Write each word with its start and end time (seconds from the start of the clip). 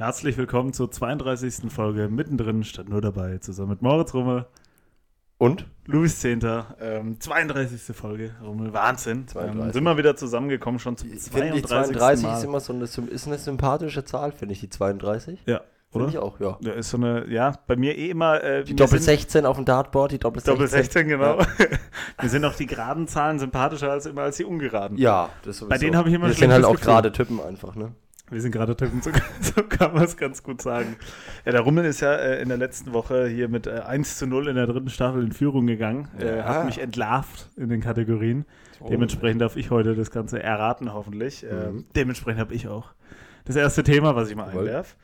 Herzlich 0.00 0.38
willkommen 0.38 0.72
zur 0.72 0.90
32. 0.90 1.70
Folge 1.70 2.08
Mittendrin 2.08 2.64
statt 2.64 2.88
nur 2.88 3.02
dabei, 3.02 3.36
zusammen 3.36 3.68
mit 3.72 3.82
Moritz 3.82 4.14
Rumme 4.14 4.46
Und? 5.36 5.66
Louis 5.84 6.18
Zehnter. 6.20 6.74
Ähm, 6.80 7.20
32. 7.20 7.94
Folge, 7.94 8.30
Rumme, 8.42 8.72
Wahnsinn. 8.72 9.28
32. 9.28 9.62
Ähm, 9.62 9.72
sind 9.74 9.84
wir 9.84 9.98
wieder 9.98 10.16
zusammengekommen, 10.16 10.80
schon 10.80 10.96
zum 10.96 11.12
Ich 11.12 11.20
finde, 11.24 11.52
die 11.52 11.60
32. 11.60 11.98
32 11.98 12.24
Mal. 12.24 12.38
ist 12.38 12.44
immer 12.44 12.60
so 12.60 12.72
eine, 12.72 12.84
ist 12.84 13.26
eine 13.26 13.36
sympathische 13.36 14.02
Zahl, 14.02 14.32
finde 14.32 14.54
ich, 14.54 14.60
die 14.60 14.70
32. 14.70 15.40
ja, 15.44 15.60
Finde 15.92 16.08
ich 16.08 16.16
auch, 16.16 16.40
ja. 16.40 16.56
Da 16.62 16.70
ist 16.72 16.88
so 16.88 16.96
eine, 16.96 17.26
ja, 17.28 17.58
bei 17.66 17.76
mir 17.76 17.98
eh 17.98 18.08
immer. 18.08 18.42
Äh, 18.42 18.64
Die 18.64 18.74
Doppel 18.74 19.00
sind- 19.00 19.04
16 19.04 19.44
auf 19.44 19.56
dem 19.56 19.66
Dartboard, 19.66 20.12
die 20.12 20.18
Doppel 20.18 20.40
16. 20.40 20.54
Doppel 20.54 20.68
16, 20.68 21.08
genau. 21.08 21.36
Mir 22.22 22.28
sind 22.30 22.42
auch 22.46 22.54
die 22.54 22.64
geraden 22.66 23.06
Zahlen 23.06 23.38
sympathischer 23.38 23.90
als 23.90 24.06
immer 24.06 24.22
als 24.22 24.38
die 24.38 24.44
ungeraden. 24.44 24.96
Ja, 24.96 25.28
das 25.44 25.58
sowieso. 25.58 25.68
Bei 25.68 25.76
denen 25.76 25.98
habe 25.98 26.08
ich 26.08 26.14
immer 26.14 26.28
ein 26.28 26.32
sind 26.32 26.50
halt 26.50 26.64
auch 26.64 26.80
gerade 26.80 27.12
Typen 27.12 27.38
einfach, 27.38 27.74
ne? 27.74 27.92
Wir 28.30 28.40
sind 28.40 28.52
gerade 28.52 28.76
Typen, 28.76 29.02
so, 29.02 29.10
so 29.40 29.62
kann 29.64 29.92
man 29.92 30.04
es 30.04 30.16
ganz 30.16 30.42
gut 30.42 30.62
sagen. 30.62 30.96
Ja, 31.44 31.52
der 31.52 31.62
Rummel 31.62 31.84
ist 31.84 32.00
ja 32.00 32.14
äh, 32.14 32.40
in 32.40 32.48
der 32.48 32.58
letzten 32.58 32.92
Woche 32.92 33.26
hier 33.26 33.48
mit 33.48 33.66
äh, 33.66 33.80
1 33.80 34.18
zu 34.18 34.26
0 34.26 34.48
in 34.48 34.54
der 34.56 34.66
dritten 34.66 34.88
Staffel 34.88 35.22
in 35.24 35.32
Führung 35.32 35.66
gegangen. 35.66 36.08
Äh, 36.18 36.38
Ja. 36.38 36.44
hat 36.44 36.64
mich 36.66 36.78
entlarvt 36.78 37.50
in 37.56 37.68
den 37.68 37.80
Kategorien. 37.80 38.44
Dementsprechend 38.88 39.42
darf 39.42 39.56
ich 39.56 39.70
heute 39.70 39.94
das 39.94 40.10
Ganze 40.10 40.42
erraten, 40.42 40.94
hoffentlich. 40.94 41.44
Äh, 41.44 41.70
Mhm. 41.70 41.84
dementsprechend 41.96 42.40
habe 42.40 42.54
ich 42.54 42.68
auch 42.68 42.92
das 43.44 43.56
erste 43.56 43.82
Thema, 43.82 44.14
was 44.16 44.30
ich 44.30 44.36
mal 44.36 44.46
Jawohl. 44.48 44.60
einwerf. 44.68 44.96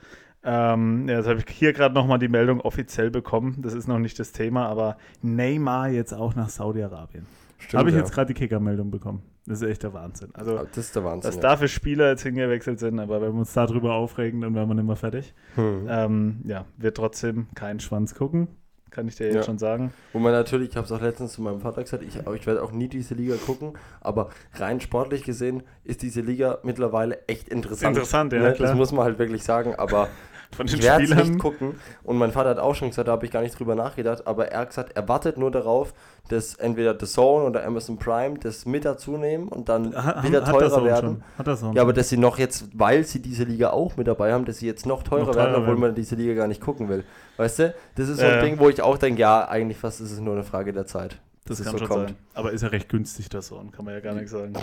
Ähm, 0.45 1.09
ja, 1.09 1.17
jetzt 1.17 1.27
habe 1.27 1.41
ich 1.41 1.53
hier 1.53 1.73
gerade 1.73 1.95
nochmal 1.95 2.21
die 2.21 2.29
Meldung 2.29 2.61
offiziell 2.61 3.11
bekommen. 3.11 3.57
Das 3.63 3.75
ist 3.75 3.89
noch 3.89 3.99
nicht 3.99 4.19
das 4.21 4.31
Thema, 4.33 4.67
aber 4.69 4.97
Neymar 5.21 5.89
jetzt 5.89 6.13
auch 6.15 6.37
nach 6.37 6.49
Saudi-Arabien. 6.49 7.27
Habe 7.75 7.89
ich 7.91 7.95
ja. 7.95 8.01
jetzt 8.03 8.13
gerade 8.13 8.33
die 8.33 8.39
Kicker-Meldung 8.39 8.91
bekommen. 8.91 9.23
Das 9.47 9.63
ist 9.63 9.69
echt 9.69 9.83
der 9.83 9.93
Wahnsinn. 9.95 10.31
Also, 10.35 10.57
Das 10.59 10.77
ist 10.77 10.97
der 10.97 11.05
Wahnsinn. 11.05 11.29
dass 11.29 11.37
ja. 11.37 11.41
dafür 11.43 11.69
Spieler 11.69 12.11
jetzt 12.11 12.23
hingewechselt 12.23 12.79
sind, 12.81 12.99
aber 12.99 13.21
wenn 13.21 13.33
wir 13.33 13.39
uns 13.39 13.53
darüber 13.53 13.95
aufregen, 13.95 14.41
dann 14.41 14.55
wären 14.55 14.69
wir 14.69 14.75
nicht 14.75 14.87
mehr 14.87 14.97
fertig. 14.97 15.35
Hm. 15.55 15.87
Ähm, 15.89 16.41
ja, 16.45 16.65
wird 16.77 16.97
trotzdem 16.97 17.47
keinen 17.55 17.79
Schwanz 17.81 18.15
gucken, 18.15 18.49
kann 18.91 19.07
ich 19.09 19.15
dir 19.17 19.27
jetzt 19.27 19.35
Ja. 19.37 19.43
schon 19.45 19.59
sagen. 19.59 19.93
Wo 20.13 20.19
man 20.19 20.33
natürlich, 20.33 20.71
ich 20.71 20.77
habe 20.77 20.85
es 20.87 20.93
auch 20.93 21.01
letztens 21.01 21.35
zu 21.35 21.43
meinem 21.43 21.61
Vater 21.61 21.83
gesagt, 21.83 22.03
ich, 22.03 22.17
ich 22.17 22.47
werde 22.47 22.63
auch 22.63 22.73
nie 22.73 22.89
diese 22.89 23.15
Liga 23.15 23.37
gucken, 23.37 23.75
aber 24.01 24.31
rein 24.55 24.81
sportlich 24.81 25.23
gesehen 25.23 25.63
ist 25.85 26.03
diese 26.03 26.23
Liga 26.23 26.59
mittlerweile 26.65 27.27
echt 27.29 27.49
interessant. 27.49 27.95
Interessant, 27.97 28.33
ja, 28.33 28.41
Ne? 28.41 28.53
klar. 28.53 28.71
Das 28.71 28.77
muss 28.77 28.91
man 28.93 29.05
halt 29.05 29.19
wirklich 29.19 29.45
sagen, 29.45 29.75
aber 29.77 30.09
Von 30.55 30.67
den 30.67 30.77
Ich 30.77 30.83
werde 30.83 31.05
es 31.05 31.11
Spielern. 31.11 31.29
nicht 31.29 31.39
gucken. 31.41 31.75
Und 32.03 32.19
mein 32.19 32.31
Vater 32.33 32.51
hat 32.51 32.59
auch 32.59 32.75
schon 32.75 32.89
gesagt, 32.91 33.09
da 33.09 33.13
habe 33.13 33.25
ich 33.27 33.33
gar 33.33 33.43
nicht 33.43 33.59
drüber 33.59 33.75
nachgedacht, 33.75 34.27
aber 34.27 34.49
er 34.49 34.61
hat 34.61 34.69
gesagt, 34.71 34.93
er 34.97 35.09
wartet 35.09 35.37
nur 35.39 35.51
darauf, 35.51 35.93
dass 36.29 36.55
entweder 36.55 36.97
The 36.99 37.07
Zone 37.07 37.45
oder 37.45 37.65
Amazon 37.65 37.99
Prime 37.99 38.39
das 38.39 38.65
mit 38.67 38.85
dazu 38.85 39.17
nehmen 39.17 39.49
und 39.49 39.69
dann 39.69 39.95
Ha- 39.95 40.23
wieder 40.23 40.45
hat 40.47 40.55
das 40.61 40.71
teurer 40.73 40.85
werden. 40.85 41.25
Das 41.45 41.63
Ja, 41.75 41.83
aber 41.83 41.93
dass 41.93 42.09
sie 42.09 42.17
noch 42.17 42.39
jetzt, 42.39 42.67
weil 42.75 43.05
sie 43.05 43.21
diese 43.21 43.45
Liga 43.45 43.71
auch 43.71 43.97
mit 43.97 44.07
dabei 44.07 44.33
haben, 44.33 44.45
dass 44.45 44.59
sie 44.59 44.67
jetzt 44.67 44.87
noch 44.87 45.03
teurer, 45.03 45.27
Noch 45.27 45.33
teurer 45.33 45.37
werden, 45.45 45.55
obwohl 45.57 45.67
werden. 45.69 45.81
man 45.81 45.95
diese 45.95 46.15
Liga 46.17 46.35
gar 46.35 46.47
nicht 46.49 46.61
gucken 46.61 46.89
will. 46.89 47.05
Weißt 47.37 47.59
du? 47.59 47.75
Das 47.97 48.09
ist 48.09 48.19
so 48.21 48.25
ein 48.27 48.33
ja. 48.37 48.41
Ding, 48.43 48.59
wo 48.59 48.69
ich 48.69 48.81
auch 48.83 48.99
denke, 48.99 49.21
ja, 49.21 49.47
eigentlich 49.49 49.79
fast 49.79 50.01
ist 50.01 50.11
es 50.13 50.21
nur 50.21 50.35
eine 50.35 50.43
Frage 50.45 50.73
der 50.73 50.87
Zeit. 50.87 51.19
das 51.47 51.59
dass 51.59 51.67
kann 51.67 51.73
so 51.75 51.79
schon 51.79 51.89
kommt. 51.89 52.09
sein. 52.09 52.17
Aber 52.35 52.51
ist 52.53 52.63
ja 52.63 52.69
recht 52.69 52.89
günstig, 52.89 53.29
der 53.29 53.43
Sohn, 53.43 53.71
kann 53.73 53.85
man 53.85 53.95
ja 53.95 54.01
gar 54.01 54.15
nichts 54.15 54.31
sagen. 54.33 54.55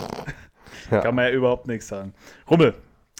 Ja. 0.90 1.00
Kann 1.00 1.14
man 1.14 1.26
ja 1.26 1.30
überhaupt 1.30 1.66
nichts 1.68 1.88
sagen. 1.88 2.12
Rummel, 2.50 2.74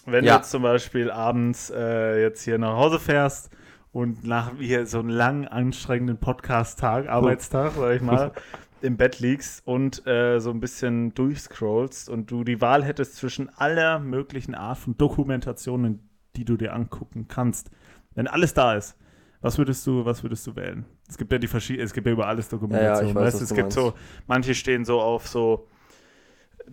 wenn 0.05 0.23
Ja. 0.23 0.33
du 0.33 0.37
jetzt 0.39 0.51
zum 0.51 0.63
Beispiel 0.63 1.11
abends 1.11 1.69
äh, 1.75 2.21
jetzt 2.21 2.43
hier 2.43 2.57
nach 2.57 2.75
Hause 2.75 2.99
fährst 2.99 3.49
und 3.91 4.23
nach 4.25 4.51
hier 4.59 4.85
so 4.85 4.99
einem 4.99 5.09
langen, 5.09 5.47
anstrengenden 5.47 6.17
Podcast-Tag, 6.17 7.07
Arbeitstag, 7.09 7.73
sag 7.77 7.95
ich 7.95 8.01
mal, 8.01 8.31
im 8.81 8.97
Bett 8.97 9.19
liegst 9.19 9.65
und 9.65 10.05
äh, 10.05 10.39
so 10.39 10.51
ein 10.51 10.59
bisschen 10.59 11.13
durchscrollst 11.15 12.09
und 12.09 12.29
du 12.29 12.43
die 12.43 12.61
Wahl 12.61 12.83
hättest 12.83 13.15
zwischen 13.15 13.49
aller 13.57 13.99
möglichen 13.99 14.53
Art 14.53 14.77
von 14.77 14.97
Dokumentationen, 14.97 16.07
die 16.35 16.45
du 16.45 16.57
dir 16.57 16.73
angucken 16.73 17.27
kannst, 17.27 17.71
wenn 18.13 18.27
alles 18.27 18.53
da 18.53 18.75
ist, 18.75 18.95
was 19.41 19.57
würdest 19.57 19.85
du, 19.87 20.05
was 20.05 20.23
würdest 20.23 20.45
du 20.47 20.55
wählen? 20.55 20.85
Es 21.07 21.17
gibt 21.17 21.31
ja 21.31 21.37
die 21.37 21.47
verschiedenen, 21.47 21.85
es 21.85 21.93
gibt 21.93 22.07
ja 22.07 22.13
über 22.13 22.27
alles 22.27 22.49
Dokumentationen. 22.49 23.13
Ja, 23.15 23.21
ja, 23.21 23.25
weiß, 23.27 23.33
weißt? 23.35 23.43
es 23.43 23.53
gibt 23.53 23.71
so, 23.71 23.93
manche 24.27 24.55
stehen 24.55 24.85
so 24.85 24.99
auf 25.01 25.27
so 25.27 25.67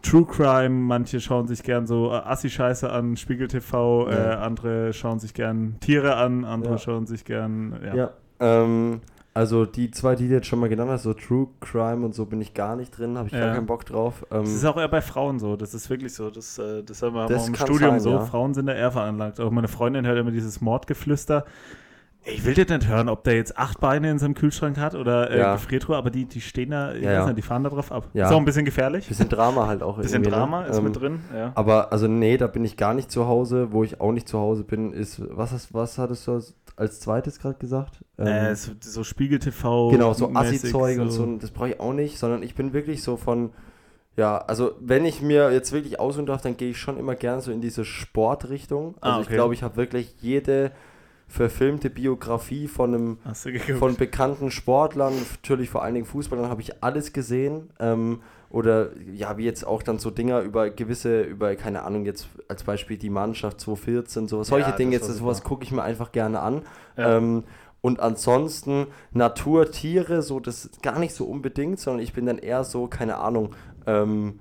True 0.00 0.24
Crime, 0.24 0.70
manche 0.70 1.20
schauen 1.20 1.46
sich 1.46 1.62
gern 1.62 1.86
so 1.86 2.10
äh, 2.10 2.16
Assi-Scheiße 2.16 2.90
an, 2.90 3.16
Spiegel 3.16 3.48
TV, 3.48 4.08
äh, 4.08 4.14
Ja. 4.14 4.38
andere 4.40 4.92
schauen 4.92 5.18
sich 5.20 5.34
gern 5.34 5.76
Tiere 5.80 6.16
an, 6.16 6.44
andere 6.44 6.72
Ja. 6.72 6.78
schauen 6.78 7.06
sich 7.06 7.24
gern, 7.24 7.78
ja. 7.84 7.94
Ja. 7.94 8.10
Ähm, 8.40 9.00
also 9.34 9.64
die 9.64 9.90
zwei, 9.90 10.14
die 10.14 10.28
du 10.28 10.34
jetzt 10.34 10.46
schon 10.46 10.58
mal 10.58 10.68
genannt 10.68 10.90
hast, 10.90 11.04
so 11.04 11.14
True 11.14 11.46
Crime 11.60 12.04
und 12.04 12.14
so 12.14 12.26
bin 12.26 12.40
ich 12.40 12.52
gar 12.52 12.76
nicht 12.76 12.98
drin, 12.98 13.16
habe 13.16 13.28
ich 13.28 13.32
gar 13.32 13.54
keinen 13.54 13.66
Bock 13.66 13.86
drauf. 13.86 14.26
Ähm, 14.30 14.40
Das 14.40 14.52
ist 14.52 14.64
auch 14.64 14.76
eher 14.76 14.88
bei 14.88 15.00
Frauen 15.00 15.38
so, 15.38 15.56
das 15.56 15.72
ist 15.72 15.88
wirklich 15.88 16.12
so, 16.12 16.30
das, 16.30 16.58
äh, 16.58 16.82
das 16.82 17.00
haben 17.02 17.14
wir 17.14 17.26
Das 17.28 17.42
auch 17.44 17.48
im 17.48 17.54
Studium 17.54 17.90
sein, 17.92 18.00
so. 18.00 18.20
Frauen 18.20 18.52
sind 18.54 18.66
da 18.66 18.74
eher 18.74 18.90
veranlagt. 18.90 19.40
Auch 19.40 19.50
meine 19.50 19.68
Freundin 19.68 20.04
hört 20.06 20.18
immer 20.18 20.32
dieses 20.32 20.60
Mordgeflüster. 20.60 21.44
Ich 22.24 22.44
will 22.44 22.54
das 22.54 22.68
nicht 22.68 22.88
hören, 22.88 23.08
ob 23.08 23.24
der 23.24 23.34
jetzt 23.34 23.58
acht 23.58 23.80
Beine 23.80 24.08
in 24.10 24.18
seinem 24.20 24.34
Kühlschrank 24.34 24.78
hat 24.78 24.94
oder 24.94 25.30
äh, 25.30 25.38
Ja. 25.38 25.52
Gefriertruhe, 25.54 25.96
aber 25.96 26.10
die, 26.10 26.24
die 26.24 26.40
stehen 26.40 26.70
da, 26.70 26.94
ich 26.94 27.02
Ja, 27.02 27.08
weiß 27.10 27.16
ja. 27.16 27.26
nicht, 27.26 27.38
die 27.38 27.42
fahren 27.42 27.64
da 27.64 27.70
drauf 27.70 27.90
ab. 27.90 28.08
Ja. 28.14 28.26
Ist 28.26 28.32
auch 28.32 28.38
ein 28.38 28.44
bisschen 28.44 28.64
gefährlich. 28.64 29.08
bisschen 29.08 29.28
Drama 29.28 29.66
halt 29.66 29.82
auch 29.82 29.98
Bisschen 29.98 30.22
ne? 30.22 30.28
Drama 30.30 30.64
ist 30.66 30.78
Ähm, 30.78 30.84
mit 30.84 31.00
drin, 31.00 31.20
ja. 31.34 31.50
Aber 31.56 31.90
also 31.92 32.06
nee, 32.06 32.36
da 32.36 32.46
bin 32.46 32.64
ich 32.64 32.76
gar 32.76 32.94
nicht 32.94 33.10
zu 33.10 33.26
Hause. 33.26 33.72
Wo 33.72 33.82
ich 33.82 34.00
auch 34.00 34.12
nicht 34.12 34.28
zu 34.28 34.38
Hause 34.38 34.62
bin, 34.62 34.92
ist, 34.92 35.20
was, 35.36 35.50
hast, 35.50 35.74
was 35.74 35.98
hattest 35.98 36.26
du 36.28 36.34
als, 36.34 36.54
als 36.76 37.00
zweites 37.00 37.40
gerade 37.40 37.58
gesagt? 37.58 38.04
Ähm, 38.18 38.26
äh, 38.28 38.54
so, 38.54 38.70
so 38.80 39.02
Spiegel 39.02 39.40
TV. 39.40 39.88
genau, 39.90 40.12
so 40.12 40.30
Assi-Zeug 40.32 41.00
und 41.00 41.10
so, 41.10 41.26
das 41.38 41.50
brauche 41.50 41.70
ich 41.70 41.80
auch 41.80 41.92
nicht, 41.92 42.18
sondern 42.18 42.44
ich 42.44 42.54
bin 42.54 42.72
wirklich 42.72 43.02
so 43.02 43.16
von, 43.16 43.50
ja, 44.16 44.38
also 44.38 44.72
wenn 44.80 45.04
ich 45.04 45.22
mir 45.22 45.50
jetzt 45.52 45.72
wirklich 45.72 45.98
aussuchen 45.98 46.26
darf, 46.26 46.40
dann 46.42 46.56
gehe 46.56 46.70
ich 46.70 46.78
schon 46.78 46.98
immer 46.98 47.16
gerne 47.16 47.40
so 47.42 47.50
in 47.50 47.60
diese 47.60 47.84
Sportrichtung. 47.84 48.94
Also 49.00 49.16
Ah, 49.18 49.20
ich 49.22 49.26
okay. 49.26 49.34
glaube, 49.34 49.54
ich 49.54 49.62
habe 49.64 49.76
wirklich 49.76 50.14
jede 50.20 50.70
verfilmte 51.32 51.88
Biografie 51.88 52.68
von 52.68 52.94
einem 52.94 53.18
von 53.78 53.96
bekannten 53.96 54.50
Sportlern, 54.50 55.14
natürlich 55.14 55.70
vor 55.70 55.82
allen 55.82 55.94
Dingen 55.94 56.04
Fußballern, 56.04 56.50
habe 56.50 56.60
ich 56.60 56.82
alles 56.82 57.14
gesehen. 57.14 57.70
Ähm, 57.80 58.20
oder 58.50 58.90
ja, 59.14 59.38
wie 59.38 59.44
jetzt 59.44 59.66
auch 59.66 59.82
dann 59.82 59.98
so 59.98 60.10
Dinger 60.10 60.42
über 60.42 60.68
gewisse, 60.68 61.22
über, 61.22 61.56
keine 61.56 61.84
Ahnung, 61.84 62.04
jetzt 62.04 62.28
als 62.48 62.64
Beispiel 62.64 62.98
die 62.98 63.08
Mannschaft 63.08 63.62
2014, 63.62 64.28
sowas. 64.28 64.48
Solche 64.48 64.70
Ja, 64.70 64.76
Dinge, 64.76 64.92
jetzt 64.92 65.06
sowas 65.06 65.42
gucke 65.42 65.64
ich 65.64 65.72
mir 65.72 65.82
einfach 65.82 66.12
gerne 66.12 66.40
an. 66.40 66.62
Ja. 66.98 67.16
Ähm, 67.16 67.44
und 67.80 68.00
ansonsten 68.00 68.88
Natur, 69.12 69.70
Tiere, 69.70 70.20
so 70.20 70.38
das 70.38 70.68
gar 70.82 70.98
nicht 70.98 71.14
so 71.14 71.24
unbedingt, 71.24 71.80
sondern 71.80 72.02
ich 72.02 72.12
bin 72.12 72.26
dann 72.26 72.36
eher 72.36 72.62
so, 72.64 72.88
keine 72.88 73.16
Ahnung, 73.16 73.54
ähm, 73.86 74.40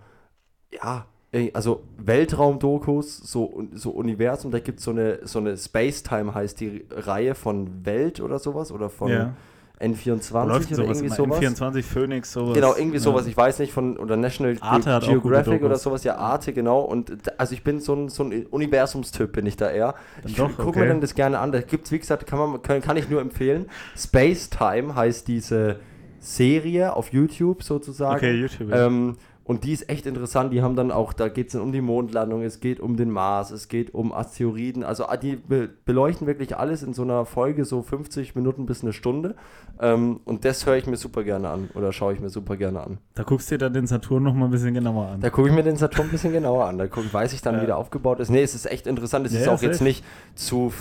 ja, 0.74 1.06
also 1.54 1.84
Weltraumdokus, 1.98 3.18
so, 3.18 3.64
so 3.74 3.92
Universum, 3.92 4.52
da 4.52 4.60
gibt 4.60 4.80
es 4.80 4.86
so 4.86 4.92
eine, 4.92 5.20
so 5.24 5.40
eine 5.40 5.58
Space-Time 5.58 6.34
heißt 6.34 6.60
die 6.60 6.86
Reihe 6.92 7.36
von 7.36 7.86
Welt 7.86 8.20
oder 8.20 8.38
sowas 8.38 8.72
oder 8.72 8.90
von 8.90 9.12
ja. 9.12 9.34
N24 9.80 10.46
Läuft 10.46 10.72
oder 10.72 10.76
sowas 10.76 11.02
irgendwie 11.02 11.16
sowas. 11.16 11.40
M24 11.40 11.84
Phoenix, 11.84 12.34
sowas. 12.34 12.54
Genau, 12.54 12.76
irgendwie 12.76 12.98
Ja. 12.98 13.04
sowas, 13.04 13.26
ich 13.28 13.36
weiß 13.36 13.60
nicht, 13.60 13.72
von, 13.72 13.98
oder 13.98 14.18
National 14.18 14.56
gute 14.56 15.00
Geographic 15.00 15.64
oder 15.64 15.78
sowas, 15.78 16.04
ja, 16.04 16.18
Arte, 16.18 16.54
genau. 16.54 16.82
Und 16.82 17.14
also 17.40 17.54
ich 17.54 17.64
bin 17.64 17.80
so 17.80 17.96
ein, 17.96 18.10
so 18.10 18.24
ein 18.24 18.46
Universumstyp, 18.48 19.32
bin 19.32 19.46
ich 19.46 19.56
da 19.56 19.72
eher. 19.72 19.96
Dann 20.22 20.32
Ich 20.32 20.38
gucke 20.38 20.68
okay. 20.68 20.80
mir 20.80 20.88
dann 20.88 21.02
das 21.02 21.16
gerne 21.16 21.40
an. 21.40 21.52
Da 21.52 21.62
gibt 21.62 21.86
es, 21.86 21.92
wie 21.92 22.00
gesagt, 22.00 22.28
kann, 22.28 22.40
man, 22.40 22.62
kann, 22.62 22.82
kann 22.82 22.98
ich 22.98 23.10
nur 23.10 23.22
empfehlen. 23.22 23.68
Space 23.98 24.50
Time 24.50 24.96
heißt 24.96 25.28
diese 25.28 25.80
Serie 26.20 26.96
auf 26.96 27.12
YouTube 27.12 27.64
sozusagen. 27.64 28.18
Okay, 28.18 28.34
YouTube. 28.34 28.70
ja. 28.70 28.86
Ähm, 28.86 29.18
und 29.52 29.64
die 29.66 29.74
ist 29.74 29.90
echt 29.90 30.06
interessant. 30.06 30.52
Die 30.54 30.62
haben 30.64 30.76
dann 30.76 30.92
auch, 30.92 31.14
da 31.14 31.28
geht 31.28 31.48
es 31.48 31.54
dann 31.54 31.62
um 31.62 31.72
die 31.72 31.82
Mondlandung, 31.82 32.42
es 32.42 32.60
geht 32.62 32.80
um 32.80 32.96
den 32.98 33.12
Mars, 33.12 33.52
es 33.52 33.68
geht 33.68 33.94
um 33.94 34.14
Asteroiden. 34.14 34.84
Also 34.84 35.06
ah, 35.08 35.18
die 35.18 35.36
be 35.36 35.70
beleuchten 35.86 36.26
wirklich 36.26 36.58
alles 36.58 36.82
in 36.84 36.94
so 36.94 37.04
einer 37.04 37.26
Folge, 37.26 37.66
so 37.66 37.82
50 37.84 38.34
Minuten 38.36 38.66
bis 38.66 38.82
eine 38.82 38.94
Stunde. 38.94 39.36
Ähm, 39.80 40.22
und 40.26 40.46
das 40.46 40.66
höre 40.66 40.78
ich 40.78 40.88
mir 40.88 40.98
super 40.98 41.24
gerne 41.24 41.50
an 41.50 41.70
oder 41.76 41.92
schaue 41.92 42.14
ich 42.14 42.20
mir 42.20 42.30
super 42.30 42.56
gerne 42.58 42.82
an. 42.82 42.98
Da 43.14 43.24
guckst 43.24 43.52
du 43.52 43.56
dir 43.56 43.66
dann 43.66 43.74
den 43.74 43.88
Saturn 43.88 44.24
noch 44.24 44.34
mal 44.34 44.46
ein 44.46 44.52
bisschen 44.52 44.74
genauer 44.74 45.08
an. 45.08 45.22
Da 45.22 45.30
gucke 45.30 45.50
ich 45.50 45.54
mir 45.56 45.64
den 45.64 45.76
Saturn 45.78 46.06
ein 46.08 46.12
bisschen 46.12 46.34
genauer 46.34 46.66
an. 46.66 46.78
Da 46.78 46.88
guck, 46.88 47.14
weiß 47.14 47.34
ich 47.34 47.42
dann, 47.42 47.56
Ja. 47.56 47.62
wie 47.62 47.66
der 47.68 47.78
aufgebaut 47.78 48.20
ist. 48.22 48.30
Nee, 48.30 48.42
es 48.44 48.56
ist 48.56 48.66
echt 48.72 48.88
interessant. 48.88 49.26
Es 49.28 49.34
Ja, 49.34 49.42
ist 49.42 49.48
auch 49.50 49.62
jetzt 49.62 49.74
safe. 49.80 49.84
nicht 49.84 50.04
zu, 50.36 50.72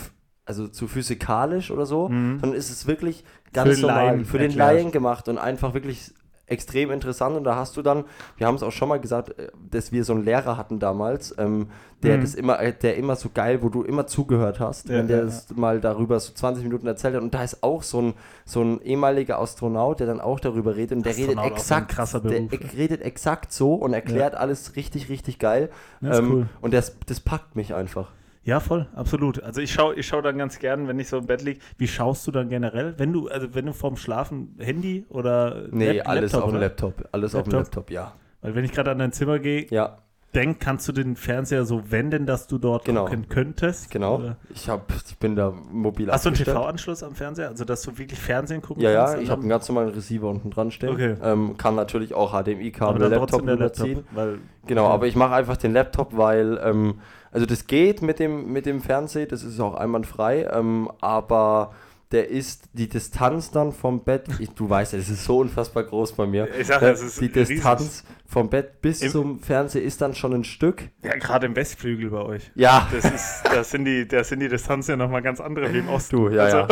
also 0.45 0.69
zu 0.69 0.87
physikalisch 0.87 1.71
oder 1.71 1.87
so, 1.87 2.09
Mhm. 2.09 2.39
sondern 2.41 2.57
ist 2.59 2.71
es 2.71 2.87
wirklich 2.87 3.25
ganz 3.53 3.73
den 3.75 3.81
normal 3.83 4.07
Laien 4.07 4.25
für 4.25 4.39
den. 4.39 4.53
Laien 4.57 4.93
gemacht 4.93 5.28
und 5.28 5.39
einfach 5.39 5.75
wirklich 5.75 6.13
extrem 6.51 6.91
interessant. 6.91 7.37
Und 7.37 7.45
da 7.45 7.57
hast 7.57 7.77
du 7.77 7.83
dann, 7.83 8.05
wir 8.37 8.47
haben 8.47 8.57
es 8.57 8.63
auch 8.63 8.73
schon 8.73 8.89
mal 8.89 9.01
gesagt, 9.01 9.39
äh, 9.39 9.49
dass 9.71 9.93
wir 9.93 10.05
so 10.05 10.13
einen 10.13 10.25
Lehrer 10.25 10.57
hatten 10.57 10.79
damals, 10.79 11.35
ähm, 11.39 11.69
der 12.03 12.17
Mhm. 12.17 12.21
das 12.23 12.35
immer, 12.35 12.59
äh, 12.61 12.73
der 12.73 12.97
immer 12.97 13.15
so 13.17 13.29
geil, 13.33 13.63
wo 13.63 13.69
du 13.69 13.83
immer 13.83 14.07
zugehört 14.07 14.59
hast, 14.61 14.89
Ja, 14.89 14.97
wenn 14.99 15.09
der 15.09 15.19
ja, 15.19 15.25
das 15.25 15.49
mal 15.55 15.81
darüber 15.81 16.19
so 16.21 16.33
20 16.33 16.65
Minuten 16.65 16.87
erzählt 16.87 17.15
hat. 17.15 17.23
Und 17.23 17.35
da 17.35 17.43
ist 17.45 17.63
auch 17.63 17.83
so 17.83 18.01
ein, 18.03 18.15
so 18.45 18.63
ein 18.63 18.81
ehemaliger 18.83 19.39
Astronaut, 19.39 20.01
der 20.01 20.07
dann 20.07 20.21
auch 20.21 20.41
darüber 20.41 20.77
redet 20.77 20.97
und 20.99 21.07
der 21.07 21.17
redet 21.17 21.31
Astronaut 21.31 21.53
ein 21.53 21.57
exakt, 21.59 21.89
krasser 21.91 22.21
der 22.21 22.29
Beruf, 22.31 22.53
ex- 22.53 22.77
redet 22.77 23.03
exakt 23.03 23.53
so 23.53 23.75
und 23.75 23.93
erklärt 23.93 24.35
alles 24.35 24.77
richtig, 24.77 25.09
richtig 25.09 25.39
geil. 25.39 25.71
Ähm, 26.03 26.31
cool. 26.33 26.47
Und 26.61 26.75
das, 26.75 26.97
das 27.07 27.21
packt 27.21 27.55
mich 27.57 27.75
einfach. 27.75 28.11
Ja, 28.51 28.59
voll, 28.59 28.89
absolut. 28.97 29.41
Also 29.45 29.61
ich 29.61 29.73
schaue 29.73 29.95
ich 29.95 30.09
schau 30.09 30.21
dann 30.23 30.37
ganz 30.37 30.59
gern, 30.59 30.89
wenn 30.89 30.99
ich 30.99 31.07
so 31.09 31.19
im 31.19 31.27
Bett 31.27 31.41
liege. 31.43 31.61
Wie 31.79 31.87
schaust 31.87 32.27
du 32.27 32.33
dann 32.33 32.49
generell? 32.49 32.95
Wenn 32.99 33.13
du, 33.13 33.29
also 33.29 33.55
wenn 33.55 33.67
du 33.67 33.73
vorm 33.73 33.97
Schlafen 33.97 34.57
Handy 34.59 35.07
oder 35.09 35.69
Nee, 35.71 35.93
Lap- 35.99 36.09
alles 36.09 36.33
Laptop, 36.33 36.43
auf 36.47 36.51
dem? 36.51 36.61
Laptop. 36.61 37.09
Alles 37.13 37.35
auf 37.37 37.43
dem 37.45 37.53
Laptop? 37.53 37.75
Laptop, 37.77 37.91
ja. 37.93 38.13
Weil 38.43 38.57
wenn 38.57 38.65
ich 38.65 38.73
gerade 38.73 38.91
an 38.91 38.99
dein 38.99 39.13
Zimmer 39.13 39.39
gehe, 39.39 39.67
Ja. 39.71 39.99
denk, 40.35 40.59
kannst 40.59 40.89
du 40.89 40.93
den 40.93 41.15
Fernseher 41.15 41.65
so 41.65 41.93
wenden, 41.93 42.27
dass 42.27 42.49
du 42.49 42.59
dort 42.59 42.85
Genau. 42.87 43.05
gucken 43.05 43.29
könntest? 43.29 43.89
Genau. 43.93 44.17
Oder? 44.17 44.37
Ich, 44.53 44.69
hab, 44.69 44.93
ich 45.09 45.17
bin 45.19 45.37
da 45.37 45.53
mobil 45.71 46.11
Hast 46.11 46.25
du 46.25 46.31
einen. 46.31 46.37
TV-Anschluss 46.37 47.05
am 47.05 47.15
Fernseher? 47.15 47.51
Also, 47.51 47.65
dass 47.65 47.83
du 47.83 47.97
wirklich 47.99 48.19
Fernsehen 48.19 48.63
gucken 48.63 48.83
Ja, 48.83 48.93
kannst? 48.95 49.13
ja, 49.13 49.19
und 49.19 49.25
ich 49.25 49.31
habe 49.31 49.41
einen 49.43 49.49
ganz 49.51 49.69
normalen 49.69 49.91
Receiver 49.91 50.27
unten 50.29 50.51
dran 50.51 50.73
stehen. 50.73 50.89
Okay. 50.91 51.15
Ähm, 51.23 51.57
kann 51.57 51.77
natürlich 51.77 52.15
auch 52.15 52.33
HDMI-Kabel, 52.33 53.09
Laptop 53.11 53.43
überziehen. 53.43 53.95
Laptop, 53.97 54.05
weil 54.17 54.39
Genau, 54.67 54.87
Okay. 54.87 54.93
aber 54.95 55.07
ich 55.07 55.15
mache 55.15 55.35
einfach 55.35 55.57
den 55.57 55.73
Laptop, 55.73 56.17
weil, 56.17 56.61
ähm, 56.65 57.01
also 57.32 57.47
das 57.47 57.66
geht 57.66 58.03
mit 58.03 58.18
dem, 58.18 58.53
mit 58.53 58.66
dem 58.66 58.80
Fernseher, 58.80 59.27
das 59.27 59.42
ist 59.42 59.60
auch 59.60 59.74
einwandfrei, 59.74 60.48
ähm, 60.53 60.91
aber 61.00 61.72
der 62.12 62.28
ist 62.28 62.65
die 62.72 62.88
Distanz 62.88 63.53
dann 63.53 63.71
vom 63.72 64.03
Bett, 64.03 64.24
ich, 64.41 64.50
du 64.50 64.68
weißt 64.68 64.94
ja, 64.94 64.98
das 64.98 65.09
ist 65.09 65.24
so 65.24 65.38
unfassbar 65.38 65.84
groß 65.84 66.12
bei 66.15 66.27
mir. 66.27 66.48
Ich 66.59 66.66
sag 66.66 66.82
ja, 66.82 66.88
Äh, 66.88 66.92
ist 66.94 67.21
die 67.21 67.27
riesig. 67.27 67.56
Distanz 67.59 68.03
vom 68.27 68.50
Bett 68.50 68.80
bis 68.82 69.00
Im- 69.03 69.10
zum 69.12 69.38
Fernseher 69.38 69.82
ist 69.84 70.00
dann 70.00 70.15
schon 70.16 70.34
ein 70.34 70.42
Stück. 70.42 70.88
Ja, 71.04 71.15
gerade 71.16 71.47
im 71.47 71.54
Westflügel 71.54 72.10
bei 72.10 72.21
euch. 72.22 72.50
Ja, 72.56 72.88
Das 72.92 73.04
ist, 73.04 73.42
da 73.44 73.62
sind 73.62 73.84
die, 73.84 74.09
da 74.09 74.24
sind 74.24 74.41
die 74.41 74.48
Distanzen 74.48 74.91
ja 74.91 74.97
nochmal 74.97 75.22
ganz 75.22 75.41
andere 75.41 75.72
wie 75.72 75.78
im 75.78 75.88
Osten. 75.88 76.16
du, 76.16 76.28
ja, 76.30 76.42
also, 76.42 76.56
ja. 76.59 76.68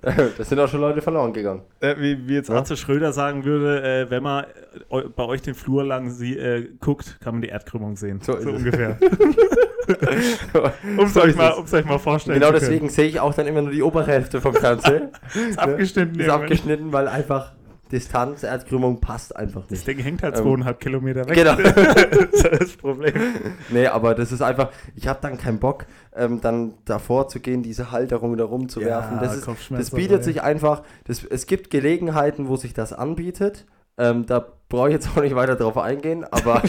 das 0.38 0.48
sind 0.48 0.58
auch 0.60 0.68
schon 0.68 0.80
Leute 0.80 1.00
verloren 1.02 1.32
gegangen. 1.32 1.62
Äh, 1.80 1.96
wie, 1.98 2.28
wie 2.28 2.34
jetzt 2.34 2.48
Ja. 2.48 2.56
Arze 2.56 2.76
Schröder 2.76 3.12
sagen 3.12 3.44
würde, 3.44 3.82
äh, 3.82 4.10
wenn 4.10 4.22
man 4.22 4.44
äh, 4.90 5.02
bei 5.14 5.24
euch 5.24 5.42
den 5.42 5.54
Flur 5.54 5.82
lang 5.84 6.10
sie, 6.10 6.36
äh, 6.38 6.68
guckt, 6.80 7.18
kann 7.20 7.34
man 7.34 7.42
die 7.42 7.48
Erdkrümmung 7.48 7.96
sehen. 7.96 8.20
So 8.22 8.34
ist 8.36 8.46
es. 8.46 8.52
ungefähr. 8.52 8.96
um 10.96 11.04
es 11.06 11.14
So 11.14 11.22
euch, 11.22 11.30
ist 11.30 11.36
mal- 11.36 11.54
euch 11.72 11.84
mal 11.84 11.98
vorstellen 11.98 12.38
Genau 12.40 12.52
deswegen 12.52 12.88
sehe 12.90 13.06
ich 13.06 13.20
auch 13.20 13.34
dann 13.34 13.46
immer 13.46 13.62
nur 13.62 13.72
die 13.72 13.82
obere 13.82 14.06
Hälfte 14.06 14.40
vom 14.40 14.54
Fernseher. 14.54 15.10
Ist 15.48 15.58
abgeschnitten. 15.58 16.12
ist 16.14 16.20
irgendwann. 16.26 16.42
abgeschnitten, 16.42 16.92
weil 16.92 17.08
einfach 17.08 17.52
Distanz, 17.92 18.42
Erdkrümmung 18.42 19.00
passt 19.00 19.34
einfach 19.36 19.62
Das 19.62 19.70
nicht. 19.70 19.86
Ding 19.86 19.98
hängt 19.98 20.22
halt 20.22 20.36
Ähm, 20.36 20.42
zweieinhalb 20.42 20.80
Kilometer 20.80 21.28
weg. 21.28 21.34
Genau. 21.34 21.54
das 21.56 22.32
ist 22.32 22.60
das 22.60 22.72
Problem. 22.76 23.14
Nee, 23.70 23.86
aber 23.86 24.14
das 24.14 24.32
ist 24.32 24.42
einfach, 24.42 24.70
ich 24.94 25.08
habe 25.08 25.18
dann 25.22 25.38
keinen 25.38 25.58
Bock, 25.58 25.86
ähm, 26.14 26.40
dann 26.40 26.74
davor 26.84 27.28
zu 27.28 27.40
gehen, 27.40 27.62
diese 27.62 27.90
Halterung 27.90 28.36
da 28.36 28.44
rumzuwerfen. 28.44 29.18
das, 29.20 29.36
ist, 29.36 29.48
das 29.70 29.90
bietet 29.90 30.24
sich 30.24 30.42
einfach, 30.42 30.82
das, 31.04 31.24
es 31.24 31.46
gibt 31.46 31.70
Gelegenheiten, 31.70 32.48
wo 32.48 32.56
sich 32.56 32.74
das 32.74 32.92
anbietet. 32.92 33.66
Ähm, 33.96 34.26
da 34.26 34.46
brauche 34.68 34.88
ich 34.88 34.94
jetzt 34.94 35.08
auch 35.16 35.22
nicht 35.22 35.34
weiter 35.34 35.56
drauf 35.56 35.78
eingehen, 35.78 36.24
aber, 36.30 36.62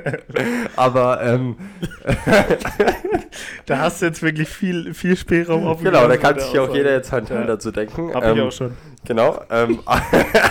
aber 0.76 1.22
ähm, 1.22 1.56
Da 3.66 3.78
hast 3.78 4.02
du 4.02 4.06
jetzt 4.06 4.22
wirklich 4.22 4.48
viel, 4.48 4.94
viel 4.94 5.16
Spielraum 5.16 5.66
offen. 5.66 5.84
genau, 5.84 6.06
da 6.06 6.16
kann 6.16 6.38
sich 6.38 6.58
auch 6.58 6.72
jeder 6.74 6.92
jetzt 6.92 7.10
Teil 7.10 7.24
Ja. 7.28 7.44
dazu 7.44 7.70
denken. 7.72 8.14
Hab 8.14 8.24
ähm, 8.24 8.36
ich 8.36 8.42
auch 8.42 8.52
schon. 8.52 8.76
Genau, 9.04 9.42
ähm, 9.50 9.80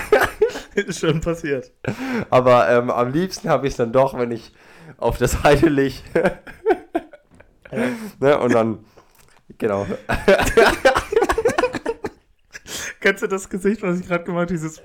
Ist 0.75 1.00
schon 1.00 1.21
passiert. 1.21 1.71
aber 2.30 2.69
ähm, 2.69 2.89
am 2.89 3.12
liebsten 3.12 3.50
habe 3.50 3.68
ich 3.68 3.74
es 3.74 3.77
dann 3.77 3.91
doch, 3.91 4.18
wenn 4.18 4.31
ich 4.31 4.53
auf 4.97 5.18
der 5.19 5.27
Seite 5.27 5.69
liege. 5.69 5.95
ne, 8.19 8.39
und 8.39 8.53
dann, 8.53 8.80
genau. 9.57 9.85
Kennst 13.00 13.21
du 13.21 13.27
das 13.27 13.50
Gesicht, 13.50 13.83
was 13.83 14.00
ich 14.00 14.07
gerade 14.07 14.24
gemacht 14.24 14.44
habe? 14.44 14.53
Dieses. 14.53 14.81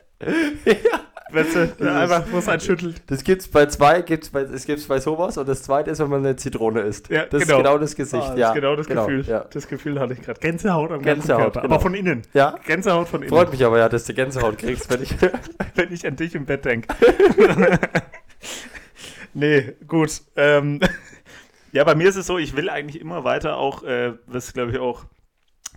Weißt 1.31 1.55
du, 1.55 1.91
einfach, 1.91 2.25
wo 2.31 2.39
es 2.39 2.49
einen 2.49 2.61
schüttelt. 2.61 3.03
Das 3.07 3.23
gibt's 3.23 3.49
bei 3.49 3.67
zwei, 3.67 4.03
gibt's 4.03 4.31
bei, 4.31 4.43
es 4.43 4.65
gibt's 4.65 4.87
bei 4.87 4.99
sowas 4.99 5.37
und 5.37 5.49
das 5.49 5.63
zweite 5.63 5.91
ist, 5.91 5.99
wenn 5.99 6.09
man 6.09 6.25
eine 6.25 6.37
Zitrone 6.37 6.81
isst. 6.81 7.11
Ja, 7.11 7.27
das 7.27 7.43
genau. 7.43 7.59
ist 7.59 7.65
genau 7.65 7.79
das 7.79 7.97
Gesicht, 7.97 8.23
Ah, 8.25 8.31
das 8.31 8.39
ja. 8.39 8.49
ist 8.49 8.55
genau 8.55 8.77
das 8.77 8.87
Gefühl. 8.87 9.25
Ja. 9.27 9.45
Das 9.53 9.69
Gefühl 9.69 10.01
hatte 10.01 10.15
ich 10.15 10.23
gerade. 10.23 10.41
Gänsehaut 10.41 10.91
am 10.91 11.03
ganzen 11.03 11.21
Gänsehaut, 11.21 11.41
Körper. 11.43 11.61
genau. 11.63 11.75
Aber 11.75 11.83
von 11.83 11.95
innen. 11.95 12.23
ja, 12.33 12.55
Gänsehaut 12.67 13.09
von 13.09 13.21
innen. 13.23 13.31
freut 13.31 13.51
mich 13.51 13.65
aber 13.65 13.79
ja, 13.79 13.89
dass 13.89 14.05
du 14.05 14.15
Gänsehaut 14.15 14.59
kriegst, 14.59 14.91
wenn 14.91 15.03
ich. 15.03 15.15
wenn 15.75 15.93
ich 15.93 16.07
an 16.07 16.17
dich 16.17 16.35
im 16.35 16.45
Bett 16.47 16.65
denke. 16.65 16.89
nee, 19.35 19.75
gut. 19.87 20.23
Ähm, 20.37 20.81
ja, 21.73 21.85
bei 21.85 21.95
mir 21.95 22.09
ist 22.09 22.17
es 22.17 22.27
so, 22.27 22.39
ich 22.39 22.57
will 22.57 22.69
eigentlich 22.71 23.01
immer 23.01 23.25
weiter 23.25 23.57
auch, 23.59 23.83
äh, 23.85 24.15
was 24.27 24.53
glaube 24.53 24.73
ich 24.73 24.79
auch 24.79 25.05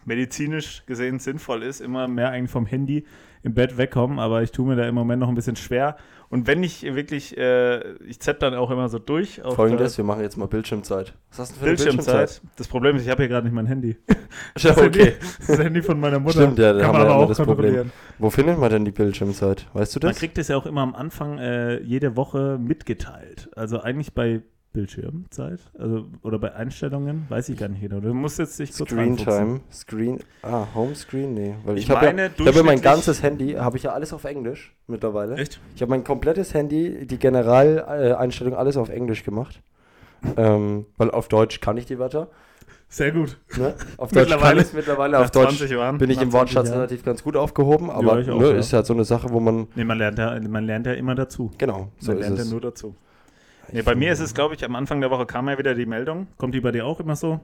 medizinisch 0.06 0.84
gesehen 0.86 1.20
sinnvoll 1.20 1.64
ist, 1.64 1.82
immer 1.82 2.08
mehr 2.08 2.30
eigentlich 2.30 2.52
vom 2.52 2.66
Handy 2.66 3.06
im 3.44 3.54
Bett 3.54 3.78
wegkommen, 3.78 4.20
aber 4.20 4.44
ich 4.44 4.52
tue 4.52 4.68
mir 4.68 4.76
da 4.76 4.88
im 4.88 4.96
Moment 4.96 5.20
noch 5.20 5.30
ein 5.30 5.36
bisschen 5.36 5.56
schwer. 5.56 5.96
Und 6.30 6.48
wenn 6.48 6.64
ich 6.64 6.84
wirklich, 6.84 7.38
äh, 7.38 7.94
ich 8.06 8.22
zapp 8.22 8.40
dann 8.40 8.54
auch 8.54 8.72
immer 8.72 8.88
so 8.88 9.00
durch. 9.00 9.42
Folgendes, 9.44 9.98
wir 9.98 10.06
machen 10.06 10.22
jetzt 10.22 10.38
mal 10.38 10.46
Bildschirmzeit. 10.46 11.14
Was 11.30 11.40
hast 11.40 11.52
du 11.52 11.56
für 11.56 11.60
der 11.66 11.68
eine 11.72 11.76
Bildschirmzeit. 11.78 12.42
Das 12.56 12.68
Problem 12.70 12.96
ist, 12.96 13.04
ich 13.04 13.10
habe 13.10 13.24
hier 13.24 13.28
gerade 13.28 13.46
nicht 13.46 13.54
mein 13.54 13.66
Handy. 13.66 13.98
Ja, 14.58 14.72
okay. 14.78 15.16
Das 15.20 15.40
ist 15.40 15.50
das 15.50 15.60
Handy 15.60 15.82
von 15.82 16.00
meiner 16.00 16.18
Mutter. 16.20 16.44
Stimmt, 16.44 16.58
ja, 16.58 16.72
da 16.72 16.86
haben 16.86 16.94
man 16.94 17.02
wir 17.02 17.06
ja 17.08 17.14
aber 17.14 17.16
immer 17.16 17.24
auch 17.26 17.28
das 17.28 17.46
Problem. 17.46 17.92
Wo 18.18 18.30
findet 18.30 18.58
man 18.58 18.70
denn 18.70 18.86
die 18.86 18.92
Bildschirmzeit? 18.92 19.68
Weißt 19.74 19.94
du 19.94 20.00
Man 20.02 20.12
das? 20.12 20.20
kriegt 20.20 20.38
es 20.38 20.48
ja 20.48 20.56
auch 20.56 20.66
immer 20.66 20.82
am 20.82 20.96
Anfang 20.96 21.38
äh, 21.38 21.82
jede 21.82 22.16
Woche 22.16 22.58
mitgeteilt. 22.58 23.50
Also 23.58 23.82
eigentlich 23.82 24.14
bei 24.14 24.42
Bildschirmzeit 24.74 25.60
also, 25.78 26.06
oder 26.24 26.40
bei 26.40 26.54
Einstellungen, 26.54 27.26
weiß 27.30 27.50
ich 27.50 27.58
gar 27.60 27.68
nicht 27.68 27.82
genau. 27.82 28.00
Du 28.00 28.14
musst 28.14 28.40
jetzt 28.40 28.58
dich 28.58 28.74
kurz 28.74 28.90
Screen. 28.90 29.18
Time, 29.18 29.60
Screen, 29.72 30.20
ah, 30.44 30.66
Homescreen, 30.74 31.34
nee. 31.34 31.56
Weil 31.66 31.78
ich, 31.78 31.84
Ich 31.86 31.90
habe 31.92 32.06
ja, 32.06 32.12
ich 32.28 32.48
habe 32.48 32.58
ja 32.58 32.64
mein 32.64 32.82
ganzes 32.82 33.22
Handy, 33.22 33.54
habe 33.54 33.76
ich 33.78 33.84
ja 33.84 33.92
alles 33.92 34.14
auf 34.14 34.24
Englisch 34.24 34.74
mittlerweile. 34.88 35.36
Echt? 35.36 35.60
Ich 35.76 35.82
habe 35.82 35.90
mein 35.90 36.04
komplettes 36.04 36.54
Handy, 36.54 37.06
die 37.06 37.18
Generaleinstellung, 37.20 38.56
alles 38.56 38.78
auf 38.78 38.90
Englisch 38.90 39.24
gemacht. 39.24 39.62
Ähm, 40.38 40.86
weil 40.98 41.12
auf 41.12 41.28
Deutsch 41.28 41.60
kann 41.62 41.78
ich 41.78 41.86
die 41.86 41.98
Wörter. 42.00 42.28
Sehr 42.88 43.12
gut. 43.12 43.38
Ne? 43.58 43.74
Auf 43.98 44.12
Deutsch 44.12 44.30
kann 44.30 44.38
Mittlerweile- 44.40 44.62
ich 44.62 44.68
es 44.68 44.74
mittlerweile. 44.74 45.20
Auf 45.20 45.32
Deutsch 45.32 45.58
20 45.58 45.72
Jahren. 45.72 45.98
bin 45.98 46.10
ich 46.10 46.18
im 46.22 46.30
20 46.30 46.34
Wortschatz 46.34 46.68
Jahren. 46.68 46.78
relativ 46.80 47.04
ganz 47.04 47.24
gut 47.24 47.36
aufgehoben, 47.36 47.90
aber 47.90 48.20
ich 48.20 48.30
auch, 48.30 48.40
ne, 48.40 48.52
ja. 48.52 48.58
ist 48.58 48.72
halt 48.74 48.86
so 48.86 48.94
eine 48.94 49.04
Sache, 49.06 49.30
wo 49.32 49.40
man, 49.40 49.68
Nee, 49.76 49.84
man 49.86 49.98
lernt, 49.98 50.20
ja, 50.20 50.38
man 50.48 50.66
lernt 50.66 50.86
ja 50.88 50.94
immer 50.94 51.16
dazu. 51.16 51.52
genau, 51.58 51.88
so 52.00 52.12
man 52.12 52.22
lernt 52.22 52.38
ja 52.38 52.46
nur 52.46 52.62
dazu. 52.62 52.96
Nee, 53.72 53.82
bei 53.82 53.96
mir 53.96 54.12
ist 54.12 54.20
es, 54.20 54.34
glaube 54.34 54.56
ich, 54.56 54.64
am 54.66 54.76
Anfang 54.76 55.02
der 55.02 55.12
Woche 55.12 55.26
kam 55.26 55.48
ja 55.50 55.58
wieder 55.58 55.76
die 55.76 55.86
Meldung. 55.86 56.28
Kommt 56.38 56.56
die 56.56 56.62
bei 56.62 56.72
dir 56.72 56.86
auch 56.86 57.00
immer 57.00 57.16
so? 57.16 57.40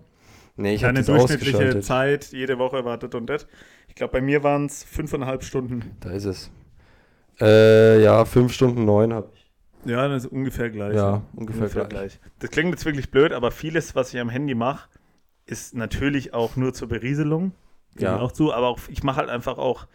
Nee, 0.55 0.73
ich 0.73 0.83
habe 0.83 0.93
Deine 0.95 1.05
durchschnittliche. 1.05 1.81
Zeit, 1.81 2.31
jede 2.31 2.57
Woche 2.57 2.83
wartet 2.83 3.13
und 3.15 3.27
das. 3.27 3.47
Ich 3.87 3.95
glaube, 3.95 4.13
bei 4.13 4.21
mir 4.21 4.43
waren 4.43 4.65
es 4.65 4.83
fünfeinhalb 4.83 5.43
Stunden. 5.43 5.95
Da 5.99 6.11
ist 6.11 6.25
es. 6.25 6.51
Äh, 7.39 8.01
ja, 8.03 8.25
5 8.25 8.51
Stunden 8.51 8.85
9 8.85 9.13
habe 9.13 9.29
ich. 9.33 9.51
Ja, 9.85 10.07
das 10.07 10.25
ist 10.25 10.31
ungefähr 10.31 10.69
gleich. 10.69 10.95
Ja, 10.95 11.21
ungefähr 11.35 11.85
gleich. 11.85 12.19
Das 12.39 12.49
klingt 12.49 12.71
jetzt 12.71 12.85
wirklich 12.85 13.11
blöd, 13.11 13.31
aber 13.31 13.51
vieles, 13.51 13.95
was 13.95 14.13
ich 14.13 14.19
am 14.19 14.29
Handy 14.29 14.55
mache, 14.55 14.89
ist 15.45 15.75
natürlich 15.75 16.33
auch 16.33 16.55
nur 16.55 16.73
zur 16.73 16.87
Berieselung. 16.89 17.53
Ja. 17.99 18.19
auch 18.19 18.31
zu, 18.31 18.53
aber 18.53 18.67
auch, 18.67 18.79
ich 18.89 19.03
mache 19.03 19.17
halt 19.17 19.29
einfach 19.29 19.57
auch 19.57 19.87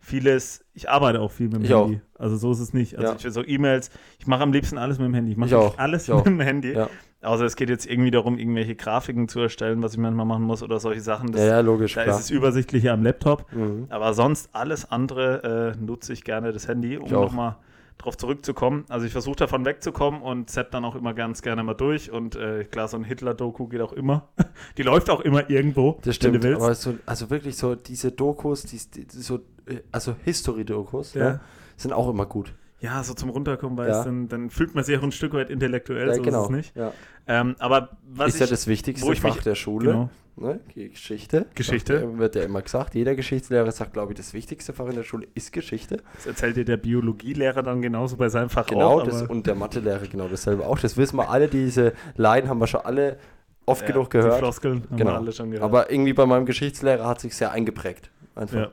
vieles, 0.00 0.64
ich 0.74 0.88
arbeite 0.88 1.20
auch 1.20 1.30
viel 1.30 1.46
mit 1.46 1.56
dem 1.56 1.64
Ich 1.64 1.70
Handy. 1.70 2.00
Also 2.18 2.36
so 2.36 2.50
ist 2.52 2.60
es 2.60 2.72
nicht. 2.72 2.96
Also 2.98 3.12
Ja. 3.12 3.18
ich 3.28 3.32
so 3.34 3.44
E-Mails, 3.44 3.90
ich 4.18 4.26
mache 4.26 4.42
am 4.42 4.52
liebsten 4.52 4.78
alles 4.78 4.98
mit 4.98 5.06
dem 5.06 5.14
Handy. 5.14 5.32
Ich 5.32 5.36
mache 5.36 5.48
Ich 5.50 5.54
auch. 5.54 5.78
alles 5.78 6.04
Ich 6.08 6.12
auch. 6.12 6.18
mit 6.24 6.26
dem 6.26 6.40
Handy. 6.40 6.72
Ja. 6.72 6.88
Außer 7.22 7.44
es 7.44 7.54
geht 7.56 7.68
jetzt 7.68 7.84
irgendwie 7.84 8.10
darum, 8.10 8.38
irgendwelche 8.38 8.74
Grafiken 8.74 9.28
zu 9.28 9.40
erstellen, 9.40 9.82
was 9.82 9.92
ich 9.92 9.98
manchmal 9.98 10.24
machen 10.24 10.42
muss 10.42 10.62
oder 10.62 10.80
solche 10.80 11.02
Sachen. 11.02 11.32
Das, 11.32 11.42
Ja, 11.42 11.46
ja, 11.48 11.60
logisch, 11.60 11.92
da 11.94 12.04
klar. 12.04 12.16
ist 12.16 12.24
es 12.24 12.30
übersichtlicher 12.30 12.94
am 12.94 13.02
Laptop. 13.02 13.44
Mhm. 13.52 13.86
Aber 13.90 14.14
sonst 14.14 14.48
alles 14.54 14.90
andere 14.90 15.74
äh, 15.78 15.84
nutze 15.84 16.14
ich 16.14 16.24
gerne 16.24 16.50
das 16.52 16.66
Handy, 16.66 16.96
um 16.96 17.04
auch. 17.08 17.10
nochmal 17.26 17.56
drauf 18.00 18.16
zurückzukommen. 18.16 18.84
Also 18.88 19.06
ich 19.06 19.12
versuche 19.12 19.36
davon 19.36 19.64
wegzukommen 19.64 20.22
und 20.22 20.50
zapp 20.50 20.70
dann 20.70 20.84
auch 20.84 20.94
immer 20.94 21.14
ganz 21.14 21.42
gerne 21.42 21.62
mal 21.62 21.74
durch. 21.74 22.10
Und 22.10 22.36
äh, 22.36 22.64
klar, 22.64 22.88
so 22.88 22.96
ein 22.96 23.04
Hitler-Doku 23.04 23.68
geht 23.68 23.80
auch 23.80 23.92
immer. 23.92 24.28
Die 24.78 24.82
läuft 24.82 25.10
auch 25.10 25.20
immer 25.20 25.48
irgendwo, 25.50 25.98
Das 26.02 26.16
stimmt, 26.16 26.44
aber 26.44 26.74
so, 26.74 26.94
also 27.06 27.30
wirklich 27.30 27.56
so 27.56 27.74
diese 27.74 28.12
Dokus, 28.12 28.62
die, 28.62 28.78
die 28.78 29.06
so, 29.10 29.36
äh, 29.66 29.80
also 29.92 30.14
History-Dokus, 30.24 31.14
ja. 31.14 31.28
Ja. 31.28 31.40
sind 31.76 31.92
auch 31.92 32.08
immer 32.08 32.26
gut. 32.26 32.54
Ja, 32.80 33.02
so 33.04 33.12
zum 33.14 33.28
Runterkommen, 33.30 33.76
weil 33.76 33.88
Ja. 33.88 33.98
es 33.98 34.04
dann, 34.04 34.28
dann 34.28 34.50
fühlt 34.50 34.74
man 34.74 34.84
sich 34.84 34.96
auch 34.98 35.02
ein 35.02 35.12
Stück 35.12 35.34
weit 35.34 35.50
intellektuell, 35.50 36.08
ja, 36.08 36.14
so 36.14 36.22
genau. 36.22 36.40
ist 36.42 36.50
es 36.50 36.56
nicht. 36.56 36.76
Ja. 36.76 36.92
Ähm, 37.26 37.54
aber 37.58 37.90
was 38.08 38.28
ist 38.28 38.34
ich, 38.36 38.40
ja 38.40 38.46
das 38.46 38.66
wichtigste 38.66 39.14
Fach 39.16 39.34
mich- 39.34 39.44
der 39.44 39.54
Schule. 39.54 39.90
genau, 39.92 40.10
Ne? 40.36 40.58
Die 40.74 40.88
Geschichte. 40.88 41.44
Geschichte. 41.54 42.00
Sagt, 42.00 42.18
wird 42.18 42.34
ja 42.36 42.42
immer 42.44 42.62
gesagt. 42.62 42.94
Jeder 42.94 43.14
Geschichtslehrer 43.14 43.70
sagt, 43.72 43.92
glaube 43.92 44.12
ich, 44.12 44.16
das 44.16 44.32
wichtigste 44.32 44.72
Fach 44.72 44.86
in 44.86 44.94
der 44.94 45.02
Schule 45.02 45.26
ist 45.34 45.52
Geschichte. 45.52 46.02
das 46.14 46.26
erzählt 46.26 46.56
dir 46.56 46.64
der 46.64 46.78
Biologielehrer 46.78 47.62
dann 47.62 47.82
genauso 47.82 48.16
bei 48.16 48.30
seinem 48.30 48.48
Fach 48.48 48.64
Genau, 48.66 49.00
auch. 49.00 49.06
aber- 49.06 49.28
und 49.30 49.46
der 49.46 49.54
Mathelehrer 49.54 50.06
genau 50.06 50.28
dasselbe 50.28 50.64
auch. 50.66 50.78
Das 50.78 50.96
wissen 50.96 51.16
wir 51.18 51.28
alle, 51.28 51.48
diese 51.48 51.92
Laien 52.16 52.48
haben 52.48 52.58
wir 52.58 52.68
schon 52.68 52.80
alle 52.80 53.18
oft 53.66 53.84
genug 53.86 54.08
Die 54.10 54.18
gehört. 54.18 54.38
Floskeln 54.38 54.84
haben 54.88 54.96
Genau. 54.96 55.10
wir 55.10 55.16
alle 55.18 55.32
schon 55.32 55.50
gehört. 55.50 55.64
Aber 55.64 55.90
irgendwie 55.90 56.14
bei 56.14 56.24
meinem 56.24 56.46
Geschichtslehrer 56.46 57.06
hat 57.06 57.20
sich 57.20 57.36
sehr 57.36 57.50
eingeprägt. 57.52 58.10
Einfach. 58.34 58.56
Ja, 58.56 58.70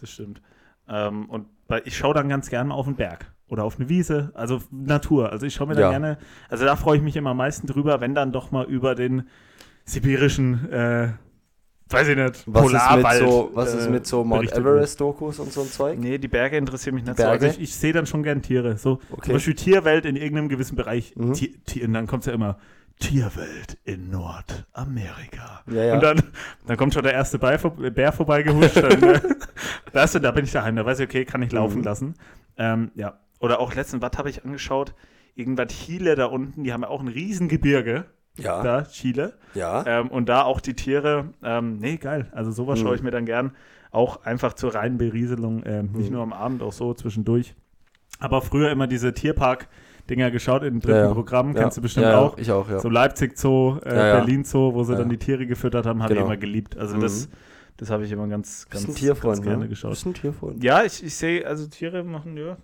das 0.00 0.10
stimmt. 0.10 0.40
Ähm, 0.88 1.28
und 1.28 1.46
ich 1.84 1.96
schaue 1.98 2.14
dann 2.14 2.30
ganz 2.30 2.48
gerne 2.48 2.70
mal 2.70 2.76
auf 2.76 2.86
den 2.86 2.96
Berg 2.96 3.30
oder 3.50 3.64
auf 3.64 3.76
eine 3.78 3.88
Wiese, 3.88 4.30
also 4.34 4.62
Natur. 4.70 5.30
Also 5.32 5.44
ich 5.44 5.54
schaue 5.54 5.66
mir 5.66 5.74
dann 5.74 5.82
Ja. 5.82 5.90
gerne, 5.90 6.18
also 6.48 6.64
da 6.64 6.76
freue 6.76 6.96
ich 6.96 7.02
mich 7.02 7.16
immer 7.16 7.30
am 7.30 7.36
meisten 7.36 7.66
drüber, 7.66 8.00
wenn 8.00 8.14
dann 8.14 8.32
doch 8.32 8.50
mal 8.52 8.64
über 8.64 8.94
den 8.94 9.24
sibirischen, 9.84 10.70
äh, 10.70 11.08
weiß 11.88 12.08
ich 12.08 12.16
nicht, 12.16 12.44
Was, 12.46 12.66
ist 12.66 12.72
mit 12.72 12.80
Polarwald. 12.80 13.18
so, 13.18 13.50
was 13.54 13.74
äh, 13.74 13.78
ist 13.78 13.90
mit 13.90 14.06
so 14.06 14.22
Mount 14.24 14.52
Everest-Dokus 14.52 15.40
und 15.40 15.52
so 15.52 15.62
ein 15.62 15.66
Zeug? 15.66 15.98
Nee, 15.98 16.18
die 16.18 16.28
Berge 16.28 16.56
interessieren 16.56 16.94
mich 16.94 17.04
nicht 17.04 17.16
Berge? 17.16 17.40
so. 17.40 17.46
Also 17.46 17.58
ich, 17.60 17.64
ich 17.70 17.74
sehe 17.74 17.92
dann 17.92 18.06
schon 18.06 18.22
gern 18.22 18.40
Tiere. 18.40 18.76
So 18.78 19.00
Okay. 19.10 19.22
zum 19.26 19.32
Beispiel 19.34 19.54
Tierwelt 19.54 20.04
in 20.06 20.14
irgendeinem 20.14 20.48
gewissen 20.48 20.76
Bereich. 20.76 21.14
Mhm. 21.16 21.32
Tier, 21.34 21.50
Tier, 21.64 21.86
und 21.86 21.92
dann 21.94 22.06
kommt 22.06 22.22
es 22.22 22.26
ja 22.28 22.32
immer 22.34 22.56
Tierwelt 23.00 23.78
in 23.84 24.10
Nordamerika. 24.10 25.62
Ja, 25.70 25.82
ja. 25.82 25.94
Und 25.94 26.02
dann, 26.02 26.22
dann 26.66 26.76
kommt 26.76 26.94
schon 26.94 27.02
der 27.02 27.14
erste 27.14 27.38
Bär, 27.38 27.58
vor- 27.58 27.74
Bär 27.74 28.12
vorbeigehuscht. 28.12 28.76
dann, 28.76 29.02
äh, 29.02 29.20
weißt 29.92 30.14
du, 30.14 30.18
da 30.20 30.30
bin 30.30 30.44
ich 30.44 30.52
daheim. 30.52 30.76
Da 30.76 30.84
weiß 30.86 31.00
ich, 31.00 31.08
okay, 31.08 31.24
kann 31.24 31.42
ich 31.42 31.50
laufen 31.50 31.78
Mhm. 31.78 31.84
lassen. 31.84 32.14
Ähm, 32.56 32.90
ja. 32.94 33.18
Oder 33.40 33.58
auch 33.60 33.74
letzten, 33.74 34.00
was 34.02 34.12
habe 34.16 34.30
ich 34.30 34.44
angeschaut? 34.44 34.94
irgendwas 35.36 35.68
Chile 35.68 36.16
da 36.16 36.26
unten, 36.26 36.64
die 36.64 36.72
haben 36.72 36.82
ja 36.82 36.88
auch 36.88 37.00
ein 37.00 37.08
Riesengebirge. 37.08 38.04
Ja. 38.36 38.62
Da, 38.62 38.82
Chile. 38.84 39.34
Ja. 39.54 39.84
Ähm, 39.86 40.08
und 40.08 40.28
da 40.28 40.42
auch 40.42 40.60
die 40.60 40.74
Tiere, 40.74 41.30
ähm, 41.42 41.78
nee, 41.78 41.96
geil. 41.96 42.30
Also 42.32 42.50
sowas 42.50 42.78
Mhm. 42.78 42.84
schaue 42.84 42.94
ich 42.96 43.02
mir 43.02 43.10
dann 43.10 43.24
gern. 43.26 43.52
Auch 43.90 44.24
einfach 44.24 44.52
zur 44.52 44.74
reinen 44.74 44.98
Berieselung, 44.98 45.62
ähm, 45.64 45.92
nicht 45.92 46.08
Mhm. 46.10 46.14
nur 46.14 46.22
am 46.22 46.32
Abend, 46.32 46.62
auch 46.62 46.72
so 46.72 46.92
zwischendurch. 46.94 47.54
Aber 48.18 48.42
früher 48.42 48.70
immer 48.70 48.86
diese 48.86 49.12
Tierpark-Dinger 49.14 50.30
geschaut 50.30 50.62
im 50.62 50.80
dritten 50.80 50.98
Ja, 50.98 51.04
ja. 51.06 51.12
Programm, 51.14 51.54
ja. 51.54 51.62
kennst 51.62 51.78
du 51.78 51.82
bestimmt 51.82 52.06
ja, 52.06 52.18
auch. 52.18 52.36
Ich 52.38 52.50
auch, 52.52 52.68
ja. 52.68 52.78
So 52.80 52.88
Leipzig 52.88 53.38
Zoo, 53.38 53.78
äh, 53.84 53.88
Ja, 53.94 54.06
ja. 54.08 54.14
Berlin 54.16 54.44
Zoo, 54.44 54.74
wo 54.74 54.84
sie 54.84 54.92
Ja, 54.92 54.98
dann 54.98 55.08
ja. 55.10 55.16
die 55.16 55.24
Tiere 55.24 55.46
gefüttert 55.46 55.86
haben, 55.86 56.02
habe 56.02 56.12
ich 56.12 56.18
Genau. 56.18 56.30
immer 56.30 56.36
geliebt. 56.36 56.76
Also 56.76 56.96
Mhm. 56.96 57.00
das, 57.00 57.28
das 57.78 57.90
habe 57.90 58.04
ich 58.04 58.12
immer 58.12 58.28
ganz, 58.28 58.68
ganz, 58.68 58.86
ganz 58.86 59.42
gerne 59.42 59.58
ne? 59.64 59.68
geschaut. 59.68 59.90
Bist 59.90 60.06
ein 60.06 60.14
Tierfreund. 60.14 60.62
Ja, 60.62 60.82
ich, 60.84 61.02
ich 61.02 61.14
sehe, 61.14 61.46
also 61.46 61.66
Tiere 61.66 62.04
machen, 62.04 62.36
ja, 62.36 62.56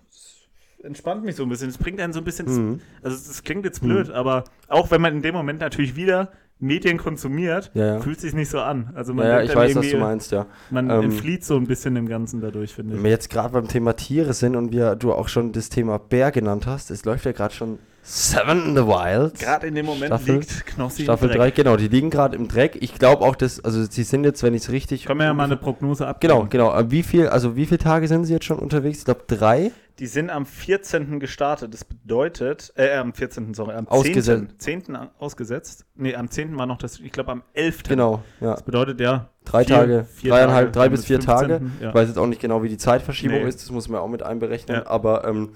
entspannt 0.83 1.25
mich 1.25 1.37
so 1.37 1.42
ein 1.42 1.49
bisschen. 1.49 1.68
Es 1.68 1.78
bringt 1.78 2.00
einen 2.00 2.12
so 2.12 2.21
ein 2.21 2.25
bisschen, 2.25 2.47
Mhm. 2.47 2.80
also 3.02 3.16
das 3.16 3.42
klingt 3.42 3.64
jetzt 3.64 3.80
blöd, 3.80 4.11
aber 4.11 4.45
auch 4.68 4.90
wenn 4.90 5.00
man 5.00 5.14
in 5.16 5.23
dem 5.23 5.35
Moment 5.35 5.61
natürlich 5.61 5.97
wieder 5.97 6.30
Medien 6.59 6.97
konsumiert, 6.97 7.71
Ja, 7.75 7.87
ja. 7.97 8.00
fühlt 8.00 8.18
sich 8.21 8.33
nicht 8.33 8.49
so 8.49 8.61
an. 8.61 8.90
Also 8.95 9.12
man 9.12 9.26
Ja, 9.26 9.42
ich 9.42 9.54
weiß, 9.54 9.76
was 9.76 9.90
du 9.90 9.99
meinst, 9.99 10.33
ja. 10.33 10.47
man 10.71 10.88
Ähm, 10.88 11.02
entflieht 11.04 11.45
so 11.45 11.56
ein 11.56 11.66
bisschen 11.66 11.95
dem 11.95 12.09
Ganzen 12.09 12.40
dadurch, 12.40 12.73
finde 12.73 12.92
Wenn 12.92 12.99
ich. 12.99 13.04
wir 13.04 13.11
jetzt 13.11 13.28
gerade 13.28 13.50
beim 13.52 13.68
Thema 13.68 13.95
Tiere 13.95 14.33
sind 14.33 14.56
und 14.56 14.73
wir, 14.73 14.95
du 14.97 15.12
auch 15.12 15.28
schon 15.28 15.52
das 15.52 15.68
Thema 15.68 15.99
Bär 15.99 16.30
genannt 16.30 16.66
hast, 16.66 16.90
es 16.90 17.04
läuft 17.04 17.26
ja 17.26 17.33
gerade 17.33 17.52
schon 17.54 17.78
Seven 18.02 18.64
in 18.68 18.76
the 18.76 18.87
Wild. 18.87 19.35
Gerade 19.38 19.66
in 19.66 19.75
dem 19.75 19.85
Moment 19.85 20.06
Staffel- 20.06 20.37
liegt 20.37 20.64
Knossi 20.66 21.02
im 21.02 21.06
Staffel 21.06 21.28
Dreck. 21.28 21.38
3, 21.38 21.50
genau, 21.50 21.76
die 21.76 21.88
liegen 21.88 22.09
gerade 22.09 22.37
im 22.37 22.47
Dreck. 22.49 22.78
Ich 22.80 22.95
glaube 22.95 23.23
auch, 23.25 23.35
dass, 23.35 23.62
also 23.64 23.85
sie 23.85 24.04
sind 24.04 24.23
jetzt, 24.25 24.42
wenn 24.45 24.54
ich 24.54 24.62
es 24.62 24.71
richtig. 24.71 25.04
Können 25.06 25.18
wir 25.18 25.26
ja 25.26 25.35
mal 25.35 25.45
eine 25.45 25.56
Prognose 25.56 26.06
abgeben. 26.06 26.33
Genau, 26.33 26.47
genau. 26.49 26.90
Wie 26.90 27.02
viel, 27.02 27.26
also 27.28 27.56
wie 27.56 27.66
viele 27.66 27.78
Tage 27.78 28.06
sind 28.09 28.25
sie 28.25 28.33
jetzt 28.33 28.45
schon 28.45 28.61
unterwegs? 28.61 28.99
Ich 29.00 29.04
glaube 29.04 29.25
drei. 29.26 29.73
Die 29.98 30.06
sind 30.06 30.28
am 30.28 30.44
14. 30.44 31.20
gestartet. 31.20 31.72
Das 31.72 31.84
bedeutet, 31.84 32.70
äh, 32.76 32.94
am 32.96 33.14
14. 33.14 33.54
sorry, 33.54 33.74
am 33.74 33.88
Ausgesetzt. 33.88 34.54
10. 34.58 34.84
10. 34.84 34.96
an- 34.96 35.10
ausgesetzt. 35.18 35.86
Nee, 35.94 36.14
am 36.14 36.30
10. 36.30 36.56
war 36.58 36.66
noch 36.66 36.76
das, 36.76 37.00
ich 37.00 37.12
glaube 37.12 37.32
am 37.32 37.42
11. 37.54 37.82
Genau, 37.84 38.22
ja. 38.40 38.52
Das 38.52 38.62
bedeutet 38.62 39.00
ja. 39.00 39.30
Drei 39.46 39.64
vier- 39.64 39.76
Tage, 39.76 40.04
vier 40.14 40.30
dreieinhalb, 40.32 40.72
Tage, 40.72 40.78
drei 40.78 40.88
bis 40.90 41.04
vier 41.06 41.16
15., 41.20 41.34
Tage. 41.48 41.60
Ja. 41.80 41.88
Ich 41.88 41.94
weiß 41.94 42.08
jetzt 42.08 42.18
auch 42.18 42.26
nicht 42.26 42.40
genau, 42.42 42.62
wie 42.62 42.68
die 42.68 42.76
Zeitverschiebung 42.76 43.38
Nee. 43.42 43.48
ist, 43.48 43.62
das 43.62 43.70
muss 43.70 43.88
man 43.88 44.00
auch 44.00 44.08
mit 44.08 44.22
einberechnen. 44.22 44.78
Ja. 44.82 44.86
Aber 44.86 45.24
ähm, 45.26 45.50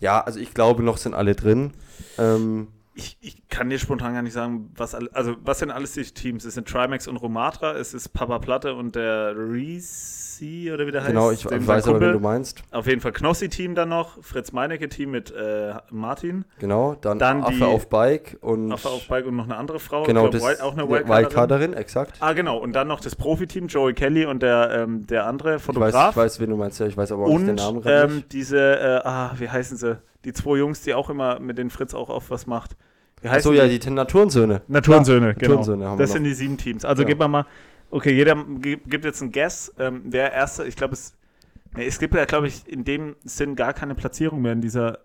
ja, 0.00 0.20
also 0.22 0.38
ich 0.40 0.54
glaube, 0.54 0.82
noch 0.82 0.96
sind 0.96 1.14
alle 1.14 1.34
drin. 1.34 1.72
Ähm, 2.18 2.68
Ich, 2.98 3.18
ich 3.20 3.46
kann 3.50 3.68
dir 3.68 3.78
spontan 3.78 4.14
gar 4.14 4.22
nicht 4.22 4.32
sagen, 4.32 4.70
was 4.74 4.94
also 4.94 5.36
was 5.44 5.58
sind 5.58 5.70
alles 5.70 5.92
die 5.92 6.02
Teams? 6.04 6.46
Es 6.46 6.54
sind 6.54 6.66
Trimax 6.66 7.06
und 7.06 7.18
Romatra, 7.18 7.74
es 7.76 7.92
ist 7.92 8.08
Papa 8.14 8.38
Platte 8.38 8.72
und 8.74 8.94
der 8.96 9.34
Reese 9.36 10.72
oder 10.72 10.86
wie 10.86 10.92
der 10.92 11.02
heißt. 11.02 11.10
genau, 11.10 11.30
ich 11.30 11.44
weiß 11.44 11.88
aber, 11.88 12.00
wen 12.00 12.12
du 12.14 12.20
meinst. 12.20 12.62
Auf 12.70 12.86
jeden 12.86 13.00
Fall 13.02 13.12
Knossi-Team 13.12 13.74
dann 13.74 13.90
noch, 13.90 14.22
Fritz 14.22 14.52
Meinecke-Team 14.52 15.10
mit 15.10 15.30
äh, 15.30 15.74
Martin, 15.90 16.44
Genau, 16.58 16.94
dann, 16.94 17.18
Dann 17.18 17.42
Affe 17.42 17.52
die- 17.54 17.62
auf 17.64 17.88
Bike 17.88 18.38
und 18.40 18.72
Affe 18.72 18.88
auf 18.88 19.06
Bike 19.08 19.26
und 19.26 19.36
noch 19.36 19.44
eine 19.44 19.56
andere 19.56 19.78
Frau. 19.78 20.04
genau, 20.04 20.30
glaub, 20.30 20.32
das 20.32 20.60
auch 20.62 20.72
eine 20.76 20.88
Wildcarderin. 20.88 21.74
Exakt. 21.74 22.16
Ah, 22.20 22.32
genau. 22.32 22.56
Und 22.58 22.72
dann 22.72 22.88
noch 22.88 23.00
das 23.00 23.14
Profiteam, 23.14 23.66
Joey 23.66 23.92
Kelly 23.94 24.24
und 24.26 24.42
der, 24.42 24.70
ähm, 24.72 25.06
der 25.06 25.26
andere 25.26 25.50
Ich 25.56 25.60
weiß, 25.60 25.64
Fotograf. 25.64 26.10
ich 26.12 26.16
weiß, 26.16 26.40
wen 26.40 26.50
du 26.50 26.56
meinst, 26.56 26.80
ja, 26.80 26.86
ich 26.86 26.96
weiß 26.96 27.12
aber 27.12 27.24
auch 27.24 27.28
nicht 27.28 27.42
den 27.42 27.50
und 27.50 27.56
Namen 27.56 27.80
gerade 27.82 28.12
ähm, 28.14 28.24
diese, 28.32 28.58
äh, 28.58 29.00
ah, 29.04 29.34
wie 29.38 29.48
heißen 29.50 29.76
sie? 29.76 29.98
Die 30.24 30.32
zwei 30.32 30.56
Jungs, 30.56 30.80
die 30.82 30.92
auch 30.94 31.08
immer 31.10 31.38
mit 31.40 31.56
den 31.58 31.70
Fritz 31.70 31.94
auch 31.94 32.08
auf 32.10 32.30
was 32.30 32.46
macht. 32.46 32.76
Achso, 33.24 33.52
ja, 33.52 33.66
die 33.66 33.90
Naturensöhne. 33.90 34.62
Naturensöhne, 34.68 35.34
genau. 35.34 35.54
Naturensöhne 35.56 35.86
haben 35.86 35.98
wir 35.98 36.02
das 36.02 36.10
noch. 36.10 36.14
sind 36.16 36.24
die 36.24 36.34
sieben 36.34 36.58
Teams. 36.58 36.84
Also 36.84 37.02
Ja. 37.02 37.08
gib 37.08 37.18
mal 37.18 37.28
mal, 37.28 37.46
okay, 37.90 38.12
jeder 38.12 38.34
gi- 38.60 38.76
gibt 38.86 39.04
jetzt 39.04 39.22
einen 39.22 39.32
Guess. 39.32 39.72
Ähm, 39.78 40.10
der 40.10 40.32
erste, 40.32 40.64
ich 40.64 40.76
glaube, 40.76 40.94
es, 40.94 41.16
nee, 41.74 41.86
es 41.86 41.98
gibt 41.98 42.14
ja, 42.14 42.24
glaube 42.26 42.46
ich, 42.48 42.68
in 42.68 42.84
dem 42.84 43.16
Sinn 43.24 43.56
gar 43.56 43.72
keine 43.72 43.94
Platzierung 43.94 44.42
mehr 44.42 44.52
in 44.52 44.60
dieser 44.60 44.90
Nee, 44.92 44.96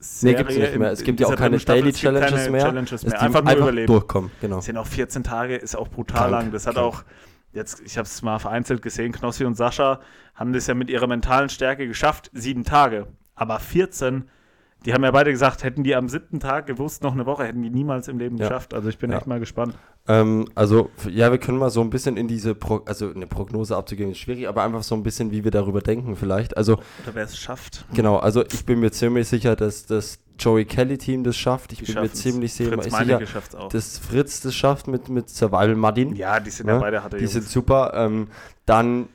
Serie. 0.00 0.36
gibt's 0.38 0.56
nicht 0.56 0.72
in- 0.74 0.78
mehr. 0.80 0.90
Es 0.90 1.02
gibt 1.04 1.20
ja 1.20 1.26
auch 1.28 1.36
keine 1.36 1.58
Staffel. 1.58 1.80
Daily 1.80 1.90
Es 1.94 2.00
gibt 2.00 2.02
Challenges 2.14 2.30
keine 2.40 2.50
mehr. 2.50 2.60
Challenges 2.62 2.92
Es 2.92 3.10
mehr. 3.10 3.22
Einfach 3.22 3.42
nur 3.42 3.54
überleben. 3.56 3.86
durchkommen, 3.86 4.30
genau. 4.40 4.58
Es 4.58 4.66
sind 4.66 4.76
auch 4.76 4.86
14 4.86 5.22
Tage, 5.24 5.56
ist 5.56 5.74
auch 5.76 5.88
brutal 5.88 6.28
Krank, 6.28 6.30
lang. 6.32 6.52
Das 6.52 6.66
hat 6.66 6.74
krank. 6.74 6.86
auch, 6.86 7.04
jetzt, 7.52 7.80
ich 7.80 7.96
habe 7.96 8.06
es 8.06 8.20
mal 8.22 8.38
vereinzelt 8.38 8.82
gesehen, 8.82 9.12
Knossi 9.12 9.44
und 9.46 9.54
Sascha 9.54 10.00
haben 10.34 10.52
das 10.52 10.66
ja 10.66 10.74
mit 10.74 10.90
ihrer 10.90 11.06
mentalen 11.06 11.48
Stärke 11.48 11.86
geschafft, 11.86 12.30
sieben 12.34 12.64
Tage. 12.64 13.06
Aber 13.34 13.58
14, 13.58 14.24
die 14.86 14.94
haben 14.94 15.04
ja 15.04 15.10
beide 15.10 15.30
gesagt, 15.32 15.64
hätten 15.64 15.82
die 15.82 15.94
am 15.94 16.08
siebten 16.08 16.40
Tag 16.40 16.66
gewusst, 16.66 17.02
noch 17.02 17.12
eine 17.12 17.26
Woche, 17.26 17.44
hätten 17.44 17.60
die 17.62 17.70
niemals 17.70 18.08
im 18.08 18.18
Leben 18.18 18.36
Ja. 18.38 18.46
geschafft. 18.48 18.72
Also 18.72 18.88
ich 18.88 18.98
bin 18.98 19.10
Ja. 19.10 19.18
echt 19.18 19.26
mal 19.26 19.40
gespannt. 19.40 19.74
Ähm, 20.08 20.46
also, 20.54 20.88
ja, 21.10 21.30
wir 21.32 21.38
können 21.38 21.58
mal 21.58 21.70
so 21.70 21.80
ein 21.80 21.90
bisschen 21.90 22.16
in 22.16 22.28
diese, 22.28 22.54
Pro 22.54 22.82
also 22.86 23.10
eine 23.12 23.26
Prognose 23.26 23.76
abzugeben, 23.76 24.12
ist 24.12 24.18
schwierig, 24.18 24.48
aber 24.48 24.62
einfach 24.62 24.82
so 24.84 24.94
ein 24.94 25.02
bisschen, 25.02 25.32
wie 25.32 25.42
wir 25.44 25.50
darüber 25.50 25.80
denken 25.80 26.14
vielleicht. 26.16 26.56
Also, 26.56 26.74
Oder 26.74 27.14
wer 27.14 27.24
es 27.24 27.36
schafft. 27.36 27.84
genau, 27.92 28.16
also 28.16 28.44
ich 28.46 28.64
bin 28.64 28.80
mir 28.80 28.92
ziemlich 28.92 29.26
sicher, 29.28 29.56
dass 29.56 29.84
das 29.86 30.20
Joey 30.38 30.64
Kelly-Team 30.66 31.24
das 31.24 31.36
schafft. 31.36 31.72
Ich 31.72 31.80
Die 31.80 31.92
bin 31.92 32.02
mir 32.02 32.12
ziemlich 32.12 32.52
sicher, 32.52 32.76
dass 32.76 33.98
Fritz 33.98 34.40
das 34.42 34.54
schafft 34.54 34.86
mit, 34.86 35.08
mit 35.08 35.28
Survival 35.30 35.74
Martin. 35.74 36.14
ja, 36.14 36.38
die 36.40 36.50
sind 36.50 36.68
ja, 36.68 36.74
Ja, 36.74 36.80
beide 36.80 37.02
harte 37.02 37.16
Die 37.16 37.22
Jungs. 37.24 37.32
sind 37.32 37.48
super. 37.48 37.92
Ähm, 37.94 38.28
dann, 38.66 39.08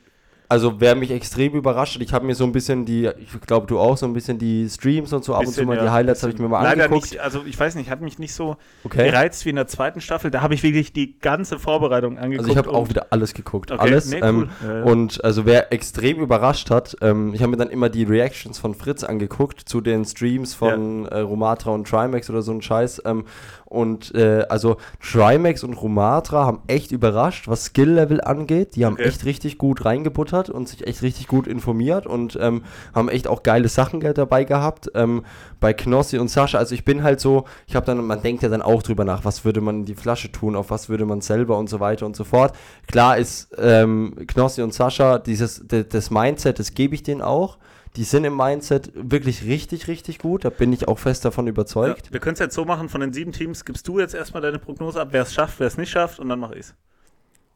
also 0.52 0.82
wer 0.82 0.96
mich 0.96 1.12
extrem 1.12 1.54
überrascht 1.54 1.96
hat, 1.96 2.02
ich 2.02 2.12
habe 2.12 2.26
mir 2.26 2.36
so 2.36 2.44
ein 2.44 2.52
bisschen 2.52 2.84
die, 2.84 3.10
ich 3.18 3.40
glaube 3.48 3.68
du 3.68 3.80
auch, 3.80 3.96
so 3.96 4.06
ein 4.06 4.12
bisschen 4.12 4.38
die 4.38 4.68
Streams 4.70 5.14
und 5.14 5.24
so, 5.24 5.34
ab 5.34 5.48
und 5.48 5.54
zu 5.54 5.64
mal 5.64 5.78
die 5.78 5.86
ja, 5.86 5.94
Highlights 5.94 6.24
habe 6.24 6.34
ich 6.34 6.40
mir 6.40 6.50
mal 6.50 6.62
Leider 6.62 6.84
angeguckt. 6.84 7.12
nicht, 7.12 7.22
also 7.22 7.44
ich 7.46 7.58
weiß 7.58 7.76
nicht, 7.76 7.90
hat 7.90 8.02
mich 8.02 8.20
nicht 8.20 8.34
so 8.34 8.58
Okay. 8.84 9.10
gereizt 9.10 9.46
wie 9.46 9.52
in 9.52 9.56
der 9.56 9.68
zweiten 9.68 10.02
Staffel. 10.02 10.30
Da 10.30 10.42
habe 10.42 10.54
ich 10.54 10.62
wirklich 10.62 10.92
die 10.92 11.18
ganze 11.20 11.58
Vorbereitung 11.58 12.18
angeguckt. 12.18 12.50
Also 12.50 12.52
ich 12.52 12.58
habe 12.58 12.78
auch 12.78 12.90
wieder 12.90 13.08
alles 13.12 13.34
geguckt. 13.34 13.72
Okay, 13.72 13.82
alles. 13.82 14.10
nee, 14.10 14.20
ähm, 14.20 14.50
cool. 14.62 14.68
Ja, 14.68 14.78
ja. 14.80 14.84
Und 14.84 15.24
also 15.24 15.46
wer 15.46 15.72
extrem 15.72 16.20
überrascht 16.20 16.70
hat, 16.70 16.98
ähm, 17.00 17.34
ich 17.34 17.42
habe 17.42 17.52
mir 17.52 17.58
dann 17.58 17.70
immer 17.70 17.88
die 17.88 18.04
Reactions 18.04 18.60
von 18.60 18.76
Fritz 18.76 19.06
angeguckt 19.06 19.62
zu 19.62 19.80
den 19.80 20.04
Streams 20.04 20.54
von 20.54 21.06
äh, 21.06 21.20
Romatra 21.20 21.72
und 21.72 21.88
Trimax 21.88 22.30
oder 22.30 22.42
so 22.42 22.52
ein 22.52 22.62
Scheiß. 22.62 23.04
Ähm, 23.06 23.24
und 23.72 24.14
äh, 24.16 24.46
also 24.50 24.76
Trimax 25.02 25.64
und 25.64 25.74
Romatra 25.74 26.46
haben 26.46 26.60
echt 26.68 26.92
überrascht, 26.92 27.48
was 27.48 27.66
Skill-Level 27.66 28.20
angeht. 28.20 28.76
Die 28.76 28.86
haben 28.86 28.94
Okay. 28.96 29.04
echt 29.04 29.24
richtig 29.24 29.58
gut 29.58 29.86
reingebuttert 29.86 30.50
und 30.50 30.68
sich 30.68 30.86
echt 30.86 31.02
richtig 31.02 31.28
gut 31.28 31.48
informiert 31.48 32.06
und 32.06 32.38
ähm, 32.42 32.64
haben 32.94 33.08
echt 33.08 33.30
auch 33.30 33.44
geile 33.44 33.70
Sachen 33.70 34.02
dabei 34.02 34.44
gehabt. 34.44 34.92
Ähm, 34.94 35.24
bei 35.62 35.74
Knossi 35.74 36.18
und 36.18 36.28
Sascha, 36.28 36.58
also 36.58 36.76
ich 36.76 36.84
bin 36.84 37.02
halt 37.02 37.22
so, 37.22 37.46
ich 37.66 37.76
habe 37.78 37.86
dann, 37.86 38.06
man 38.06 38.22
denkt 38.22 38.44
ja 38.44 38.50
dann 38.50 38.62
auch 38.62 38.84
drüber 38.84 39.06
nach, 39.06 39.24
was 39.24 39.46
würde 39.46 39.62
man 39.62 39.78
in 39.78 39.86
die 39.86 39.96
Flasche 39.96 40.32
tun, 40.34 40.58
auf 40.58 40.70
was 40.70 40.90
würde 40.90 41.06
man 41.06 41.22
selber 41.22 41.58
und 41.58 41.70
so 41.70 41.80
weiter 41.80 42.06
und 42.06 42.16
so 42.18 42.26
fort. 42.26 42.54
Klar 42.88 43.18
ist 43.18 43.56
ähm, 43.58 44.16
Knossi 44.28 44.62
und 44.64 44.74
Sascha, 44.74 45.18
dieses, 45.18 45.64
das 45.68 46.12
Mindset, 46.12 46.60
das 46.60 46.74
gebe 46.74 46.94
ich 46.94 47.04
denen 47.04 47.22
auch. 47.22 47.58
Die 47.98 48.04
sind 48.06 48.24
im 48.24 48.38
Mindset 48.38 48.92
wirklich 48.96 49.44
richtig, 49.46 49.88
richtig 49.88 50.20
gut. 50.20 50.46
Da 50.46 50.50
bin 50.50 50.72
ich 50.72 50.88
auch 50.88 50.98
fest 50.98 51.26
davon 51.26 51.48
überzeugt. 51.48 52.08
Ja, 52.08 52.14
wir 52.14 52.20
können 52.22 52.34
es 52.34 52.40
jetzt 52.40 52.56
so 52.56 52.64
machen, 52.64 52.88
von 52.88 53.02
den 53.02 53.12
sieben 53.12 53.34
Teams 53.34 53.66
gibst 53.66 53.88
du 53.88 54.00
jetzt 54.00 54.14
erstmal 54.14 54.42
deine 54.42 54.60
Prognose 54.60 55.02
ab, 55.02 55.10
wer 55.12 55.24
es 55.24 55.34
schafft, 55.34 55.60
wer 55.60 55.68
es 55.68 55.78
nicht 55.78 55.90
schafft 55.90 56.20
und 56.20 56.30
dann 56.30 56.40
mache 56.40 56.54
ich 56.54 56.62
es. 56.62 56.76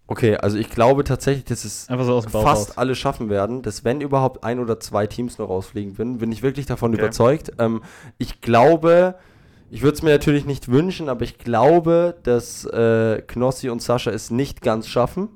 Okay, 0.08 0.36
also 0.38 0.58
ich 0.58 0.70
glaube 0.70 1.04
tatsächlich, 1.04 1.46
dass 1.46 1.66
es 1.66 1.86
so 1.88 2.22
fast 2.22 2.70
raus. 2.72 2.78
alle 2.78 2.94
schaffen 2.96 3.30
werden, 3.30 3.64
dass 3.64 3.84
wenn 3.84 4.02
überhaupt 4.02 4.44
ein 4.44 4.60
oder 4.60 4.80
zwei 4.80 5.08
Teams 5.08 5.40
noch 5.40 5.50
rausfliegen 5.50 5.96
bin, 5.96 6.20
bin 6.20 6.32
ich 6.32 6.44
wirklich 6.44 6.68
davon 6.68 6.94
Okay. 6.94 7.02
überzeugt. 7.02 7.54
Ähm, 7.58 7.82
ich 8.20 8.42
glaube, 8.42 9.16
ich 9.72 9.82
würde 9.82 9.96
es 9.96 10.04
mir 10.04 10.12
natürlich 10.12 10.46
nicht 10.46 10.68
wünschen, 10.68 11.10
aber 11.10 11.24
ich 11.24 11.40
glaube, 11.40 12.16
dass 12.22 12.66
äh, 12.66 13.22
Knossi 13.26 13.70
und 13.70 13.82
Sascha 13.82 14.12
es 14.12 14.30
nicht 14.30 14.62
ganz 14.62 14.88
schaffen. 14.88 15.30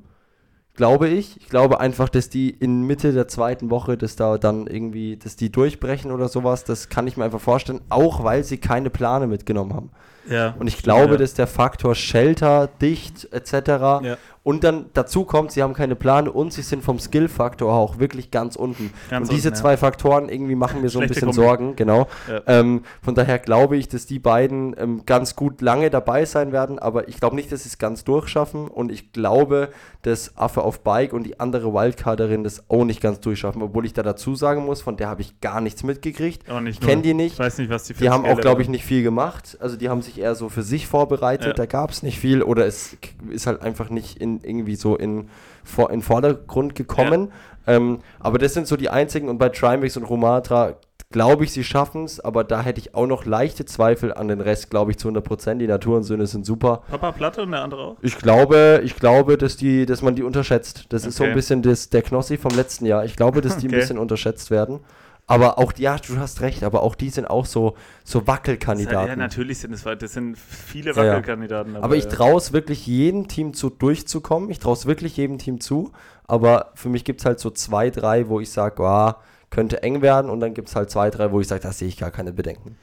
Glaube 0.79 1.09
ich. 1.09 1.35
Ich 1.41 1.49
glaube 1.49 1.81
einfach, 1.81 2.07
dass 2.07 2.29
die 2.29 2.51
in 2.51 2.83
Mitte 2.83 3.11
der 3.11 3.27
zweiten 3.27 3.69
Woche, 3.69 3.97
dass 3.97 4.15
da 4.15 4.37
dann 4.37 4.65
irgendwie, 4.65 5.17
dass 5.17 5.35
die 5.35 5.51
durchbrechen 5.51 6.09
oder 6.09 6.29
sowas, 6.29 6.63
das 6.63 6.87
kann 6.87 7.05
ich 7.05 7.17
mir 7.17 7.25
einfach 7.25 7.41
vorstellen, 7.41 7.81
auch 7.89 8.23
weil 8.23 8.45
sie 8.45 8.59
keine 8.59 8.89
Plane 8.89 9.27
mitgenommen 9.27 9.73
haben. 9.73 9.89
Ja, 10.29 10.55
Und 10.59 10.67
ich 10.67 10.81
glaube, 10.81 11.13
ja. 11.13 11.17
dass 11.17 11.33
der 11.33 11.47
Faktor 11.47 11.95
Shelter, 11.95 12.69
dicht 12.81 13.27
etc. 13.31 13.53
Ja. 13.67 14.17
Und 14.41 14.63
dann 14.63 14.85
dazu 14.93 15.25
kommt, 15.25 15.51
sie 15.51 15.61
haben 15.61 15.73
keine 15.73 15.95
Plane 15.95 16.31
und 16.31 16.53
sie 16.53 16.61
sind 16.61 16.83
vom 16.83 16.97
Skill-Faktor 16.97 17.71
auch 17.71 17.99
wirklich 17.99 18.31
ganz 18.31 18.55
unten. 18.55 18.91
Ganz 19.09 19.27
und 19.27 19.35
diese 19.35 19.49
unten, 19.49 19.57
ja. 19.57 19.61
zwei 19.61 19.77
Faktoren 19.77 20.29
irgendwie 20.29 20.55
machen 20.55 20.81
mir 20.81 20.89
so 20.89 20.99
ein 20.99 21.07
bisschen 21.07 21.27
Kombi. 21.27 21.35
Sorgen, 21.35 21.75
genau. 21.75 22.07
Ähm, 22.47 22.83
von 23.01 23.15
daher 23.15 23.37
glaube 23.37 23.75
ich, 23.75 23.89
dass 23.89 24.05
die 24.05 24.17
beiden 24.17 24.75
ähm, 24.79 25.03
ganz 25.05 25.35
gut 25.35 25.61
lange 25.61 25.89
dabei 25.89 26.23
sein 26.25 26.51
werden, 26.51 26.79
aber 26.79 27.09
ich 27.09 27.19
glaube 27.19 27.35
nicht, 27.35 27.51
dass 27.51 27.63
sie 27.63 27.69
es 27.69 27.77
ganz 27.77 28.05
durchschaffen 28.05 28.69
und 28.69 28.91
ich 28.91 29.11
glaube, 29.11 29.69
dass 30.03 30.37
Affe 30.37 30.61
auf 30.61 30.81
Bike 30.83 31.11
und 31.11 31.23
die 31.23 31.39
andere 31.39 31.73
Wildcarderin 31.73 32.43
das 32.43 32.69
auch 32.69 32.85
nicht 32.85 33.01
ganz 33.01 33.19
durchschaffen, 33.19 33.61
obwohl 33.61 33.85
ich 33.85 33.93
da 33.93 34.03
dazu 34.03 34.35
sagen 34.35 34.65
muss, 34.65 34.81
von 34.81 34.95
der 34.95 35.09
habe 35.09 35.21
ich 35.21 35.41
gar 35.41 35.59
nichts 35.59 35.83
mitgekriegt. 35.83 36.49
Auch 36.49 36.61
nicht 36.61 36.81
Ich 36.81 36.87
kenne 36.87 37.01
die 37.01 37.13
nicht. 37.13 37.33
Ich 37.33 37.39
weiß 37.39 37.57
nicht, 37.57 37.69
was 37.69 37.83
die 37.83 37.93
für 37.93 38.03
Die 38.03 38.09
haben 38.09 38.25
auch, 38.25 38.39
glaube 38.39 38.61
ich, 38.61 38.69
nicht 38.69 38.85
viel 38.85 39.03
gemacht. 39.03 39.57
Also 39.59 39.75
die 39.75 39.89
haben 39.89 40.01
sich 40.01 40.18
eher 40.19 40.35
so 40.35 40.49
für 40.49 40.63
sich 40.63 40.87
vorbereitet. 40.87 41.47
Ja. 41.47 41.53
Da 41.53 41.65
gab 41.65 41.91
es 41.91 42.03
nicht 42.03 42.19
viel 42.19 42.43
oder 42.43 42.65
es 42.65 42.97
ist 43.29 43.47
halt 43.47 43.61
einfach 43.61 43.89
nicht 43.89 44.17
in, 44.21 44.41
irgendwie 44.43 44.75
so 44.75 44.95
in, 44.95 45.29
vor, 45.63 45.89
in 45.91 46.01
Vordergrund 46.01 46.75
gekommen. 46.75 47.31
Ähm, 47.67 47.99
aber 48.19 48.37
das 48.37 48.53
sind 48.53 48.67
so 48.67 48.77
die 48.77 48.89
einzigen. 48.89 49.29
Und 49.29 49.37
bei 49.37 49.49
Trimax 49.49 49.97
und 49.97 50.03
Romatra 50.03 50.75
glaube 51.11 51.43
ich, 51.43 51.51
sie 51.51 51.63
schaffen 51.63 52.03
es. 52.05 52.19
Aber 52.19 52.43
da 52.43 52.61
hätte 52.61 52.79
ich 52.79 52.93
auch 52.95 53.07
noch 53.07 53.25
leichte 53.25 53.65
Zweifel 53.65 54.13
an 54.13 54.27
den 54.27 54.41
Rest, 54.41 54.69
glaube 54.69 54.91
ich, 54.91 54.97
zu 54.97 55.07
100 55.07 55.23
Prozent. 55.23 55.61
Die 55.61 55.67
Naturensöhne 55.67 56.27
sind 56.27 56.45
super. 56.45 56.83
Papa 56.89 57.11
Platte 57.11 57.41
und 57.41 57.51
der 57.51 57.61
andere 57.61 57.81
auch? 57.81 57.97
Ich 58.01 58.17
glaube, 58.17 58.81
ich 58.83 58.95
glaube, 58.95 59.37
dass 59.37 59.57
die, 59.57 59.85
dass 59.85 60.01
man 60.01 60.15
die 60.15 60.23
unterschätzt. 60.23 60.85
Das 60.89 61.05
ist 61.05 61.17
so 61.17 61.23
ein 61.23 61.29
Okay. 61.29 61.35
bisschen 61.35 61.61
das, 61.61 61.89
der 61.89 62.01
Knossi 62.03 62.37
vom 62.37 62.55
letzten 62.55 62.85
Jahr. 62.85 63.05
Ich 63.05 63.15
glaube, 63.15 63.41
dass 63.41 63.57
die 63.57 63.67
ein 63.67 63.71
Okay. 63.71 63.79
bisschen 63.79 63.97
unterschätzt 63.97 64.51
werden. 64.51 64.81
Aber 65.29 65.59
auch 65.59 65.71
die, 65.73 65.83
ja, 65.83 65.95
du 65.95 66.17
hast 66.17 66.41
recht, 66.41 66.63
aber 66.63 66.81
auch 66.81 66.95
die 66.95 67.11
sind 67.11 67.29
auch 67.29 67.45
so, 67.45 67.77
so 68.03 68.25
Wackelkandidaten. 68.25 69.09
Ja, 69.09 69.15
natürlich 69.15 69.59
sind 69.59 69.71
es 69.73 69.83
das 69.83 70.13
sind 70.13 70.35
viele 70.35 70.95
Ja, 70.95 71.03
ja. 71.03 71.11
Wackelkandidaten. 71.11 71.75
aber 71.75 71.95
ich 71.95 72.05
ja. 72.05 72.09
traue 72.09 72.37
es 72.37 72.51
wirklich 72.51 72.87
jedem 72.87 73.27
Team 73.27 73.53
zu 73.53 73.69
durchzukommen. 73.69 74.49
Ich 74.49 74.57
traue 74.57 74.73
es 74.73 74.87
wirklich 74.87 75.17
jedem 75.17 75.37
Team 75.37 75.61
zu. 75.61 75.91
Aber 76.25 76.71
für 76.73 76.89
mich 76.89 77.03
gibt 77.03 77.19
es 77.19 77.27
halt 77.27 77.39
so 77.39 77.51
zwei, 77.51 77.91
drei, 77.91 78.27
wo 78.27 78.39
ich 78.39 78.49
sage, 78.49 78.81
oh, 78.81 79.11
könnte 79.51 79.83
eng 79.83 80.01
werden. 80.01 80.31
Und 80.31 80.39
dann 80.39 80.55
gibt 80.55 80.69
es 80.69 80.75
halt 80.75 80.89
zwei, 80.89 81.11
drei, 81.11 81.31
wo 81.31 81.39
ich 81.39 81.47
sage, 81.47 81.61
da 81.61 81.73
sehe 81.73 81.87
ich 81.87 81.97
gar 81.97 82.09
keine 82.09 82.33
Bedenken. 82.33 82.75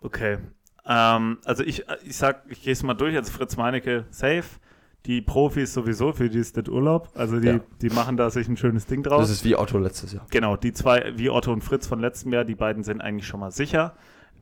Okay. 0.00 0.38
Ähm, 0.86 1.38
also 1.44 1.64
ich, 1.64 1.84
ich 2.04 2.16
sag, 2.16 2.44
ich 2.48 2.62
gehe 2.62 2.74
es 2.74 2.84
mal 2.84 2.94
durch. 2.94 3.16
Also 3.16 3.32
Fritz 3.32 3.56
Meinecke, 3.56 4.04
safe. 4.10 4.44
Die 5.06 5.22
Profis 5.22 5.72
sowieso, 5.72 6.12
für 6.12 6.28
die 6.28 6.38
ist 6.38 6.56
das 6.56 6.68
Urlaub. 6.68 7.08
Also 7.14 7.40
die, 7.40 7.46
Ja. 7.48 7.60
die 7.80 7.88
machen 7.90 8.16
da 8.16 8.28
sich 8.30 8.46
ein 8.48 8.56
schönes 8.56 8.86
Ding 8.86 9.02
draus. 9.02 9.20
Das 9.22 9.30
ist 9.30 9.44
wie 9.44 9.56
Otto 9.56 9.78
letztes 9.78 10.12
Jahr. 10.12 10.26
Genau, 10.30 10.56
die 10.56 10.72
zwei, 10.72 11.12
wie 11.16 11.30
Otto 11.30 11.52
und 11.52 11.62
Fritz 11.62 11.86
von 11.86 12.00
letztem 12.00 12.32
Jahr, 12.32 12.44
die 12.44 12.54
beiden 12.56 12.82
sind 12.82 13.00
eigentlich 13.00 13.26
schon 13.26 13.40
mal 13.40 13.50
sicher. 13.50 13.94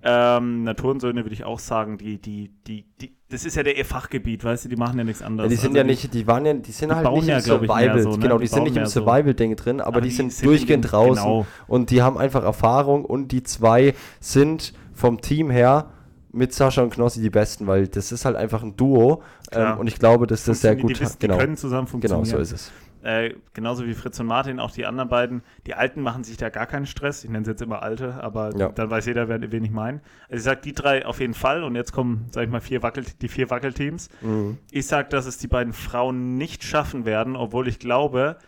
Ähm, 0.02 0.62
Naturensöhne 0.64 1.24
würde 1.24 1.32
ich 1.34 1.44
auch 1.44 1.58
sagen, 1.58 1.98
die, 1.98 2.20
die, 2.20 2.50
die, 2.66 2.84
die, 3.00 3.16
das 3.28 3.44
ist 3.44 3.56
ja 3.56 3.62
der 3.62 3.76
ihr 3.76 3.84
Fachgebiet, 3.84 4.44
weißt 4.44 4.64
du, 4.66 4.68
die 4.68 4.76
machen 4.76 4.98
ja 4.98 5.04
nichts 5.04 5.20
Ja, 5.20 5.26
anderes. 5.26 5.50
die 5.50 5.56
sind 5.56 5.70
Also 5.70 5.78
ja 5.78 5.84
nicht, 5.84 6.14
die 6.14 6.26
waren 6.26 6.46
ja, 6.46 6.54
die 6.54 6.70
sind 6.70 6.90
die 6.90 6.94
halt 6.94 7.12
nicht 7.12 7.26
ja, 7.26 7.36
im 7.36 7.42
Survival. 7.42 8.00
so, 8.00 8.10
ne? 8.10 8.18
Genau, 8.18 8.38
die, 8.38 8.44
Die 8.44 8.48
sind 8.48 8.62
nicht 8.64 8.76
im 8.76 8.82
mehr 8.82 8.86
so. 8.86 9.00
Survival-Ding 9.00 9.56
drin, 9.56 9.80
aber, 9.80 9.88
Aber 9.88 10.00
die, 10.02 10.10
sind, 10.10 10.32
sind 10.32 10.46
durchgehend 10.46 10.84
in- 10.84 10.90
draußen. 10.90 11.22
genau. 11.24 11.46
Und 11.66 11.90
die 11.90 12.02
haben 12.02 12.18
einfach 12.18 12.44
Erfahrung 12.44 13.04
und 13.04 13.32
die 13.32 13.42
zwei 13.42 13.94
sind 14.20 14.74
vom 14.92 15.20
Team 15.20 15.50
her 15.50 15.90
mit 16.36 16.52
Sascha 16.52 16.82
und 16.82 16.90
Knossi 16.90 17.20
die 17.20 17.30
besten, 17.30 17.66
weil 17.66 17.88
das 17.88 18.12
ist 18.12 18.24
halt 18.24 18.36
einfach 18.36 18.62
ein 18.62 18.76
Duo. 18.76 19.22
Ähm, 19.52 19.78
und 19.78 19.86
ich 19.86 19.98
glaube, 19.98 20.26
dass 20.26 20.44
das 20.44 20.60
sehr 20.60 20.76
gut 20.76 20.90
die, 20.96 21.00
wissen, 21.00 21.16
genau, 21.18 21.34
die 21.34 21.40
können 21.40 21.56
zusammen 21.56 21.86
genau 21.86 21.90
funktionieren. 22.16 22.26
so 22.26 22.38
ist 22.38 22.52
es. 22.52 22.72
Äh, 23.02 23.34
genauso 23.54 23.86
wie 23.86 23.94
Fritz 23.94 24.18
und 24.18 24.26
Martin, 24.26 24.58
auch 24.58 24.72
die 24.72 24.84
anderen 24.84 25.08
beiden. 25.08 25.42
Die 25.66 25.74
Alten 25.74 26.00
machen 26.00 26.24
sich 26.24 26.36
da 26.38 26.48
gar 26.48 26.66
keinen 26.66 26.86
Stress. 26.86 27.22
Ich 27.22 27.30
nenne 27.30 27.44
sie 27.44 27.52
jetzt 27.52 27.62
immer 27.62 27.82
Alte, 27.82 28.14
aber 28.20 28.50
Ja. 28.56 28.70
dann 28.70 28.90
weiß 28.90 29.06
jeder, 29.06 29.28
wer, 29.28 29.40
wen 29.52 29.64
ich 29.64 29.70
meine. 29.70 30.00
Also 30.28 30.36
ich 30.38 30.42
sage 30.42 30.60
die 30.64 30.72
drei 30.72 31.06
auf 31.06 31.20
jeden 31.20 31.34
Fall 31.34 31.62
und 31.62 31.76
jetzt 31.76 31.92
kommen, 31.92 32.26
sag 32.32 32.44
ich 32.44 32.50
mal, 32.50 32.60
vier 32.60 32.82
Wackel, 32.82 33.04
die 33.20 33.28
vier 33.28 33.48
Wackelteams. 33.48 34.08
Mhm. 34.22 34.58
Ich 34.72 34.88
sage, 34.88 35.08
dass 35.08 35.26
es 35.26 35.38
die 35.38 35.46
beiden 35.46 35.72
Frauen 35.72 36.36
nicht 36.36 36.64
schaffen 36.64 37.04
werden, 37.04 37.36
obwohl 37.36 37.68
ich 37.68 37.78
glaube, 37.78 38.38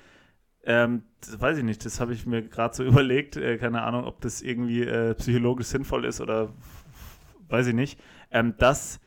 ähm, 0.64 1.02
das 1.20 1.40
weiß 1.40 1.58
ich 1.58 1.64
nicht, 1.64 1.84
das 1.84 2.00
habe 2.00 2.12
ich 2.12 2.26
mir 2.26 2.42
gerade 2.42 2.74
so 2.74 2.82
überlegt, 2.84 3.36
äh, 3.36 3.58
keine 3.58 3.82
Ahnung, 3.82 4.04
ob 4.06 4.20
das 4.22 4.42
irgendwie 4.42 4.82
äh, 4.82 5.14
psychologisch 5.14 5.68
sinnvoll 5.68 6.04
ist 6.04 6.20
oder 6.20 6.48
weiß 7.48 7.68
ich 7.68 7.74
nicht, 7.74 8.00
ähm, 8.30 8.54
dass 8.58 9.00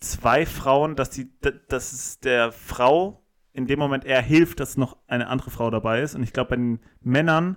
zwei 0.00 0.46
Frauen, 0.46 0.96
dass 0.96 1.10
die, 1.10 1.30
dass 1.68 1.92
es 1.92 2.20
der 2.20 2.52
Frau 2.52 3.22
in 3.52 3.66
dem 3.66 3.78
Moment 3.78 4.04
eher 4.04 4.22
hilft, 4.22 4.60
dass 4.60 4.76
noch 4.76 4.96
eine 5.06 5.28
andere 5.28 5.50
Frau 5.50 5.70
dabei 5.70 6.00
ist. 6.00 6.14
Und 6.14 6.22
ich 6.22 6.32
glaube, 6.32 6.50
bei 6.50 6.56
den 6.56 6.80
Männern 7.00 7.56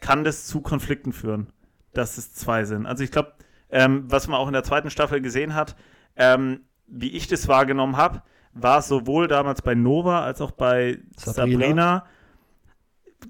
kann 0.00 0.24
das 0.24 0.46
zu 0.46 0.60
Konflikten 0.60 1.12
führen, 1.12 1.52
dass 1.94 2.18
es 2.18 2.34
zwei 2.34 2.64
sind. 2.64 2.86
Also 2.86 3.04
ich 3.04 3.12
glaube, 3.12 3.34
ähm, 3.70 4.04
was 4.08 4.28
man 4.28 4.38
auch 4.38 4.48
in 4.48 4.52
der 4.52 4.64
zweiten 4.64 4.90
Staffel 4.90 5.20
gesehen 5.20 5.54
hat, 5.54 5.76
ähm, 6.16 6.62
wie 6.86 7.12
ich 7.12 7.28
das 7.28 7.48
wahrgenommen 7.48 7.96
habe, 7.96 8.22
war 8.52 8.80
es 8.80 8.88
sowohl 8.88 9.28
damals 9.28 9.62
bei 9.62 9.74
Nova 9.74 10.24
als 10.24 10.40
auch 10.40 10.50
bei 10.50 10.98
Sabrina. 11.16 11.32
Sabrina, 11.32 12.06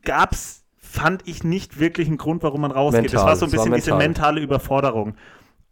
gab 0.02 0.32
es, 0.32 0.64
fand 0.76 1.28
ich 1.28 1.44
nicht 1.44 1.78
wirklich 1.78 2.08
einen 2.08 2.16
Grund, 2.16 2.42
warum 2.42 2.62
man 2.62 2.72
rausgeht. 2.72 3.04
das 3.06 3.12
Mental, 3.12 3.28
war 3.28 3.36
so 3.36 3.44
ein 3.44 3.48
es 3.48 3.52
bisschen 3.52 3.72
diese 3.74 3.90
mental. 3.90 4.08
mentale 4.08 4.40
Überforderung. 4.40 5.14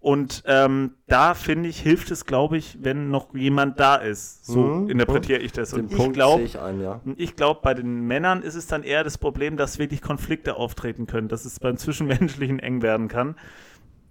Und 0.02 0.42
ähm, 0.47 0.95
da 1.09 1.35
finde 1.35 1.69
ich, 1.69 1.78
hilft 1.80 2.11
es, 2.11 2.25
glaube 2.25 2.57
ich, 2.57 2.78
wenn 2.80 3.11
noch 3.11 3.35
jemand 3.35 3.78
da 3.78 3.97
ist. 3.97 4.47
So 4.47 4.61
Mhm. 4.62 4.88
interpretiere 4.90 5.40
ich 5.40 5.52
das. 5.52 5.71
Den 5.73 5.87
Und 5.88 5.92
ich 5.92 6.12
glaube, 6.12 6.38
sehe 6.38 6.47
ich 6.47 6.59
ein, 6.59 6.80
ja. 6.80 7.00
und 7.04 7.21
ich 7.21 7.37
glaube, 7.37 7.61
bei 7.62 7.75
den 7.75 8.07
Männern 8.07 8.40
ist 8.42 8.54
es 8.54 8.66
dann 8.66 8.83
eher 8.83 9.04
das 9.04 9.19
Problem, 9.19 9.59
dass 9.59 9.78
wirklich 9.78 10.00
Konflikte 10.00 10.57
auftreten 10.57 11.07
können, 11.07 11.28
dass 11.28 11.45
es 11.45 11.61
beim 11.61 11.76
Zwischenmenschlichen 11.76 12.59
eng 12.61 12.80
werden 12.80 13.09
kann. 13.09 13.37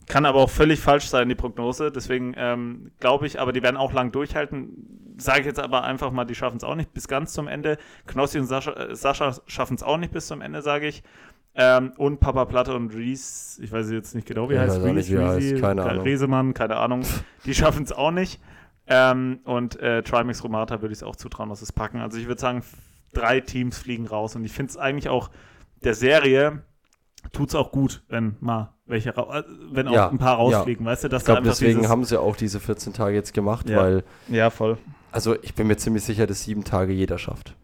Kann 0.08 0.26
aber 0.26 0.40
auch 0.40 0.50
völlig 0.50 0.80
falsch 0.80 1.08
sein, 1.08 1.28
die 1.30 1.36
Prognose. 1.36 1.92
Deswegen 1.92 2.34
ähm, 2.38 2.92
glaube 3.00 3.26
ich, 3.28 3.40
aber 3.40 3.52
die 3.52 3.62
werden 3.64 3.78
auch 3.78 3.94
lang 3.94 4.12
durchhalten. 4.12 5.16
Sage 5.18 5.42
ich 5.42 5.46
jetzt 5.48 5.60
aber 5.60 5.84
einfach 5.84 6.12
mal, 6.12 6.26
die 6.26 6.34
schaffen 6.36 6.58
es 6.58 6.64
auch 6.64 6.76
nicht 6.76 6.94
bis 6.94 7.08
ganz 7.08 7.34
zum 7.34 7.48
Ende. 7.48 7.78
Knossi 8.08 8.40
und 8.40 8.46
Sascha, 8.46 8.72
äh, 8.74 8.96
Sascha 8.96 9.36
schaffen 9.48 9.76
es 9.76 9.84
auch 9.84 9.98
nicht 9.98 10.14
bis 10.14 10.28
zum 10.28 10.42
Ende, 10.42 10.62
sage 10.62 10.88
ich. 10.88 11.04
Ähm, 11.56 11.92
und 11.98 12.20
Papa 12.20 12.46
Platte 12.46 12.74
und 12.76 12.94
Reese, 12.94 13.62
ich 13.64 13.72
weiß 13.72 13.90
jetzt 13.92 14.16
nicht 14.16 14.28
genau, 14.28 14.50
wie 14.50 14.54
Ich 14.54 14.60
heißt 14.60 14.82
nicht, 14.82 15.10
wie 15.12 15.16
Reese, 15.16 15.52
heißt, 15.54 15.62
keine 15.62 15.84
Ahnung. 15.84 16.04
Resemann, 16.04 16.54
keine 16.54 16.78
Ahnung. 16.78 17.02
Die 17.46 17.54
schaffen 17.54 17.84
es 17.84 17.92
auch 17.92 18.12
nicht. 18.12 18.40
Ähm, 18.88 19.40
und 19.44 19.80
äh, 19.80 20.02
Trimax 20.04 20.44
Romata 20.44 20.82
würde 20.82 20.94
ich 20.94 21.00
es 21.00 21.04
auch 21.04 21.16
zutrauen, 21.16 21.50
dass 21.50 21.62
es 21.62 21.72
packen. 21.72 22.00
Also 22.00 22.18
ich 22.18 22.28
würde 22.28 22.40
sagen, 22.42 22.64
drei 23.14 23.40
Teams 23.40 23.78
fliegen 23.78 24.08
raus. 24.08 24.36
Und 24.36 24.46
ich 24.46 24.52
finde 24.52 24.70
es 24.72 24.78
eigentlich 24.78 25.10
auch 25.10 25.30
der 25.84 25.94
Serie 25.96 26.64
tut 27.34 27.50
es 27.50 27.56
auch 27.56 27.72
gut, 27.72 28.04
wenn 28.08 28.36
mal 28.40 28.74
welche, 28.86 29.10
äh, 29.10 29.44
wenn 29.72 29.88
auch 29.88 29.94
Ja, 29.94 30.10
ein 30.10 30.18
paar 30.18 30.32
ja. 30.32 30.58
rausfliegen, 30.58 30.86
weißt 30.86 31.04
du, 31.04 31.10
dass 31.10 31.24
Ich 31.24 31.26
glaube, 31.26 31.42
da 31.42 31.50
deswegen 31.50 31.88
haben 31.90 32.04
sie 32.06 32.20
auch 32.20 32.36
diese 32.36 32.60
14 32.60 32.94
Tage 32.94 33.16
jetzt 33.16 33.34
gemacht, 33.34 33.70
Ja. 33.70 33.78
weil, 33.78 34.04
Ja, 34.30 34.50
voll. 34.50 34.78
also 35.12 35.36
ich 35.42 35.54
bin 35.54 35.68
mir 35.68 35.78
ziemlich 35.78 36.04
sicher, 36.04 36.26
dass 36.26 36.44
sieben 36.44 36.64
Tage 36.64 36.94
jeder 36.94 37.18
schafft. 37.18 37.56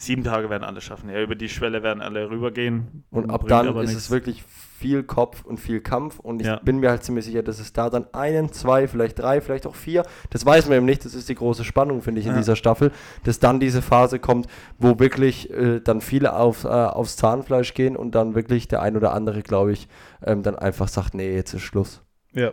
Sieben 0.00 0.22
Tage 0.22 0.48
werden 0.48 0.62
alle 0.62 0.80
schaffen. 0.80 1.10
Ja, 1.10 1.20
über 1.20 1.34
die 1.34 1.48
Schwelle 1.48 1.82
werden 1.82 2.00
alle 2.02 2.30
rübergehen. 2.30 3.02
Und 3.10 3.30
ab 3.30 3.48
dann 3.48 3.66
aber 3.66 3.82
ist 3.82 3.88
nichts. 3.90 4.04
es 4.04 4.10
wirklich 4.12 4.44
viel 4.44 5.02
Kopf 5.02 5.44
und 5.44 5.58
viel 5.58 5.80
Kampf. 5.80 6.20
Und 6.20 6.40
ich 6.40 6.46
Ja. 6.46 6.60
bin 6.60 6.78
mir 6.78 6.90
halt 6.90 7.02
ziemlich 7.02 7.24
sicher, 7.24 7.42
dass 7.42 7.58
es 7.58 7.72
da 7.72 7.90
dann 7.90 8.06
einen, 8.14 8.52
zwei, 8.52 8.86
vielleicht 8.86 9.18
drei, 9.18 9.40
vielleicht 9.40 9.66
auch 9.66 9.74
vier, 9.74 10.04
das 10.30 10.46
weiß 10.46 10.68
man 10.68 10.76
eben 10.78 10.86
nicht, 10.86 11.04
das 11.04 11.16
ist 11.16 11.28
die 11.28 11.34
große 11.34 11.64
Spannung, 11.64 12.00
finde 12.00 12.20
ich, 12.20 12.28
in 12.28 12.32
Ja. 12.34 12.38
dieser 12.38 12.54
Staffel, 12.54 12.92
dass 13.24 13.40
dann 13.40 13.58
diese 13.58 13.82
Phase 13.82 14.20
kommt, 14.20 14.46
wo 14.78 15.00
wirklich 15.00 15.50
äh, 15.50 15.80
dann 15.80 16.00
viele 16.00 16.32
auf, 16.36 16.62
äh, 16.62 16.68
aufs 16.68 17.16
Zahnfleisch 17.16 17.74
gehen 17.74 17.96
und 17.96 18.14
dann 18.14 18.36
wirklich 18.36 18.68
der 18.68 18.80
ein 18.82 18.96
oder 18.96 19.12
andere, 19.12 19.42
glaube 19.42 19.72
ich, 19.72 19.88
ähm, 20.24 20.44
dann 20.44 20.54
einfach 20.54 20.86
sagt, 20.86 21.12
nee, 21.14 21.34
jetzt 21.34 21.54
ist 21.54 21.62
Schluss. 21.62 22.02
Ja. 22.34 22.52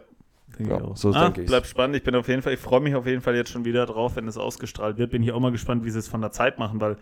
Ich 0.57 0.71
auch. 0.71 0.95
so 0.95 1.11
ah, 1.11 1.25
denke 1.25 1.41
ich's. 1.41 1.51
Bleibt 1.51 1.67
spannend. 1.67 1.97
Ich 1.97 2.03
bin 2.03 2.15
auf 2.15 2.27
jeden 2.29 2.41
Fall, 2.41 2.53
ich 2.53 2.59
freue 2.59 2.79
mich 2.79 2.95
auf 2.95 3.05
jeden 3.05 3.21
Fall 3.21 3.35
jetzt 3.35 3.51
schon 3.51 3.65
wieder 3.65 3.85
drauf, 3.85 4.15
wenn 4.15 4.25
es 4.27 4.37
ausgestrahlt 4.37 4.97
wird. 4.97 5.11
Bin 5.11 5.21
hier 5.21 5.35
auch 5.35 5.39
mal 5.41 5.51
gespannt, 5.51 5.83
wie 5.83 5.89
sie 5.91 5.99
es 5.99 6.07
von 6.07 6.21
der 6.21 6.31
Zeit 6.31 6.57
machen, 6.59 6.79
weil 6.79 6.95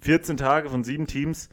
14 0.00 0.36
Tage 0.36 0.68
von 0.70 0.84
sieben 0.84 1.06
Teams, 1.06 1.48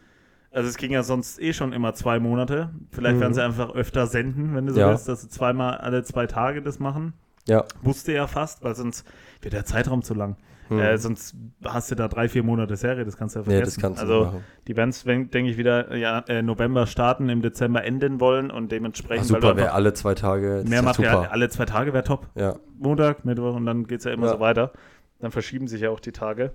also 0.51 0.69
es 0.69 0.77
ging 0.77 0.91
ja 0.91 1.03
sonst 1.03 1.39
eh 1.41 1.53
schon 1.53 1.73
immer 1.73 1.93
zwei 1.93 2.19
Monate. 2.19 2.69
Vielleicht 2.91 3.17
Mhm. 3.17 3.21
werden 3.21 3.33
sie 3.33 3.43
einfach 3.43 3.75
öfter 3.75 4.07
senden, 4.07 4.55
wenn 4.55 4.65
du 4.65 4.73
so 4.73 4.79
Ja. 4.79 4.89
willst, 4.89 5.07
dass 5.07 5.21
sie 5.21 5.29
zweimal 5.29 5.77
alle 5.77 6.03
zwei 6.03 6.25
Tage 6.27 6.62
das 6.62 6.79
machen. 6.79 7.13
Ja. 7.45 7.65
Wusste 7.81 8.13
ja 8.13 8.27
fast, 8.27 8.63
weil 8.63 8.75
sonst 8.75 9.05
wird 9.41 9.53
der 9.53 9.65
Zeitraum 9.65 10.01
zu 10.03 10.13
lang. 10.13 10.36
Hm. 10.69 10.79
Äh, 10.79 10.97
sonst 10.97 11.33
hast 11.63 11.89
du 11.91 11.95
da 11.95 12.10
drei, 12.10 12.27
vier 12.27 12.43
Monate 12.43 12.75
Serie, 12.75 13.05
das 13.05 13.15
kannst 13.15 13.36
du 13.36 13.39
ja 13.39 13.45
nee, 13.45 13.51
vergessen. 13.53 13.75
das 13.75 13.81
kannst 13.81 14.01
du 14.01 14.05
also, 14.05 14.25
machen. 14.25 14.43
die 14.67 14.75
werden 14.75 14.89
es, 14.89 15.03
denke 15.03 15.43
ich, 15.49 15.55
wieder 15.57 15.95
ja, 15.95 16.19
äh, 16.27 16.41
November 16.41 16.88
starten, 16.88 17.29
im 17.29 17.41
Dezember 17.41 17.86
enden 17.86 18.19
wollen 18.19 18.51
und 18.51 18.65
Ach, 18.65 18.69
dementsprechend, 18.69 19.31
weil 19.31 19.41
super, 19.41 19.55
wäre 19.55 19.71
alle 19.71 19.93
zwei 19.93 20.13
Tage. 20.13 20.65
mehr 20.67 20.81
Material, 20.81 21.15
super. 21.23 21.31
alle 21.31 21.47
zwei 21.49 21.63
Tage 21.65 21.93
wäre 21.93 22.03
top. 22.03 22.27
Ja. 22.36 22.57
Montag, 22.77 23.23
Mittwoch 23.23 23.55
und 23.55 23.65
dann 23.65 23.88
geht 23.88 23.99
es 23.99 24.05
ja 24.05 24.12
immer 24.12 24.25
Ja. 24.27 24.33
so 24.33 24.39
weiter. 24.41 24.73
Dann 25.19 25.31
verschieben 25.31 25.69
sich 25.69 25.81
ja 25.81 25.89
auch 25.89 26.01
die 26.01 26.12
Tage. 26.12 26.51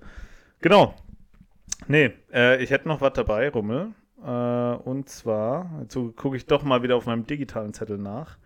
Genau. 0.61 0.93
Nee, 1.87 2.11
äh, 2.33 2.61
ich 2.63 2.71
hätte 2.71 2.87
noch 2.87 3.01
was 3.01 3.13
dabei, 3.13 3.49
Rummel. 3.49 3.93
Äh, 4.23 4.29
und 4.29 5.09
zwar, 5.09 5.69
jetzt 5.81 5.97
gucke 6.15 6.37
ich 6.37 6.45
doch 6.45 6.63
mal 6.63 6.83
wieder 6.83 6.95
auf 6.95 7.05
meinem 7.05 7.25
digitalen 7.25 7.73
Zettel 7.73 7.97
nach. 7.97 8.37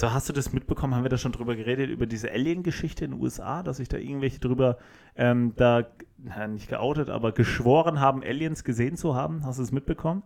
So, 0.00 0.12
hast 0.12 0.28
du 0.28 0.32
das 0.32 0.52
mitbekommen? 0.52 0.94
Haben 0.94 1.04
wir 1.04 1.08
da 1.08 1.18
schon 1.18 1.32
drüber 1.32 1.54
geredet, 1.54 1.88
über 1.88 2.06
diese 2.06 2.30
Alien-Geschichte 2.30 3.04
in 3.04 3.12
den 3.12 3.20
USA, 3.20 3.62
dass 3.62 3.76
sich 3.76 3.88
da 3.88 3.96
irgendwelche 3.96 4.40
drüber 4.40 4.78
ähm, 5.14 5.52
da, 5.56 5.86
na, 6.18 6.48
nicht 6.48 6.68
geoutet, 6.68 7.10
aber 7.10 7.30
geschworen 7.30 8.00
haben, 8.00 8.22
Aliens 8.22 8.64
gesehen 8.64 8.96
zu 8.96 9.14
haben? 9.14 9.46
Hast 9.46 9.60
du 9.60 9.62
es 9.62 9.70
mitbekommen? 9.70 10.24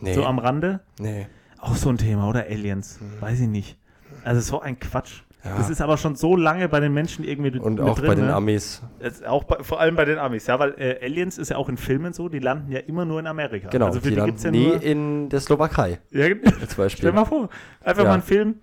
Nee. 0.00 0.14
So 0.14 0.24
am 0.24 0.38
Rande? 0.38 0.80
nee. 0.98 1.26
Auch 1.58 1.76
so 1.76 1.90
ein 1.90 1.96
Thema, 1.96 2.28
oder? 2.28 2.46
Aliens. 2.46 2.98
Weiß 3.20 3.38
ich 3.38 3.46
nicht. 3.46 3.78
Also 4.24 4.40
so 4.40 4.60
ein 4.60 4.80
Quatsch. 4.80 5.22
Ja. 5.44 5.56
Das 5.56 5.68
ist 5.70 5.80
aber 5.80 5.96
schon 5.96 6.14
so 6.14 6.36
lange 6.36 6.68
bei 6.68 6.78
den 6.78 6.94
Menschen 6.94 7.24
irgendwie 7.24 7.58
Und 7.58 7.80
auch 7.80 7.98
drin, 7.98 8.06
bei 8.08 8.14
den 8.14 8.26
ne? 8.26 8.34
Amis. 8.34 8.80
Es- 9.00 9.24
auch 9.24 9.42
bei, 9.44 9.56
vor 9.62 9.80
allem 9.80 9.96
bei 9.96 10.04
den 10.04 10.18
Amis, 10.18 10.46
ja, 10.46 10.58
weil 10.60 10.74
äh, 10.78 11.04
Aliens 11.04 11.36
ist 11.36 11.48
ja 11.50 11.56
auch 11.56 11.68
in 11.68 11.76
Filmen 11.76 12.12
so, 12.12 12.28
die 12.28 12.38
landen 12.38 12.70
ja 12.70 12.78
immer 12.78 13.04
nur 13.04 13.18
in 13.18 13.26
Amerika. 13.26 13.68
Genau, 13.68 13.86
also 13.86 14.00
für 14.00 14.10
die 14.10 14.14
die, 14.16 14.22
gibt's 14.24 14.44
ja 14.44 14.50
landen 14.50 14.64
nie 14.66 14.72
nur. 14.72 14.82
in 14.82 15.28
der 15.30 15.40
Slowakei 15.40 15.98
Ja, 16.12 16.26
als 16.60 16.74
Beispiel. 16.76 16.86
stell 17.02 17.12
mal 17.12 17.24
vor, 17.24 17.48
einfach 17.82 18.04
Ja. 18.04 18.08
mal 18.10 18.14
ein 18.16 18.22
Film, 18.22 18.54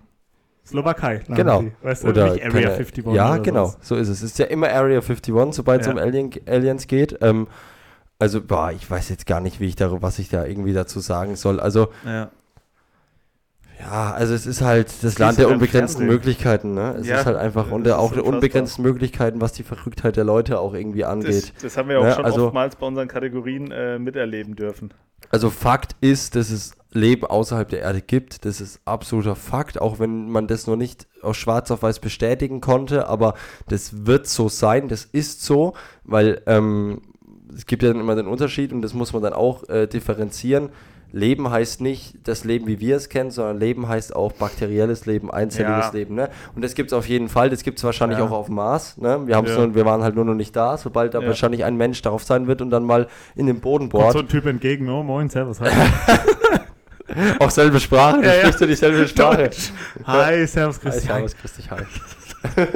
Slowakei. 0.64 1.14
landen 1.16 1.34
Genau. 1.34 1.62
Die, 1.62 1.72
weißt 1.82 2.04
du, 2.04 2.08
Oder 2.08 2.32
nicht 2.32 2.44
Area 2.44 2.50
keine- 2.50 2.66
51. 2.74 3.04
Ja, 3.14 3.36
genau, 3.38 3.66
sowas. 3.66 3.78
so 3.88 3.96
ist 3.96 4.08
es. 4.08 4.18
Es 4.18 4.30
ist 4.30 4.38
ja 4.38 4.46
immer 4.46 4.68
Area 4.70 5.00
51, 5.00 5.34
sobald 5.54 5.80
es 5.82 5.86
Ja. 5.86 5.92
um 5.92 5.98
Alien, 5.98 6.30
Aliens 6.46 6.86
geht. 6.86 7.18
Ähm, 7.20 7.46
also, 8.18 8.40
boah, 8.42 8.70
ich 8.72 8.88
weiß 8.90 9.08
jetzt 9.08 9.26
gar 9.26 9.40
nicht, 9.40 9.60
wie 9.60 9.66
ich 9.66 9.76
da, 9.76 10.00
was 10.02 10.18
ich 10.18 10.28
da 10.28 10.44
irgendwie 10.44 10.72
dazu 10.72 11.00
sagen 11.00 11.36
soll. 11.36 11.58
Also, 11.60 11.88
Ja. 12.04 12.30
Ja, 13.80 14.12
also 14.12 14.34
es 14.34 14.46
ist 14.46 14.60
halt 14.60 14.92
das 15.02 15.18
Land 15.18 15.38
der 15.38 15.44
beim 15.44 15.54
unbegrenzten. 15.54 16.06
Möglichkeiten, 16.06 16.74
ne? 16.74 16.96
Es 17.00 17.06
Ja, 17.06 17.20
ist 17.20 17.26
halt 17.26 17.36
einfach, 17.36 17.70
und 17.70 17.88
auch 17.90 18.12
der 18.12 18.24
unbegrenzten 18.26 18.82
Möglichkeiten, 18.84 19.40
was 19.40 19.52
die 19.52 19.62
Verrücktheit 19.62 20.16
der 20.16 20.24
Leute 20.24 20.60
auch 20.60 20.74
irgendwie 20.74 21.04
angeht. 21.04 21.52
Das, 21.56 21.62
das 21.62 21.76
haben 21.76 21.88
wir 21.88 21.98
auch 22.00 22.04
Ne, 22.04 22.14
schon 22.14 22.24
also- 22.24 22.46
oftmals 22.46 22.76
bei 22.76 22.86
unseren 22.86 23.08
Kategorien 23.08 23.70
äh, 23.70 23.98
miterleben 23.98 24.54
dürfen. 24.56 24.92
Also 25.30 25.50
Fakt 25.50 25.96
ist, 26.00 26.34
dass 26.36 26.50
es 26.50 26.72
Leben 26.92 27.24
außerhalb 27.24 27.68
der 27.68 27.80
Erde 27.80 28.00
gibt. 28.02 28.44
Das 28.44 28.60
ist 28.60 28.80
absoluter 28.84 29.36
Fakt, 29.36 29.80
auch 29.80 29.98
wenn 30.00 30.28
man 30.28 30.46
das 30.48 30.66
noch 30.66 30.76
nicht 30.76 31.06
aus 31.22 31.36
schwarz 31.36 31.70
auf 31.70 31.82
weiß 31.82 32.00
bestätigen 32.00 32.60
konnte. 32.60 33.06
Aber 33.06 33.34
das 33.68 34.06
wird 34.06 34.26
so 34.26 34.48
sein, 34.48 34.88
das 34.88 35.04
ist 35.04 35.44
so, 35.44 35.74
weil 36.04 36.42
ähm, 36.46 37.02
es 37.54 37.66
gibt 37.66 37.82
ja 37.84 37.92
dann 37.92 38.00
immer 38.00 38.16
den 38.16 38.26
Unterschied 38.26 38.72
und 38.72 38.82
das 38.82 38.92
muss 38.94 39.12
man 39.12 39.22
dann 39.22 39.32
auch 39.34 39.68
äh, 39.68 39.86
differenzieren. 39.86 40.70
Leben 41.12 41.50
heißt 41.50 41.80
nicht 41.80 42.14
das 42.24 42.44
Leben, 42.44 42.66
wie 42.66 42.80
wir 42.80 42.96
es 42.96 43.08
kennen, 43.08 43.30
sondern 43.30 43.58
Leben 43.58 43.88
heißt 43.88 44.14
auch 44.14 44.32
bakterielles 44.32 45.06
Leben, 45.06 45.30
einzelliges 45.30 45.86
Ja. 45.86 45.90
Leben. 45.92 46.14
Ne? 46.14 46.28
Und 46.54 46.62
das 46.62 46.74
gibt 46.74 46.92
es 46.92 46.98
auf 46.98 47.08
jeden 47.08 47.28
Fall, 47.28 47.50
das 47.50 47.62
gibt 47.62 47.78
es 47.78 47.84
wahrscheinlich 47.84 48.18
Ja. 48.18 48.24
auch 48.26 48.30
auf 48.30 48.46
dem 48.46 48.56
Mars. 48.56 48.96
Ne? 48.96 49.26
Wir, 49.26 49.34
Ja. 49.34 49.42
nur, 49.42 49.74
wir 49.74 49.84
waren 49.84 50.02
halt 50.02 50.14
nur 50.14 50.24
noch 50.24 50.34
nicht 50.34 50.54
da, 50.54 50.76
sobald 50.76 51.14
da 51.14 51.20
Ja. 51.20 51.26
wahrscheinlich 51.28 51.64
ein 51.64 51.76
Mensch 51.76 52.00
darauf 52.02 52.22
sein 52.24 52.46
wird 52.46 52.60
und 52.62 52.70
dann 52.70 52.84
mal 52.84 53.08
in 53.34 53.46
den 53.46 53.60
Boden 53.60 53.88
Kommt 53.88 54.04
bohrt. 54.04 54.12
so 54.12 54.18
ein 54.20 54.28
Typ 54.28 54.46
entgegen, 54.46 54.88
oh 54.88 55.02
moin, 55.02 55.28
servus, 55.28 55.60
hi. 55.60 55.70
auch 57.40 57.50
selbe 57.50 57.80
Sprache, 57.80 58.20
du 58.20 58.26
Ja, 58.26 58.34
ja. 58.34 58.40
sprichst 58.40 58.60
du 58.60 58.66
dieselbe 58.66 59.08
Sprache. 59.08 59.50
Hi, 60.06 60.46
servus, 60.46 60.80
grüß 60.80 60.94
dich, 60.96 61.08
hi. 61.10 61.14
servus, 61.16 61.36
grüß 61.36 61.52
dich, 61.54 61.70
hi. 61.70 61.82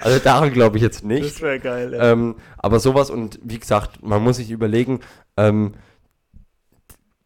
also 0.00 0.18
daran 0.20 0.52
glaube 0.52 0.76
ich 0.76 0.82
jetzt 0.82 1.04
nicht. 1.04 1.24
Das 1.24 1.40
wäre 1.42 1.58
geil. 1.60 1.96
Ähm, 1.98 2.36
aber 2.58 2.80
sowas 2.80 3.10
und 3.10 3.38
wie 3.42 3.58
gesagt, 3.58 4.02
man 4.02 4.22
muss 4.22 4.36
sich 4.36 4.50
überlegen, 4.50 5.00
ähm, 5.36 5.74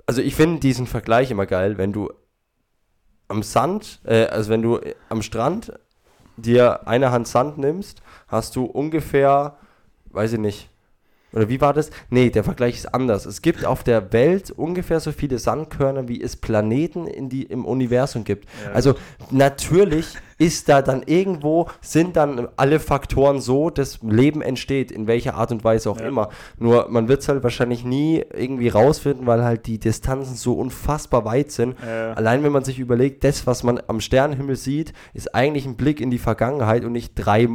also 0.09 0.23
ich 0.23 0.35
finde 0.35 0.59
diesen 0.59 0.87
Vergleich 0.87 1.31
immer 1.31 1.45
geil, 1.45 1.77
wenn 1.77 1.93
du 1.93 2.11
am 3.29 3.43
Sand, 3.43 4.01
äh, 4.05 4.25
also 4.25 4.49
wenn 4.49 4.63
du 4.63 4.79
äh, 4.79 4.95
am 5.11 5.21
Strand 5.21 5.79
dir 6.39 6.89
eine 6.89 7.13
Hand 7.13 7.29
Sand 7.29 7.59
nimmst, 7.59 8.01
hast 8.27 8.57
du 8.57 8.65
ungefähr, 8.65 9.59
weiß 10.07 10.33
ich 10.33 10.39
nicht, 10.39 10.71
oder 11.33 11.51
wie 11.51 11.61
war 11.61 11.75
das? 11.75 11.91
Nee, 12.09 12.31
der 12.31 12.43
Vergleich 12.43 12.77
ist 12.77 12.95
anders. 12.95 13.27
Es 13.27 13.43
gibt 13.43 13.67
auf 13.67 13.85
der 13.85 14.15
Welt 14.15 14.51
ungefähr 14.51 14.99
so 14.99 15.13
viele 15.13 15.39
Sandkörner, 15.39 16.09
wie 16.09 16.23
es 16.23 16.37
Planeten 16.37 17.07
in 17.07 17.29
die, 17.29 17.43
im 17.43 17.67
Universum 17.67 18.25
gibt. 18.25 18.49
Ja. 18.65 18.73
Also 18.73 18.95
natürlich 19.31 20.17
ist 20.39 20.69
da 20.69 20.83
dann 20.83 21.03
irgendwo, 21.05 21.67
sind 21.81 22.17
dann 22.17 22.49
alle 22.57 22.79
Faktoren 22.81 23.41
so, 23.41 23.71
dass 23.71 23.99
Leben 24.03 24.41
entsteht, 24.41 24.91
in 24.93 25.07
welcher 25.07 25.35
Art 25.35 25.51
und 25.51 25.65
Weise 25.65 25.91
auch 25.91 25.99
Ja. 26.01 26.07
immer. 26.07 26.29
Nur 26.59 26.89
man 26.89 27.09
wird 27.09 27.23
es 27.23 27.29
halt 27.29 27.43
wahrscheinlich 27.43 27.85
nie 27.85 28.25
irgendwie 28.33 28.69
rausfinden, 28.69 29.27
weil 29.27 29.45
halt 29.45 29.67
die 29.67 29.79
Distanzen 29.79 30.37
so 30.37 30.55
unfassbar 30.55 31.25
weit 31.25 31.51
sind. 31.51 31.77
Äh, 31.85 32.13
Allein 32.15 32.43
wenn 32.45 32.53
man 32.53 32.65
sich 32.65 32.79
überlegt, 32.79 33.25
das, 33.25 33.47
was 33.47 33.63
man 33.65 33.81
am 33.89 34.01
Sternenhimmel 34.01 34.57
sieht, 34.57 34.93
ist 35.13 35.35
eigentlich 35.35 35.67
ein 35.67 35.77
Blick 35.77 36.01
in 36.01 36.11
die 36.11 36.19
Vergangenheit 36.19 36.85
und 36.85 36.93
nicht 36.93 37.13
drei 37.17 37.49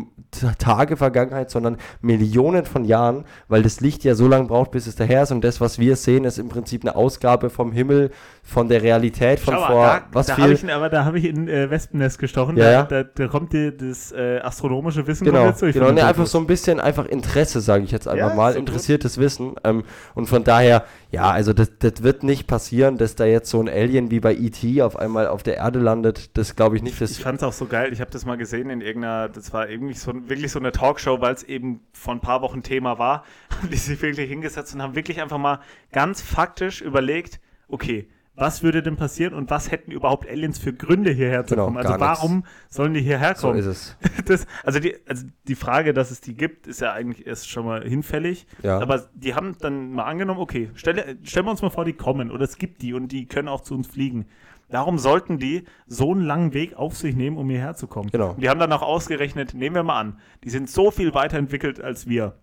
Tage 0.57 0.97
Vergangenheit, 0.97 1.51
sondern 1.51 1.77
Millionen 2.01 2.65
von 2.65 2.85
Jahren, 2.85 3.25
weil 3.47 3.61
das 3.63 3.79
Licht 3.81 4.03
ja 4.03 4.15
so 4.15 4.27
lange 4.27 4.47
braucht, 4.47 4.71
bis 4.71 4.87
es 4.87 4.95
daher 4.95 5.23
ist 5.23 5.31
und 5.31 5.43
das, 5.43 5.61
was 5.61 5.79
wir 5.79 5.95
sehen, 5.95 6.25
ist 6.25 6.37
im 6.39 6.49
Prinzip 6.49 6.83
eine 6.83 6.95
Ausgabe 6.95 7.49
vom 7.49 7.71
Himmel, 7.71 8.11
von 8.45 8.67
der 8.67 8.83
Realität, 8.83 9.39
von 9.39 9.53
Schau 9.53 9.67
vor 9.67 9.85
da, 9.85 10.01
was 10.11 10.27
da 10.27 10.35
viel. 10.35 10.51
ich, 10.51 10.69
aber 10.71 10.89
da 10.89 11.05
habe 11.05 11.17
ich 11.17 11.23
in 11.25 11.47
äh, 11.47 11.69
Wespennest 11.71 12.19
gestochen. 12.19 12.57
Ja, 12.57 12.83
da. 12.83 13.03
Da, 13.03 13.09
da 13.15 13.27
kommt 13.29 13.53
dir 13.53 13.71
das 13.71 14.11
äh, 14.11 14.39
astronomische 14.43 15.07
Wissen 15.07 15.23
Genau, 15.23 15.39
kommt 15.39 15.49
jetzt 15.51 15.61
durch. 15.61 15.73
genau 15.73 15.91
ne, 15.93 16.05
einfach 16.05 16.27
so 16.27 16.39
ein 16.39 16.45
bisschen 16.45 16.81
einfach 16.81 17.05
Interesse, 17.05 17.61
sage 17.61 17.85
ich 17.85 17.91
jetzt 17.91 18.05
einfach 18.05 18.29
Ja, 18.29 18.35
mal, 18.35 18.51
so 18.51 18.59
gut. 18.59 18.67
interessiertes 18.67 19.17
Wissen. 19.17 19.55
Ähm, 19.63 19.85
und 20.13 20.27
von 20.27 20.43
daher, 20.43 20.83
ja, 21.09 21.31
also 21.31 21.53
das, 21.53 21.71
das 21.79 22.03
wird 22.03 22.23
nicht 22.23 22.45
passieren, 22.45 22.97
dass 22.97 23.15
da 23.15 23.23
jetzt 23.23 23.49
so 23.49 23.61
ein 23.61 23.69
Alien 23.69 24.11
wie 24.11 24.19
bei 24.19 24.33
E.T. 24.35 24.81
auf 24.81 24.97
einmal 24.97 25.27
auf 25.27 25.41
der 25.41 25.55
Erde 25.55 25.79
landet. 25.79 26.37
Das 26.37 26.57
glaube 26.57 26.75
ich 26.75 26.83
nicht. 26.83 26.99
Das, 26.99 27.11
Ich 27.11 27.21
fand 27.21 27.37
es 27.37 27.43
auch 27.43 27.53
so 27.53 27.65
geil. 27.65 27.93
Ich 27.93 28.01
habe 28.01 28.11
das 28.11 28.25
mal 28.25 28.35
gesehen 28.35 28.69
in 28.69 28.81
irgendeiner, 28.81 29.29
das 29.29 29.53
war 29.53 29.69
irgendwie 29.69 29.93
so, 29.93 30.11
wirklich 30.27 30.51
so 30.51 30.59
eine 30.59 30.73
Talkshow, 30.73 31.21
weil 31.21 31.33
es 31.33 31.43
eben 31.43 31.79
vor 31.93 32.13
ein 32.13 32.19
paar 32.19 32.41
Wochen 32.41 32.61
Thema 32.61 32.99
war. 32.99 33.23
Haben 33.57 33.69
die 33.69 33.77
sich 33.77 34.01
wirklich 34.01 34.29
hingesetzt 34.29 34.75
und 34.75 34.81
haben 34.81 34.95
wirklich 34.95 35.21
einfach 35.21 35.37
mal 35.37 35.59
ganz 35.93 36.21
faktisch 36.21 36.81
überlegt, 36.81 37.39
okay, 37.69 38.09
was 38.35 38.63
würde 38.63 38.81
denn 38.81 38.95
passieren 38.95 39.33
und 39.33 39.49
was 39.51 39.71
hätten 39.71 39.91
überhaupt 39.91 40.27
Aliens 40.27 40.57
für 40.57 40.73
Gründe 40.73 41.11
hierher 41.11 41.45
zu 41.45 41.53
Genau, 41.53 41.65
kommen? 41.65 41.77
Also 41.77 41.99
warum 41.99 42.45
sollen 42.69 42.93
die 42.93 43.01
hierher 43.01 43.35
so 43.35 43.47
kommen? 43.47 43.59
ist 43.59 43.65
es. 43.65 43.97
das, 44.25 44.47
also, 44.63 44.79
die, 44.79 44.95
also 45.07 45.27
die 45.47 45.55
Frage, 45.55 45.93
dass 45.93 46.09
es 46.09 46.19
die 46.19 46.35
gibt, 46.35 46.65
ist 46.65 46.81
ja 46.81 46.93
eigentlich 46.93 47.27
erst 47.27 47.49
schon 47.49 47.65
mal 47.65 47.83
hinfällig. 47.87 48.47
Ja. 48.63 48.79
Aber 48.79 49.07
die 49.13 49.35
haben 49.35 49.55
dann 49.59 49.91
mal 49.91 50.05
angenommen, 50.05 50.39
okay, 50.39 50.71
stell, 50.73 51.17
stellen 51.23 51.45
wir 51.45 51.51
uns 51.51 51.61
mal 51.61 51.69
vor, 51.69 51.85
die 51.85 51.93
kommen 51.93 52.31
oder 52.31 52.43
es 52.43 52.57
gibt 52.57 52.81
die 52.81 52.93
und 52.93 53.11
die 53.11 53.27
können 53.27 53.47
auch 53.47 53.61
zu 53.61 53.75
uns 53.75 53.87
fliegen. 53.87 54.25
Warum 54.69 54.97
sollten 54.97 55.37
die 55.37 55.65
so 55.85 56.11
einen 56.11 56.21
langen 56.21 56.53
Weg 56.55 56.75
auf 56.75 56.97
sich 56.97 57.15
nehmen, 57.15 57.37
um 57.37 57.47
hierher 57.49 57.75
zu 57.75 57.85
kommen? 57.85 58.09
Genau. 58.09 58.31
Und 58.31 58.41
die 58.41 58.49
haben 58.49 58.59
dann 58.59 58.71
auch 58.71 58.81
ausgerechnet, 58.81 59.53
nehmen 59.53 59.75
wir 59.75 59.83
mal 59.83 59.99
an, 59.99 60.19
die 60.43 60.49
sind 60.49 60.67
so 60.69 60.89
viel 60.89 61.13
weiterentwickelt 61.13 61.79
als 61.79 62.07
wir 62.07 62.35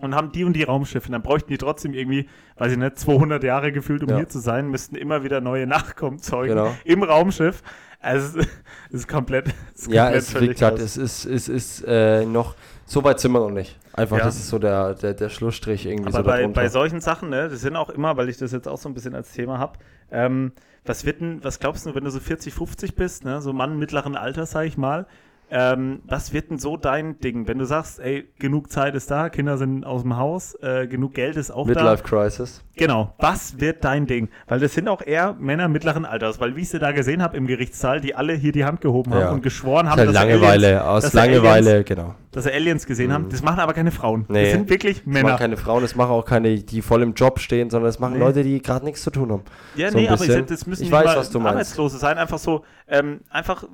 und 0.00 0.14
haben 0.14 0.32
die 0.32 0.44
und 0.44 0.54
die 0.54 0.62
Raumschiffe. 0.64 1.10
Dann 1.10 1.22
bräuchten 1.22 1.50
die 1.50 1.58
trotzdem 1.58 1.92
irgendwie, 1.94 2.28
weiß 2.56 2.72
ich 2.72 2.78
nicht, 2.78 2.98
200 2.98 3.42
Jahre 3.44 3.72
gefühlt, 3.72 4.02
um 4.02 4.10
Ja. 4.10 4.16
hier 4.16 4.28
zu 4.28 4.38
sein, 4.38 4.68
müssten 4.68 4.96
immer 4.96 5.22
wieder 5.24 5.40
neue 5.40 5.66
Nachkommen 5.68 6.18
zeugen 6.18 6.54
Genau. 6.54 6.74
im 6.84 7.02
Raumschiff. 7.02 7.62
Also, 8.00 8.38
es 8.38 8.46
ist 8.92 9.08
komplett, 9.08 9.48
es 9.74 9.82
ist 9.82 9.92
Ja, 9.92 10.04
komplett 10.04 10.22
es, 10.22 10.34
gesagt, 10.34 10.72
raus. 10.74 10.80
es 10.80 10.96
ist, 10.96 11.24
es 11.26 11.48
ist 11.48 11.84
äh, 11.86 12.24
noch, 12.24 12.54
so 12.86 13.02
weit 13.02 13.18
sind 13.18 13.32
wir 13.32 13.40
noch 13.40 13.50
nicht. 13.50 13.76
Einfach, 13.92 14.18
Ja. 14.18 14.24
das 14.24 14.36
ist 14.36 14.48
so 14.48 14.60
der, 14.60 14.94
der, 14.94 15.14
der 15.14 15.28
Schlussstrich 15.30 15.84
irgendwie 15.84 16.08
Aber 16.14 16.18
so 16.18 16.22
bei, 16.24 16.46
bei 16.46 16.68
solchen 16.68 17.00
Sachen, 17.00 17.30
ne, 17.30 17.48
das 17.48 17.60
sind 17.60 17.74
auch 17.74 17.90
immer, 17.90 18.16
weil 18.16 18.28
ich 18.28 18.36
das 18.36 18.52
jetzt 18.52 18.68
auch 18.68 18.78
so 18.78 18.88
ein 18.88 18.94
bisschen 18.94 19.16
als 19.16 19.32
Thema 19.32 19.58
habe, 19.58 19.80
ähm, 20.12 20.52
was 20.84 21.04
wird 21.04 21.20
denn, 21.20 21.42
was 21.42 21.58
glaubst 21.58 21.86
du, 21.86 21.94
wenn 21.96 22.04
du 22.04 22.10
so 22.10 22.20
40, 22.20 22.54
50 22.54 22.94
bist, 22.94 23.24
ne, 23.24 23.40
so 23.42 23.52
Mann 23.52 23.76
mittleren 23.80 24.14
Alters, 24.14 24.52
sag 24.52 24.66
ich 24.66 24.76
mal, 24.78 25.06
ähm, 25.50 26.00
was 26.06 26.32
wird 26.32 26.50
denn 26.50 26.58
so 26.58 26.76
dein 26.76 27.18
Ding, 27.20 27.48
wenn 27.48 27.58
du 27.58 27.64
sagst, 27.64 28.00
ey, 28.00 28.28
genug 28.38 28.70
Zeit 28.70 28.94
ist 28.94 29.10
da, 29.10 29.28
Kinder 29.30 29.56
sind 29.56 29.84
aus 29.84 30.02
dem 30.02 30.16
Haus, 30.16 30.54
äh, 30.62 30.86
genug 30.86 31.14
Geld 31.14 31.36
ist 31.36 31.50
auch 31.50 31.66
da. 31.66 31.72
Midlife 31.74 32.02
Crisis. 32.04 32.62
Genau, 32.76 33.14
was 33.18 33.58
wird 33.58 33.82
dein 33.82 34.06
Ding? 34.06 34.28
Weil 34.46 34.60
das 34.60 34.74
sind 34.74 34.86
auch 34.88 35.02
eher 35.04 35.34
Männer 35.40 35.66
mittleren 35.68 36.04
Alters, 36.04 36.38
weil 36.40 36.54
wie 36.54 36.60
ich 36.60 36.68
sie 36.68 36.78
da 36.78 36.92
gesehen 36.92 37.22
habe 37.22 37.36
im 37.36 37.46
Gerichtssaal, 37.48 38.00
die 38.00 38.14
alle 38.14 38.34
hier 38.34 38.52
die 38.52 38.64
Hand 38.64 38.80
gehoben 38.82 39.12
haben 39.14 39.20
Ja. 39.20 39.30
und 39.32 39.42
geschworen 39.42 39.88
haben, 39.90 39.98
halt 39.98 40.08
dass 40.10 40.16
sie 40.16 40.28
Langeweile, 40.28 40.66
Aliens, 40.68 40.82
aus 40.82 41.02
dass 41.04 41.12
sie 41.12 41.18
Aliens- 41.20 41.42
Langeweile, 41.42 41.84
genau. 41.84 42.14
dass 42.30 42.44
sie 42.44 42.52
Aliens 42.52 42.86
gesehen 42.86 43.12
haben. 43.12 43.28
Das 43.30 43.42
machen 43.42 43.58
aber 43.58 43.72
keine 43.72 43.90
Frauen. 43.90 44.26
Nee. 44.28 44.44
Das 44.44 44.52
sind 44.52 44.70
wirklich 44.70 44.98
Das 44.98 45.06
Männer. 45.06 45.28
machen 45.30 45.38
keine 45.38 45.56
Frauen, 45.56 45.82
das 45.82 45.96
machen 45.96 46.10
auch 46.12 46.24
keine, 46.24 46.56
die 46.58 46.82
voll 46.82 47.02
im 47.02 47.14
Job 47.14 47.40
stehen, 47.40 47.68
sondern 47.70 47.88
das 47.88 47.98
machen 47.98 48.14
Nee. 48.14 48.20
Leute, 48.20 48.42
die 48.44 48.62
gerade 48.62 48.84
nichts 48.84 49.02
zu 49.02 49.10
tun 49.10 49.32
haben. 49.32 49.42
Ja, 49.74 49.90
So 49.90 49.98
nee, 49.98 50.08
aber 50.08 50.22
ich 50.24 50.28
das 50.46 50.66
müssen 50.66 50.82
Ich 50.84 50.90
nicht 50.90 50.92
weiß, 50.92 51.34
mal. 51.34 51.48
Arbeitslose 51.48 51.98
sein. 51.98 52.16
Einfach 52.18 52.38
so, 52.38 52.64
ähm, 52.86 53.22
einfach, 53.30 53.64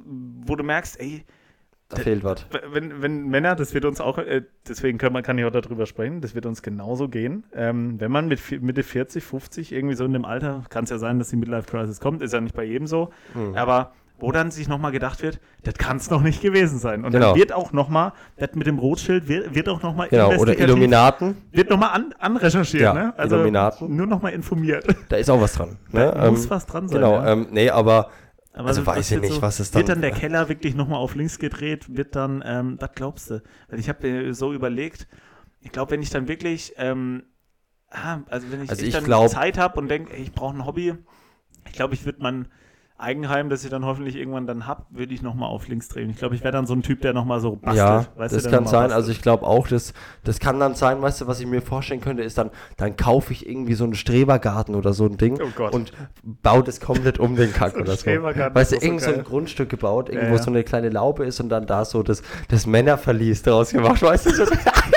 wo 0.46 0.56
du 0.56 0.64
merkst, 0.64 0.98
ey, 1.00 1.24
Da 1.96 2.02
fehlt 2.02 2.24
was. 2.24 2.46
wenn, 2.72 3.02
wenn 3.02 3.28
Männer, 3.28 3.54
das 3.57 3.74
wird 3.74 3.85
uns 3.85 4.00
auch, 4.00 4.18
äh, 4.18 4.42
deswegen 4.68 4.98
kann, 4.98 5.12
man, 5.12 5.22
kann 5.22 5.38
ich 5.38 5.44
auch 5.44 5.50
darüber 5.50 5.87
sprechen, 5.87 6.20
das 6.20 6.35
wird 6.35 6.46
uns 6.46 6.62
genauso 6.62 7.09
gehen. 7.09 7.44
Ähm, 7.54 8.00
wenn 8.00 8.11
man 8.11 8.28
mit 8.28 8.40
Mitte 8.62 8.83
40, 8.83 9.22
50, 9.24 9.72
irgendwie 9.72 9.94
so 9.96 10.04
in 10.04 10.12
dem 10.12 10.24
Alter, 10.24 10.62
kann 10.68 10.85
es 10.85 10.90
ja 10.90 10.98
sein, 10.98 11.18
dass 11.18 11.28
die 11.28 11.37
Midlife 11.37 11.66
Crisis 11.70 12.00
kommt, 12.00 12.22
ist 12.22 12.33
ja 12.33 12.40
nicht 12.40 12.54
bei 12.54 12.64
jedem 12.64 12.87
so, 12.87 13.11
Hm. 13.35 13.54
aber 13.57 13.92
wo 14.20 14.30
dann 14.30 14.52
sich 14.52 14.68
nochmal 14.68 14.92
gedacht 14.92 15.22
wird, 15.24 15.40
das 15.64 15.74
kann 15.74 15.96
es 15.96 16.09
noch 16.09 16.22
nicht 16.22 16.40
gewesen 16.40 16.78
sein. 16.78 17.04
Und 17.04 17.11
Genau. 17.12 17.30
dann 17.30 17.37
wird 17.38 17.52
auch 17.52 17.72
nochmal, 17.72 18.12
das 18.37 18.50
mit 18.54 18.66
dem 18.68 18.78
Rotschild 18.78 19.26
wird, 19.28 19.54
wird 19.57 19.68
auch 19.68 19.83
nochmal 19.83 20.09
Genau, 20.09 20.33
oder 20.37 20.57
Illuminaten, 20.59 21.37
wird 21.50 21.68
nochmal 21.68 21.90
an, 21.90 22.14
anrecherchiert, 22.20 22.83
Ja, 22.85 22.94
ne? 22.94 23.12
Also 23.16 23.35
Illuminaten. 23.37 23.94
nur 23.94 24.07
nochmal 24.07 24.33
informiert. 24.33 24.87
da 25.09 25.16
ist 25.16 25.28
auch 25.28 25.40
was 25.40 25.54
dran. 25.54 25.76
Ne? 25.90 26.12
Da 26.14 26.30
muss 26.30 26.44
Ähm, 26.44 26.50
was 26.50 26.64
dran 26.64 26.88
sein. 26.88 27.00
Genau, 27.00 27.14
ja. 27.14 27.33
ähm, 27.33 27.48
nee, 27.50 27.68
aber 27.68 28.09
Aber 28.56 28.68
Also 28.68 28.86
weiß 28.86 29.10
ich 29.10 29.20
nicht, 29.20 29.42
was 29.42 29.58
es 29.58 29.74
Wird 29.74 29.88
dann- 29.88 29.96
dann 29.96 30.02
der 30.02 30.12
Keller 30.12 30.48
wirklich 30.48 30.74
nochmal 30.76 30.98
auf 30.98 31.14
links 31.16 31.38
gedreht? 31.40 31.96
Wird 31.96 32.14
dann, 32.14 32.42
ähm, 32.46 32.76
was 32.80 32.90
glaubst 32.94 33.30
du? 33.30 33.42
Weil 33.68 33.80
ich 33.80 33.88
habe 33.88 34.06
mir 34.08 34.32
so 34.34 34.52
überlegt, 34.52 35.08
ich 35.60 35.72
glaube, 35.72 35.90
wenn 35.90 36.02
ich 36.02 36.10
dann 36.10 36.28
wirklich, 36.28 36.72
ähm, 36.76 37.24
ah, 37.90 38.20
also 38.30 38.50
wenn 38.52 38.62
ich, 38.62 38.70
Also 38.70 38.82
echt 38.82 38.88
ich 38.88 38.94
dann 38.94 39.04
glaub- 39.04 39.28
Zeit 39.28 39.58
habe 39.58 39.78
und 39.80 39.88
denke, 39.88 40.14
ich 40.14 40.32
brauche 40.32 40.56
ein 40.56 40.64
Hobby, 40.64 40.94
ich 41.66 41.72
glaube, 41.72 41.94
ich 41.94 42.04
würde 42.04 42.22
mein 42.22 42.46
Eigenheim, 43.04 43.48
das 43.50 43.62
ich 43.64 43.70
dann 43.70 43.84
hoffentlich 43.84 44.16
irgendwann 44.16 44.46
dann 44.46 44.66
habe, 44.66 44.84
würde 44.90 45.14
ich 45.14 45.22
nochmal 45.22 45.48
auf 45.50 45.68
links 45.68 45.88
drehen. 45.88 46.10
Ich 46.10 46.16
glaube, 46.16 46.34
ich 46.34 46.42
wäre 46.42 46.52
dann 46.52 46.66
so 46.66 46.74
ein 46.74 46.82
Typ, 46.82 47.00
der 47.02 47.12
nochmal 47.12 47.40
so 47.40 47.52
bastelt. 47.56 47.76
ja, 47.76 48.06
weißt 48.16 48.34
das 48.34 48.44
kann 48.44 48.64
sein. 48.66 48.72
bastelt. 48.72 48.92
Also 48.92 49.12
ich 49.12 49.22
glaube 49.22 49.46
auch, 49.46 49.68
das, 49.68 49.92
das 50.24 50.40
kann 50.40 50.58
dann 50.58 50.74
sein, 50.74 51.00
weißt 51.02 51.20
du, 51.20 51.26
was 51.26 51.38
ich 51.40 51.46
mir 51.46 51.62
vorstellen 51.62 52.00
könnte, 52.00 52.22
ist 52.22 52.38
dann, 52.38 52.50
dann 52.76 52.96
kaufe 52.96 53.32
ich 53.32 53.48
irgendwie 53.48 53.74
so 53.74 53.84
einen 53.84 53.94
Strebergarten 53.94 54.74
oder 54.74 54.92
so 54.92 55.06
ein 55.06 55.16
Ding 55.16 55.38
Oh 55.40 55.68
und 55.70 55.92
baue 56.22 56.62
das 56.64 56.80
komplett 56.80 57.18
um 57.20 57.36
den 57.36 57.52
Kack 57.54 57.74
So 57.74 57.80
oder 57.80 57.96
so. 57.96 58.06
Weißt 58.06 58.72
du, 58.72 58.76
irgend 58.76 59.02
so 59.02 59.12
ein. 59.12 59.22
Grundstück 59.24 59.68
gebaut, 59.68 60.08
Ja, 60.08 60.14
irgendwo 60.14 60.36
ja. 60.36 60.42
so 60.42 60.50
eine 60.50 60.64
kleine 60.64 60.88
Laube 60.88 61.24
ist 61.24 61.40
und 61.40 61.48
dann 61.50 61.66
da 61.66 61.84
so 61.84 62.02
das, 62.02 62.22
das 62.48 62.66
Männerverlies 62.66 63.42
draus 63.42 63.70
gemacht, 63.70 64.02
weißt 64.02 64.26
du? 64.26 64.30
So 64.30 64.44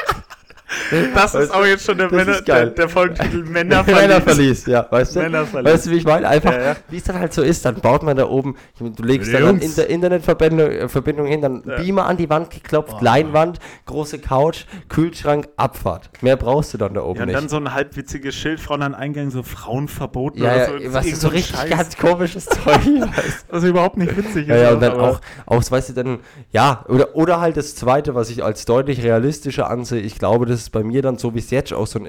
das 1.13 1.33
ist 1.33 1.39
weißt 1.41 1.53
auch 1.53 1.61
du, 1.61 1.67
jetzt 1.69 1.85
schon 1.85 1.97
der, 1.97 2.11
Männer, 2.11 2.31
ist 2.33 2.47
der, 2.47 2.67
der 2.67 2.89
Folgentitel 2.89 3.43
Männerverlies. 3.45 4.01
Männerverlies, 4.01 4.65
ja, 4.65 4.87
weißt 4.89 5.15
du? 5.15 5.19
Männerverlies. 5.21 5.73
Weißt 5.73 5.85
du, 5.85 5.91
wie 5.91 5.95
ich 5.97 6.05
meine? 6.05 6.27
Einfach, 6.27 6.53
Ja, 6.53 6.61
ja. 6.61 6.75
wie 6.89 6.97
es 6.97 7.03
dann 7.03 7.19
halt 7.19 7.33
so 7.33 7.41
ist, 7.41 7.65
dann 7.65 7.75
baut 7.75 8.03
man 8.03 8.15
da 8.17 8.27
oben, 8.27 8.55
du 8.79 9.03
legst 9.03 9.31
Jungs. 9.31 9.43
dann 9.43 9.55
eine 9.55 9.63
Inter 9.63 9.87
Internetverbindung 9.89 10.69
äh, 10.71 10.89
Verbindung 10.89 11.27
hin, 11.27 11.41
dann 11.41 11.63
Ja. 11.65 11.75
Beamer 11.77 12.05
an 12.05 12.17
die 12.17 12.29
Wand 12.29 12.49
geklopft, 12.51 12.95
Oh. 12.99 13.03
Leinwand, 13.03 13.59
große 13.85 14.19
Couch, 14.19 14.65
Kühlschrank, 14.89 15.47
Abfahrt. 15.57 16.09
Mehr 16.21 16.35
brauchst 16.37 16.73
du 16.73 16.77
dann 16.77 16.93
da 16.93 17.01
oben 17.01 17.17
Ja, 17.17 17.21
und 17.23 17.27
nicht. 17.27 17.37
dann 17.39 17.49
so 17.49 17.57
ein 17.57 17.73
halbwitziges 17.73 18.35
Schild 18.35 18.59
vorne 18.59 18.85
an 18.85 18.95
Eingang, 18.95 19.29
so 19.31 19.43
Frauen 19.43 19.87
verboten 19.87 20.41
ja, 20.43 20.53
oder 20.53 20.65
so. 20.79 20.93
was 20.93 21.05
ist 21.05 21.21
so 21.21 21.27
richtig 21.29 21.55
Scheiß, 21.57 21.69
ganz 21.69 21.97
komisches 21.97 22.45
Zeug. 22.45 22.65
weißt 22.65 23.45
Was 23.49 23.63
überhaupt 23.63 23.97
nicht 23.97 24.15
witzig 24.15 24.47
ist. 24.47 24.61
ja, 24.61 24.71
und 24.71 24.81
dann 24.81 24.93
auch, 24.99 25.19
auch, 25.45 25.63
weißt 25.71 25.89
du, 25.89 25.93
dann, 25.93 26.19
ja, 26.51 26.85
oder, 26.87 27.15
oder 27.15 27.39
halt 27.41 27.57
das 27.57 27.75
Zweite, 27.75 28.15
was 28.15 28.29
ich 28.29 28.43
als 28.43 28.65
deutlich 28.65 29.03
realistischer 29.03 29.69
ansehe, 29.69 30.01
ich 30.01 30.17
glaube, 30.19 30.45
das 30.45 30.59
ist 30.61 30.69
bei 30.77 30.83
mir 30.83 31.01
dann 31.01 31.17
so, 31.17 31.33
wie 31.33 31.39
es 31.39 31.49
jetzt 31.49 31.73
auch, 31.73 31.87
so, 31.87 31.99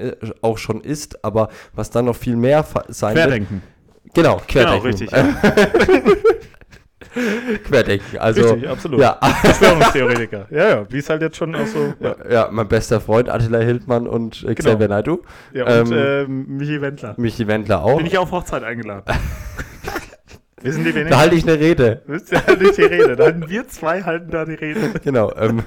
auch 0.41 0.57
schon 0.57 0.81
ist, 0.81 1.23
aber 1.25 1.49
was 1.73 1.89
dann 1.89 2.05
noch 2.05 2.15
viel 2.15 2.35
mehr 2.35 2.63
sein 2.89 3.15
wird. 3.15 3.25
Querdenken. 3.27 3.61
Genau, 4.13 4.41
Genau, 4.47 4.79
Querdenken. 4.79 4.87
richtig. 4.87 5.11
Ja. 7.15 7.57
Querdenken. 7.67 8.19
Also, 8.19 8.51
Richtig, 8.53 8.69
absolut. 8.69 8.99
Ja, 8.99 9.17
Verschwörungstheoretiker. 9.41 10.45
Ja, 10.51 10.69
ja, 10.69 10.85
wie 10.91 10.97
es 10.99 11.09
halt 11.09 11.21
jetzt 11.23 11.37
schon 11.37 11.55
auch 11.55 11.65
so. 11.65 11.93
Ja, 11.99 12.15
ja, 12.29 12.47
mein 12.51 12.67
bester 12.67 13.01
Freund 13.01 13.29
Attila 13.29 13.59
Hildmann 13.59 14.05
und 14.07 14.43
äh, 14.47 14.53
Xavier 14.53 14.87
Naidoo. 14.87 15.21
ja 15.53 15.63
und 15.81 15.91
Ähm, 15.91 15.97
äh, 15.97 16.25
Michi 16.27 16.79
Wendler. 16.81 17.15
Michi 17.17 17.47
Wendler 17.47 17.83
auch. 17.83 17.97
Bin 17.97 18.05
ich 18.05 18.17
auf 18.17 18.31
Hochzeit 18.31 18.63
eingeladen. 18.63 19.03
Wissen 20.61 20.83
die 20.83 20.91
Da 21.05 21.17
halte 21.19 21.35
ich 21.35 21.43
eine 21.43 21.59
Rede. 21.59 22.01
Wisst 22.07 22.31
ihr 22.31 22.45
halt 22.45 22.61
nicht 22.61 22.77
die 22.77 22.83
Rede. 22.83 23.15
Dann 23.15 23.49
wir 23.49 23.67
zwei 23.67 24.01
halten 24.03 24.31
da 24.31 24.45
die 24.45 24.55
Rede. 24.55 24.79
Genau. 25.03 25.31
Ähm, 25.35 25.63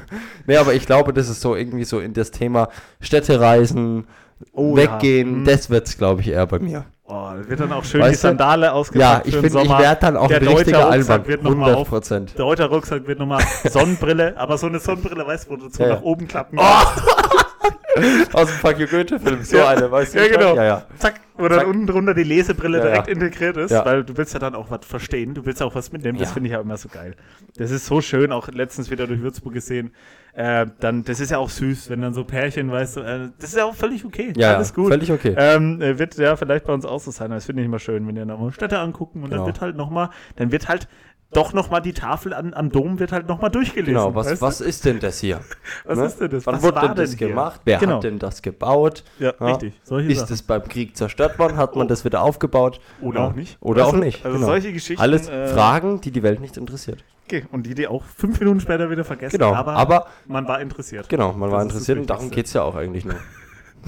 nee, 0.46 0.56
aber 0.56 0.74
ich 0.74 0.86
glaube, 0.86 1.12
das 1.12 1.28
ist 1.28 1.40
so 1.40 1.54
irgendwie 1.56 1.84
so 1.84 2.00
in 2.00 2.12
das 2.12 2.30
Thema 2.30 2.68
Städtereisen, 3.00 4.06
Oh, 4.52 4.74
weggehen, 4.74 5.30
ja. 5.30 5.36
Mhm. 5.38 5.44
das 5.44 5.70
wird's, 5.70 5.96
glaube 5.96 6.20
ich, 6.20 6.28
eher 6.28 6.46
bei 6.48 6.58
mir. 6.58 6.84
Oh, 7.04 7.30
da 7.36 7.48
wird 7.48 7.60
dann 7.60 7.70
auch 7.72 7.84
schön 7.84 8.00
Weißt 8.00 8.14
die? 8.14 8.26
Sandale 8.26 8.66
Ja, 8.66 8.72
ausgepackt 8.72 9.26
ich 9.28 9.36
für 9.36 9.42
den 9.42 9.50
finde, 9.52 9.64
ich 9.66 9.78
werde 9.78 10.00
dann 10.00 10.16
auch 10.16 10.26
Der 10.28 10.38
ein 10.38 10.44
Deuter 10.44 10.58
richtiger 10.58 10.84
Rucksack 10.86 11.10
Albert. 11.10 11.28
wird 11.28 11.42
noch 11.44 11.50
mal 11.50 11.56
100 11.66 11.76
auf- 11.76 11.88
Prozent. 11.88 12.34
Der 12.38 12.44
Reuter 12.44 12.66
Rucksack 12.66 13.06
wird 13.06 13.18
nochmal 13.20 13.42
Sonnenbrille, 13.70 14.34
aber 14.36 14.58
so 14.58 14.66
eine 14.66 14.80
Sonnenbrille, 14.80 15.24
weißt 15.26 15.46
du, 15.46 15.50
wo 15.52 15.56
du 15.56 15.68
so 15.68 15.80
Ja, 15.82 15.90
ja. 15.90 15.94
nach 15.96 16.02
oben 16.02 16.26
klappen 16.26 16.58
Aus 18.32 18.48
dem 18.48 18.56
Fuck 18.56 18.78
You 18.78 18.86
Goethe-Film. 18.86 19.42
So 19.42 19.56
Ja. 19.58 19.68
eine, 19.68 19.90
weißt 19.90 20.14
du? 20.14 20.18
Ja, 20.18 20.28
genau. 20.28 20.56
Ja, 20.56 20.64
ja. 20.64 20.86
Zack, 20.98 21.20
wo 21.36 21.46
dann 21.48 21.58
Zack. 21.60 21.68
unten 21.68 21.86
drunter 21.86 22.14
die 22.14 22.22
Lesebrille 22.22 22.80
direkt 22.80 23.08
integriert 23.08 23.56
ist, 23.56 23.72
weil 23.72 24.04
du 24.04 24.16
willst 24.16 24.32
ja 24.34 24.40
dann 24.40 24.54
auch 24.54 24.70
was 24.70 24.84
verstehen, 24.86 25.34
du 25.34 25.44
willst 25.44 25.62
auch 25.62 25.74
was 25.74 25.92
mitnehmen, 25.92 26.18
das 26.18 26.32
finde 26.32 26.48
ich 26.48 26.52
ja 26.54 26.60
immer 26.60 26.76
so 26.76 26.88
geil. 26.88 27.14
Das 27.56 27.70
ist 27.70 27.86
so 27.86 28.00
schön, 28.00 28.32
auch 28.32 28.48
letztens 28.48 28.90
wieder 28.90 29.06
durch 29.06 29.20
Würzburg 29.20 29.52
gesehen. 29.54 29.92
Äh, 30.34 30.66
dann, 30.80 31.04
das 31.04 31.20
ist 31.20 31.30
ja 31.30 31.36
auch 31.38 31.50
süß, 31.50 31.90
wenn 31.90 32.00
dann 32.00 32.14
so 32.14 32.24
Pärchen, 32.24 32.70
weißt 32.72 32.96
du, 32.96 33.00
äh, 33.00 33.28
das 33.38 33.50
ist 33.50 33.56
ja 33.56 33.66
auch 33.66 33.74
völlig 33.74 34.04
okay, 34.06 34.32
Ja, 34.36 34.54
alles 34.56 34.72
gut. 34.72 34.88
völlig 34.90 35.12
okay. 35.12 35.34
Ähm, 35.36 35.82
äh, 35.82 35.98
wird 35.98 36.16
ja 36.16 36.36
vielleicht 36.36 36.64
bei 36.64 36.72
uns 36.72 36.86
auch 36.86 37.00
so 37.00 37.10
sein, 37.10 37.26
aber 37.26 37.34
das 37.34 37.44
finde 37.44 37.60
ich 37.62 37.66
immer 37.66 37.78
schön, 37.78 38.06
wenn 38.08 38.16
wir 38.16 38.24
nochmal 38.24 38.50
Städte 38.52 38.78
angucken 38.78 39.18
und 39.22 39.28
Genau. 39.30 39.42
dann 39.42 39.46
wird 39.46 39.60
halt 39.60 39.76
nochmal, 39.76 40.08
dann 40.36 40.50
wird 40.50 40.68
halt 40.68 40.88
doch 41.32 41.52
nochmal 41.52 41.80
die 41.82 41.92
Tafel 41.92 42.34
an, 42.34 42.54
am 42.54 42.70
Dom 42.70 42.98
wird 42.98 43.12
halt 43.12 43.26
nochmal 43.28 43.50
durchgelesen. 43.50 43.94
Genau, 43.94 44.14
was, 44.14 44.28
du? 44.28 44.40
was 44.40 44.60
ist 44.60 44.84
denn 44.84 45.00
das 45.00 45.18
hier? 45.20 45.40
was 45.84 45.98
ne? 45.98 46.04
ist 46.06 46.20
denn 46.20 46.30
das? 46.30 46.46
Wann 46.46 46.54
was 46.56 46.62
wurde 46.62 46.80
denn 46.80 46.94
das 46.94 47.14
hier? 47.14 47.28
gemacht? 47.28 47.60
Wer 47.64 47.78
genau. 47.78 47.96
hat 47.96 48.04
denn 48.04 48.18
das 48.18 48.42
gebaut? 48.42 49.04
Ja, 49.18 49.32
Ja. 49.40 49.46
richtig. 49.46 49.74
Solche 49.82 50.10
Ist 50.10 50.18
Sachen. 50.20 50.34
es 50.34 50.42
beim 50.42 50.64
Krieg 50.64 50.96
zerstört 50.96 51.38
worden? 51.38 51.56
Hat 51.56 51.74
man 51.76 51.86
Oh. 51.86 51.88
das 51.88 52.04
wieder 52.04 52.22
aufgebaut? 52.22 52.80
Oder 53.00 53.20
Ja. 53.20 53.26
auch 53.28 53.34
nicht. 53.34 53.56
Oder 53.60 53.84
Weißt 53.84 53.94
auch 53.94 53.98
nicht. 53.98 54.24
Also 54.24 54.36
genau. 54.36 54.46
solche 54.48 54.72
Geschichten. 54.72 55.02
Alles 55.02 55.28
äh, 55.28 55.48
Fragen, 55.48 56.00
die 56.00 56.10
die 56.10 56.22
Welt 56.22 56.40
nicht 56.40 56.56
interessiert. 56.56 57.04
Okay, 57.26 57.46
und 57.52 57.64
die, 57.66 57.74
die 57.74 57.86
auch 57.86 58.02
fünf 58.04 58.38
Minuten 58.40 58.60
später 58.60 58.90
wieder 58.90 59.04
vergessen. 59.04 59.38
Genau, 59.38 59.54
aber, 59.54 59.72
aber 59.74 60.06
man 60.26 60.46
war 60.48 60.60
interessiert. 60.60 61.08
genau, 61.08 61.32
man 61.32 61.48
Das 61.48 61.52
war 61.52 61.62
interessiert 61.62 61.98
und 61.98 62.10
darum 62.10 62.30
geht 62.30 62.46
es 62.46 62.52
ja 62.52 62.62
auch 62.62 62.74
eigentlich 62.74 63.04
nur. 63.04 63.16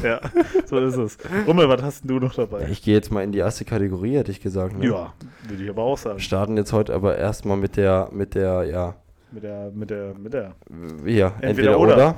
Ja, 0.03 0.21
so 0.67 0.79
ist 0.79 0.97
es. 0.97 1.19
Rummel, 1.47 1.69
was 1.69 1.83
hast 1.83 2.03
denn 2.05 2.09
du 2.09 2.19
noch 2.19 2.35
dabei? 2.35 2.63
Ja, 2.63 2.69
ich 2.69 2.83
gehe 2.83 2.95
jetzt 2.95 3.13
mal 3.13 3.23
in 3.23 3.33
die 3.33 3.39
erste 3.39 3.65
Kategorie, 3.65 4.17
hätte 4.17 4.31
ich 4.33 4.41
gesagt. 4.41 4.77
Ne? 4.79 4.87
Ja, 4.87 5.15
würde 5.49 5.63
ich 5.63 5.71
aber 5.71 5.83
auch 5.83 5.99
sagen. 5.99 6.17
Wir 6.17 6.23
starten 6.23 6.57
jetzt 6.57 6.73
heute 6.73 6.95
aber 6.95 7.17
erstmal 7.17 7.57
mit 7.57 7.77
der, 7.77 8.09
mit 8.13 8.35
der, 8.35 8.65
ja, 8.65 8.97
Mit 9.33 9.43
der, 9.45 9.71
mit 9.73 9.91
der, 9.91 10.15
mit 10.15 10.33
der. 10.35 10.55
hier, 11.05 11.27
Entweder 11.41 11.49
entweder, 11.49 11.81
oder. 11.81 11.95
oder. 11.97 12.15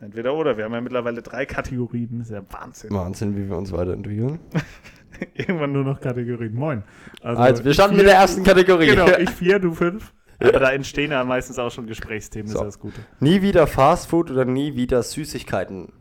Entweder 0.00 0.34
oder. 0.34 0.56
Wir 0.56 0.64
haben 0.64 0.74
ja 0.74 0.80
mittlerweile 0.80 1.22
drei 1.22 1.44
Kategorien. 1.44 2.18
Das 2.20 2.28
ist 2.28 2.34
ja 2.34 2.42
Wahnsinn. 2.50 2.90
Wahnsinn, 2.92 3.36
wie 3.36 3.48
wir 3.48 3.56
uns 3.56 3.72
weiterentwickeln. 3.72 4.38
Irgendwann 5.34 5.72
nur 5.72 5.82
noch 5.84 6.00
Kategorien. 6.00 6.54
Moin. 6.54 6.84
Also, 7.22 7.64
wir 7.64 7.70
ich 7.72 7.74
starten 7.74 7.94
vier- 7.94 8.04
mit 8.04 8.06
der 8.12 8.18
ersten 8.20 8.44
Kategorie. 8.44 8.86
Genau, 8.86 9.06
ich 9.18 9.30
vier, 9.30 9.58
du 9.58 9.72
fünf. 9.74 10.12
Aber 10.40 10.60
da 10.60 10.70
entstehen 10.70 11.10
ja 11.10 11.24
meistens 11.24 11.58
auch 11.58 11.72
schon 11.72 11.88
Gesprächsthemen, 11.88 12.46
das 12.46 12.52
So. 12.52 12.58
ist 12.60 12.62
ja 12.62 12.66
das 12.66 12.78
Gute. 12.78 13.00
nie 13.18 13.42
wieder 13.42 13.66
Fastfood 13.66 14.30
oder 14.30 14.44
nie 14.44 14.76
wieder 14.76 15.02
Süßigkeiten. 15.02 15.92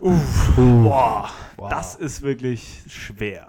Uff, 0.00 0.52
boah, 0.56 1.28
Wow. 1.56 1.68
das 1.70 1.94
ist 1.94 2.22
wirklich 2.22 2.82
schwer. 2.88 3.46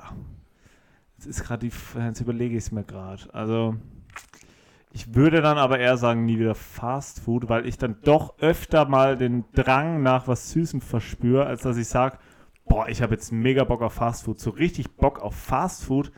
Jetzt 1.17 1.27
ist 1.27 1.43
gerade 1.43 1.67
die, 1.67 1.73
jetzt 1.97 2.19
überlege 2.19 2.57
ich 2.57 2.65
es 2.65 2.71
mir 2.71 2.83
gerade. 2.83 3.23
Also, 3.33 3.75
ich 4.91 5.15
würde 5.15 5.41
dann 5.41 5.57
aber 5.57 5.79
eher 5.79 5.95
sagen, 5.97 6.25
nie 6.25 6.39
wieder 6.39 6.55
Fast 6.55 7.21
Food, 7.21 7.47
weil 7.47 7.65
ich 7.65 7.77
dann 7.77 7.97
doch 8.03 8.37
öfter 8.39 8.85
mal 8.85 9.15
den 9.17 9.45
Drang 9.53 10.01
nach 10.03 10.27
was 10.27 10.51
Süßem 10.51 10.81
verspüre, 10.81 11.45
als 11.45 11.61
dass 11.61 11.77
ich 11.77 11.87
sage, 11.87 12.17
boah, 12.65 12.89
ich 12.89 13.01
habe 13.01 13.13
jetzt 13.13 13.31
mega 13.31 13.63
Bock 13.63 13.81
auf 13.81 13.93
Fast 13.93 14.23
Food. 14.25 14.39
So 14.39 14.49
richtig 14.49 14.97
Bock 14.97 15.19
auf 15.21 15.35
Fast 15.35 15.85
Food 15.85 16.11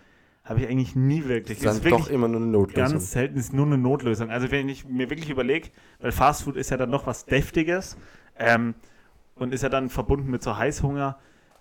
habe 0.43 0.61
ich 0.61 0.67
eigentlich 0.67 0.95
nie 0.95 1.25
wirklich. 1.25 1.59
Das 1.59 1.75
ist 1.75 1.83
dann 1.83 1.91
wirklich 1.91 2.05
doch 2.07 2.11
immer 2.11 2.27
nur 2.27 2.41
eine 2.41 2.49
Notlösung. 2.49 2.93
ganz 2.93 3.11
selten 3.11 3.37
ist 3.37 3.53
nur 3.53 3.65
eine 3.65 3.77
Notlösung. 3.77 4.29
Also 4.31 4.49
wenn 4.51 4.67
ich 4.67 4.85
mir 4.85 5.09
wirklich 5.09 5.29
überlege, 5.29 5.69
weil 5.99 6.11
Fastfood 6.11 6.55
ist 6.57 6.69
ja 6.71 6.77
dann 6.77 6.89
noch 6.89 7.05
was 7.07 7.25
Deftiges 7.25 7.97
ähm, 8.37 8.73
und 9.35 9.53
ist 9.53 9.61
ja 9.63 9.69
dann 9.69 9.89
verbunden 9.89 10.29
mit 10.31 10.43
so 10.43 10.57
Heißhunger, 10.57 11.17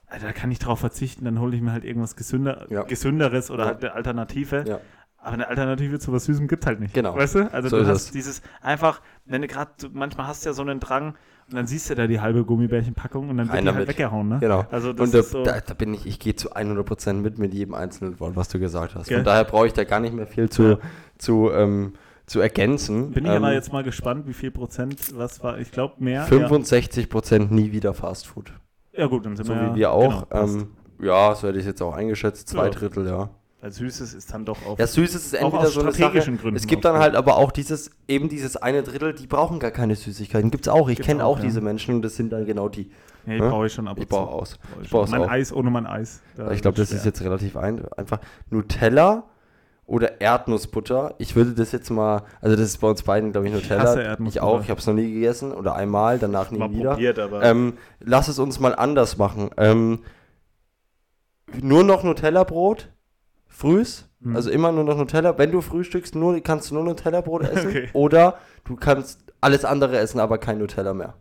also 0.07 0.27
da 0.27 0.33
kann 0.33 0.51
ich 0.51 0.59
drauf 0.59 0.81
verzichten, 0.81 1.25
dann 1.25 1.41
hole 1.41 1.57
ich 1.57 1.63
mir 1.63 1.73
halt 1.73 1.85
irgendwas 1.85 2.17
gesünder, 2.17 2.67
Ja. 2.71 2.83
Gesünderes 2.83 3.51
oder 3.51 3.65
Ja. 3.65 3.69
halt 3.71 3.83
eine 3.85 3.95
Alternative. 3.95 4.65
Ja. 4.67 4.81
Aber 5.25 5.35
eine 5.35 5.47
Alternative 5.49 6.01
zu 6.01 6.13
was 6.13 6.25
Süßem 6.25 6.49
gibt 6.49 6.67
halt 6.67 6.81
nicht. 6.81 6.95
Genau. 6.95 7.15
Weißt 7.15 7.37
du? 7.37 7.53
Also 7.53 7.69
So 7.69 7.77
du 7.77 7.83
ist 7.85 7.89
hast 7.89 8.05
es. 8.07 8.11
dieses 8.11 8.43
einfach, 8.61 9.01
wenn 9.25 9.41
du 9.43 9.47
gerade, 9.47 9.71
manchmal 9.93 10.27
hast 10.27 10.45
du 10.45 10.49
ja 10.49 10.53
so 10.53 10.63
einen 10.63 10.81
Drang 10.81 11.15
und 11.49 11.55
dann 11.57 11.67
siehst 11.69 11.89
du 11.91 11.95
da 11.95 12.09
die 12.09 12.21
halbe 12.21 12.45
Gummibärchenpackung 12.45 13.29
und 13.29 13.37
dann 13.37 13.53
wird 13.53 13.63
die 13.63 13.69
halt 13.73 13.89
weggehauen, 13.89 14.29
ne? 14.29 14.39
Genau. 14.41 14.67
Also 14.73 14.93
das 14.93 15.07
Und 15.07 15.15
da, 15.15 15.23
so, 15.23 15.45
da, 15.45 15.61
da 15.61 15.75
bin 15.75 15.95
ich, 15.95 16.07
ich 16.07 16.19
gehe 16.19 16.35
zu 16.35 16.53
100% 16.57 17.13
mit 17.15 17.39
mit 17.39 17.55
jedem 17.55 17.75
einzelnen 17.75 18.19
Wort, 18.19 18.35
was 18.35 18.49
du 18.49 18.59
gesagt 18.59 18.97
hast. 18.97 19.07
Gell? 19.09 19.19
Von 19.19 19.25
daher 19.25 19.45
brauche 19.45 19.69
ich 19.69 19.73
da 19.73 19.85
gar 19.85 20.01
nicht 20.01 20.13
mehr 20.13 20.27
viel 20.27 20.51
zu, 20.51 20.79
zu, 21.19 21.51
ähm, 21.53 21.93
zu 22.33 22.41
ergänzen. 22.41 23.11
bin 23.11 23.25
ich 23.25 23.31
ähm, 23.31 23.45
aber 23.45 23.53
jetzt 23.53 23.73
mal 23.73 23.85
gespannt, 23.85 24.27
wie 24.27 24.33
viel 24.33 24.51
Prozent, 24.51 25.17
was 25.17 25.43
war, 25.43 25.59
ich 25.59 25.71
glaube 25.71 25.95
mehr. 25.99 26.27
65% 26.27 27.53
nie 27.53 27.73
wieder 27.73 27.93
Fastfood. 27.93 28.53
Ja. 28.93 29.01
ja 29.01 29.07
gut, 29.07 29.27
dann 29.27 29.37
sind 29.37 29.47
So 29.47 29.55
wir 29.55 29.75
wie 29.75 29.81
ja, 29.81 29.91
wir 29.91 29.93
auch. 29.93 30.29
Genau, 30.29 30.45
ähm, 30.45 30.69
ja, 31.01 31.35
so 31.35 31.49
hätte 31.49 31.59
ich 31.59 31.65
es 31.65 31.69
jetzt 31.69 31.83
auch 31.83 31.95
eingeschätzt. 31.95 32.49
Zwei 32.49 32.65
Ja. 32.65 32.71
Drittel, 32.71 33.07
ja. 33.07 33.29
Weil 33.61 33.71
Süßes 33.71 34.15
ist 34.15 34.33
dann 34.33 34.45
doch 34.45 34.59
auf. 34.67 34.79
Ja, 34.79 34.89
süß 34.89 35.15
ist 35.15 35.37
Auch 35.37 35.41
entweder 35.41 35.63
aus 35.63 35.75
so 35.75 35.83
eine 35.83 35.93
strategischen 35.93 36.35
Sache. 36.35 36.43
Gründen 36.43 36.57
Es 36.57 36.67
gibt 36.67 36.85
auch 36.85 36.93
dann 36.93 37.01
halt 37.01 37.15
aber 37.15 37.37
auch 37.37 37.53
dieses, 37.53 37.93
eben 38.09 38.29
dieses 38.29 38.57
eine 38.57 38.83
Drittel, 38.83 39.13
die 39.13 39.29
brauchen 39.29 39.61
gar 39.61 39.71
keine 39.71 39.95
Süßigkeiten. 39.95 40.51
Gibt's 40.51 40.67
auch. 40.67 40.89
Ich 40.89 40.99
kenne 40.99 41.25
auch, 41.25 41.37
auch, 41.37 41.39
ja. 41.39 41.45
diese 41.45 41.61
Menschen 41.61 41.95
und 41.97 42.03
das 42.03 42.17
sind 42.17 42.33
dann 42.33 42.45
genau 42.45 42.69
die. 42.69 42.91
nee, 43.25 43.39
ne? 43.39 43.49
brauche 43.49 43.67
ich 43.67 43.73
schon 43.73 43.87
ab 43.87 43.99
und 43.99 44.03
Ich 44.03 44.09
brauche 44.09 44.33
aus. 44.33 44.59
Ich 44.83 44.89
schon. 44.89 45.11
mein 45.11 45.23
auch. 45.23 45.31
Eis 45.31 45.53
ohne 45.53 45.71
mein 45.71 45.87
Eis. 45.87 46.23
Da 46.35 46.51
ich 46.51 46.61
glaube, 46.63 46.77
das 46.77 46.91
ist 46.91 47.03
schwer. 47.03 47.11
jetzt 47.11 47.23
relativ 47.23 47.57
ein, 47.57 47.85
einfach. 47.93 48.19
Nutella 48.51 49.25
oder 49.87 50.21
Erdnussbutter. 50.21 51.15
Ich 51.19 51.35
würde 51.37 51.53
das 51.53 51.73
jetzt 51.73 51.91
mal, 51.91 52.23
also 52.41 52.57
das 52.57 52.67
ist 52.67 52.79
bei 52.79 52.89
uns 52.89 53.03
beiden, 53.03 53.33
glaube 53.33 53.49
ich, 53.49 53.55
Ich 53.55 53.63
Nutella. 53.63 53.95
ich 53.95 54.07
Erdnussbutter. 54.07 54.47
auch. 54.47 54.63
Ich 54.63 54.71
habe 54.71 54.81
es 54.81 54.87
noch 54.87 54.95
nie 54.95 55.13
gegessen 55.13 55.53
oder 55.53 55.75
einmal, 55.75 56.19
danach 56.19 56.51
nie 56.51 56.59
mal 56.59 56.71
wieder. 56.73 56.91
probiert, 56.93 57.19
aber 57.19 57.43
Ähm, 57.43 57.79
lass 58.01 58.29
es 58.29 58.39
uns 58.39 58.61
mal 58.61 58.75
anders 58.75 59.19
machen. 59.19 59.51
Ähm, 59.57 60.01
nur 61.61 61.85
noch 61.85 62.03
Nutella-Brot, 62.05 62.89
frühs, 63.47 64.09
Hm. 64.23 64.37
also 64.37 64.51
immer 64.51 64.71
nur 64.73 64.85
noch 64.85 64.97
Nutella. 64.97 65.37
Wenn 65.37 65.51
du 65.51 65.61
frühstückst, 65.61 66.15
nur, 66.15 66.41
kannst 66.41 66.71
du 66.71 66.75
nur 66.75 66.85
Nutella-Brot 66.85 67.43
essen. 67.43 67.69
Okay. 67.71 67.89
Oder 67.93 68.39
du 68.65 68.77
kannst 68.77 69.21
alles 69.41 69.65
andere 69.65 69.99
essen, 69.99 70.21
aber 70.21 70.39
kein 70.39 70.59
Nutella 70.59 70.95
mehr. 70.95 71.15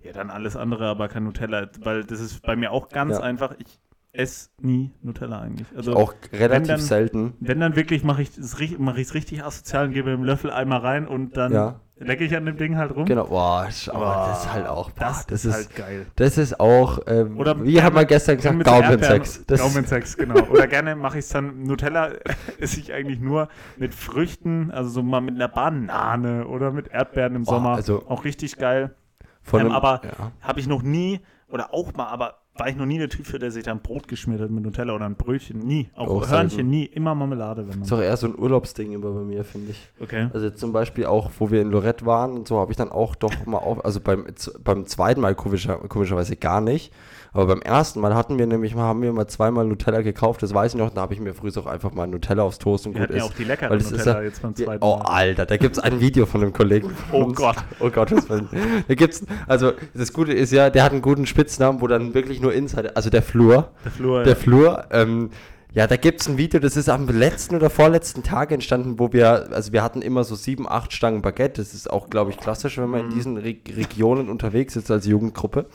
ja, 0.00 0.12
dann 0.12 0.28
alles 0.30 0.54
andere, 0.54 0.86
aber 0.86 1.08
kein 1.08 1.24
Nutella, 1.24 1.66
weil 1.80 2.04
das 2.04 2.20
ist 2.20 2.42
bei 2.42 2.56
mir 2.56 2.72
auch 2.72 2.90
ganz 2.90 3.14
Ja. 3.16 3.22
einfach. 3.22 3.54
Ich 3.58 3.80
esse 4.14 4.48
nie 4.60 4.92
Nutella 5.02 5.40
eigentlich. 5.40 5.66
Also 5.76 5.94
Auch 5.94 6.14
relativ 6.32 6.68
dann- 6.68 6.80
selten. 6.80 7.34
wenn 7.40 7.60
dann 7.60 7.76
wirklich 7.76 8.04
mache 8.04 8.22
ich 8.22 8.30
es 8.38 8.58
es 8.58 9.14
richtig 9.14 9.44
asozial 9.44 9.86
und 9.86 9.92
gebe 9.92 10.10
dem 10.10 10.24
Löffel 10.24 10.50
einmal 10.50 10.78
rein 10.80 11.06
und 11.08 11.36
dann 11.36 11.52
Ja. 11.52 11.80
lecke 11.98 12.24
ich 12.24 12.36
an 12.36 12.46
dem 12.46 12.56
Ding 12.56 12.76
halt 12.76 12.94
rum. 12.94 13.06
Genau, 13.06 13.26
boah, 13.26 13.66
aber 13.88 13.98
Boah, 13.98 14.26
das 14.28 14.44
ist 14.44 14.52
halt 14.52 14.66
auch, 14.68 14.90
boah, 14.92 15.00
das, 15.04 15.26
das, 15.26 15.44
ist 15.44 15.54
halt 15.54 15.74
geil. 15.76 16.06
das 16.16 16.38
ist 16.38 16.60
auch, 16.60 17.00
ähm, 17.06 17.38
Oder 17.38 17.62
wie 17.64 17.82
haben 17.82 17.96
wir 17.96 18.04
gestern 18.04 18.36
gesagt, 18.36 18.64
Gaumensex. 18.64 19.44
Gaumensex, 19.46 20.16
genau. 20.16 20.40
Oder 20.48 20.66
gerne 20.68 20.94
mache 20.96 21.18
ich 21.18 21.24
es 21.24 21.30
dann, 21.30 21.64
Nutella 21.64 22.10
esse 22.60 22.78
ich 22.80 22.92
eigentlich 22.92 23.18
nur 23.20 23.48
mit 23.76 23.94
Früchten, 23.94 24.70
also 24.70 24.90
so 24.90 25.02
mal 25.02 25.20
mit 25.22 25.34
einer 25.34 25.48
Banane 25.48 26.46
oder 26.46 26.70
mit 26.70 26.88
Erdbeeren 26.88 27.34
im 27.34 27.42
Oh, 27.42 27.46
Sommer. 27.50 27.70
also- 27.74 28.04
auch 28.08 28.24
richtig 28.24 28.56
geil. 28.58 28.94
von 29.42 29.60
ähm, 29.60 29.66
einem- 29.66 29.74
aber 29.76 30.00
ja. 30.04 30.30
habe 30.40 30.60
ich 30.60 30.66
noch 30.66 30.82
nie, 30.82 31.20
oder 31.48 31.74
auch 31.74 31.92
mal, 31.94 32.06
aber 32.06 32.38
war 32.56 32.68
ich 32.68 32.76
noch 32.76 32.86
nie 32.86 32.98
der 32.98 33.08
Typ 33.08 33.26
für, 33.26 33.38
der 33.38 33.50
sich 33.50 33.64
dann 33.64 33.80
Brot 33.80 34.06
geschmiert 34.06 34.40
hat 34.40 34.50
mit 34.50 34.62
Nutella 34.62 34.94
oder 34.94 35.06
ein 35.06 35.16
Brötchen. 35.16 35.58
Nie. 35.58 35.88
Auch, 35.96 36.08
Auch 36.08 36.30
Hörnchen 36.30 36.68
nie. 36.68 36.84
Immer 36.84 37.14
Marmelade, 37.14 37.62
wenn 37.62 37.78
man. 37.78 37.82
ist 37.82 37.92
auch 37.92 38.00
eher 38.00 38.16
so 38.16 38.28
ein 38.28 38.38
Urlaubsding 38.38 38.92
immer 38.92 39.10
bei 39.10 39.22
mir, 39.22 39.44
finde 39.44 39.72
ich. 39.72 39.88
Okay. 40.00 40.28
Also 40.32 40.46
jetzt 40.46 40.60
zum 40.60 40.72
Beispiel 40.72 41.06
auch, 41.06 41.30
wo 41.38 41.50
wir 41.50 41.60
in 41.60 41.70
Lorette 41.70 42.06
waren 42.06 42.32
und 42.32 42.46
so, 42.48 42.58
habe 42.58 42.70
ich 42.70 42.76
dann 42.76 42.90
auch 42.90 43.16
doch 43.16 43.32
mal 43.46 43.58
auf, 43.58 43.84
also 43.84 44.00
beim, 44.00 44.26
beim 44.62 44.86
zweiten 44.86 45.20
Mal 45.20 45.34
komischer, 45.34 45.78
komischerweise 45.88 46.36
gar 46.36 46.60
nicht, 46.60 46.92
aber 47.34 47.46
beim 47.46 47.60
ersten 47.60 48.00
Mal 48.00 48.14
hatten 48.14 48.38
wir 48.38 48.46
nämlich 48.46 48.74
mal, 48.74 48.84
haben 48.84 49.02
wir 49.02 49.12
mal 49.12 49.26
zweimal 49.26 49.66
Nutella 49.66 50.00
gekauft, 50.00 50.42
das 50.42 50.54
weiß 50.54 50.72
ich 50.74 50.78
noch, 50.78 50.88
da 50.90 51.02
habe 51.02 51.12
ich 51.12 51.20
mir 51.20 51.34
früher 51.34 51.52
auch 51.58 51.66
einfach 51.66 51.92
mal 51.92 52.06
Nutella 52.06 52.42
aufs 52.44 52.58
Toast 52.58 52.86
und 52.86 52.94
Wir 52.94 53.00
gut 53.00 53.08
hatten 53.10 53.18
ja 53.18 53.24
ist. 53.26 53.30
auch 53.30 53.36
die 53.36 53.44
leckere 53.44 53.74
ist 53.74 53.90
Nutella 53.90 54.18
ja- 54.18 54.22
jetzt 54.22 54.40
beim 54.40 54.54
Ja, 54.56 54.64
zweiten 54.64 54.82
oh, 54.84 54.96
Mal. 54.96 55.04
Alter, 55.04 55.44
da 55.46 55.56
gibt 55.58 55.76
es 55.76 55.82
ein 55.82 56.00
Video 56.00 56.24
von 56.24 56.40
einem 56.42 56.52
Kollegen. 56.54 56.88
von 57.10 57.20
Oh 57.20 57.24
uns. 57.26 57.36
Gott. 57.36 57.56
Oh 57.80 57.90
Gott, 57.90 58.10
was 58.12 58.28
Willen. 58.30 58.48
Da 58.88 58.94
gibt's, 58.94 59.22
also 59.46 59.72
das 59.92 60.12
Gute 60.12 60.32
ist 60.32 60.52
ja, 60.52 60.70
der 60.70 60.84
hat 60.84 60.92
einen 60.92 61.02
guten 61.02 61.26
Spitznamen, 61.26 61.80
wo 61.82 61.86
dann 61.88 62.14
wirklich 62.14 62.40
nur 62.40 62.54
Insider, 62.54 62.92
also 62.94 63.10
der 63.10 63.22
Flur, 63.22 63.68
Der 63.84 63.90
Flur. 63.92 64.22
der 64.22 64.36
Flur, 64.36 64.84
ähm, 64.92 65.30
Ja, 65.74 65.88
da 65.88 65.96
gibt 65.96 66.20
es 66.20 66.28
ein 66.28 66.38
Video, 66.38 66.60
das 66.60 66.76
ist 66.76 66.88
am 66.88 67.08
letzten 67.08 67.56
oder 67.56 67.68
vorletzten 67.68 68.22
Tag 68.22 68.52
entstanden, 68.52 69.00
wo 69.00 69.12
wir, 69.12 69.48
also 69.52 69.72
wir 69.72 69.82
hatten 69.82 70.02
immer 70.02 70.22
so 70.22 70.36
sieben, 70.36 70.68
acht 70.68 70.92
Stangen 70.92 71.20
Baguette. 71.20 71.60
Das 71.60 71.74
ist 71.74 71.90
auch, 71.90 72.10
glaube 72.10 72.30
ich, 72.30 72.36
klassisch, 72.36 72.78
wenn 72.78 72.88
man 72.88 73.00
in 73.00 73.06
Mhm. 73.08 73.14
diesen 73.14 73.36
Re 73.38 73.56
Regionen 73.76 74.28
unterwegs 74.28 74.76
ist 74.76 74.88
als 74.92 75.04
Jugendgruppe. 75.06 75.66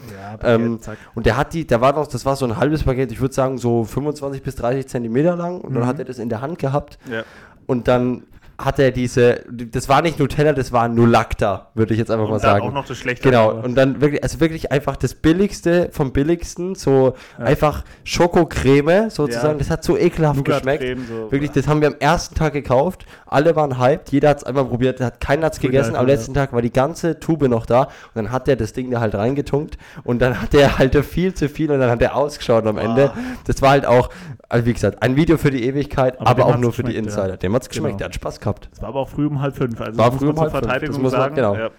Ja, 0.41 0.55
Ähm, 0.55 0.79
zack. 0.79 0.97
Und 1.15 1.25
der 1.25 1.35
hat 1.35 1.53
die, 1.53 1.67
der 1.67 1.81
war 1.81 1.91
noch, 1.93 2.07
das 2.07 2.25
war 2.25 2.37
so 2.37 2.45
ein 2.45 2.55
halbes 2.55 2.83
Baguette, 2.83 3.13
ich 3.13 3.19
würde 3.19 3.33
sagen 3.33 3.57
so 3.57 3.83
25 3.83 4.41
bis 4.41 4.55
30 4.55 4.87
Zentimeter 4.87 5.35
lang. 5.35 5.59
Und 5.59 5.73
dann 5.73 5.83
Mhm. 5.83 5.87
hat 5.87 5.99
er 5.99 6.05
das 6.05 6.17
in 6.17 6.29
der 6.29 6.39
Hand 6.39 6.59
gehabt. 6.59 6.97
Ja. 7.11 7.23
Und 7.67 7.89
dann 7.89 8.23
hat 8.59 8.77
er 8.77 8.91
diese, 8.91 9.43
das 9.49 9.87
war 9.87 10.01
nicht 10.01 10.19
Nutella, 10.19 10.51
das 10.53 10.71
war 10.73 10.89
Nulacta, 10.89 11.67
würde 11.75 11.93
ich 11.93 11.99
jetzt 11.99 12.11
einfach 12.11 12.27
mal 12.27 12.35
Und 12.35 12.43
dann 12.43 12.51
sagen. 12.57 12.67
auch 12.67 12.73
noch 12.73 12.85
das 12.85 12.97
Schlechte. 12.97 13.23
Genau, 13.23 13.51
und 13.51 13.73
dann 13.75 14.01
wirklich, 14.01 14.21
also 14.21 14.39
wirklich 14.41 14.71
einfach 14.71 14.97
das 14.97 15.15
Billigste 15.15 15.89
vom 15.93 16.11
Billigsten, 16.11 16.75
so 16.75 17.13
Ja. 17.39 17.45
einfach 17.45 17.83
Schokocreme 18.03 19.09
sozusagen, 19.09 19.53
Ja. 19.53 19.59
das 19.59 19.69
hat 19.69 19.83
so 19.83 19.97
ekelhaft 19.97 20.43
geschmeckt. 20.45 20.83
So. 21.07 21.31
Wirklich, 21.31 21.51
das 21.51 21.67
haben 21.67 21.81
wir 21.81 21.87
am 21.87 21.95
ersten 21.99 22.35
Tag 22.35 22.53
gekauft. 22.53 23.05
Alle 23.25 23.55
waren 23.55 23.79
hyped, 23.79 24.11
jeder 24.11 24.29
hat 24.29 24.37
es 24.39 24.43
einmal 24.43 24.65
probiert, 24.65 24.99
hat 24.99 25.19
keiner 25.19 25.45
hat's 25.47 25.57
Cool, 25.59 25.69
gegessen. 25.71 25.95
Am 25.95 26.05
letzten 26.05 26.33
Tag 26.33 26.53
war 26.53 26.61
die 26.61 26.73
ganze 26.73 27.19
Tube 27.19 27.47
noch 27.47 27.65
da 27.65 27.83
und 27.83 27.89
dann 28.15 28.31
hat 28.31 28.47
er 28.47 28.55
das 28.57 28.73
Ding 28.73 28.91
da 28.91 28.99
halt 28.99 29.15
reingetunkt 29.15 29.77
und 30.03 30.19
dann 30.21 30.41
hat 30.41 30.53
er 30.53 30.77
halt 30.77 30.95
viel 31.05 31.33
zu 31.33 31.47
viel 31.49 31.71
und 31.71 31.79
dann 31.79 31.89
hat 31.89 32.01
er 32.01 32.15
ausgeschaut 32.15 32.65
am 32.67 32.77
Ende. 32.77 33.11
Das 33.45 33.61
war 33.61 33.69
halt 33.71 33.85
auch, 33.85 34.09
also 34.49 34.65
wie 34.65 34.73
gesagt, 34.73 35.01
ein 35.01 35.15
Video 35.15 35.37
für 35.37 35.51
die 35.51 35.63
Ewigkeit, 35.65 36.19
Aber 36.19 36.29
aber, 36.29 36.45
auch 36.47 36.57
nur 36.57 36.73
für 36.73 36.83
die 36.83 36.93
geschmeckt, 36.93 37.15
ja. 37.15 37.21
Insider. 37.23 37.37
Dem 37.37 37.53
hat's 37.55 37.69
geschmeckt, 37.69 37.89
Genau. 37.91 37.97
der 37.99 38.05
hat 38.05 38.15
Spaß 38.15 38.39
gehabt. 38.39 38.69
Es 38.73 38.81
war 38.81 38.89
aber 38.89 38.99
auch 39.01 39.09
früh 39.09 39.27
um 39.27 39.39
halb 39.41 39.55
fünf. 39.55 39.79
Also 39.79 39.97
War 39.97 40.11
früh 40.11 40.27
um 40.29 40.39
halb 40.39 40.51
zur 40.51 40.59
fünf, 40.59 40.65
Verteidigung 40.65 40.95
das 40.95 41.01
muss 41.03 41.11
man- 41.13 41.21
sagen. 41.21 41.35
genau. 41.35 41.55
Ja. 41.55 41.69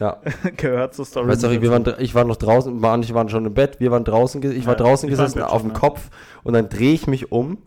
Ja. 0.00 0.16
Gehört 0.56 0.94
zur 0.94 1.04
Story. 1.04 1.28
Weißt 1.28 1.44
du, 1.44 1.50
wir 1.62 1.70
waren, 1.70 1.84
ich 1.98 2.14
war 2.16 2.24
noch 2.24 2.34
draußen, 2.36 2.76
manche 2.80 3.14
waren 3.14 3.28
schon 3.28 3.46
im 3.46 3.54
Bett, 3.54 3.78
wir 3.78 3.92
waren 3.92 4.02
draußen, 4.04 4.42
ich 4.42 4.66
war 4.66 4.74
draußen 4.74 5.08
ich 5.08 5.16
war 5.16 5.24
gesessen 5.26 5.38
Bett 5.40 5.48
auf 5.50 5.60
schon, 5.60 5.68
dem 5.70 5.74
ja. 5.74 5.78
Kopf 5.78 6.10
und 6.42 6.54
dann 6.54 6.68
drehe 6.68 6.92
ich 6.94 7.06
mich 7.06 7.30
um 7.30 7.58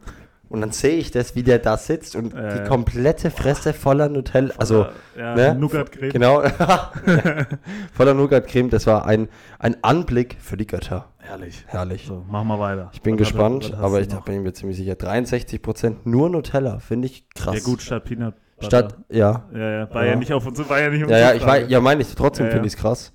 und 0.49 0.59
dann 0.61 0.71
sehe 0.71 0.97
ich 0.97 1.11
das, 1.11 1.35
wie 1.35 1.43
der 1.43 1.59
da 1.59 1.77
sitzt 1.77 2.17
und 2.17 2.33
Äh. 2.33 2.63
die 2.63 2.67
komplette 2.69 3.31
Fresse 3.31 3.71
voller 3.73 4.09
Nutella, 4.09 4.53
also 4.57 4.87
ja, 5.17 5.35
ne? 5.35 5.55
Nougat-Creme. 5.55 6.11
genau, 6.11 6.41
voller 7.93 8.13
Nougat-Creme, 8.13 8.69
das 8.69 8.87
war 8.87 9.05
ein, 9.05 9.29
ein 9.59 9.77
Anblick 9.83 10.37
für 10.41 10.57
die 10.57 10.67
Götter. 10.67 11.05
Herrlich. 11.27 11.63
Herrlich. 11.67 12.05
So, 12.07 12.23
machen 12.29 12.47
wir 12.47 12.59
weiter. 12.59 12.89
Ich 12.93 13.01
bin 13.01 13.15
Was 13.19 13.27
hat 13.27 13.33
gespannt, 13.33 13.63
hast 13.73 13.83
aber 13.83 13.99
ich 14.01 14.09
noch? 14.09 14.23
bin 14.23 14.43
mir 14.43 14.53
ziemlich 14.53 14.77
sicher. 14.77 14.93
63% 14.93 15.95
nur 16.05 16.29
Nutella, 16.29 16.79
finde 16.79 17.07
ich 17.07 17.27
krass. 17.35 17.55
Ja 17.55 17.61
gut, 17.63 17.81
statt 17.81 18.05
Peanut 18.05 18.35
Butter. 18.55 18.65
Statt, 18.65 18.97
ja. 19.09 19.45
Ja, 19.53 19.59
ja, 19.59 19.93
war 19.93 20.03
ja, 20.05 20.11
Ja. 20.11 20.15
nicht 20.15 20.31
auf 20.33 20.47
uns, 20.47 20.57
war 20.69 20.79
ja 20.79 20.89
nicht 20.89 21.01
Ja, 21.01 21.17
ja, 21.17 21.25
unsere 21.31 21.35
ich 21.37 21.45
weiß, 21.45 21.69
ja, 21.69 21.79
meine 21.81 22.01
ich, 22.01 22.15
trotzdem 22.15 22.45
Ja, 22.45 22.49
ja. 22.51 22.53
finde 22.55 22.67
ich 22.67 22.73
es 22.75 22.79
krass. 22.79 23.13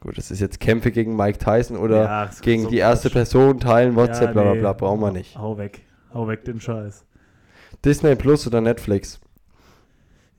Gut, 0.00 0.18
das 0.18 0.30
ist 0.30 0.40
jetzt 0.40 0.60
Kämpfe 0.60 0.90
gegen 0.90 1.16
Mike 1.16 1.38
Tyson 1.38 1.76
oder 1.76 2.02
Ja, 2.04 2.30
gegen 2.42 2.64
so 2.64 2.70
die 2.70 2.78
erste 2.78 3.08
Quatsch. 3.08 3.14
Person 3.14 3.60
teilen, 3.60 3.94
WhatsApp, 3.96 4.28
Ja, 4.28 4.32
bla 4.32 4.42
bla 4.42 4.54
nee. 4.54 4.60
bla, 4.60 4.72
brauchen 4.72 5.00
wir 5.00 5.10
nicht. 5.12 5.36
Hau 5.38 5.56
weg. 5.58 5.82
Hau 6.12 6.26
weg 6.28 6.44
den 6.44 6.60
Scheiß. 6.60 7.04
Disney 7.84 8.14
Plus 8.16 8.46
oder 8.46 8.60
Netflix? 8.60 9.20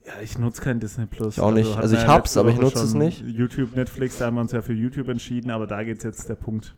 Ja, 0.05 0.13
ich 0.21 0.37
nutze 0.37 0.61
kein 0.61 0.79
Disney 0.79 1.07
Plus. 1.07 1.37
Ich 1.37 1.41
auch 1.41 1.51
nicht. 1.51 1.75
Also 1.77 1.93
wir 1.93 1.99
ich 1.99 2.05
ja 2.07 2.13
hab's, 2.13 2.37
aber 2.37 2.49
ich 2.49 2.59
nutze 2.59 2.83
es 2.83 2.93
nicht. 2.93 3.21
YouTube, 3.21 3.75
Netflix, 3.75 4.19
da 4.19 4.25
haben 4.27 4.35
wir 4.35 4.41
uns 4.41 4.51
ja 4.51 4.61
für 4.61 4.73
YouTube 4.73 5.09
entschieden, 5.09 5.49
aber 5.49 5.65
da 5.65 5.83
geht 5.83 6.03
jetzt 6.03 6.29
der 6.29 6.35
Punkt 6.35 6.75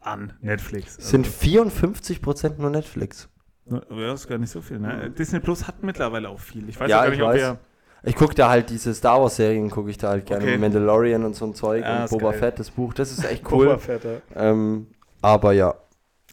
an 0.00 0.32
Netflix. 0.40 0.94
Sind 0.96 1.26
54% 1.26 2.58
nur 2.58 2.70
Netflix. 2.70 3.28
Also, 3.70 3.82
ja, 3.94 4.14
ist 4.14 4.26
gar 4.26 4.38
nicht 4.38 4.50
so 4.50 4.62
viel. 4.62 4.78
Ne? 4.78 5.10
Disney 5.10 5.40
Plus 5.40 5.66
hat 5.66 5.82
mittlerweile 5.82 6.28
auch 6.30 6.40
viel. 6.40 6.68
Ich 6.68 6.80
weiß 6.80 6.88
Ja, 6.88 7.02
gar 7.02 7.12
ich 7.12 7.18
nicht, 7.18 7.26
ob 7.26 7.34
wir. 7.34 7.58
Ich 8.02 8.16
gucke 8.16 8.34
da 8.34 8.48
halt 8.48 8.70
diese 8.70 8.94
Star 8.94 9.20
Wars 9.20 9.36
Serien, 9.36 9.68
gucke 9.68 9.90
ich 9.90 9.98
da 9.98 10.08
halt 10.08 10.24
gerne. 10.24 10.42
Okay. 10.44 10.56
Mandalorian 10.56 11.22
und 11.24 11.36
so 11.36 11.44
ein 11.44 11.54
Zeug 11.54 11.82
Ja, 11.84 11.98
und 11.98 12.04
ist 12.04 12.10
Boba 12.10 12.30
geil. 12.30 12.38
Fett, 12.38 12.58
das 12.58 12.70
Buch, 12.70 12.94
das 12.94 13.12
ist 13.12 13.22
echt 13.24 13.44
Boba 13.44 13.72
cool. 13.72 13.78
Fett, 13.78 14.04
ja. 14.04 14.20
ähm, 14.50 14.86
aber 15.20 15.52
ja, 15.52 15.74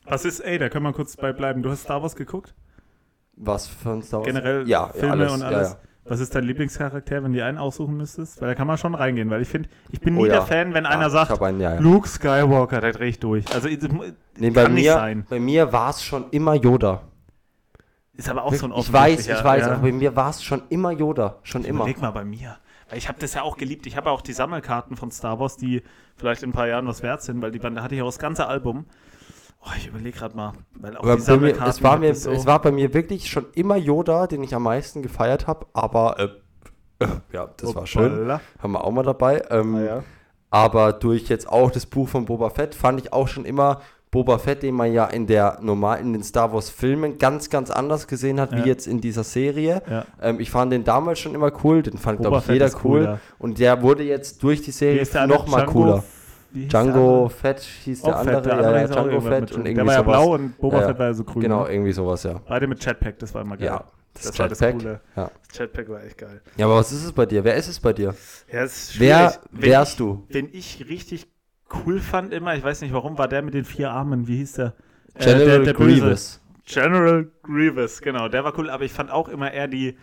Was 0.06 0.24
ist, 0.24 0.40
ey, 0.40 0.58
da 0.58 0.70
können 0.70 0.86
wir 0.86 0.94
kurz 0.94 1.18
bei 1.18 1.34
bleiben. 1.34 1.62
Du 1.62 1.70
hast 1.70 1.82
Star 1.82 2.02
Wars 2.02 2.16
geguckt? 2.16 2.56
was 3.40 3.68
für 3.68 3.90
ein 3.92 4.02
Star 4.02 4.22
Wars? 4.22 4.28
Generell 4.28 4.68
ja, 4.68 4.88
Filme 4.88 5.12
alles, 5.12 5.34
und 5.34 5.42
ja, 5.42 5.48
alles. 5.48 5.78
Was 6.10 6.20
ist 6.22 6.34
dein 6.36 6.44
Lieblingscharakter, 6.46 7.24
wenn 7.24 7.34
du 7.34 7.44
einen 7.44 7.58
aussuchen 7.58 7.98
müsstest? 7.98 8.40
Weil 8.42 8.50
da 8.50 8.56
kann 8.56 8.68
man 8.68 8.78
schon 8.78 8.96
reingehen, 8.96 9.30
weil 9.30 9.42
ich 9.42 9.48
finde, 9.50 9.70
ich 9.92 10.00
bin 10.00 10.16
nie 10.16 10.22
Oh 10.22 10.26
ja. 10.26 10.34
der 10.34 10.42
Fan, 10.44 10.74
wenn 10.74 10.86
einer 10.86 11.04
Ja, 11.04 11.10
sagt, 11.10 11.32
ich 11.32 11.36
hab 11.36 11.42
einen, 11.42 11.60
ja. 11.60 11.78
Luke 11.80 12.08
Skywalker, 12.08 12.80
da 12.80 12.92
drehe 12.92 13.10
ich 13.10 13.20
durch. 13.20 13.46
Also 13.54 13.68
ich- 13.68 13.80
Nee, 14.38 14.50
bei 14.52 14.64
kann 14.64 14.74
nicht 14.74 14.86
mir, 14.86 14.94
sein. 14.94 15.26
bei 15.30 15.40
mir 15.40 15.74
war 15.74 15.90
es 15.90 16.04
schon 16.04 16.26
immer 16.32 16.54
Yoda. 16.54 17.02
ist 18.14 18.30
aber 18.30 18.44
auch 18.46 18.54
so 18.54 18.66
ein 18.68 18.74
ich 18.76 18.92
weiß, 18.92 19.28
ich 19.28 19.44
weiß, 19.44 19.64
aber 19.68 19.78
bei 19.82 19.92
mir 19.92 20.16
war 20.16 20.30
es 20.30 20.44
schon 20.44 20.64
immer 20.70 20.92
Yoda. 20.92 21.36
Schon 21.44 21.64
immer. 21.66 21.82
Überleg 21.82 22.02
mal 22.02 22.12
bei 22.12 22.24
mir. 22.26 22.58
Weil 22.90 22.98
ich 23.00 23.08
habe 23.10 23.20
das 23.20 23.34
ja 23.34 23.42
auch 23.42 23.58
geliebt. 23.58 23.86
Ich 23.86 23.98
habe 23.98 24.10
auch 24.12 24.22
die 24.22 24.32
Sammelkarten 24.34 24.96
von 24.96 25.12
Star 25.12 25.40
Wars, 25.40 25.58
die 25.58 25.84
vielleicht 26.16 26.42
in 26.42 26.50
ein 26.50 26.54
paar 26.54 26.68
Jahren 26.68 26.88
was 26.88 27.04
wert 27.04 27.22
sind, 27.22 27.42
weil 27.42 27.52
die 27.52 27.60
da 27.60 27.70
hatte 27.84 27.96
ich 27.96 28.02
auch 28.02 28.06
das 28.08 28.18
ganze 28.18 28.48
Album. 28.48 28.86
Oh, 29.64 29.70
ich 29.78 29.88
überlege 29.88 30.18
gerade 30.18 30.36
mal. 30.36 30.54
Weil 30.76 30.96
auch 30.98 31.04
Aber 31.04 31.16
die 31.16 31.22
Sammelkarten, 31.22 31.70
es, 31.70 31.84
war 31.84 31.98
mir, 31.98 32.14
so- 32.16 32.32
es 32.32 32.46
war 32.46 32.62
bei 32.62 32.72
mir 32.72 32.94
wirklich 32.94 33.30
schon 33.30 33.46
immer 33.54 33.76
Yoda, 33.76 34.28
den 34.28 34.44
ich 34.44 34.54
am 34.56 34.64
meisten 34.64 35.02
gefeiert 35.02 35.48
habe, 35.48 35.66
aber 35.74 36.20
äh, 36.20 37.04
äh, 37.04 37.08
ja, 37.34 37.50
das 37.58 37.76
war 37.76 37.86
schön. 37.86 38.32
Haben 38.60 38.72
wir 38.72 38.84
auch 38.84 38.92
mal 38.92 39.04
dabei. 39.04 39.44
Ähm, 39.50 39.76
Ah, 39.76 39.82
ja. 39.84 40.04
Aber 40.50 40.94
durch 40.94 41.28
jetzt 41.28 41.50
auch 41.50 41.70
das 41.72 41.86
Buch 41.86 42.08
von 42.08 42.24
Boba 42.26 42.50
Fett 42.50 42.74
fand 42.74 43.02
ich 43.02 43.12
auch 43.12 43.28
schon 43.28 43.44
immer 43.44 43.82
Boba 44.12 44.38
Fett, 44.38 44.64
den 44.64 44.74
man 44.76 44.94
ja 44.94 45.06
in 45.06 45.28
der 45.28 45.58
normal 45.62 46.00
in 46.00 46.14
den 46.14 46.24
Star 46.24 46.54
Wars 46.54 46.70
Filmen 46.70 47.18
ganz 47.18 47.50
ganz 47.50 47.70
anders 47.70 48.08
gesehen 48.08 48.40
hat 48.40 48.54
Ja. 48.54 48.64
wie 48.64 48.70
jetzt 48.70 48.88
in 48.88 49.02
dieser 49.02 49.26
Serie. 49.26 49.82
Ja. 49.90 50.06
Ähm, 50.22 50.40
ich 50.40 50.50
fand 50.50 50.72
den 50.72 50.86
damals 50.86 51.20
schon 51.20 51.36
immer 51.36 51.52
cool, 51.66 51.84
den 51.84 51.98
fand 51.98 52.22
glaube 52.22 52.38
ich 52.38 52.48
jeder 52.48 52.68
cool 52.68 52.80
cool, 52.86 53.04
ja. 53.04 53.20
und 53.38 53.60
der 53.60 53.82
wurde 53.82 54.04
jetzt 54.04 54.42
durch 54.42 54.62
die 54.62 54.72
Serie 54.72 55.06
noch 55.28 55.48
mal 55.48 55.66
Django- 56.66 57.30
wie 57.30 57.54
hieß 57.84 58.02
der 58.02 58.16
andere? 58.18 58.36
Fett 58.36 58.46
der 58.46 58.52
Fett, 58.52 58.52
andere, 58.52 58.72
der 58.72 58.72
ja, 58.72 58.78
ja, 58.82 58.88
Django 58.88 59.22
Fett 59.22 59.52
und 59.52 59.64
Der 59.64 59.72
irgendwie 59.72 59.88
war 59.88 59.94
ja 59.94 60.00
sowas. 60.00 60.06
blau 60.06 60.34
und 60.34 60.58
Boba. 60.58 60.82
Fett 60.82 61.00
war 61.00 61.06
ja 61.06 61.14
so 61.14 61.24
grün. 61.24 61.42
Genau, 61.44 61.64
ne? 61.64 61.72
irgendwie 61.74 61.92
sowas, 61.92 62.24
ja. 62.24 62.42
Beide 62.48 62.68
mit 62.68 62.84
Jetpack, 62.84 63.20
das 63.20 63.34
war 63.36 63.42
immer 63.44 63.58
geil. 63.58 63.68
Ja, 63.68 63.84
das, 64.14 64.24
das, 64.24 64.40
war 64.40 64.50
das. 64.50 64.60
Coole. 64.60 65.02
Ja. 65.16 65.32
Das 65.48 65.58
Jetpack 65.58 65.90
war 65.90 66.04
echt 66.04 66.18
geil. 66.18 66.42
ja, 66.58 66.66
aber 66.66 66.76
was 66.78 66.92
ist 66.92 67.04
es 67.06 67.12
bei 67.12 67.26
dir? 67.26 67.44
Wer 67.44 67.56
ist 67.56 67.68
es 67.68 67.80
bei 67.80 67.94
dir? 67.94 68.16
Ja, 68.52 68.64
es 68.64 68.90
ist 68.90 69.00
Wer. 69.00 69.40
Wenn 69.52 69.72
wärst 69.72 69.92
ich, 69.94 69.98
du? 69.98 70.26
Wen 70.30 70.50
ich 70.52 70.86
richtig 70.90 71.28
cool 71.86 72.00
fand 72.00 72.34
immer, 72.34 72.56
ich 72.56 72.64
weiß 72.64 72.82
nicht 72.82 72.94
warum, 72.94 73.18
war 73.18 73.28
der 73.28 73.42
mit 73.42 73.54
den 73.54 73.66
vier 73.66 73.92
Armen. 73.92 74.28
Wie 74.28 74.38
hieß 74.38 74.54
der? 74.54 74.74
Äh, 75.16 75.26
General 75.26 75.46
der, 75.46 75.60
der 75.60 75.74
Böse. 75.74 76.02
Grievous. 76.02 76.42
General 76.66 77.28
Grievous, 77.44 78.02
genau. 78.02 78.28
Der 78.28 78.44
war 78.44 78.58
cool, 78.58 78.70
aber 78.70 78.84
ich 78.84 78.92
fand 78.92 79.10
auch 79.12 79.30
immer 79.30 79.52
eher 79.52 79.68
die, 79.68 79.98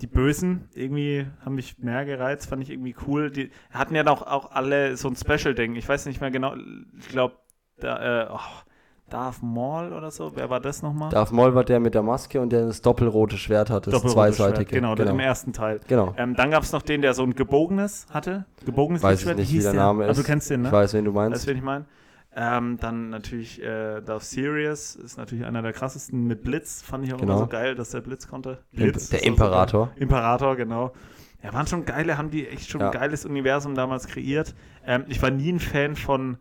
die 0.00 0.06
Bösen 0.06 0.68
irgendwie 0.74 1.26
haben 1.44 1.54
mich 1.54 1.78
mehr 1.78 2.04
gereizt, 2.04 2.48
fand 2.48 2.62
ich 2.62 2.70
irgendwie 2.70 2.94
cool. 3.06 3.30
Die 3.30 3.50
hatten 3.70 3.94
ja 3.94 4.06
auch, 4.06 4.22
auch 4.22 4.50
alle 4.52 4.96
so 4.96 5.08
ein 5.08 5.16
Special-Ding. 5.16 5.74
Ich 5.76 5.88
weiß 5.88 6.06
nicht 6.06 6.20
mehr 6.20 6.30
genau, 6.30 6.54
ich 6.98 7.08
glaube, 7.08 7.34
da, 7.78 8.22
äh, 8.24 8.28
oh, 8.32 8.38
Darth 9.10 9.42
Maul 9.42 9.92
oder 9.92 10.10
so, 10.10 10.32
wer 10.36 10.48
war 10.50 10.60
das 10.60 10.82
nochmal? 10.82 11.10
Darth 11.10 11.32
Maul 11.32 11.54
war 11.54 11.64
der 11.64 11.80
mit 11.80 11.94
der 11.94 12.02
Maske 12.02 12.40
und 12.40 12.50
der 12.50 12.66
das 12.66 12.80
doppelrote 12.80 13.36
Schwert 13.36 13.68
hat, 13.68 13.86
das 13.88 14.02
zweiseitige. 14.02 14.70
Schwert, 14.70 14.96
Genau, 14.98 15.10
im 15.10 15.18
ersten 15.20 15.52
Teil. 15.52 15.80
Genau. 15.88 16.14
Ähm, 16.16 16.36
dann 16.36 16.50
gab 16.52 16.62
es 16.62 16.72
noch 16.72 16.82
den, 16.82 17.02
der 17.02 17.12
so 17.14 17.24
ein 17.24 17.34
gebogenes 17.34 18.06
hatte. 18.10 18.46
Gebogenes 18.64 19.02
Weiß 19.02 19.20
ich 19.20 19.26
Lichtschwert. 19.26 19.38
nicht, 19.38 19.52
wie 19.52 19.62
der 19.62 19.72
Name 19.72 20.04
Also 20.04 20.20
ist. 20.20 20.26
du 20.26 20.30
kennst 20.32 20.48
den, 20.50 20.62
ne? 20.62 20.68
Ich 20.68 20.72
weiß, 20.72 20.94
wen 20.94 21.04
du 21.04 21.14
Weißt 21.14 21.30
meinst. 21.30 21.44
du, 21.46 21.50
wen 21.50 21.56
ich 21.56 21.62
meine? 21.64 21.84
Ähm, 22.34 22.76
dann 22.80 23.10
natürlich 23.10 23.60
äh, 23.60 24.00
Darth 24.02 24.22
Sirius 24.22 24.94
ist 24.94 25.16
natürlich 25.18 25.44
einer 25.44 25.62
der 25.62 25.72
krassesten 25.72 26.26
mit 26.28 26.42
Blitz. 26.44 26.80
Fand 26.82 27.04
ich 27.04 27.12
auch 27.12 27.18
Genau. 27.18 27.32
immer 27.32 27.40
so 27.42 27.48
geil, 27.48 27.74
dass 27.74 27.90
der 27.90 28.00
Blitz 28.02 28.28
konnte. 28.28 28.58
Blitz 28.72 29.08
der 29.10 29.18
so 29.20 29.26
Imperator. 29.26 29.86
geil. 29.88 29.96
Imperator, 29.98 30.56
genau. 30.56 30.92
Ja, 31.42 31.52
waren 31.52 31.66
schon 31.66 31.84
geile, 31.86 32.18
haben 32.18 32.30
die 32.30 32.46
echt 32.46 32.70
schon 32.70 32.80
Ja. 32.82 32.90
ein 32.90 32.92
geiles 32.92 33.24
Universum 33.26 33.74
damals 33.74 34.06
kreiert. 34.06 34.54
Ähm, 34.86 35.04
ich 35.08 35.20
war 35.22 35.30
nie 35.30 35.50
ein 35.50 35.58
Fan 35.58 35.96
von, 35.96 36.36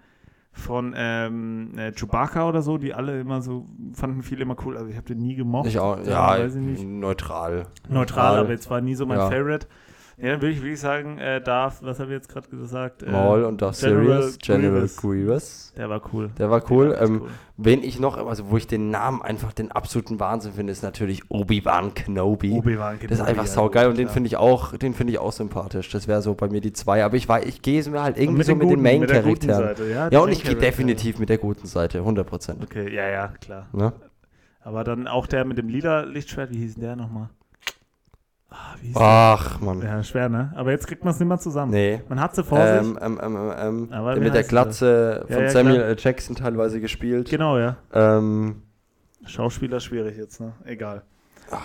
von 0.51 0.93
ähm, 0.95 1.71
äh, 1.77 1.91
Chewbacca 1.93 2.47
oder 2.47 2.61
so, 2.61 2.77
die 2.77 2.93
alle 2.93 3.19
immer 3.21 3.41
so, 3.41 3.65
fanden 3.93 4.21
viele 4.21 4.43
immer 4.43 4.57
cool. 4.65 4.77
Also 4.77 4.89
ich 4.89 4.95
habe 4.95 5.07
den 5.07 5.17
nie 5.19 5.35
gemocht. 5.35 5.67
Ich 5.69 5.79
auch, 5.79 5.97
Ja, 6.05 6.37
ja, 6.37 6.45
ich 6.45 6.53
nicht. 6.53 6.83
neutral. 6.85 7.65
Neutral, 7.87 8.37
aber 8.37 8.51
jetzt 8.51 8.69
war 8.69 8.81
nie 8.81 8.93
so 8.93 9.05
mein 9.07 9.17
Ja. 9.17 9.29
Favorite. 9.29 9.67
Ja, 10.21 10.31
dann 10.31 10.41
würde 10.41 10.51
ich 10.51 10.61
wirklich 10.61 10.79
sagen, 10.81 11.17
äh, 11.17 11.39
Darth, 11.41 11.75
was 11.81 11.99
habe 11.99 12.09
ich 12.11 12.15
jetzt 12.17 12.27
gerade 12.27 12.49
gesagt? 12.49 13.03
Äh, 13.03 13.09
Maul 13.09 13.45
und 13.45 13.61
Darth 13.61 13.79
General 13.79 14.21
Sirius, 14.23 14.37
General 14.39 14.89
Grievous. 14.97 15.73
Der 15.77 15.89
war 15.89 16.01
cool. 16.13 16.29
Der 16.37 16.49
war 16.49 16.61
cool. 16.69 16.89
Der 16.89 16.99
war 16.99 17.07
Ähm, 17.07 17.21
cool. 17.21 17.29
Wen 17.55 17.83
ich 17.83 17.99
noch, 17.99 18.17
also 18.27 18.49
wo 18.49 18.57
ich 18.57 18.67
den 18.67 18.89
Namen 18.89 19.21
einfach 19.21 19.53
den 19.53 19.71
absoluten 19.71 20.19
Wahnsinn 20.19 20.53
finde, 20.53 20.71
ist 20.71 20.81
natürlich 20.83 21.29
Obi-Wan 21.29 21.93
Kenobi. 21.93 22.51
Obi-Wan 22.51 22.95
das 22.95 23.03
ist 23.03 23.07
Kenobi, 23.09 23.29
einfach 23.29 23.45
ja, 23.45 23.49
saugeil 23.49 23.87
und 23.87 23.97
den 23.97 24.05
klar. 24.07 24.13
finde 24.13 24.27
ich 24.27 24.37
auch, 24.37 24.75
den 24.77 24.93
finde 24.93 25.13
ich 25.13 25.19
auch 25.19 25.31
sympathisch. 25.31 25.89
Das 25.89 26.07
wäre 26.07 26.21
so 26.21 26.33
bei 26.35 26.49
mir 26.49 26.59
die 26.61 26.73
zwei. 26.73 27.03
Aber 27.03 27.15
ich 27.15 27.27
weiß, 27.27 27.45
ich 27.45 27.61
gehe 27.61 27.79
es 27.79 27.89
mir 27.89 28.01
halt 28.03 28.17
irgendwie 28.17 28.43
so 28.43 28.51
den 28.53 28.57
mit 28.59 28.69
den 28.69 28.69
guten- 28.69 28.81
mit 28.81 28.91
guten 28.99 29.47
Main-Charakteren. 29.47 29.89
Ja, 29.89 30.09
Ja, 30.09 30.19
und 30.19 30.31
ich 30.31 30.43
gehe 30.43 30.55
definitiv 30.55 31.19
mit 31.19 31.29
der 31.29 31.37
guten 31.37 31.65
Seite, 31.67 31.99
100%. 32.03 32.63
Okay, 32.63 32.93
ja, 32.93 33.07
ja, 33.07 33.27
klar. 33.41 33.67
Ne? 33.73 33.93
Aber 34.61 34.83
dann 34.83 35.07
auch 35.07 35.27
der 35.27 35.45
mit 35.45 35.57
dem 35.57 35.69
lila 35.69 36.01
Lichtschwert, 36.01 36.51
wie 36.51 36.57
hieß 36.57 36.75
denn 36.75 36.83
der 36.83 36.95
nochmal? 36.97 37.29
Ah, 38.95 39.33
Ach, 39.35 39.59
Mann. 39.61 39.79
der? 39.81 39.89
Ja, 39.89 40.03
schwer, 40.03 40.27
ne? 40.29 40.51
Aber 40.55 40.71
jetzt 40.71 40.87
kriegt 40.87 41.03
man 41.03 41.13
es 41.13 41.19
nicht 41.19 41.27
mehr 41.29 41.37
zusammen. 41.37 41.71
Nee. 41.71 42.01
Man 42.09 42.19
hat 42.19 42.33
sie 42.35 42.43
vor 42.43 42.57
sich. 42.65 42.77
Ähm, 42.87 42.97
ähm, 43.01 43.19
ähm, 43.21 43.35
ähm, 43.35 43.53
ähm, 43.59 43.93
Aber 43.93 44.15
mit 44.15 44.33
der? 44.33 44.43
Glatze 44.43 45.25
Ja, 45.29 45.35
von 45.35 45.43
ja, 45.43 45.49
Samuel. 45.49 45.81
L. 45.81 45.95
Jackson 45.99 46.35
teilweise 46.35 46.81
gespielt. 46.81 47.29
Genau, 47.29 47.57
ja. 47.59 47.77
Ähm, 47.93 48.63
Schauspieler 49.25 49.79
schwierig 49.79 50.17
jetzt, 50.17 50.39
ne? 50.41 50.53
Egal. 50.65 51.03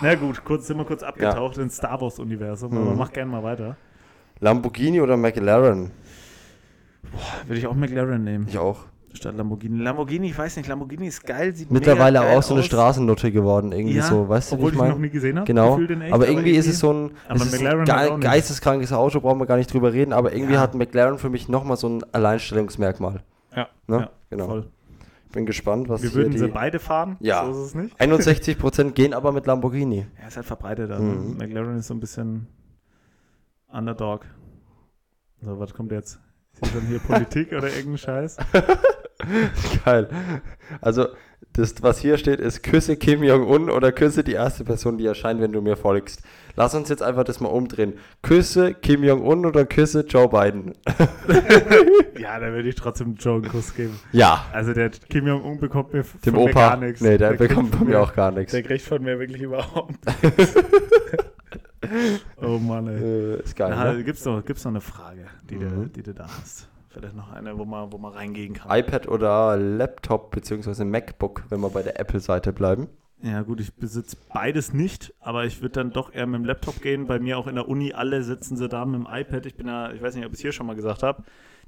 Na 0.01 0.15
gut, 0.15 0.43
kurz, 0.45 0.67
sind 0.67 0.77
wir 0.77 0.85
kurz 0.85 1.01
abgetaucht 1.03 1.57
ins 1.57 1.77
Star 1.77 1.99
Wars-Universum, 2.01 2.71
aber 2.77 2.91
Mhm. 2.91 2.97
mach 2.97 3.11
gerne 3.11 3.31
mal 3.31 3.43
weiter. 3.43 3.77
Lamborghini 4.39 5.01
oder 5.01 5.15
McLaren? 5.17 5.91
Würde 7.47 7.59
ich 7.59 7.67
auch 7.67 7.73
McLaren 7.75 8.23
nehmen. 8.23 8.47
Ich 8.49 8.57
auch. 8.57 8.85
Statt 9.15 9.35
Lamborghini. 9.37 9.81
Lamborghini, 9.81 10.27
ich 10.29 10.37
weiß 10.37 10.57
nicht, 10.57 10.67
Lamborghini 10.67 11.07
ist 11.07 11.25
geil, 11.25 11.55
sieht 11.55 11.71
Mittlerweile 11.71 12.19
mega 12.19 12.29
geil 12.29 12.37
auch 12.37 12.43
so 12.43 12.53
eine 12.53 12.59
aus. 12.61 12.65
Straßennutte 12.67 13.31
geworden, 13.31 13.71
irgendwie 13.71 13.95
Ja, 13.95 14.03
so, 14.03 14.27
weißt 14.29 14.51
du, 14.51 14.55
wie 14.55 14.59
obwohl 14.59 14.69
ich 14.71 14.75
ich 14.75 14.81
ihn 14.81 14.87
noch 14.87 14.95
meine? 14.95 15.05
nie 15.07 15.09
gesehen 15.11 15.35
habe. 15.37 15.45
Genau, 15.47 15.79
echt, 15.79 16.13
aber 16.13 16.27
irgendwie 16.27 16.51
ist 16.51 16.67
es 16.67 16.79
so 16.79 16.91
ein, 16.93 17.11
es 17.29 17.45
ist 17.45 17.65
ein 17.65 17.85
ge 17.85 18.19
geisteskrankes 18.19 18.91
Auto, 18.93 19.19
brauchen 19.21 19.39
wir 19.39 19.45
gar 19.45 19.57
nicht 19.57 19.73
drüber 19.73 19.93
reden, 19.93 20.13
aber 20.13 20.33
irgendwie 20.33 20.53
Ja. 20.55 20.59
hat 20.61 20.75
McLaren 20.75 21.17
für 21.17 21.29
mich 21.29 21.47
nochmal 21.49 21.77
so 21.77 21.87
ein 21.89 22.03
Alleinstellungsmerkmal. 22.11 23.21
Ja, 23.55 23.67
Ne? 23.87 23.99
ja 23.99 24.09
Genau. 24.29 24.45
voll. 24.47 24.67
Bin 25.31 25.45
gespannt, 25.45 25.89
was 25.89 26.01
Wir 26.01 26.09
hier 26.11 26.17
würden 26.19 26.31
die... 26.31 26.37
sie 26.39 26.47
beide 26.47 26.79
fahren, 26.79 27.17
Ja. 27.19 27.43
so 27.45 27.51
ist 27.51 27.57
es 27.57 27.75
nicht. 27.75 27.99
61% 27.99 28.91
gehen 28.91 29.13
aber 29.13 29.31
mit 29.31 29.45
Lamborghini. 29.45 30.05
Ja, 30.21 30.27
ist 30.27 30.37
halt 30.37 30.45
verbreiteter. 30.45 30.99
Mhm. 30.99 31.31
Ne? 31.31 31.45
McLaren 31.45 31.77
ist 31.77 31.87
so 31.87 31.93
ein 31.93 31.99
bisschen 31.99 32.47
Underdog. 33.71 34.25
So, 35.41 35.59
was 35.59 35.73
kommt 35.73 35.91
jetzt? 35.91 36.19
Ist 36.61 36.73
dann 36.73 36.87
hier 36.87 36.99
Politik 37.07 37.51
oder 37.51 37.67
irgendein 37.67 37.97
Scheiß? 37.97 38.37
Geil. 39.85 40.07
Also, 40.81 41.07
das, 41.53 41.75
was 41.81 41.99
hier 41.99 42.17
steht, 42.17 42.39
ist 42.41 42.63
küsse 42.63 42.97
Kim 42.97 43.23
Jong-un 43.23 43.69
oder 43.69 43.91
küsse 43.91 44.23
die 44.23 44.33
erste 44.33 44.63
Person, 44.65 44.97
die 44.97 45.05
erscheint, 45.05 45.39
wenn 45.41 45.51
du 45.53 45.61
mir 45.61 45.77
folgst. 45.77 46.21
Lass 46.57 46.73
uns 46.75 46.89
jetzt 46.89 47.03
einfach 47.03 47.23
das 47.25 47.39
mal 47.41 47.49
umdrehen. 47.49 47.93
Küsse 48.21 48.73
Kim 48.73 49.03
Jong-un 49.03 49.45
oder 49.45 49.65
küsse 49.65 50.01
Joe 50.07 50.27
Biden? 50.29 50.73
ja, 52.19 52.39
da 52.39 52.51
würde 52.51 52.67
ich 52.69 52.75
trotzdem 52.75 53.15
Joe 53.15 53.35
einen 53.41 53.47
Kuss 53.49 53.73
geben. 53.75 53.99
Ja. 54.11 54.45
Also 54.53 54.73
der 54.73 54.89
Kim 54.89 55.27
Jong-un 55.27 55.59
bekommt 55.59 55.93
mir 55.93 56.03
Dem 56.25 56.33
von 56.33 56.43
mir 56.43 56.49
Opa. 56.51 56.69
gar 56.69 56.77
nichts. 56.77 57.01
Nee, 57.01 57.17
der, 57.17 57.35
kriegt 57.35 57.49
bekommt 57.49 57.75
von 57.75 57.87
mir 57.87 58.01
auch 58.01 58.13
gar 58.13 58.31
nichts. 58.31 58.51
Der 58.51 58.63
kriegt 58.63 58.83
von 58.83 59.03
mir 59.03 59.19
wirklich 59.19 59.41
überhaupt 59.41 59.95
Oh 62.41 62.57
Mann, 62.57 62.87
ey. 62.87 62.95
Äh, 63.35 63.43
ist 63.43 63.55
geil, 63.55 63.71
Na, 63.75 63.93
ne? 63.93 64.03
gibt's, 64.03 64.25
noch, 64.25 64.43
gibt's 64.43 64.63
noch 64.65 64.71
eine 64.71 64.81
Frage, 64.81 65.27
die, 65.49 65.57
du, 65.59 65.65
Mhm. 65.65 65.91
die 65.93 66.03
du 66.03 66.13
da 66.13 66.25
hast? 66.41 66.67
Vielleicht 66.95 67.15
noch 67.15 67.31
eine, 67.31 67.57
wo 67.57 67.65
man, 67.65 67.91
wo 67.91 67.97
man 67.97 68.13
reingehen 68.13 68.53
kann. 68.53 68.77
iPad 68.79 69.09
oder 69.09 69.57
Laptop 69.57 70.31
beziehungsweise 70.31 70.85
MacBook, 70.85 71.43
wenn 71.49 71.59
wir 71.59 71.69
bei 71.69 71.83
der 71.83 71.99
Apple-Seite 71.99 72.53
bleiben. 72.53 72.87
Ja, 73.21 73.41
gut, 73.41 73.59
ich 73.59 73.73
besitze 73.75 74.15
beides 74.33 74.71
nicht, 74.73 75.13
aber 75.19 75.43
ich 75.45 75.61
würde 75.61 75.73
dann 75.73 75.91
doch 75.91 76.13
eher 76.13 76.25
mit 76.25 76.39
dem 76.39 76.45
Laptop 76.45 76.81
gehen. 76.81 77.05
Bei 77.07 77.19
mir 77.19 77.37
auch 77.37 77.47
in 77.47 77.55
der 77.55 77.67
Uni, 77.67 77.91
alle 77.91 78.23
sitzen 78.23 78.55
sie 78.55 78.69
da 78.69 78.85
mit 78.85 78.95
dem 78.95 79.07
iPad. 79.11 79.45
Ich 79.45 79.55
bin 79.55 79.67
ja, 79.67 79.91
ich 79.91 80.01
weiß 80.01 80.15
nicht, 80.15 80.25
ob 80.25 80.31
ich 80.31 80.37
es 80.37 80.41
hier 80.41 80.51
schon 80.53 80.67
mal 80.67 80.75
gesagt 80.75 81.03
habe, 81.03 81.23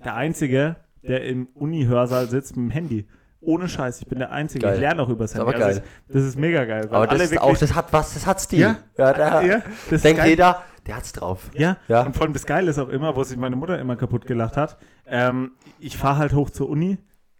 der 0.05 0.15
Einzige, 0.15 0.77
der 1.03 1.25
im 1.25 1.47
Uni-Hörsaal 1.55 2.27
sitzt 2.29 2.55
mit 2.55 2.65
dem 2.65 2.71
Handy. 2.71 3.07
Ohne 3.41 3.67
Scheiß, 3.67 4.01
ich 4.01 4.07
bin 4.07 4.19
der 4.19 4.31
Einzige. 4.31 4.63
Geil. 4.65 4.75
Ich 4.75 4.79
lerne 4.79 5.01
auch 5.01 5.09
übers 5.09 5.31
Ist 5.31 5.39
Handy. 5.39 5.55
aber 5.55 5.65
Also. 5.65 5.79
Das, 5.79 5.89
das 6.13 6.23
ist 6.23 6.37
mega 6.37 6.65
geil. 6.65 6.85
weil 6.89 6.95
Aber 6.95 7.07
das, 7.07 7.31
ist 7.31 7.41
auch, 7.41 7.57
das 7.57 7.75
hat 7.75 7.91
was, 7.91 8.13
das 8.13 8.25
hat 8.25 8.41
Stil. 8.41 8.59
Ja. 8.59 8.77
da, 8.95 9.41
ja, 9.41 9.57
das 9.59 9.91
ist 9.91 10.05
denkt 10.05 10.25
jeder, 10.25 10.63
der 10.87 10.95
hat's 10.97 11.11
drauf. 11.13 11.49
Ja, 11.53 11.77
Ja. 11.87 12.03
und 12.03 12.15
vor 12.15 12.23
allem 12.23 12.33
das 12.33 12.45
Geile 12.45 12.69
ist 12.71 12.79
auch 12.79 12.89
immer, 12.89 13.15
wo 13.15 13.23
sich 13.23 13.37
meine 13.37 13.55
Mutter 13.55 13.77
immer 13.79 13.95
kaputt 13.95 14.25
gelacht 14.25 14.57
hat. 14.57 14.77
Ähm, 15.05 15.51
ich 15.79 15.97
fahre 15.97 16.17
halt 16.17 16.33
hoch 16.33 16.49
zur 16.49 16.69
Uni, 16.69 16.97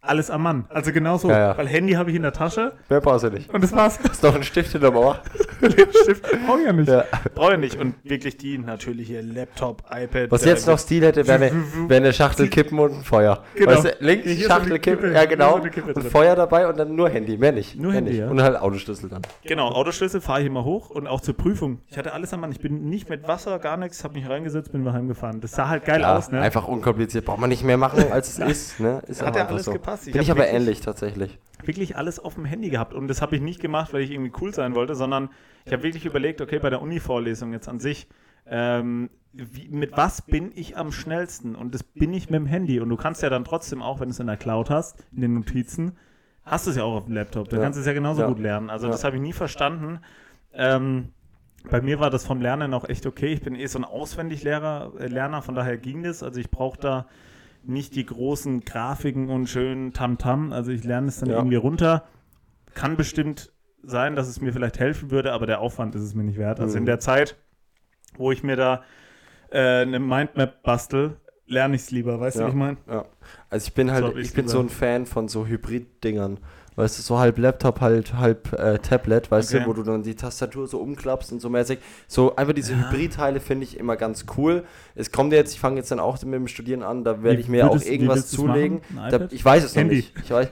alles 0.07 0.29
am 0.29 0.43
Mann. 0.43 0.65
Also 0.69 0.91
genauso, 0.91 1.29
Ja, 1.29 1.39
ja. 1.39 1.57
weil 1.57 1.67
Handy 1.67 1.93
habe 1.93 2.09
ich 2.09 2.15
in 2.15 2.21
der 2.23 2.33
Tasche 2.33 2.73
Mehr 2.89 3.01
brauchst 3.01 3.23
du 3.25 3.29
nicht. 3.29 3.53
und 3.53 3.63
das 3.63 3.73
war's. 3.73 3.97
Ist 3.97 4.23
noch 4.23 4.35
ein 4.35 4.43
Stift 4.43 4.73
in 4.75 4.81
der 4.81 4.91
Mauer. 4.91 5.19
Den 5.61 5.71
Stift 6.03 6.23
brauche 6.45 6.59
ich 6.59 6.65
ja 6.65 6.73
nicht. 6.73 6.87
Ja. 6.89 7.03
Brauche 7.35 7.53
ich 7.53 7.59
nicht. 7.59 7.79
Und 7.79 7.95
wirklich 8.03 8.37
die 8.37 8.57
natürlich 8.57 9.07
hier 9.07 9.21
Laptop, 9.23 9.83
iPad. 9.91 10.31
Was 10.31 10.43
äh, 10.43 10.49
jetzt 10.49 10.67
noch 10.67 10.77
Stil 10.79 11.03
hätte, 11.03 11.27
wäre 11.27 11.45
eine, 11.45 11.63
wär 11.89 12.13
Schachtel 12.13 12.47
Kippen 12.47 12.79
und 12.79 12.93
ein 12.93 13.03
Feuer. 13.03 13.43
Genau. 13.55 13.71
Weißt 13.71 13.83
du, 13.85 13.89
links 13.99 14.25
Hier 14.25 14.35
so 14.35 14.47
Schachtel 14.49 14.71
eine 14.71 14.79
Kippen, 14.79 15.01
Kippe, 15.05 15.13
ja 15.13 15.25
genau. 15.25 15.59
so 15.59 15.91
und. 15.93 16.03
Feuer 16.09 16.35
dabei 16.35 16.67
und 16.67 16.77
dann 16.77 16.95
nur 16.95 17.09
Handy, 17.09 17.37
mehr 17.37 17.51
nicht. 17.51 17.75
Nur 17.75 17.87
mehr 17.91 17.95
Handy, 17.97 18.11
nicht. 18.11 18.19
ja. 18.21 18.29
Und 18.29 18.41
halt 18.41 18.55
Autoschlüssel 18.59 19.09
dann. 19.09 19.21
Genau, 19.43 19.69
Autoschlüssel 19.69 20.21
fahre 20.21 20.41
ich 20.41 20.47
immer 20.47 20.63
hoch 20.63 20.89
und 20.89 21.07
auch 21.07 21.21
zur 21.21 21.35
Prüfung. 21.35 21.79
Ich 21.89 21.97
hatte 21.97 22.13
alles 22.13 22.33
am 22.33 22.41
Mann. 22.41 22.51
Ich 22.51 22.59
bin 22.59 22.89
nicht 22.89 23.09
mit 23.09 23.27
Wasser, 23.27 23.59
gar 23.59 23.77
nichts, 23.77 24.03
habe 24.03 24.13
mich 24.13 24.29
reingesetzt, 24.29 24.71
bin 24.71 24.83
wir 24.83 24.93
heimgefahren. 24.93 25.41
Das 25.41 25.51
sah 25.51 25.67
halt 25.67 25.85
geil 25.85 26.03
aus, 26.05 26.31
ne? 26.31 26.39
Einfach 26.41 26.67
unkompliziert. 26.67 27.25
Braucht 27.25 27.39
man 27.39 27.49
nicht 27.49 27.63
mehr 27.63 27.77
machen, 27.77 28.11
als 28.11 28.37
es 28.37 28.39
ist. 28.39 28.79
Ne? 28.79 29.01
Ist 29.07 29.21
Hat 29.25 29.35
ja 29.35 29.47
alles 29.47 29.65
so. 29.65 29.73
gepasst. 29.73 29.96
Ich 30.05 30.13
Bin 30.13 30.21
ich 30.21 30.29
aber 30.31 30.41
wirklich- 30.41 30.55
ähnlich 30.55 30.81
tatsächlich. 30.81 31.39
wirklich 31.63 31.95
alles 31.97 32.19
auf 32.19 32.35
dem 32.35 32.45
Handy 32.45 32.69
gehabt. 32.69 32.93
Und 32.93 33.07
das 33.07 33.21
habe 33.21 33.35
ich 33.35 33.41
nicht 33.41 33.59
gemacht, 33.59 33.93
weil 33.93 34.01
ich 34.01 34.11
irgendwie 34.11 34.31
cool 34.41 34.53
sein 34.53 34.75
wollte, 34.75 34.93
sondern 34.95 35.29
ich 35.65 35.73
habe 35.73 35.83
wirklich 35.83 36.05
überlegt, 36.05 36.41
okay, 36.41 36.59
bei 36.59 36.69
der 36.69 36.81
Uni-Vorlesung 36.81 37.51
jetzt 37.53 37.67
an 37.67 37.79
sich, 37.79 38.07
ähm, 38.45 39.09
wie, 39.33 39.67
mit 39.69 39.95
was 39.97 40.21
bin 40.21 40.51
ich 40.55 40.77
am 40.77 40.91
schnellsten? 40.91 41.55
Und 41.55 41.73
das 41.73 41.83
bin 41.83 42.13
ich 42.13 42.29
mit 42.29 42.39
dem 42.39 42.45
Handy. 42.45 42.79
Und 42.79 42.89
du 42.89 42.95
kannst 42.97 43.21
ja 43.23 43.29
dann 43.29 43.43
trotzdem 43.45 43.81
auch, 43.81 43.99
wenn 43.99 44.09
du 44.09 44.13
es 44.13 44.19
in 44.19 44.27
der 44.27 44.37
Cloud 44.37 44.69
hast, 44.69 45.03
in 45.13 45.21
den 45.21 45.33
Notizen, 45.33 45.97
hast 46.43 46.65
du 46.65 46.71
es 46.71 46.77
ja 46.77 46.83
auch 46.83 46.95
auf 46.95 47.05
dem 47.05 47.13
Laptop. 47.13 47.49
Dann 47.49 47.59
Ja. 47.59 47.65
kannst 47.65 47.77
du 47.77 47.81
es 47.81 47.87
ja 47.87 47.93
genauso 47.93 48.21
Ja. 48.21 48.27
gut 48.27 48.39
lernen. 48.39 48.69
Also 48.69 48.87
Ja. 48.87 48.91
das 48.91 49.03
habe 49.03 49.15
ich 49.17 49.21
nie 49.21 49.33
verstanden. 49.33 49.99
Ähm, 50.53 51.09
bei 51.69 51.81
mir 51.81 51.99
war 51.99 52.09
das 52.09 52.25
vom 52.25 52.41
Lernen 52.41 52.73
auch 52.73 52.87
echt 52.87 53.05
okay. 53.05 53.33
Ich 53.33 53.41
bin 53.41 53.53
eh 53.55 53.65
so 53.65 53.79
ein 53.79 53.83
Auswendiglehrer, 53.83 54.93
äh, 54.99 55.07
Lerner, 55.07 55.41
von 55.41 55.53
daher 55.55 55.77
ging 55.77 56.03
das. 56.03 56.23
Also 56.23 56.39
ich 56.39 56.49
brauche 56.49 56.79
da 56.79 57.05
nicht 57.67 57.95
die 57.95 58.05
großen 58.05 58.61
Grafiken 58.61 59.29
und 59.29 59.47
schönen 59.47 59.93
Tamtam. 59.93 60.51
Also 60.53 60.71
ich 60.71 60.83
lerne 60.83 61.07
es 61.07 61.19
dann 61.19 61.29
Ja. 61.29 61.37
irgendwie 61.37 61.55
runter. 61.57 62.03
Kann 62.73 62.95
bestimmt 62.97 63.51
sein, 63.83 64.15
dass 64.15 64.27
es 64.27 64.41
mir 64.41 64.53
vielleicht 64.53 64.79
helfen 64.79 65.11
würde, 65.11 65.33
aber 65.33 65.45
der 65.45 65.59
Aufwand 65.61 65.95
ist 65.95 66.01
es 66.01 66.13
mir 66.15 66.23
nicht 66.23 66.37
wert. 66.37 66.59
Also 66.59 66.73
Mhm. 66.75 66.79
in 66.81 66.85
der 66.85 66.99
Zeit, 66.99 67.35
wo 68.17 68.31
ich 68.31 68.43
mir 68.43 68.55
da 68.55 68.83
äh, 69.49 69.81
eine 69.83 69.99
Mindmap 69.99 70.61
bastel, 70.61 71.15
lerne 71.45 71.75
ich 71.75 71.81
es 71.83 71.91
lieber. 71.91 72.19
Weißt 72.19 72.35
du, 72.35 72.41
Ja. 72.41 72.45
wie 72.47 72.49
ich 72.49 72.55
meine? 72.57 72.77
Ja. 72.89 73.05
Also 73.49 73.67
ich 73.67 73.73
bin 73.73 73.91
halt, 73.91 74.13
ich 74.17 74.25
ich's 74.25 74.33
bin 74.33 74.49
so 74.49 74.59
ein 74.59 74.67
Fan 74.67 75.05
von 75.05 75.29
so 75.29 75.47
Hybrid-Dingern. 75.47 76.39
Weißt 76.77 76.97
du, 76.99 77.01
so 77.01 77.17
halb 77.17 77.39
Laptop, 77.39 77.81
halt 77.81 78.13
halb 78.13 78.53
äh, 78.53 78.77
Tablet, 78.77 79.31
weißt 79.31 79.51
Okay. 79.53 79.63
du, 79.63 79.69
wo 79.69 79.73
du 79.73 79.81
dann 79.83 80.03
die 80.03 80.15
Tastatur 80.15 80.67
so 80.67 80.77
umklappst 80.79 81.31
und 81.31 81.41
so 81.41 81.49
mäßig. 81.49 81.79
So 82.07 82.35
einfach 82.35 82.53
diese 82.53 82.73
Ja. 82.73 82.91
Hybrid-Teile 82.91 83.39
finde 83.39 83.63
ich 83.65 83.77
immer 83.79 83.95
ganz 83.97 84.25
cool. 84.37 84.63
Es 84.93 85.11
kommt 85.11 85.33
jetzt, 85.33 85.53
ich 85.53 85.59
fange 85.59 85.77
jetzt 85.77 85.89
dann 85.91 85.99
auch 85.99 86.21
mit 86.23 86.35
dem 86.35 86.47
Studieren 86.47 86.83
an, 86.83 87.03
da 87.03 87.23
werde 87.23 87.39
ich 87.41 87.47
mir 87.47 87.65
auch 87.65 87.73
würdest- 87.73 87.87
wie 87.87 87.93
irgendwas 87.93 88.27
zulegen. 88.27 88.81
Da, 89.09 89.27
ich 89.31 89.43
weiß 89.43 89.63
es 89.63 89.75
Handy. 89.75 89.95
noch 89.97 90.15
nicht. 90.15 90.25
Ich 90.25 90.29
weiß, 90.31 90.47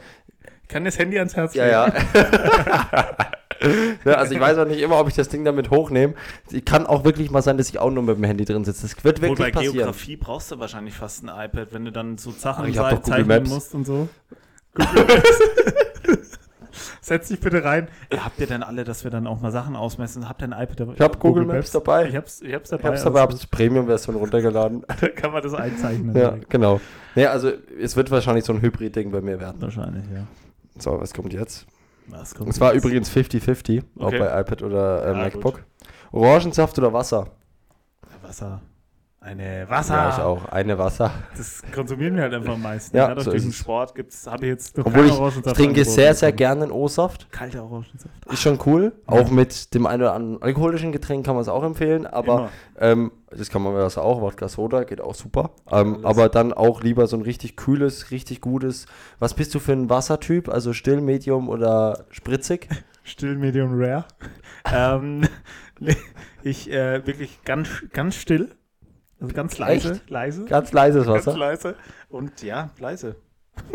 Kann 0.68 0.84
das 0.84 0.98
Handy 0.98 1.20
ans 1.20 1.36
Herz 1.36 1.54
ja, 1.54 1.68
ja. 1.68 1.88
ja. 1.94 3.16
Also 4.06 4.34
ich 4.36 4.40
weiß 4.40 4.58
auch 4.58 4.66
nicht 4.68 4.82
immer, 4.82 5.00
ob 5.00 5.08
ich 5.08 5.16
das 5.16 5.30
Ding 5.30 5.46
damit 5.46 5.70
hochnehme. 5.72 6.14
Kann 6.66 6.86
auch 6.86 7.04
wirklich 7.06 7.32
mal 7.32 7.42
sein, 7.42 7.58
dass 7.58 7.70
ich 7.70 7.80
auch 7.80 7.90
nur 7.90 8.04
mit 8.04 8.18
dem 8.18 8.24
Handy 8.26 8.46
drin 8.46 8.64
sitze. 8.66 8.82
Das 8.82 9.04
wird 9.04 9.22
Wohl 9.22 9.30
wirklich 9.30 9.48
bei 9.48 9.52
passieren. 9.54 9.76
Geografie 9.76 10.18
brauchst 10.18 10.52
du 10.52 10.60
wahrscheinlich 10.60 10.94
fast 10.94 11.24
ein 11.24 11.30
iPad, 11.30 11.70
wenn 11.72 11.86
du 11.86 11.92
dann 11.92 12.18
so 12.18 12.32
Sachen 12.32 12.66
Ach, 12.78 13.02
zeichnen 13.02 13.28
Maps. 13.28 13.50
musst 13.50 13.74
und 13.74 13.86
so. 13.86 14.10
Google 14.76 15.06
Maps. 15.06 15.40
Setz 17.02 17.28
dich 17.30 17.40
bitte 17.40 17.64
rein. 17.64 17.88
Ja, 18.12 18.26
habt 18.26 18.40
ihr 18.40 18.48
denn 18.48 18.64
alle, 18.64 18.84
dass 18.84 19.04
wir 19.04 19.12
dann 19.12 19.28
auch 19.28 19.42
mal 19.42 19.52
Sachen 19.52 19.76
ausmessen? 19.76 20.28
Habt 20.30 20.42
ihr 20.42 20.52
ein 20.52 20.64
iPad 20.64 20.80
dabei? 20.80 20.94
Ich 20.94 21.00
habe 21.02 21.18
Google, 21.18 21.46
Maps 21.46 21.72
dabei. 21.72 22.08
Ich 22.10 22.16
hab's, 22.16 22.42
ich 22.42 22.54
hab's 22.54 22.72
Ich 22.72 22.78
dabei. 22.78 22.84
habe 22.88 22.96
es 22.98 23.04
dabei, 23.04 23.20
habe 23.22 23.34
also 23.34 23.44
die 23.46 23.56
Premium-Version 23.56 24.16
runtergeladen. 24.16 24.84
da 25.02 25.08
kann 25.10 25.32
man 25.32 25.42
das 25.44 25.54
einzeichnen. 25.54 26.16
Ja, 26.16 26.30
direkt. 26.32 26.50
genau. 26.50 26.80
Nee, 27.16 27.26
also 27.28 27.52
es 27.82 27.96
wird 27.96 28.12
wahrscheinlich 28.12 28.46
so 28.46 28.54
ein 28.54 28.62
Hybrid-Ding 28.62 29.12
bei 29.12 29.22
mir 29.22 29.40
werden. 29.40 29.62
Wahrscheinlich, 29.62 30.04
ja. 30.14 30.26
So, 30.78 31.00
was 31.00 31.14
kommt 31.14 31.32
jetzt? 31.34 31.66
Was 32.08 32.36
kommt 32.36 32.50
Es 32.50 32.60
war 32.60 32.74
jetzt? 32.74 32.84
übrigens 32.84 33.10
50-50, 33.10 33.84
auch 34.00 34.06
Okay. 34.08 34.20
bei 34.20 34.42
iPad 34.42 34.62
oder 34.64 35.04
äh, 35.06 35.08
Ja, 35.12 35.14
MacBook. 35.18 35.64
Orangensaft 36.12 36.78
oder 36.78 36.94
Wasser? 36.94 37.28
Wasser. 38.22 38.62
Eine 39.26 39.68
Wasser. 39.68 39.96
Ja, 39.96 40.10
ich 40.10 40.20
auch. 40.20 40.46
Eine 40.50 40.78
Wasser. 40.78 41.12
Das 41.36 41.64
konsumieren 41.74 42.16
wir 42.16 42.22
halt 42.22 42.36
einfach 42.36 42.54
am 42.54 42.62
meisten. 42.62 42.96
Ja, 42.96 43.08
Ja, 43.08 43.16
durch 43.16 43.26
so 43.26 43.32
ist 43.32 43.38
diesen 43.38 43.50
es. 43.50 43.58
Sport 43.58 43.96
gibt's, 43.96 44.28
habe 44.28 44.46
ich 44.46 44.52
jetzt 44.52 44.78
noch 44.78 44.86
Obwohl 44.86 45.08
ich, 45.08 45.54
trinke 45.54 45.84
sehr, 45.84 46.14
sehr 46.14 46.32
gerne 46.32 46.62
einen 46.66 46.72
O-Saft. 46.72 47.32
Kalter 47.32 47.64
Orangensaft. 47.64 48.14
Ist 48.32 48.44
schon 48.44 48.60
cool. 48.68 48.94
Auch 49.08 49.32
mit 49.32 49.74
dem 49.74 49.88
einen 49.88 50.04
oder 50.04 50.14
anderen 50.14 50.44
alkoholischen 50.44 50.92
Getränk 50.92 51.26
kann 51.26 51.34
man 51.34 51.42
es 51.42 51.48
auch 51.48 51.64
empfehlen. 51.64 52.06
Aber 52.06 52.52
ähm, 52.78 53.12
das 53.32 53.50
kann 53.50 53.64
man 53.64 53.74
das 53.74 53.98
auch. 53.98 54.22
Wodka 54.22 54.48
Soda 54.48 54.84
geht 54.84 55.02
auch 55.02 55.16
super. 55.16 55.50
Ähm, 55.72 56.06
aber 56.06 56.30
dann 56.30 56.54
auch 56.54 56.84
lieber 56.84 57.08
so 57.08 57.18
ein 57.18 57.24
richtig 57.24 57.56
kühles, 57.56 58.12
richtig 58.12 58.42
gutes. 58.42 58.86
Was 59.18 59.34
bist 59.34 59.56
du 59.56 59.60
für 59.60 59.72
ein 59.74 59.90
Wassertyp? 59.90 60.50
Also 60.50 60.72
still, 60.72 61.02
medium 61.02 61.50
oder 61.50 62.06
spritzig? 62.12 62.70
Still, 63.08 63.38
medium, 63.38 63.72
rare. 63.74 64.06
ähm, 64.72 65.28
ich 66.44 66.72
äh, 66.72 67.06
wirklich 67.08 67.44
ganz, 67.44 67.70
ganz 67.92 68.16
still. 68.16 68.52
Also 69.20 69.34
ganz 69.34 69.58
leise. 69.58 69.94
Echt? 69.94 70.10
Leise. 70.10 70.46
Ganz 70.46 70.72
leises 70.74 71.06
Ganz 71.06 71.26
Wasser. 71.28 71.38
leise. 71.38 71.76
Und 72.10 72.42
ja, 72.44 72.70
leise. 72.80 73.16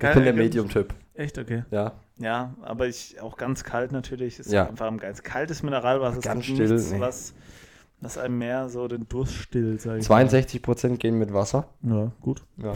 Ich 0.00 0.14
bin 0.14 0.24
der 0.24 0.32
Medium-Typ. 0.34 0.94
Echt, 1.14 1.38
okay. 1.38 1.64
Ja. 1.70 1.92
Ja, 2.18 2.54
aber 2.62 2.86
ich 2.86 3.20
auch 3.20 3.36
ganz 3.36 3.64
kalt 3.64 3.92
natürlich. 3.92 4.38
Ist 4.38 4.52
Ja. 4.52 4.68
einfach 4.68 4.86
am 4.86 4.98
ganz 4.98 5.22
kaltes 5.22 5.62
Mineralwasser. 5.62 6.18
ist 6.18 6.24
Ganz 6.24 6.48
nichts, 6.48 6.64
still, 6.82 6.96
nee. 6.98 7.00
was, 7.00 7.34
was 8.00 8.18
einem 8.18 8.38
mehr 8.38 8.68
so 8.68 8.86
den 8.88 9.08
Durst 9.08 9.34
stillt, 9.34 9.80
sag 9.80 9.98
ich 9.98 10.06
62% 10.06 10.96
gehen 10.98 11.18
mit 11.18 11.32
Wasser. 11.32 11.68
Ja, 11.82 12.12
gut. 12.20 12.42
Ja. 12.58 12.74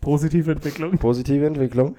Positive 0.00 0.50
Entwicklung. 0.52 0.98
Positive 0.98 1.44
Entwicklung. 1.46 1.96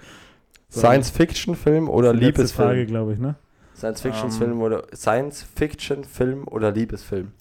So. 0.70 0.80
Science-Fiction-Film 0.82 1.90
oder 1.90 2.14
letzte 2.14 2.48
Frage, 2.48 2.80
Liebesfilm? 2.82 2.88
glaube 2.88 3.14
ich, 3.14 3.20
ne? 3.20 3.36
Science-Fiction-Film 3.76 4.62
oder 4.62 4.84
Science-Fiction-Film 4.94 6.48
oder 6.48 6.72
Liebesfilm? 6.72 7.32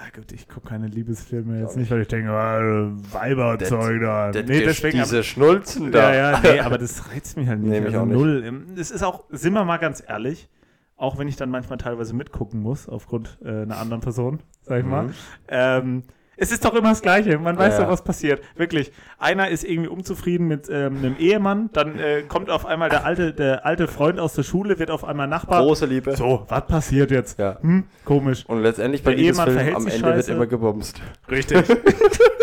Ja, 0.00 0.10
gut, 0.14 0.30
ich 0.32 0.48
gucke 0.48 0.68
keine 0.68 0.86
Liebesfilme 0.86 1.60
jetzt 1.60 1.76
nicht, 1.76 1.90
weil 1.90 2.02
ich 2.02 2.08
denke, 2.08 2.30
ah, 2.30 2.92
Weiberzeug 3.12 4.00
da. 4.00 4.30
Das 4.30 4.44
Nee, 4.46 4.60
deswegen. 4.60 4.98
diese 4.98 5.24
Schnulzen 5.24 5.90
da. 5.90 6.14
ja, 6.14 6.32
ja, 6.32 6.40
nee, 6.40 6.60
aber 6.60 6.78
das 6.78 7.10
reizt 7.12 7.36
mich 7.36 7.48
halt 7.48 7.58
nicht. 7.60 7.70
Nee, 7.70 7.80
mich 7.80 7.88
also 7.88 8.00
auch 8.00 8.06
nicht. 8.06 8.16
null. 8.16 8.44
Ähm, 8.46 8.66
Es 8.76 8.92
ist 8.92 9.02
auch, 9.02 9.24
sind 9.30 9.54
wir 9.54 9.64
mal 9.64 9.78
ganz 9.78 10.02
ehrlich, 10.06 10.48
auch 10.96 11.18
wenn 11.18 11.26
ich 11.26 11.34
dann 11.36 11.50
manchmal 11.50 11.78
teilweise 11.78 12.14
mitgucken 12.14 12.60
muss, 12.60 12.88
aufgrund 12.88 13.38
äh, 13.44 13.48
einer 13.62 13.78
anderen 13.78 14.00
Person, 14.00 14.38
sag 14.62 14.80
ich 14.80 14.86
mal. 14.86 15.04
Mhm. 15.08 15.14
Ähm, 15.48 16.02
Es 16.40 16.52
ist 16.52 16.64
doch 16.64 16.72
immer 16.74 16.90
das 16.90 17.02
Gleiche. 17.02 17.36
Man 17.36 17.58
weiß 17.58 17.74
Ja, 17.74 17.84
doch, 17.84 17.90
was 17.90 18.04
passiert. 18.04 18.40
Wirklich. 18.54 18.92
Einer 19.18 19.48
ist 19.48 19.64
irgendwie 19.64 19.88
unzufrieden 19.88 20.46
mit 20.46 20.68
ähm, 20.70 20.98
einem 20.98 21.16
Ehemann, 21.18 21.68
dann 21.72 21.98
äh, 21.98 22.22
kommt 22.22 22.48
auf 22.48 22.64
einmal 22.64 22.88
der 22.88 23.04
alte, 23.04 23.32
der 23.34 23.66
alte 23.66 23.88
Freund 23.88 24.20
aus 24.20 24.34
der 24.34 24.44
Schule, 24.44 24.78
wird 24.78 24.92
auf 24.92 25.04
einmal 25.04 25.26
Nachbar. 25.26 25.62
Große 25.62 25.86
Liebe. 25.86 26.16
So, 26.16 26.46
was 26.48 26.66
passiert 26.66 27.10
jetzt? 27.10 27.40
Ja. 27.40 27.58
Hm, 27.60 27.84
komisch. 28.04 28.44
Und 28.46 28.62
letztendlich 28.62 29.02
bei 29.02 29.16
Film 29.16 29.34
verhält 29.34 29.74
am 29.74 29.86
Ende 29.88 30.06
wird 30.06 30.14
scheiße. 30.16 30.32
immer 30.32 30.46
gebumst. 30.46 31.02
Richtig. 31.28 31.64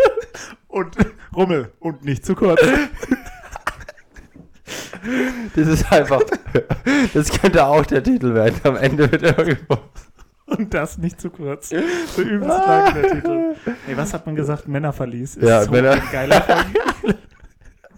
und 0.68 0.98
Rummel. 1.34 1.72
Und 1.80 2.04
nicht 2.04 2.26
zu 2.26 2.36
kurz. 2.36 2.62
Das 5.56 5.68
ist 5.68 5.90
einfach. 5.92 6.22
das 7.14 7.30
könnte 7.32 7.66
auch 7.66 7.86
der 7.86 8.04
Titel 8.04 8.34
werden. 8.34 8.60
Am 8.64 8.76
Ende 8.76 9.10
wird 9.10 9.24
immer 9.24 9.46
gebumst. 9.46 10.15
Und 10.58 10.74
das 10.74 10.98
nicht 10.98 11.20
zu 11.20 11.30
kurz. 11.32 11.70
So 11.70 12.22
übelst 12.22 12.48
lang 12.48 12.94
der 12.94 13.12
Titel. 13.12 13.56
Ey, 13.88 13.98
was 13.98 14.14
hat 14.14 14.26
man 14.26 14.36
gesagt? 14.36 14.68
Männerverlies. 14.68 15.36
Ist 15.38 15.48
Ja, 15.48 15.64
so 15.64 15.72
Männer- 15.72 15.92
ein 15.94 16.02
geiler. 16.12 16.44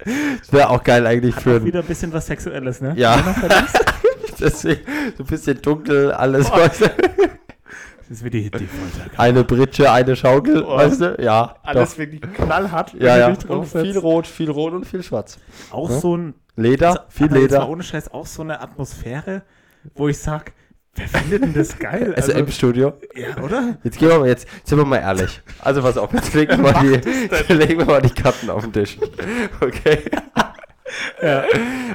Das 0.05 0.51
wäre 0.53 0.69
auch 0.69 0.83
geil 0.83 1.05
eigentlich 1.05 1.35
Hat 1.35 1.43
für 1.43 1.57
auch 1.57 1.63
wieder 1.65 1.79
ein 1.81 1.85
bisschen 1.85 2.13
was 2.13 2.25
Sexuelles, 2.27 2.81
ne? 2.81 2.93
Ja. 2.95 3.17
Männerverlies. 3.17 3.73
Deswegen 4.39 4.81
so 5.17 5.23
ein 5.23 5.27
bisschen 5.27 5.61
dunkel, 5.61 6.11
alles. 6.11 6.49
Boah. 6.49 6.59
Weißt 6.59 6.81
du? 6.81 6.85
Das 6.87 8.19
ist 8.19 8.23
wie 8.23 8.29
die, 8.29 8.49
die 8.49 8.67
Folter. 8.67 9.19
Eine 9.19 9.43
Britsche, 9.43 9.91
eine 9.91 10.15
Schaukel, 10.15 10.63
Oh. 10.63 10.77
weißt 10.77 11.01
du? 11.01 11.17
Ja. 11.19 11.55
Alles 11.63 11.91
doch. 11.91 11.97
wirklich 11.97 12.21
knallhart. 12.21 12.93
Ja, 12.93 13.17
ja. 13.17 13.27
Und 13.49 13.65
viel 13.67 13.97
rot, 13.97 14.25
viel 14.27 14.49
rot 14.49 14.73
und 14.73 14.85
viel 14.85 15.03
schwarz. 15.03 15.37
Auch 15.71 15.89
Ja. 15.89 15.99
so 15.99 16.15
ein 16.15 16.33
Leder, 16.55 17.05
viel 17.09 17.25
jetzt 17.25 17.33
mal 17.33 17.39
Leder. 17.41 17.69
ohne 17.69 17.83
Scheiß 17.83 18.13
auch 18.13 18.25
so 18.25 18.43
eine 18.43 18.61
Atmosphäre, 18.61 19.41
wo 19.95 20.07
ich 20.07 20.17
sag, 20.19 20.53
wer 20.97 21.07
findet 21.07 21.43
denn 21.43 21.53
das 21.53 21.77
geil? 21.77 22.13
Also, 22.15 22.31
SM-Studio. 22.31 22.93
ja, 23.15 23.41
oder? 23.41 23.77
Jetzt 23.83 23.97
gehen 23.97 24.09
wir 24.09 24.19
mal, 24.19 24.27
jetzt 24.27 24.47
sind 24.63 24.77
wir 24.77 24.85
mal 24.85 24.97
ehrlich. 24.97 25.41
Also 25.59 25.81
pass 25.81 25.97
auf, 25.97 26.13
jetzt 26.13 26.33
legen 26.33 26.51
wir, 26.51 26.71
mal 26.71 26.73
die, 26.81 27.53
legen 27.53 27.79
wir 27.79 27.85
mal 27.85 28.01
die 28.01 28.09
Karten 28.09 28.49
auf 28.49 28.63
den 28.63 28.73
Tisch. 28.73 28.97
Okay. 29.61 30.03
Ja. 31.21 31.43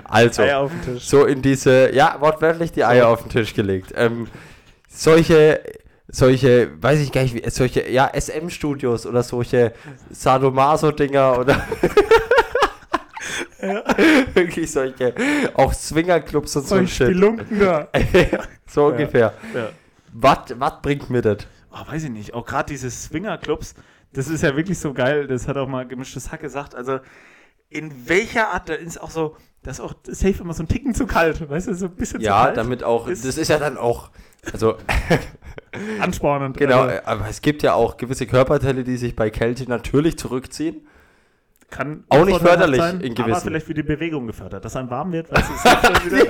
Also, 0.05 0.70
so 0.98 1.24
in 1.24 1.42
diese, 1.42 1.94
ja, 1.94 2.16
wortwörtlich 2.20 2.72
die 2.72 2.84
Eier 2.84 3.09
auf 3.09 3.22
den 3.22 3.30
Tisch 3.30 3.55
gelegt. 3.55 3.92
Ähm, 3.96 4.28
solche, 4.88 5.61
solche, 6.09 6.70
weiß 6.80 7.00
ich 7.00 7.12
gar 7.12 7.22
nicht, 7.22 7.34
wie, 7.34 7.48
solche, 7.50 7.88
ja, 7.90 8.11
SM-Studios 8.14 9.07
oder 9.07 9.22
solche 9.22 9.72
Sadomaso-Dinger 10.11 11.38
oder 11.38 11.66
wirklich 14.35 14.70
solche, 14.70 15.14
auch 15.55 15.73
Swingerclubs 15.73 16.57
und 16.57 16.66
so 16.66 16.75
ein 16.77 16.89
Shit. 16.89 17.09
Spelunken 17.09 17.61
da. 17.61 17.89
so 18.66 18.87
ungefähr. 18.87 19.33
Ja. 19.55 19.68
Was 20.14 20.83
bringt 20.83 21.09
mir 21.11 21.23
das? 21.23 21.39
Oh, 21.70 21.91
weiß 21.91 22.05
ich 22.05 22.11
nicht. 22.11 22.35
Auch 22.35 22.45
gerade 22.45 22.70
diese 22.73 22.91
Swingerclubs, 22.91 23.75
das 24.12 24.29
ist 24.29 24.43
ja 24.43 24.55
wirklich 24.57 24.79
so 24.79 24.93
geil. 24.93 25.27
Das 25.27 25.49
hat 25.49 25.57
auch 25.57 25.68
mal 25.68 25.87
gemischtes 25.87 26.31
Hack 26.31 26.41
gesagt. 26.41 26.75
Also, 26.75 26.99
in 27.70 27.91
welcher 28.09 28.49
Art, 28.53 28.68
da 28.68 28.75
ist 28.75 29.01
auch 29.01 29.11
so, 29.11 29.37
das 29.62 29.79
ist 29.79 29.85
auch 29.85 29.95
safe 30.05 30.43
immer 30.43 30.53
so 30.53 30.64
ein 30.64 30.68
Ticken 30.68 30.95
zu 30.95 31.07
kalt. 31.07 31.49
Weißt 31.49 31.68
du, 31.68 31.75
so 31.75 31.87
ein 31.87 31.93
bisschen 31.95 32.20
zu 32.20 32.27
Ja, 32.27 32.45
kalt. 32.45 32.57
damit 32.59 32.85
auch, 32.85 33.07
Ist- 33.09 33.25
das 33.27 33.39
ist 33.39 33.49
ja 33.49 33.59
dann 33.59 33.79
auch, 33.79 34.11
also 34.53 34.77
Anspornend. 36.01 36.57
genau, 36.59 36.83
Also, 36.83 37.01
aber 37.07 37.29
es 37.29 37.41
gibt 37.41 37.62
ja 37.62 37.73
auch 37.75 37.97
gewisse 37.97 38.27
Körperteile, 38.27 38.85
die 38.85 38.97
sich 38.99 39.16
bei 39.16 39.31
Kälte 39.31 39.64
natürlich 39.68 40.18
zurückziehen. 40.18 40.87
Kann 41.73 42.05
auch 42.09 42.25
nicht 42.25 42.41
förderlich 42.41 42.79
in 42.81 42.87
Aber 42.87 42.99
gewissen. 43.25 43.41
vielleicht 43.49 43.66
für 43.66 43.75
die 43.75 43.83
Bewegung 43.83 44.29
gefördert, 44.29 44.64
dass 44.64 44.77
einem 44.77 44.91
warm 44.91 45.11
wird. 45.11 45.29
Weißt 45.33 45.49
du, 45.49 45.55
es 45.55 45.62
hilft 45.62 45.85
dann 45.85 46.05
wieder. 46.12 46.27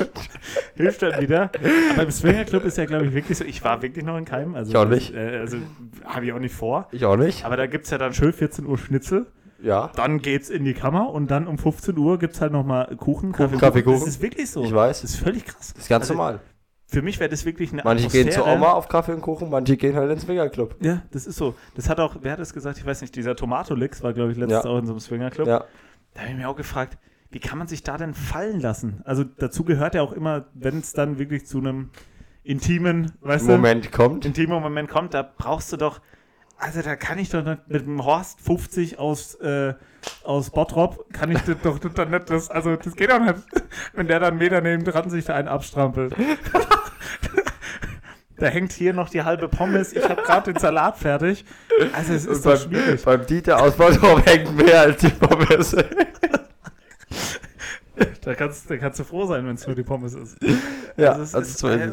Hilft 0.76 1.02
dann 1.02 1.20
wieder. 1.20 1.50
Aber 1.94 2.02
im 2.04 2.10
Swingerclub 2.10 2.64
ist 2.64 2.78
ja, 2.78 2.84
glaube 2.86 3.06
ich, 3.06 3.14
wirklich 3.14 3.38
so. 3.38 3.44
Ich 3.44 3.62
war 3.62 3.82
wirklich 3.82 4.04
noch 4.04 4.16
in 4.16 4.24
Keim. 4.24 4.54
Also, 4.54 4.70
Ich 4.70 4.76
auch 4.76 4.86
nicht. 4.86 5.14
äh, 5.14 5.38
also, 5.38 5.58
habe 6.04 6.24
ich 6.24 6.32
auch 6.32 6.38
nicht 6.38 6.54
vor. 6.54 6.88
ich 6.92 7.04
auch 7.04 7.16
nicht. 7.16 7.44
Aber 7.44 7.56
da 7.56 7.66
gibt 7.66 7.84
es 7.84 7.90
ja 7.90 7.98
dann 7.98 8.14
schön 8.14 8.32
14 8.32 8.66
Uhr 8.66 8.78
Schnitzel. 8.78 9.26
Ja, 9.62 9.90
Dann 9.94 10.22
geht's 10.22 10.48
in 10.48 10.64
die 10.64 10.72
Kammer 10.72 11.10
und 11.10 11.30
dann 11.30 11.46
um 11.46 11.58
15 11.58 11.96
Uhr 11.98 12.18
gibt 12.18 12.34
es 12.34 12.40
halt 12.40 12.50
nochmal 12.50 12.86
Kuchen, 12.96 12.96
Kuchen, 12.96 13.32
Kaffee, 13.32 13.58
Kaffeekuchen. 13.58 14.00
Das 14.00 14.08
ist 14.08 14.22
wirklich 14.22 14.50
so. 14.50 14.64
ich 14.64 14.74
weiß. 14.74 15.02
Das 15.02 15.10
ist 15.10 15.20
völlig 15.20 15.44
krass. 15.44 15.74
Das 15.74 15.82
ist 15.82 15.88
ganz 15.90 16.04
Also, 16.04 16.14
normal. 16.14 16.40
Für 16.90 17.02
mich 17.02 17.20
wäre 17.20 17.30
das 17.30 17.44
wirklich 17.44 17.72
eine 17.72 17.82
Manche 17.84 18.08
gehen 18.08 18.30
zur 18.30 18.42
Atmosphäre- 18.46 18.56
Oma 18.56 18.72
auf 18.72 18.88
Kaffee 18.88 19.12
und 19.12 19.20
Kuchen, 19.20 19.48
manche 19.48 19.76
gehen 19.76 19.94
halt 19.94 20.10
ins 20.10 20.22
Swingerclub. 20.22 20.74
Ja, 20.80 21.02
das 21.12 21.26
ist 21.26 21.36
so. 21.36 21.54
Das 21.76 21.88
hat 21.88 22.00
auch, 22.00 22.16
wer 22.22 22.32
hat 22.32 22.40
das 22.40 22.52
gesagt? 22.52 22.78
Ich 22.78 22.84
weiß 22.86 23.00
nicht, 23.02 23.14
dieser 23.14 23.36
Tomatolix 23.36 24.02
war, 24.02 24.12
glaube 24.12 24.32
ich, 24.32 24.38
letztens 24.38 24.64
Ja. 24.64 24.70
auch 24.70 24.78
in 24.78 24.86
so 24.86 24.92
einem 24.92 25.00
Swingerclub. 25.00 25.46
Ja. 25.46 25.64
Da 26.14 26.20
habe 26.22 26.32
ich 26.32 26.36
mir 26.36 26.48
auch 26.48 26.56
gefragt, 26.56 26.98
wie 27.30 27.38
kann 27.38 27.58
man 27.58 27.68
sich 27.68 27.84
da 27.84 27.96
denn 27.96 28.12
fallen 28.14 28.58
lassen? 28.60 29.02
Also 29.04 29.22
dazu 29.22 29.62
gehört 29.64 29.94
ja 29.94 30.02
auch 30.02 30.12
immer, 30.12 30.46
wenn 30.54 30.78
es 30.80 30.92
dann 30.92 31.18
wirklich 31.20 31.46
zu 31.46 31.58
einem 31.58 31.90
intimen, 32.42 33.12
weißt 33.20 33.46
Moment 33.46 33.92
kommt. 33.92 34.24
du, 34.24 34.28
intimen 34.28 34.60
Moment 34.60 34.88
kommt, 34.88 35.14
da 35.14 35.22
brauchst 35.22 35.72
du 35.72 35.76
doch, 35.76 36.00
also 36.58 36.82
da 36.82 36.96
kann 36.96 37.18
ich 37.18 37.28
doch 37.30 37.44
mit 37.44 37.82
dem 37.86 38.04
Horst 38.04 38.40
50 38.40 38.98
aus, 38.98 39.34
äh, 39.36 39.74
aus 40.24 40.50
Bottrop, 40.50 41.12
kann 41.12 41.30
ich 41.30 41.40
das 41.42 41.56
doch 41.62 41.78
dann 41.78 42.10
nicht, 42.10 42.30
das, 42.30 42.50
also 42.50 42.76
das 42.76 42.94
geht 42.94 43.10
doch 43.10 43.18
nicht, 43.18 43.36
wenn 43.94 44.06
der 44.06 44.20
dann 44.20 44.30
einen 44.30 44.38
Meter 44.38 44.60
neben 44.60 44.84
dran 44.84 45.10
sich 45.10 45.24
da 45.24 45.34
einen 45.34 45.48
abstrampelt. 45.48 46.14
Da 48.40 48.46
hängt 48.46 48.72
hier 48.72 48.94
noch 48.94 49.10
die 49.10 49.22
halbe 49.22 49.48
Pommes. 49.48 49.92
Ich 49.92 50.02
habe 50.02 50.22
gerade 50.22 50.52
den 50.54 50.58
Salat 50.58 50.96
fertig. 50.96 51.44
Also 51.92 52.14
es 52.14 52.24
ist 52.24 52.46
doch 52.46 52.56
schwierig. 52.56 53.04
beim 53.04 53.26
Dieter 53.26 53.62
aus 53.62 53.74
Bottrop 53.74 54.24
hängt 54.24 54.56
mehr 54.56 54.80
als 54.80 54.96
die 54.96 55.10
Pommes. 55.10 55.76
Da 58.22 58.34
kannst, 58.34 58.70
da 58.70 58.76
kannst 58.76 58.98
du 59.00 59.04
froh 59.04 59.24
sein, 59.24 59.46
wenn 59.46 59.54
es 59.54 59.66
nur 59.66 59.74
die 59.74 59.82
Pommes 59.82 60.12
ist. 60.14 60.36
ja, 60.98 61.12
Also 61.12 61.38
also 61.38 61.68
ist, 61.68 61.80
äh. 61.80 61.90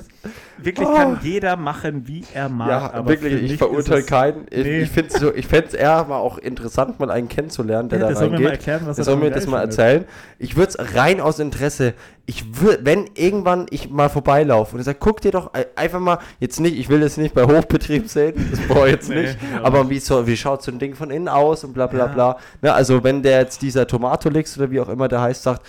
Wirklich 0.58 0.88
Oh. 0.88 0.94
kann 0.94 1.20
jeder 1.24 1.56
machen, 1.56 2.06
wie 2.08 2.24
er 2.34 2.50
mag. 2.50 2.68
Ja, 2.70 2.92
aber 2.94 3.10
wirklich, 3.12 3.44
ich 3.52 3.58
verurteile 3.58 4.04
keinen. 4.04 4.46
Ich, 4.50 4.64
Nee. 4.66 4.80
ich 4.82 4.90
finde 4.90 5.14
es 5.14 5.20
so, 5.22 5.34
ich 5.34 5.48
eher 5.54 6.04
mal 6.04 6.18
auch 6.18 6.38
interessant, 6.38 7.00
mal 7.00 7.10
einen 7.12 7.30
kennenzulernen, 7.30 7.88
der 7.88 8.00
Ja, 8.00 8.04
da 8.06 8.08
der 8.10 8.18
soll 8.18 8.26
mir 8.30 8.32
mal 8.40 8.48
reingeht. 8.48 8.52
erklären, 8.68 8.82
was 8.88 8.98
er 8.98 9.04
soll 9.06 9.16
mir 9.16 9.32
das 9.32 9.48
mal 9.48 9.62
erzählen. 9.62 10.04
Ich 10.40 10.58
würde 10.58 10.74
es 10.78 10.96
rein 10.96 11.22
aus 11.22 11.40
Interesse, 11.40 11.94
ich 12.26 12.60
würd, 12.62 12.80
wenn 12.84 13.06
irgendwann 13.16 13.68
ich 13.70 13.90
mal 13.90 14.10
vorbeilaufe 14.10 14.74
und 14.74 14.80
ich 14.82 14.86
sage, 14.86 14.98
guck 15.00 15.22
dir 15.22 15.32
doch 15.32 15.54
ei- 15.54 15.68
einfach 15.78 16.02
mal, 16.02 16.20
jetzt 16.42 16.60
nicht, 16.60 16.78
ich 16.78 16.90
will 16.90 17.00
das 17.00 17.16
nicht 17.16 17.34
bei 17.36 17.44
Hochbetrieb 17.46 18.10
sehen, 18.10 18.34
das 18.52 18.60
brauche 18.68 18.88
ich 18.88 18.94
jetzt 18.96 19.10
Nee, 19.10 19.22
nicht, 19.22 19.38
ja. 19.54 19.64
aber 19.64 19.90
wie, 19.90 20.00
so, 20.00 20.28
wie 20.28 20.36
schaut 20.36 20.62
so 20.62 20.72
ein 20.72 20.80
Ding 20.80 20.94
von 20.96 21.10
innen 21.10 21.30
aus 21.30 21.64
und 21.64 21.72
bla 21.74 21.88
bla 21.88 22.00
Ja. 22.00 22.08
bla. 22.08 22.38
Ne, 22.62 22.74
also 22.74 23.02
wenn 23.06 23.22
der 23.24 23.40
jetzt 23.40 23.62
dieser 23.62 23.88
Tomatolix 23.88 24.58
oder 24.58 24.70
wie 24.72 24.82
auch 24.82 24.90
immer 24.90 25.08
der 25.08 25.22
heißt, 25.22 25.44
sagt, 25.44 25.62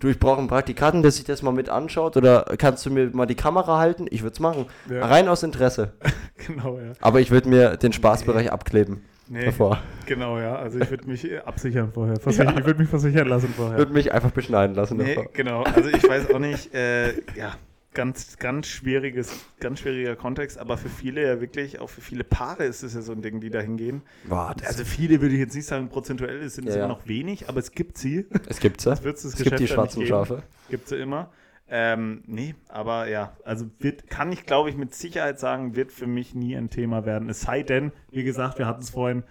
du, 0.00 0.08
ich 0.08 0.18
brauche 0.18 0.38
einen 0.38 0.48
Praktikanten, 0.48 1.02
der 1.02 1.10
sich 1.10 1.24
das 1.24 1.42
mal 1.42 1.52
mit 1.52 1.68
anschaut 1.68 2.16
oder 2.16 2.44
kannst 2.58 2.84
du 2.86 2.90
mir 2.90 3.10
mal 3.12 3.26
die 3.26 3.34
Kamera 3.34 3.78
halten? 3.78 4.06
Ich 4.10 4.22
würde 4.22 4.34
es 4.34 4.40
machen. 4.40 4.66
Ja. 4.90 5.06
Rein 5.06 5.28
aus 5.28 5.42
Interesse. 5.42 5.92
Genau, 6.46 6.78
ja. 6.78 6.92
Aber 7.00 7.20
ich 7.20 7.30
würde 7.30 7.48
mir 7.48 7.76
den 7.78 7.92
Spaßbereich 7.92 8.52
abkleben 8.52 9.02
Nee, 9.28 9.46
davor. 9.46 9.78
genau, 10.04 10.38
ja. 10.38 10.54
Also 10.54 10.78
ich 10.78 10.88
würde 10.90 11.08
mich 11.08 11.28
äh, 11.28 11.38
absichern 11.38 11.90
vorher. 11.92 12.16
Versichern, 12.20 12.56
Ich 12.58 12.64
würde 12.66 12.78
mich 12.80 12.88
versichern 12.90 13.26
lassen 13.26 13.48
vorher. 13.56 13.78
Würde 13.78 13.92
mich 13.92 14.12
einfach 14.12 14.30
beschneiden 14.30 14.76
lassen 14.76 14.98
Nee, 14.98 15.14
davor. 15.16 15.30
genau. 15.32 15.62
Also 15.64 15.88
ich 15.88 16.06
weiß 16.08 16.30
auch 16.32 16.38
nicht, 16.38 16.72
äh, 16.74 17.14
ja, 17.36 17.54
ganz, 17.96 18.36
ganz 18.36 18.66
schwieriges, 18.66 19.32
ganz 19.58 19.80
schwieriger 19.80 20.16
Kontext, 20.16 20.58
aber 20.58 20.76
für 20.76 20.90
viele 20.90 21.26
ja 21.26 21.40
wirklich, 21.40 21.80
auch 21.80 21.88
für 21.88 22.02
viele 22.02 22.24
Paare 22.24 22.64
ist 22.64 22.82
es 22.82 22.94
ja 22.94 23.00
so 23.00 23.12
ein 23.12 23.22
Ding, 23.22 23.40
die 23.40 23.48
da 23.48 23.58
hingehen. 23.58 24.02
Also 24.28 24.84
viele 24.84 25.22
würde 25.22 25.34
ich 25.34 25.40
jetzt 25.40 25.56
nicht 25.56 25.66
sagen, 25.66 25.88
prozentuell 25.88 26.46
sind 26.50 26.68
es 26.68 26.74
Ja, 26.74 26.84
immer 26.84 26.94
noch 26.94 27.08
wenig, 27.08 27.48
aber 27.48 27.58
es 27.58 27.72
gibt 27.72 27.96
sie. 27.96 28.26
es 28.48 28.60
gibt 28.60 28.82
sie. 28.82 28.90
Es 28.92 29.24
Es 29.24 29.36
gibt 29.36 29.58
die 29.58 29.66
schwarzen. 29.66 30.06
Schafe. 30.06 30.42
Gibt 30.68 30.88
sie 30.88 30.96
immer. 30.96 31.30
Ähm, 31.68 32.22
nee, 32.26 32.54
aber 32.68 33.08
ja, 33.08 33.34
also 33.44 33.66
wird, 33.80 34.08
kann 34.08 34.30
ich, 34.30 34.44
glaube 34.44 34.68
ich, 34.68 34.76
mit 34.76 34.94
Sicherheit 34.94 35.40
sagen, 35.40 35.74
wird 35.74 35.90
für 35.90 36.06
mich 36.06 36.34
nie 36.34 36.54
ein 36.54 36.68
Thema 36.68 37.06
werden. 37.06 37.30
Es 37.30 37.40
sei 37.40 37.62
denn, 37.62 37.92
wie 38.12 38.22
gesagt, 38.24 38.58
wir 38.58 38.66
hatten 38.66 38.82
es 38.82 38.90
vorhin, 38.90 39.24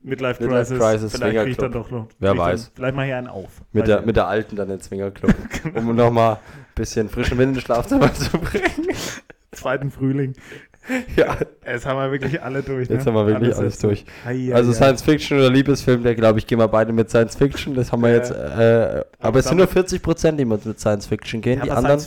Midlife 0.00 0.40
Midlife 0.42 0.76
Crisis, 0.76 0.78
Crisis, 0.78 1.16
vielleicht 1.16 1.36
kriege 1.36 1.50
ich 1.50 1.56
dann 1.56 1.72
doch 1.72 1.90
noch. 1.90 2.08
Wer 2.18 2.38
weiß. 2.38 2.66
Dann, 2.66 2.72
vielleicht 2.76 2.94
mal 2.94 3.06
hier 3.06 3.16
einen 3.16 3.26
auf. 3.26 3.62
Mit 3.72 3.88
der, 3.88 4.02
mit 4.02 4.16
der 4.16 4.28
alten 4.28 4.54
dann 4.54 4.68
den 4.68 4.80
Zwingerclub. 4.80 5.34
um 5.74 5.96
nochmal 5.96 6.38
bisschen 6.74 7.08
frischen 7.08 7.38
Wind 7.38 7.54
ins 7.56 7.62
Schlafzimmer 7.64 8.12
zu 8.14 8.38
bringen. 8.38 8.88
Zweiten 9.52 9.90
Frühling. 9.90 10.34
ja, 11.16 11.36
Jetzt 11.64 11.86
haben 11.86 11.96
wir 11.96 12.10
wirklich 12.12 12.42
alle 12.42 12.62
durch. 12.62 12.88
jetzt 12.88 13.06
ne? 13.06 13.12
haben 13.12 13.26
wir 13.26 13.26
wirklich 13.32 13.56
alles 13.56 13.74
Sätze. 13.74 13.86
durch. 13.86 14.04
Ei, 14.26 14.50
ei, 14.50 14.54
Also. 14.54 14.72
Science 14.72 15.02
Fiction 15.02 15.38
oder 15.38 15.48
Liebesfilm, 15.50 16.02
der 16.02 16.14
glaube 16.14 16.38
ich, 16.40 16.46
gehen 16.46 16.58
wir 16.58 16.68
beide 16.68 16.92
mit 16.92 17.08
Science 17.08 17.36
Fiction. 17.36 17.74
Das 17.74 17.90
haben 17.92 18.02
wir 18.02 18.10
Ja. 18.10 18.16
jetzt. 18.16 18.30
Äh, 18.32 19.04
aber 19.20 19.38
es 19.38 19.46
sind 19.46 19.56
nur 19.56 19.66
damit- 19.66 19.72
40 19.72 20.02
Prozent, 20.02 20.38
die 20.40 20.44
mit 20.44 20.62
Science 20.78 21.06
Fiction 21.06 21.40
gehen. 21.40 21.58
Ja, 21.60 21.64
die 21.64 21.70
anderen 21.70 22.00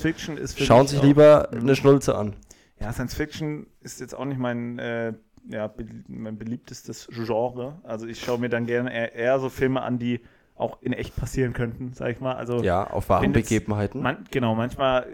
schauen 0.57 0.87
sich 0.87 1.01
lieber 1.01 1.49
eine 1.51 1.75
Schnulze 1.75 2.15
an. 2.15 2.33
Ja, 2.79 2.91
Science 2.93 3.15
Fiction 3.15 3.65
ist 3.81 3.99
jetzt 3.99 4.13
auch 4.13 4.25
nicht 4.25 4.37
mein, 4.39 4.77
äh, 4.77 5.13
ja, 5.49 5.73
mein 6.07 6.37
beliebtestes 6.37 7.07
Genre. 7.11 7.79
Also 7.83 8.05
ich 8.05 8.19
schaue 8.21 8.37
mir 8.37 8.49
dann 8.49 8.65
gerne 8.67 8.93
eher, 8.93 9.15
eher 9.15 9.39
so 9.39 9.49
Filme 9.49 9.81
an, 9.81 9.97
die 9.97 10.19
auch 10.57 10.81
in 10.81 10.93
echt 10.93 11.15
passieren 11.15 11.53
könnten, 11.53 11.93
sag 11.93 12.09
ich 12.11 12.19
mal. 12.19 12.35
Also 12.35 12.63
Ja, 12.63 12.85
auf 12.87 13.09
wahren 13.09 13.31
Begebenheiten. 13.31 14.01
man, 14.01 14.25
genau, 14.31 14.55
manchmal 14.55 15.05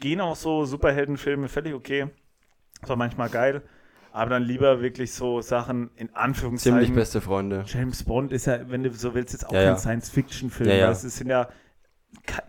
gehen 0.00 0.20
auch 0.20 0.36
so 0.36 0.64
Superheldenfilme 0.64 1.48
völlig 1.48 1.74
okay. 1.74 2.08
Das 2.80 2.88
war 2.90 2.96
manchmal 2.96 3.28
geil. 3.28 3.62
Aber 4.12 4.30
dann 4.30 4.42
lieber 4.42 4.80
wirklich 4.80 5.12
so 5.12 5.40
Sachen 5.42 5.90
in 5.96 6.14
Anführungszeichen. 6.14 6.78
Ziemlich 6.78 6.94
beste 6.94 7.20
Freunde. 7.20 7.64
James 7.66 8.02
Bond 8.04 8.32
ist 8.32 8.46
ja, 8.46 8.70
wenn 8.70 8.82
du 8.82 8.92
so 8.92 9.14
willst, 9.14 9.32
jetzt 9.32 9.46
auch 9.46 9.52
Ja, 9.52 9.58
kein 9.60 9.68
ja. 9.68 9.76
Science-Fiction-Film. 9.76 10.70
Ja, 10.70 10.90
Es 10.90 11.02
sind 11.02 11.28
ja, 11.28 11.48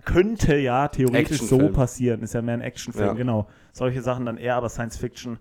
könnte 0.06 0.56
ja 0.56 0.88
theoretisch 0.88 1.42
so 1.42 1.70
passieren. 1.70 2.22
Ist 2.22 2.34
ja 2.34 2.42
mehr 2.42 2.54
ein 2.56 2.62
Actionfilm, 2.62 3.16
genau. 3.16 3.48
Solche 3.72 4.02
Sachen 4.02 4.26
dann 4.26 4.38
eher, 4.38 4.56
aber 4.56 4.70
Science-Fiction, 4.70 5.40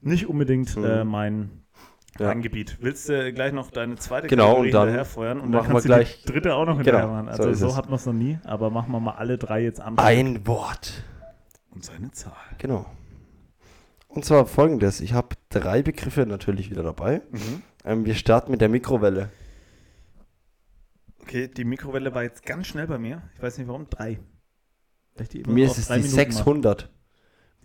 nicht 0.00 0.28
unbedingt 0.28 0.76
Mhm. 0.76 0.84
äh, 0.84 1.04
mein, 1.04 1.50
Ja. 2.20 2.26
mein 2.28 2.42
Gebiet. 2.42 2.78
Willst 2.80 3.08
du 3.08 3.32
gleich 3.32 3.52
noch 3.52 3.70
deine 3.70 3.96
zweite 3.96 4.26
Genau, 4.28 4.56
und 4.56 4.70
dann 4.72 4.86
hinterherfeuern 4.88 5.38
und 5.40 5.52
dann 5.52 5.62
machen 5.62 5.68
wir 5.68 5.72
kannst 5.74 5.84
du 5.84 5.88
gleich- 5.88 6.22
die 6.22 6.32
dritte 6.32 6.54
auch 6.54 6.66
noch 6.66 6.78
Genau, 6.82 6.98
hinterher 6.98 7.06
machen. 7.08 7.26
so 7.36 7.42
Also 7.44 7.54
so, 7.54 7.66
es. 7.72 7.76
hat 7.76 7.86
man 7.86 7.94
es 7.94 8.06
noch 8.06 8.12
nie, 8.12 8.38
aber 8.44 8.70
machen 8.70 8.90
wir 8.92 9.00
mal 9.00 9.12
alle 9.12 9.38
drei 9.38 9.62
jetzt 9.62 9.80
am 9.80 9.98
Ein 9.98 10.46
Wort. 10.46 11.04
und 11.70 11.84
seine 11.84 12.10
Zahl. 12.12 12.32
Genau. 12.58 12.86
Und 14.08 14.24
zwar 14.24 14.46
folgendes: 14.46 15.00
Ich 15.00 15.12
habe 15.12 15.36
drei 15.50 15.82
Begriffe 15.82 16.26
natürlich 16.26 16.70
wieder 16.70 16.82
dabei. 16.82 17.20
Mhm. 17.30 17.62
Ähm, 17.84 18.04
wir 18.04 18.14
starten 18.14 18.50
mit 18.50 18.60
der 18.60 18.68
Mikrowelle. 18.68 19.28
Okay, 21.22 21.46
die 21.48 21.64
Mikrowelle 21.64 22.14
war 22.14 22.22
jetzt 22.22 22.44
ganz 22.46 22.66
schnell 22.66 22.86
bei 22.86 22.98
mir. 22.98 23.22
Ich 23.36 23.42
weiß 23.42 23.58
nicht 23.58 23.68
warum. 23.68 23.86
Drei. 23.90 24.18
Die 25.32 25.42
Mir 25.44 25.66
so 25.66 25.72
ist 25.72 25.78
es 25.78 25.86
die 25.88 25.92
Minuten 25.94 26.10
600. 26.14 26.88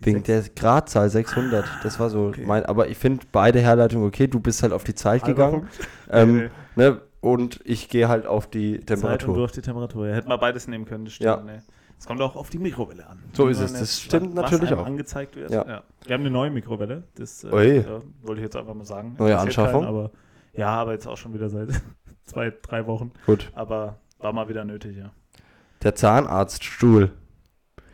Wegen 0.00 0.24
sechs- 0.24 0.46
der 0.46 0.54
Gradzahl 0.54 1.08
600. 1.08 1.64
Das 1.82 1.98
war 2.00 2.10
so 2.10 2.26
okay. 2.28 2.44
mein. 2.46 2.66
Aber 2.66 2.88
ich 2.88 2.98
finde 2.98 3.24
beide 3.32 3.60
Herleitungen 3.60 4.06
okay. 4.06 4.26
Du 4.26 4.40
bist 4.40 4.62
halt 4.62 4.72
auf 4.72 4.84
die 4.84 4.94
Zeit 4.94 5.22
Halber 5.22 5.34
gegangen. 5.50 5.68
Ähm, 6.10 6.36
Nee, 6.36 6.50
Ne? 6.76 7.00
Und 7.20 7.60
ich 7.64 7.88
gehe 7.88 8.08
halt 8.08 8.26
auf 8.26 8.50
die 8.50 8.72
Zeit 8.72 8.80
und 8.80 8.90
du 8.90 8.94
Temperatur. 8.96 9.44
auf 9.44 9.52
die 9.52 9.62
Temperatur. 9.62 10.08
Ja, 10.08 10.14
hätten 10.16 10.28
wir 10.28 10.36
beides 10.36 10.68
nehmen 10.68 10.84
können, 10.84 11.06
das 11.06 11.14
stimmt. 11.14 11.26
Ja. 11.26 11.42
Nee. 11.42 11.60
Es 11.98 12.04
kommt 12.06 12.20
auch 12.20 12.36
auf 12.36 12.50
die 12.50 12.58
Mikrowelle 12.58 13.06
an. 13.06 13.18
So 13.32 13.48
ist 13.48 13.60
es. 13.60 13.72
Das 13.72 13.98
stimmt 14.00 14.36
was 14.36 14.50
natürlich 14.50 14.74
auch. 14.74 14.84
angezeigt 14.84 15.36
wird. 15.36 15.50
Ja. 15.50 15.84
Wir 16.04 16.12
haben 16.14 16.20
eine 16.20 16.30
neue 16.30 16.50
Mikrowelle. 16.50 17.04
Das 17.14 17.44
äh, 17.44 17.78
ja, 17.78 18.00
wollte 18.22 18.40
ich 18.40 18.44
jetzt 18.44 18.56
einfach 18.56 18.74
mal 18.74 18.84
sagen. 18.84 19.14
Neue 19.18 19.38
Anschaffung? 19.38 19.82
keinen, 19.84 19.88
aber, 19.88 20.10
ja, 20.52 20.68
aber 20.68 20.92
jetzt 20.92 21.06
auch 21.06 21.16
schon 21.16 21.32
wieder 21.32 21.48
seit 21.48 21.70
zwei, 22.26 22.52
drei 22.60 22.86
Wochen. 22.86 23.12
Gut. 23.24 23.50
Aber 23.54 24.00
war 24.18 24.32
mal 24.34 24.48
wieder 24.50 24.64
nötig, 24.66 24.98
ja. 24.98 25.12
Der 25.82 25.94
Zahnarztstuhl. 25.94 27.12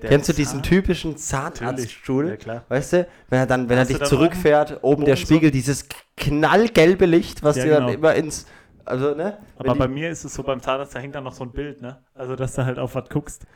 Der 0.03 0.11
Kennst 0.11 0.29
du 0.29 0.33
diesen 0.33 0.63
Typischen. 0.63 1.17
Zahnratzstuhl? 1.17 2.29
Ja, 2.29 2.37
klar. 2.37 2.65
Weißt 2.69 2.93
du, 2.95 3.07
wenn 3.29 3.39
er 3.39 3.47
dann, 3.47 3.69
wenn 3.69 3.77
er 3.77 3.81
Hast 3.83 3.89
du 3.91 3.95
dich 3.95 3.99
dann 4.01 4.09
zurückfährt, 4.09 4.79
oben, 4.83 5.05
der 5.05 5.15
oben 5.15 5.21
so- 5.21 5.27
Spiegel, 5.27 5.51
dieses 5.51 5.87
knallgelbe 6.17 7.07
Licht, 7.07 7.43
was 7.43 7.57
Ja, 7.57 7.65
dir 7.65 7.71
dann 7.73 7.87
genau. 7.87 7.99
immer 7.99 8.15
ins, 8.15 8.47
also 8.85 9.15
ne? 9.15 9.39
Aber 9.57 9.75
bei 9.75 9.89
mir 9.89 10.11
ist 10.11 10.25
es 10.25 10.35
so, 10.35 10.43
beim 10.43 10.61
Zahnarzt, 10.61 10.95
da 10.95 10.99
hängt 11.01 11.15
dann 11.15 11.25
noch 11.25 11.33
so 11.35 11.45
ein 11.45 11.53
Bild, 11.53 11.83
ne? 11.83 12.03
Also, 12.15 12.35
dass 12.37 12.55
du 12.55 12.65
halt 12.65 12.79
auf 12.79 12.95
was 12.95 13.09
guckst. 13.09 13.47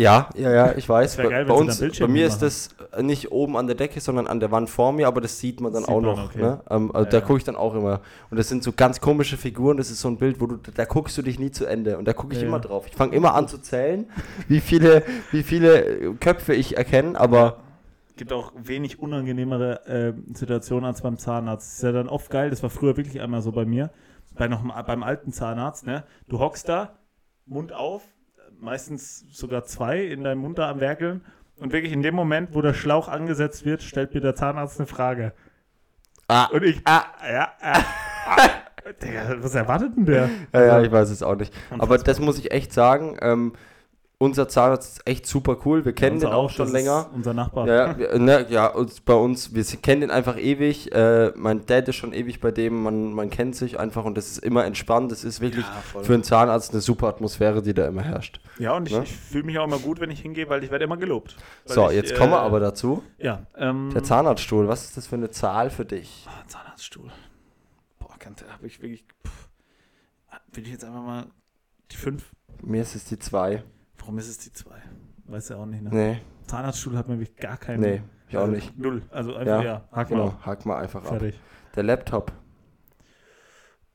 Ja, 0.00 0.28
ja, 0.34 0.50
ja, 0.52 0.72
ich 0.76 0.88
weiß. 0.88 1.16
Bei, 1.18 1.28
geil, 1.28 1.44
bei 1.44 1.54
uns, 1.54 1.78
bei 1.78 2.08
mir 2.08 2.26
ist 2.26 2.34
machen. 2.34 2.40
das 2.40 2.74
äh, 2.92 3.02
nicht 3.02 3.30
oben 3.30 3.56
an 3.56 3.66
der 3.68 3.76
Decke, 3.76 4.00
sondern 4.00 4.26
an 4.26 4.40
der 4.40 4.50
Wand 4.50 4.68
vor 4.68 4.92
mir, 4.92 5.06
aber 5.06 5.20
das 5.20 5.38
sieht 5.38 5.60
man 5.60 5.72
dann 5.72 5.84
Sieht 5.84 5.94
auch 5.94 6.00
man, 6.00 6.16
noch. 6.16 6.24
okay. 6.26 6.40
Ne? 6.42 6.60
Ähm, 6.68 6.90
also 6.94 7.04
Ja, 7.04 7.10
da 7.10 7.18
ja. 7.18 7.24
gucke 7.24 7.38
ich 7.38 7.44
dann 7.44 7.54
auch 7.56 7.74
immer. 7.74 8.00
Und 8.30 8.36
das 8.38 8.48
sind 8.48 8.64
so 8.64 8.72
ganz 8.72 9.00
komische 9.00 9.36
Figuren. 9.36 9.76
Das 9.76 9.90
ist 9.90 10.00
so 10.00 10.08
ein 10.08 10.18
Bild, 10.18 10.40
wo 10.40 10.46
du, 10.46 10.56
da 10.56 10.84
guckst 10.84 11.16
du 11.16 11.22
dich 11.22 11.38
nie 11.38 11.52
zu 11.52 11.66
Ende. 11.66 11.96
Und 11.96 12.06
da 12.08 12.12
gucke 12.12 12.34
ich 12.34 12.40
Ja, 12.40 12.46
immer 12.48 12.56
ja. 12.56 12.62
drauf. 12.62 12.86
Ich 12.88 12.94
fange 12.96 13.14
immer 13.14 13.34
an 13.34 13.46
zu 13.46 13.58
zählen, 13.58 14.10
wie 14.48 14.60
viele, 14.60 15.04
wie 15.30 15.44
viele 15.44 15.84
äh, 15.84 16.14
Köpfe 16.14 16.54
ich 16.54 16.76
erkenne, 16.76 17.18
aber 17.18 17.58
gibt 18.16 18.32
auch 18.32 18.52
wenig 18.56 19.00
unangenehmere 19.00 19.86
äh, 19.86 20.12
Situationen 20.34 20.84
als 20.84 21.02
beim 21.02 21.18
Zahnarzt. 21.18 21.66
Das 21.68 21.76
ist 21.76 21.82
ja 21.82 21.92
dann 21.92 22.08
oft 22.08 22.30
geil, 22.30 22.50
das 22.50 22.62
war 22.62 22.70
früher 22.70 22.96
wirklich 22.96 23.20
einmal 23.20 23.42
so 23.42 23.52
bei 23.52 23.64
mir, 23.64 23.90
bei 24.34 24.46
noch, 24.48 24.62
beim 24.84 25.02
alten 25.02 25.32
Zahnarzt, 25.32 25.86
ne? 25.86 26.04
Du 26.28 26.38
hockst 26.38 26.68
da, 26.68 26.98
Mund 27.46 27.72
auf, 27.72 28.02
meistens 28.64 29.24
sogar 29.30 29.64
zwei 29.64 30.00
in 30.00 30.24
deinem 30.24 30.40
Mund 30.40 30.58
da 30.58 30.70
am 30.70 30.80
Werkeln 30.80 31.20
und 31.56 31.72
wirklich 31.72 31.92
in 31.92 32.02
dem 32.02 32.14
Moment, 32.14 32.54
wo 32.54 32.62
der 32.62 32.74
Schlauch 32.74 33.08
angesetzt 33.08 33.64
wird, 33.64 33.82
stellt 33.82 34.14
mir 34.14 34.20
der 34.20 34.34
Zahnarzt 34.34 34.80
eine 34.80 34.86
Frage. 34.86 35.32
ah, 36.28 36.46
Und 36.46 36.64
ich, 36.64 36.80
ah, 36.84 37.04
ja, 37.30 37.52
ah, 37.60 37.80
ah. 38.26 38.48
Digga, 39.02 39.36
was 39.38 39.54
erwartet 39.54 39.96
denn 39.96 40.04
der? 40.04 40.28
Ja, 40.52 40.64
ja, 40.64 40.82
ich 40.82 40.92
weiß 40.92 41.08
es 41.10 41.22
auch 41.22 41.36
nicht. 41.36 41.54
Aber 41.78 41.96
das 41.96 42.18
muss 42.20 42.38
ich 42.38 42.50
echt 42.50 42.72
sagen. 42.72 43.16
Ähm, 43.22 43.54
unser 44.24 44.48
Zahnarzt 44.48 44.98
ist 44.98 45.06
echt 45.08 45.26
super 45.26 45.56
cool. 45.64 45.84
Wir 45.84 45.92
kennen 45.92 46.16
unser 46.16 46.28
den 46.28 46.34
auch 46.34 46.50
schon 46.50 46.72
länger. 46.72 47.10
Unser 47.14 47.34
Nachbar. 47.34 47.66
Ja, 47.68 47.74
ja, 47.92 47.98
wir- 47.98 48.18
ne, 48.18 48.46
ja 48.50 48.66
uns, 48.66 49.00
bei 49.00 49.14
uns, 49.14 49.54
wir 49.54 49.62
kennen 49.64 50.00
den 50.00 50.10
einfach 50.10 50.36
ewig. 50.36 50.92
Äh, 50.92 51.32
mein 51.36 51.64
Dad 51.66 51.88
ist 51.88 51.96
schon 51.96 52.12
ewig 52.12 52.40
bei 52.40 52.50
dem, 52.50 52.82
man, 52.82 53.12
man 53.12 53.30
kennt 53.30 53.54
sich 53.56 53.78
einfach 53.78 54.04
und 54.04 54.16
das 54.16 54.28
ist 54.30 54.38
immer 54.38 54.64
entspannt. 54.64 55.12
Das 55.12 55.22
ist 55.24 55.40
wirklich 55.40 55.64
Ja, 55.94 56.02
für 56.02 56.14
einen 56.14 56.24
Zahnarzt 56.24 56.72
eine 56.72 56.80
super 56.80 57.08
Atmosphäre, 57.08 57.62
die 57.62 57.74
da 57.74 57.86
immer 57.86 58.02
herrscht. 58.02 58.40
Ja, 58.58 58.76
und 58.76 58.88
ich, 58.88 58.94
Ne? 58.94 59.02
ich 59.04 59.12
fühle 59.14 59.44
mich 59.44 59.58
auch 59.58 59.64
immer 59.64 59.78
gut, 59.78 60.00
wenn 60.00 60.10
ich 60.10 60.20
hingehe, 60.20 60.48
weil 60.48 60.64
ich 60.64 60.70
werde 60.70 60.84
immer 60.84 60.96
gelobt. 60.96 61.36
So, 61.64 61.88
ich, 61.90 61.96
jetzt 61.96 62.14
kommen 62.16 62.32
wir 62.32 62.38
äh, 62.38 62.46
aber 62.46 62.60
dazu. 62.60 63.02
Ja, 63.18 63.46
ähm, 63.56 63.90
Der 63.94 64.02
Zahnarztstuhl, 64.02 64.68
was 64.68 64.84
ist 64.84 64.96
das 64.96 65.06
für 65.06 65.16
eine 65.16 65.30
Zahl 65.30 65.70
für 65.70 65.84
dich? 65.84 66.26
Ah, 66.28 66.46
Zahnarztstuhl. 66.48 67.10
Boah, 67.98 68.14
ganz 68.18 68.42
habe 68.50 68.66
ich 68.66 68.80
wirklich. 68.80 69.04
Pff, 69.26 69.48
will 70.52 70.64
ich 70.64 70.70
jetzt 70.72 70.84
einfach 70.84 71.02
mal 71.02 71.26
die 71.90 71.96
5? 71.96 72.24
Mir 72.62 72.82
ist 72.82 72.94
es 72.94 73.04
die 73.04 73.18
2. 73.18 73.62
Warum 74.04 74.18
ist 74.18 74.28
es 74.28 74.36
die 74.38 74.52
2? 74.52 74.70
Weiß 75.26 75.48
ja 75.48 75.56
auch 75.56 75.64
nicht, 75.64 75.82
ne? 75.82 75.88
Nee, 75.90 76.20
Zahnarztstuhl 76.46 76.94
hat 76.98 77.08
mir 77.08 77.18
wirklich 77.18 77.36
gar 77.38 77.56
keinen. 77.56 77.80
nee, 77.80 78.02
ich 78.28 78.36
auch 78.36 78.42
also 78.42 78.52
nicht. 78.52 78.78
Null. 78.78 79.02
Also 79.10 79.32
Ja, 79.32 79.38
einfach, 79.38 79.64
ja, 79.64 79.88
hack 79.92 80.10
mal 80.10 80.16
Genau, 80.16 80.24
auf. 80.28 80.46
hack 80.46 80.66
mal 80.66 80.76
einfach 80.82 81.02
ab. 81.02 81.08
Fertig. 81.08 81.40
Der 81.74 81.82
Laptop. 81.84 82.32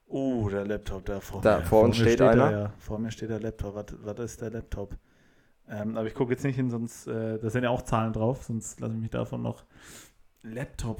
Oh, 0.07 0.49
der 0.49 0.65
Laptop 0.65 1.05
da 1.05 1.19
vor 1.19 1.41
Da 1.41 1.59
mir. 1.59 1.65
vor 1.65 1.83
uns 1.83 1.99
mir 1.99 2.05
steht 2.05 2.19
der, 2.21 2.31
einer. 2.31 2.51
ja. 2.51 2.73
Vor 2.79 2.97
mir 2.97 3.11
steht 3.11 3.29
der 3.29 3.39
Laptop. 3.39 3.75
Was, 3.75 3.85
was 4.03 4.19
ist 4.31 4.41
der 4.41 4.49
Laptop? 4.49 4.97
Ähm, 5.67 5.95
aber 5.95 6.07
ich 6.07 6.15
gucke 6.15 6.31
jetzt 6.31 6.43
nicht 6.43 6.55
hin, 6.55 6.71
sonst. 6.71 7.05
Äh, 7.05 7.37
da 7.37 7.49
sind 7.51 7.61
ja 7.63 7.69
auch 7.69 7.83
Zahlen 7.83 8.11
drauf, 8.11 8.43
sonst 8.43 8.79
lasse 8.79 8.95
ich 8.95 8.99
mich 8.99 9.11
davon 9.11 9.43
noch. 9.43 9.63
Laptop. 10.41 10.99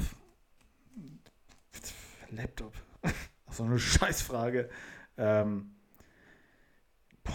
Laptop. 2.30 2.74
so 3.50 3.64
eine 3.64 3.80
Scheißfrage. 3.80 4.70
Ähm, 5.18 5.72
boah, 7.24 7.34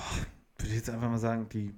würde 0.64 0.70
ich 0.70 0.76
jetzt 0.76 0.88
einfach 0.90 1.10
mal 1.10 1.18
sagen, 1.18 1.46
die 1.52 1.74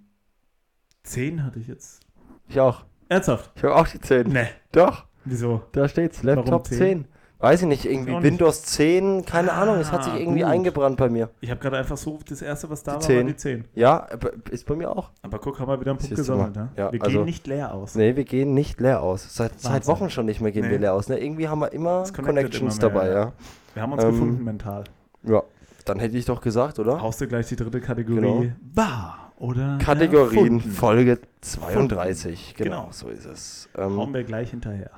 10 1.02 1.44
hatte 1.44 1.58
ich 1.58 1.66
jetzt. 1.66 2.00
Ich 2.48 2.60
auch. 2.60 2.84
Ernsthaft? 3.08 3.50
Ich 3.56 3.64
habe 3.64 3.74
auch 3.74 3.88
die 3.88 4.00
10. 4.00 4.28
Ne. 4.28 4.46
Doch. 4.70 5.04
Wieso? 5.24 5.62
Da 5.72 5.88
steht's, 5.88 6.22
Laptop 6.22 6.68
10? 6.68 6.78
10? 6.78 7.04
Weiß 7.38 7.62
ich 7.62 7.68
nicht, 7.68 7.84
irgendwie 7.84 8.12
nicht. 8.12 8.22
Windows 8.22 8.62
10, 8.62 9.24
keine 9.24 9.52
Ah, 9.52 9.62
Ahnung, 9.62 9.76
es 9.76 9.90
hat 9.92 10.04
sich 10.04 10.14
irgendwie 10.14 10.40
gut. 10.42 10.48
eingebrannt 10.48 10.96
bei 10.96 11.08
mir. 11.10 11.28
Ich 11.40 11.50
habe 11.50 11.60
gerade 11.60 11.76
einfach 11.76 11.96
so, 11.96 12.18
das 12.26 12.40
erste, 12.42 12.70
was 12.70 12.82
da 12.84 12.92
Die 12.92 12.94
war, 12.96 13.00
10. 13.02 13.16
war 13.16 13.24
die 13.24 13.36
10. 13.36 13.64
Ja, 13.74 14.06
ist 14.50 14.64
bei 14.66 14.74
mir 14.76 14.88
auch. 14.90 15.10
Aber 15.22 15.38
guck, 15.40 15.58
haben 15.58 15.68
wir 15.68 15.78
wieder 15.80 15.90
einen 15.90 15.98
Punkt 15.98 16.14
gesammelt, 16.14 16.54
ne? 16.54 16.68
Ja, 16.76 16.92
Wir 16.92 17.02
also- 17.02 17.18
gehen 17.18 17.24
nicht 17.26 17.46
leer 17.48 17.74
aus. 17.74 17.94
Nee, 17.96 18.14
wir 18.16 18.24
gehen 18.24 18.54
nicht 18.54 18.80
leer 18.80 19.02
aus. 19.02 19.34
Seit, 19.34 19.60
seit. 19.60 19.86
Wochen 19.88 20.08
schon 20.10 20.26
nicht 20.26 20.40
mehr 20.40 20.52
gehen 20.52 20.64
Nee. 20.64 20.70
wir 20.70 20.78
leer 20.78 20.94
aus. 20.94 21.08
Ne? 21.08 21.18
Irgendwie 21.18 21.48
haben 21.48 21.58
wir 21.58 21.72
immer 21.72 22.04
Connections 22.14 22.78
immer 22.78 22.88
mehr, 22.88 22.94
dabei, 22.94 23.08
ja. 23.08 23.18
ja. 23.24 23.32
Wir 23.74 23.82
haben 23.82 23.92
uns 23.92 24.04
Ähm, 24.04 24.10
gefunden 24.12 24.44
mental. 24.44 24.84
Ja, 25.24 25.42
dann 25.88 25.98
hätte 25.98 26.16
ich 26.16 26.24
doch 26.26 26.40
gesagt, 26.40 26.78
oder? 26.78 27.00
Haust 27.00 27.20
du 27.20 27.26
gleich 27.28 27.46
die 27.48 27.56
dritte 27.56 27.80
Kategorie. 27.80 28.20
Genau. 28.20 28.44
Wahr 28.74 29.32
oder 29.38 29.78
Kategorien, 29.78 30.56
erfunden? 30.58 30.70
Folge 30.70 31.18
32. 31.40 32.54
Genau, 32.56 32.70
Genau. 32.82 32.88
so 32.92 33.08
ist 33.08 33.26
es. 33.26 33.68
Hauen 33.76 34.08
Ähm, 34.08 34.14
wir 34.14 34.24
gleich 34.24 34.50
hinterher. 34.50 34.90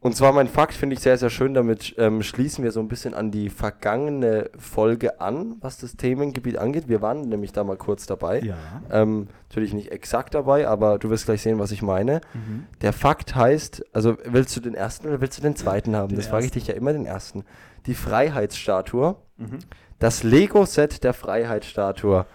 und 0.00 0.16
zwar 0.16 0.32
mein 0.32 0.48
Fakt 0.48 0.74
finde 0.74 0.94
ich 0.94 1.00
sehr, 1.00 1.16
sehr 1.16 1.30
schön. 1.30 1.54
Damit 1.54 1.94
ähm, 1.96 2.22
schließen 2.22 2.64
wir 2.64 2.72
so 2.72 2.80
ein 2.80 2.88
bisschen 2.88 3.14
an 3.14 3.30
die 3.30 3.48
vergangene 3.50 4.50
Folge 4.58 5.20
an, 5.20 5.56
was 5.60 5.78
das 5.78 5.96
Themengebiet 5.96 6.58
angeht. 6.58 6.88
Wir 6.88 7.00
waren 7.02 7.28
nämlich 7.28 7.52
da 7.52 7.62
mal 7.62 7.76
kurz 7.76 8.04
dabei. 8.06 8.40
Ja. 8.40 8.56
Ähm, 8.90 9.28
natürlich 9.48 9.72
nicht 9.74 9.92
exakt 9.92 10.34
dabei, 10.34 10.66
aber 10.66 10.98
du 10.98 11.08
wirst 11.08 11.26
gleich 11.26 11.40
sehen, 11.42 11.58
was 11.60 11.70
ich 11.70 11.82
meine. 11.82 12.20
Mhm. 12.34 12.66
Der 12.80 12.92
Fakt 12.92 13.36
heißt, 13.36 13.84
also 13.94 14.16
willst 14.24 14.56
du 14.56 14.60
den 14.60 14.74
ersten 14.74 15.06
oder 15.06 15.20
willst 15.20 15.38
du 15.38 15.42
den 15.42 15.54
zweiten 15.56 15.94
haben? 15.94 16.08
Den 16.08 16.16
das 16.18 16.26
frage 16.26 16.44
ich 16.46 16.50
dich 16.50 16.66
ja 16.66 16.74
immer 16.74 16.92
den 16.92 17.06
ersten. 17.06 17.44
Die 17.86 17.94
Freiheitsstatue, 17.94 19.16
Mhm. 19.42 19.58
das 19.98 20.22
Lego-Set 20.22 21.04
der 21.04 21.14
Freiheitsstatue 21.14 22.26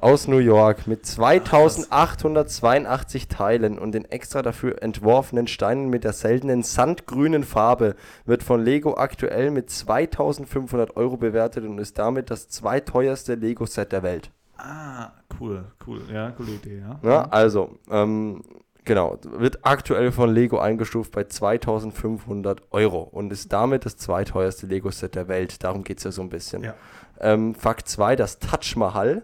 aus 0.00 0.26
New 0.28 0.38
York 0.38 0.86
mit 0.86 1.04
2882 1.04 3.28
Teilen 3.28 3.78
und 3.78 3.92
den 3.92 4.06
extra 4.06 4.40
dafür 4.42 4.82
entworfenen 4.82 5.46
Steinen 5.46 5.90
mit 5.90 6.04
der 6.04 6.14
seltenen 6.14 6.62
sandgrünen 6.62 7.44
Farbe 7.44 7.96
wird 8.24 8.42
von 8.42 8.64
Lego 8.64 8.96
aktuell 8.96 9.50
mit 9.50 9.68
2500 9.70 10.96
Euro 10.96 11.18
bewertet 11.18 11.64
und 11.64 11.78
ist 11.78 11.98
damit 11.98 12.30
das 12.30 12.48
zweiteuerste 12.48 13.34
Lego-Set 13.34 13.92
der 13.92 14.02
Welt. 14.02 14.30
Ah, 14.56 15.10
cool, 15.38 15.66
cool. 15.86 16.00
Ja, 16.12 16.30
coole 16.30 16.52
Idee, 16.52 16.80
ja. 16.80 16.98
Ja, 17.02 17.28
also, 17.30 17.78
ähm, 17.90 18.42
genau, 18.84 19.18
wird 19.22 19.60
aktuell 19.62 20.12
von 20.12 20.32
Lego 20.32 20.58
eingestuft 20.58 21.12
bei 21.12 21.24
2500 21.24 22.62
Euro 22.70 23.02
und 23.02 23.32
ist 23.32 23.52
damit 23.52 23.86
das 23.86 23.96
zweiteuerste 23.96 24.66
Lego-Set 24.66 25.14
der 25.14 25.28
Welt. 25.28 25.64
Darum 25.64 25.84
geht 25.84 25.98
es 25.98 26.04
ja 26.04 26.12
so 26.12 26.22
ein 26.22 26.28
bisschen. 26.28 26.64
Ja. 26.64 26.74
Ähm, 27.20 27.54
Fakt 27.54 27.88
2, 27.88 28.16
das 28.16 28.38
Taj 28.38 28.76
Mahal. 28.76 29.22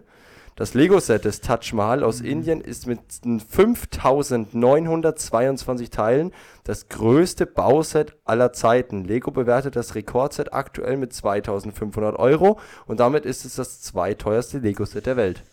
Das 0.57 0.73
Lego-Set 0.73 1.23
des 1.23 1.39
Taj 1.41 1.71
Mahal 1.73 2.03
aus 2.03 2.19
Indien 2.19 2.61
ist 2.61 2.87
mit 2.87 2.99
5922 3.47 5.91
Teilen 5.91 6.33
das 6.63 6.89
größte 6.89 7.45
Bauset 7.45 8.15
aller 8.25 8.53
Zeiten. 8.53 9.03
Lego 9.03 9.29
bewertet 9.29 9.75
das 9.75 9.93
Rekordset 9.93 10.53
aktuell 10.53 10.97
mit 10.97 11.13
2500 11.13 12.17
Euro 12.17 12.57
und 12.87 12.99
damit 12.99 13.27
ist 13.27 13.45
es 13.45 13.53
das 13.53 13.81
zweiteuerste 13.81 14.57
Lego-Set 14.57 15.05
der 15.05 15.15
Welt. 15.15 15.43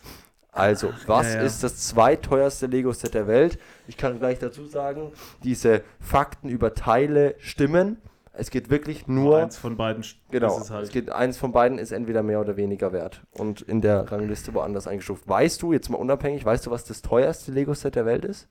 Also, 0.54 0.92
was 1.06 1.34
ja, 1.34 1.40
ja. 1.40 1.46
ist 1.46 1.64
das 1.64 1.88
zweiteuerste 1.88 2.66
Lego-Set 2.66 3.14
der 3.14 3.26
Welt? 3.26 3.58
Ich 3.88 3.96
kann 3.96 4.18
gleich 4.20 4.38
dazu 4.38 4.66
sagen, 4.66 5.12
diese 5.42 5.82
Fakten 5.98 6.48
über 6.48 6.74
Teile 6.74 7.34
stimmen. 7.38 7.98
Es 8.32 8.50
geht 8.50 8.70
wirklich 8.70 9.06
nur 9.08 9.42
eins 9.42 9.56
von 9.56 9.76
beiden. 9.76 10.04
Genau, 10.30 10.56
ist 10.56 10.64
es 10.64 10.70
halt. 10.70 10.84
es 10.84 10.90
geht, 10.90 11.10
eins 11.10 11.38
von 11.38 11.52
beiden 11.52 11.78
ist 11.78 11.92
entweder 11.92 12.22
mehr 12.22 12.40
oder 12.40 12.56
weniger 12.56 12.92
wert 12.92 13.22
und 13.32 13.62
in 13.62 13.80
der 13.80 14.10
Rangliste 14.10 14.54
woanders 14.54 14.86
eingestuft. 14.86 15.28
Weißt 15.28 15.60
du, 15.62 15.72
jetzt 15.72 15.88
mal 15.88 15.98
unabhängig, 15.98 16.44
weißt 16.44 16.66
du, 16.66 16.70
was 16.70 16.84
das 16.84 17.02
teuerste 17.02 17.50
Lego-Set 17.52 17.96
der 17.96 18.06
Welt 18.06 18.24
ist? 18.24 18.48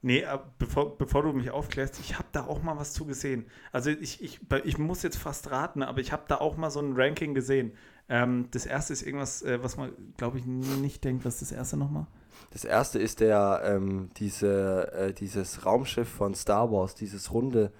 Nee, 0.00 0.20
äh, 0.20 0.38
bevor, 0.58 0.96
bevor 0.96 1.22
du 1.22 1.32
mich 1.32 1.50
aufklärst, 1.50 1.98
ich 2.00 2.14
habe 2.14 2.28
da 2.32 2.46
auch 2.46 2.62
mal 2.62 2.78
was 2.78 2.92
zu 2.92 3.04
gesehen. 3.04 3.46
Also 3.72 3.90
ich, 3.90 4.22
ich, 4.22 4.40
ich 4.64 4.78
muss 4.78 5.02
jetzt 5.02 5.18
fast 5.18 5.50
raten, 5.50 5.82
aber 5.82 6.00
ich 6.00 6.12
habe 6.12 6.22
da 6.28 6.36
auch 6.36 6.56
mal 6.56 6.70
so 6.70 6.80
ein 6.80 6.92
Ranking 6.94 7.34
gesehen. 7.34 7.72
Ähm, 8.08 8.48
das 8.50 8.66
erste 8.66 8.92
ist 8.92 9.02
irgendwas, 9.02 9.42
äh, 9.42 9.62
was 9.62 9.76
man, 9.76 9.92
glaube 10.16 10.38
ich, 10.38 10.46
nicht 10.46 11.04
denkt. 11.04 11.24
Was 11.24 11.42
ist 11.42 11.50
das 11.50 11.58
erste 11.58 11.76
nochmal? 11.76 12.06
Das 12.50 12.64
erste 12.64 12.98
ist 12.98 13.20
der, 13.20 13.60
ähm, 13.64 14.08
diese, 14.16 14.92
äh, 14.92 15.12
dieses 15.12 15.66
Raumschiff 15.66 16.08
von 16.08 16.34
Star 16.34 16.70
Wars, 16.72 16.94
dieses 16.94 17.32
runde, 17.32 17.72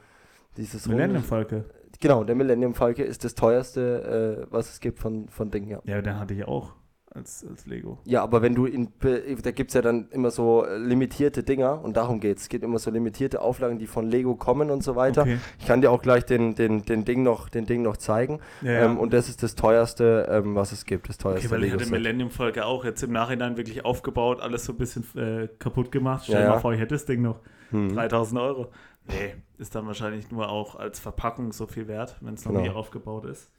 dieses 0.57 0.87
Millennium 0.87 1.23
Falke. 1.23 1.65
Genau, 2.01 2.25
der 2.25 2.35
Millennium 2.35 2.75
Falke 2.75 3.03
ist 3.03 3.25
das 3.25 3.35
teuerste, 3.35 4.47
äh, 4.47 4.53
was 4.53 4.71
es 4.71 4.81
gibt 4.81 4.99
von, 4.99 5.29
von 5.29 5.51
Dingen, 5.51 5.69
ja. 5.69 5.81
Ja, 5.85 6.03
den 6.03 6.19
hatte 6.19 6.35
ich 6.35 6.45
auch 6.45 6.75
als, 7.15 7.45
als 7.49 7.67
Lego. 7.67 7.99
Ja, 8.05 8.23
aber 8.23 8.43
wenn 8.43 8.55
du 8.55 8.67
in, 8.67 8.89
da 9.01 9.51
gibt 9.51 9.71
es 9.71 9.75
ja 9.75 9.83
dann 9.83 10.09
immer 10.11 10.31
so 10.31 10.65
äh, 10.65 10.77
limitierte 10.77 11.43
Dinger 11.43 11.83
und 11.83 11.97
darum 11.97 12.21
geht 12.21 12.37
es. 12.37 12.45
Es 12.45 12.49
gibt 12.49 12.65
immer 12.65 12.79
so 12.79 12.91
limitierte 12.91 13.41
Auflagen, 13.41 13.79
die 13.79 13.87
von 13.87 14.07
Lego 14.07 14.35
kommen 14.35 14.71
und 14.71 14.83
so 14.83 14.97
weiter. 14.97 15.23
Okay. 15.23 15.39
Ich 15.59 15.67
kann 15.67 15.81
dir 15.81 15.91
auch 15.91 16.03
gleich 16.03 16.25
den, 16.25 16.55
den, 16.55 16.85
den, 16.85 17.05
Ding, 17.05 17.23
noch, 17.23 17.49
den 17.49 17.67
Ding 17.67 17.83
noch 17.83 17.97
zeigen. 17.97 18.41
Ja, 18.63 18.73
ja. 18.73 18.85
Ähm, 18.85 18.99
und 18.99 19.13
das 19.13 19.29
ist 19.29 19.43
das 19.43 19.55
teuerste, 19.55 20.29
ähm, 20.31 20.55
was 20.55 20.73
es 20.73 20.85
gibt. 20.85 21.09
Das 21.09 21.19
teuerste 21.19 21.47
Okay, 21.47 21.55
weil 21.55 21.65
ich 21.65 21.73
hatte. 21.73 21.87
Millennium-Folge 21.87 22.67
auch 22.67 22.85
jetzt 22.85 23.03
im 23.03 23.13
Nachhinein 23.13 23.57
wirklich 23.57 23.85
aufgebaut, 23.85 24.41
alles 24.41 24.65
so 24.65 24.73
ein 24.73 24.79
bisschen 24.79 25.05
äh, 25.17 25.49
kaputt 25.59 25.91
gemacht. 25.91 26.25
Stell 26.25 26.37
dir 26.37 26.43
ja. 26.45 26.51
mal 26.51 26.61
vor, 26.61 26.73
ich 26.73 26.81
hätte 26.81 26.95
das 26.95 27.07
Ding 27.07 27.23
noch. 27.23 27.41
Hm. 27.71 27.95
3000 27.95 28.41
Euro. 28.41 28.69
Nee, 29.07 29.35
ist 29.59 29.75
dann 29.75 29.87
wahrscheinlich 29.87 30.31
nur 30.31 30.49
auch 30.49 30.75
als 30.77 31.01
Verpackung 31.01 31.53
so 31.53 31.67
viel 31.67 31.89
wert, 31.89 32.17
wenn 32.21 32.35
es 32.35 32.45
noch 32.45 32.53
Genau. 32.53 32.65
nie 32.65 32.71
aufgebaut 32.71 33.25
ist. 33.25 33.51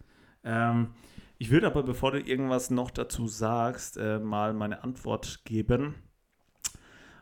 Ähm, 0.44 0.90
ich 1.40 1.50
würde 1.52 1.68
aber, 1.68 1.84
bevor 1.84 2.12
du 2.12 2.20
irgendwas 2.20 2.70
noch 2.70 2.92
dazu 2.92 3.26
sagst, 3.26 3.96
äh, 3.98 4.20
mal 4.20 4.54
meine 4.54 4.84
Antwort 4.84 5.46
geben. 5.46 5.96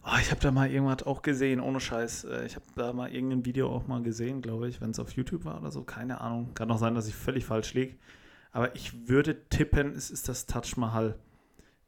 Oh, 0.03 0.17
ich 0.19 0.31
habe 0.31 0.41
da 0.41 0.49
mal 0.49 0.71
irgendwas 0.71 1.05
auch 1.05 1.21
gesehen, 1.21 1.59
ohne 1.59 1.79
Scheiß. 1.79 2.23
Äh, 2.23 2.45
ich 2.47 2.55
habe 2.55 2.65
da 2.75 2.93
mal 2.93 3.13
irgendein 3.13 3.45
Video 3.45 3.69
auch 3.69 3.85
mal 3.85 4.01
gesehen, 4.01 4.41
glaube 4.41 4.69
ich, 4.69 4.81
wenn 4.81 4.89
es 4.89 4.99
auf 4.99 5.11
YouTube 5.11 5.45
war 5.45 5.59
oder 5.61 5.69
so. 5.69 5.83
Keine 5.83 6.19
Ahnung. 6.19 6.55
Kann 6.55 6.71
auch 6.71 6.79
sein, 6.79 6.95
dass 6.95 7.07
ich 7.07 7.13
völlig 7.13 7.45
falsch 7.45 7.75
liege. 7.75 7.97
Aber 8.51 8.75
ich 8.75 9.07
würde 9.07 9.47
tippen, 9.49 9.91
es 9.91 10.09
ist 10.09 10.27
das 10.27 10.47
Taj 10.47 10.77
Mahal. 10.77 11.19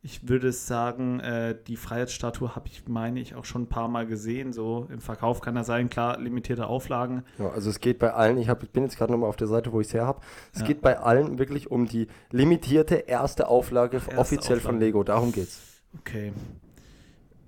Ich 0.01 0.29
würde 0.29 0.53
sagen, 0.53 1.19
äh, 1.19 1.57
die 1.67 1.75
Freiheitsstatue 1.75 2.55
habe 2.55 2.67
ich, 2.69 2.87
meine 2.87 3.19
ich, 3.19 3.35
auch 3.35 3.43
schon 3.43 3.63
ein 3.63 3.67
paar 3.67 3.89
Mal 3.89 4.05
gesehen. 4.07 4.53
So 4.53 4.87
im 4.89 5.01
Verkauf 5.01 5.41
kann 5.41 5.57
er 5.57 5.65
sein, 5.65 5.89
klar, 5.89 6.17
limitierte 6.17 6.67
Auflagen. 6.67 7.23
Ja, 7.37 7.49
also 7.49 7.69
es 7.69 7.81
geht 7.81 7.99
bei 7.99 8.13
allen, 8.13 8.37
ich, 8.37 8.47
hab, 8.47 8.63
ich 8.63 8.69
bin 8.69 8.83
jetzt 8.83 8.97
gerade 8.97 9.11
nochmal 9.11 9.27
auf 9.27 9.35
der 9.35 9.47
Seite, 9.47 9.73
wo 9.73 9.81
ich 9.81 9.87
es 9.87 9.93
her 9.93 10.05
habe. 10.07 10.21
Es 10.53 10.61
Ja. 10.61 10.67
geht 10.67 10.81
bei 10.81 10.97
allen 10.99 11.37
wirklich 11.37 11.69
um 11.69 11.85
die 11.85 12.07
limitierte 12.31 12.95
erste 12.95 13.49
Auflage 13.49 13.97
Erste 13.97 14.17
offiziell 14.17 14.59
von 14.61 14.75
Auflage. 14.75 14.85
Lego. 14.85 15.03
Darum 15.03 15.33
geht's. 15.33 15.81
Okay. 15.99 16.31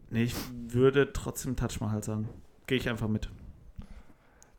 Nee, 0.09 0.23
ich 0.23 0.35
würde 0.67 1.13
trotzdem 1.13 1.55
Taj 1.55 1.77
Mahal 1.79 2.03
sagen. 2.03 2.27
Gehe 2.67 2.77
ich 2.77 2.89
einfach 2.89 3.07
mit. 3.07 3.29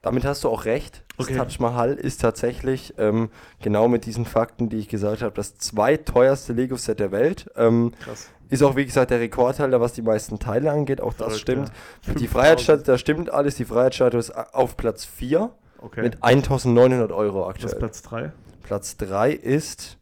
Damit 0.03 0.25
hast 0.25 0.43
du 0.45 0.49
auch 0.49 0.65
recht. 0.65 1.05
Das 1.17 1.29
Okay. 1.29 1.37
Taj 1.37 1.57
Mahal 1.61 1.95
ist 1.95 2.21
tatsächlich 2.21 2.95
ähm, 2.99 3.31
genau 3.61 3.87
mit 3.89 4.05
diesen 4.07 4.25
Fakten, 4.25 4.69
die 4.69 4.79
ich 4.79 4.89
gesagt 4.89 5.23
habe, 5.23 5.33
das 5.35 5.57
zweiteuerste 5.59 6.53
Lego-Set 6.53 6.99
der 6.99 7.13
Welt. 7.13 7.49
Ähm, 7.55 7.93
Krass. 8.03 8.29
ist 8.49 8.63
auch, 8.65 8.75
wie 8.75 8.85
gesagt, 8.85 9.13
der 9.13 9.21
Rekordhalter, 9.21 9.81
was 9.81 9.93
die 9.93 10.03
meisten 10.03 10.41
Teile 10.41 10.73
angeht. 10.73 11.01
Auch 11.01 11.13
das 11.13 11.19
Verrückt, 11.19 11.41
stimmt. 11.41 11.73
ja. 12.09 12.15
Die 12.15 12.27
Freiheitsstatue, 12.27 12.83
da 12.87 12.99
stimmt 12.99 13.31
alles. 13.31 13.55
Die 13.55 13.65
Freiheitsstatue 13.65 14.19
ist 14.19 14.31
auf 14.37 14.77
Platz 14.77 15.05
4 15.05 15.51
Okay. 15.79 16.03
mit 16.03 16.23
1900 16.23 17.11
Euro 17.13 17.47
Was 17.47 17.57
ist 17.59 17.65
aktuell. 17.65 17.79
Platz 17.79 18.03
3? 18.03 18.33
Platz 18.63 18.97
3 18.99 19.33
ist 19.33 19.99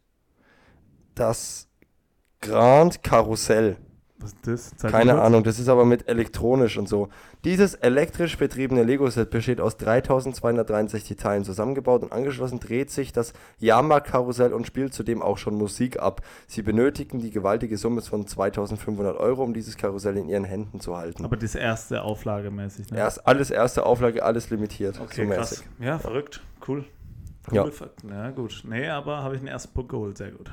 das 1.15 1.67
Grand 2.41 3.03
Karussell. 3.03 3.77
Was 4.21 4.33
ist 4.33 4.47
das? 4.47 4.77
Zeig 4.77 4.91
Keine. 4.91 5.21
Ahnung, 5.21 5.43
das 5.43 5.59
ist 5.59 5.67
aber 5.67 5.85
mit 5.85 6.07
elektronisch 6.07 6.77
und 6.77 6.87
so. 6.87 7.09
Dieses 7.43 7.73
elektrisch 7.73 8.37
betriebene 8.37 8.83
Lego-Set 8.83 9.29
besteht 9.29 9.59
aus 9.59 9.77
3263 9.77 11.17
Teilen 11.17 11.43
zusammengebaut 11.43 12.03
und 12.03 12.11
angeschlossen 12.11 12.59
dreht 12.59 12.91
sich 12.91 13.13
das 13.13 13.33
Jahrmarkt-Karussell 13.59 14.53
und 14.53 14.67
spielt 14.67 14.93
zudem 14.93 15.21
auch 15.21 15.37
schon 15.37 15.55
Musik 15.55 15.99
ab. 15.99 16.21
Sie 16.47 16.61
benötigen 16.61 17.19
die 17.19 17.31
gewaltige 17.31 17.77
Summe 17.77 18.01
von 18.01 18.27
2500 18.27 19.17
Euro, 19.17 19.43
um 19.43 19.53
dieses 19.53 19.77
Karussell 19.77 20.17
in 20.17 20.29
ihren 20.29 20.43
Händen 20.43 20.79
zu 20.79 20.97
halten. 20.97 21.25
Aber 21.25 21.37
das 21.37 21.55
erste 21.55 22.03
Auflagemäßig, 22.03 22.91
ne? 22.91 22.97
Erst 22.97 23.25
alles 23.25 23.49
erste 23.49 23.85
Auflage, 23.85 24.23
alles 24.23 24.49
limitiert. 24.49 24.99
Okay, 24.99 25.25
so 25.27 25.33
krass. 25.33 25.51
mäßig. 25.51 25.67
Ja, 25.79 25.99
verrückt. 25.99 26.41
Cool. 26.67 26.85
Ja. 27.51 27.63
Coole 27.63 27.73
Fakten. 27.73 28.09
Ja, 28.09 28.29
gut. 28.29 28.63
Nee, 28.67 28.87
aber 28.87 29.23
habe 29.23 29.35
ich 29.35 29.41
den 29.41 29.47
ersten 29.47 29.73
Punkt 29.73 29.89
geholt. 29.89 30.17
Sehr 30.17 30.31
gut. 30.31 30.51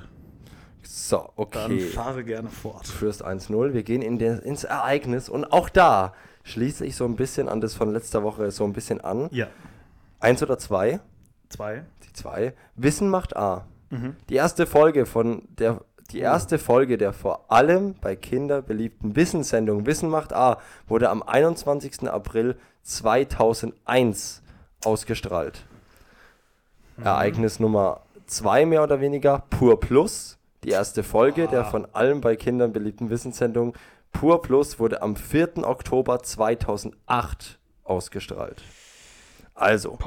So, 0.90 1.28
Dann 1.50 1.70
okay. 1.70 1.80
fahre 1.80 2.24
gerne 2.24 2.48
fort. 2.48 2.88
Du 2.88 2.92
führst 2.92 3.22
1-0. 3.22 3.74
Wir 3.74 3.82
gehen 3.82 4.00
in 4.00 4.18
der, 4.18 4.42
ins 4.42 4.64
Ereignis 4.64 5.28
und 5.28 5.44
auch 5.44 5.68
da 5.68 6.14
schließe 6.44 6.86
ich 6.86 6.96
so 6.96 7.04
ein 7.04 7.14
bisschen 7.14 7.46
an 7.50 7.60
das 7.60 7.74
von 7.74 7.92
letzter 7.92 8.22
Woche 8.22 8.50
so 8.50 8.64
ein 8.64 8.72
bisschen 8.72 9.02
an. 9.02 9.28
Ja. 9.30 9.48
Eins 10.18 10.42
oder 10.42 10.56
zwei? 10.56 11.00
Zwei. 11.50 11.84
Die 12.04 12.12
zwei. 12.14 12.54
Wissen 12.74 13.10
macht 13.10 13.36
A. 13.36 13.66
Mhm. 13.90 14.16
Die 14.30 14.36
erste 14.36 14.64
Folge 14.64 15.04
von 15.04 15.42
der 15.58 15.82
die 16.10 16.20
erste 16.20 16.58
Folge 16.58 16.96
der 16.96 17.12
vor 17.12 17.52
allem 17.52 17.94
bei 18.00 18.16
Kindern 18.16 18.64
beliebten 18.64 19.14
Wissenssendung 19.14 19.84
Wissen 19.84 20.08
macht 20.08 20.32
A 20.32 20.58
wurde 20.86 21.10
am 21.10 21.22
21. 21.22 22.08
April 22.08 22.56
2001 22.84 24.40
ausgestrahlt. 24.82 25.66
Ereignis 26.96 27.60
Nummer 27.60 28.00
2 28.26 28.64
mehr 28.64 28.82
oder 28.82 29.02
weniger, 29.02 29.42
Pur 29.50 29.78
Plus. 29.78 30.38
Die 30.64 30.70
erste 30.70 31.02
Folge 31.04 31.46
der 31.46 31.64
von 31.64 31.86
allem 31.94 32.20
bei 32.20 32.34
Kindern 32.36 32.72
beliebten 32.72 33.10
Wissenssendung 33.10 33.74
Pur 34.12 34.42
Plus 34.42 34.80
wurde 34.80 35.02
am 35.02 35.14
4. 35.14 35.58
Oktober 35.58 36.22
2008 36.22 37.58
ausgestrahlt. 37.84 38.62
Also, 39.54 39.98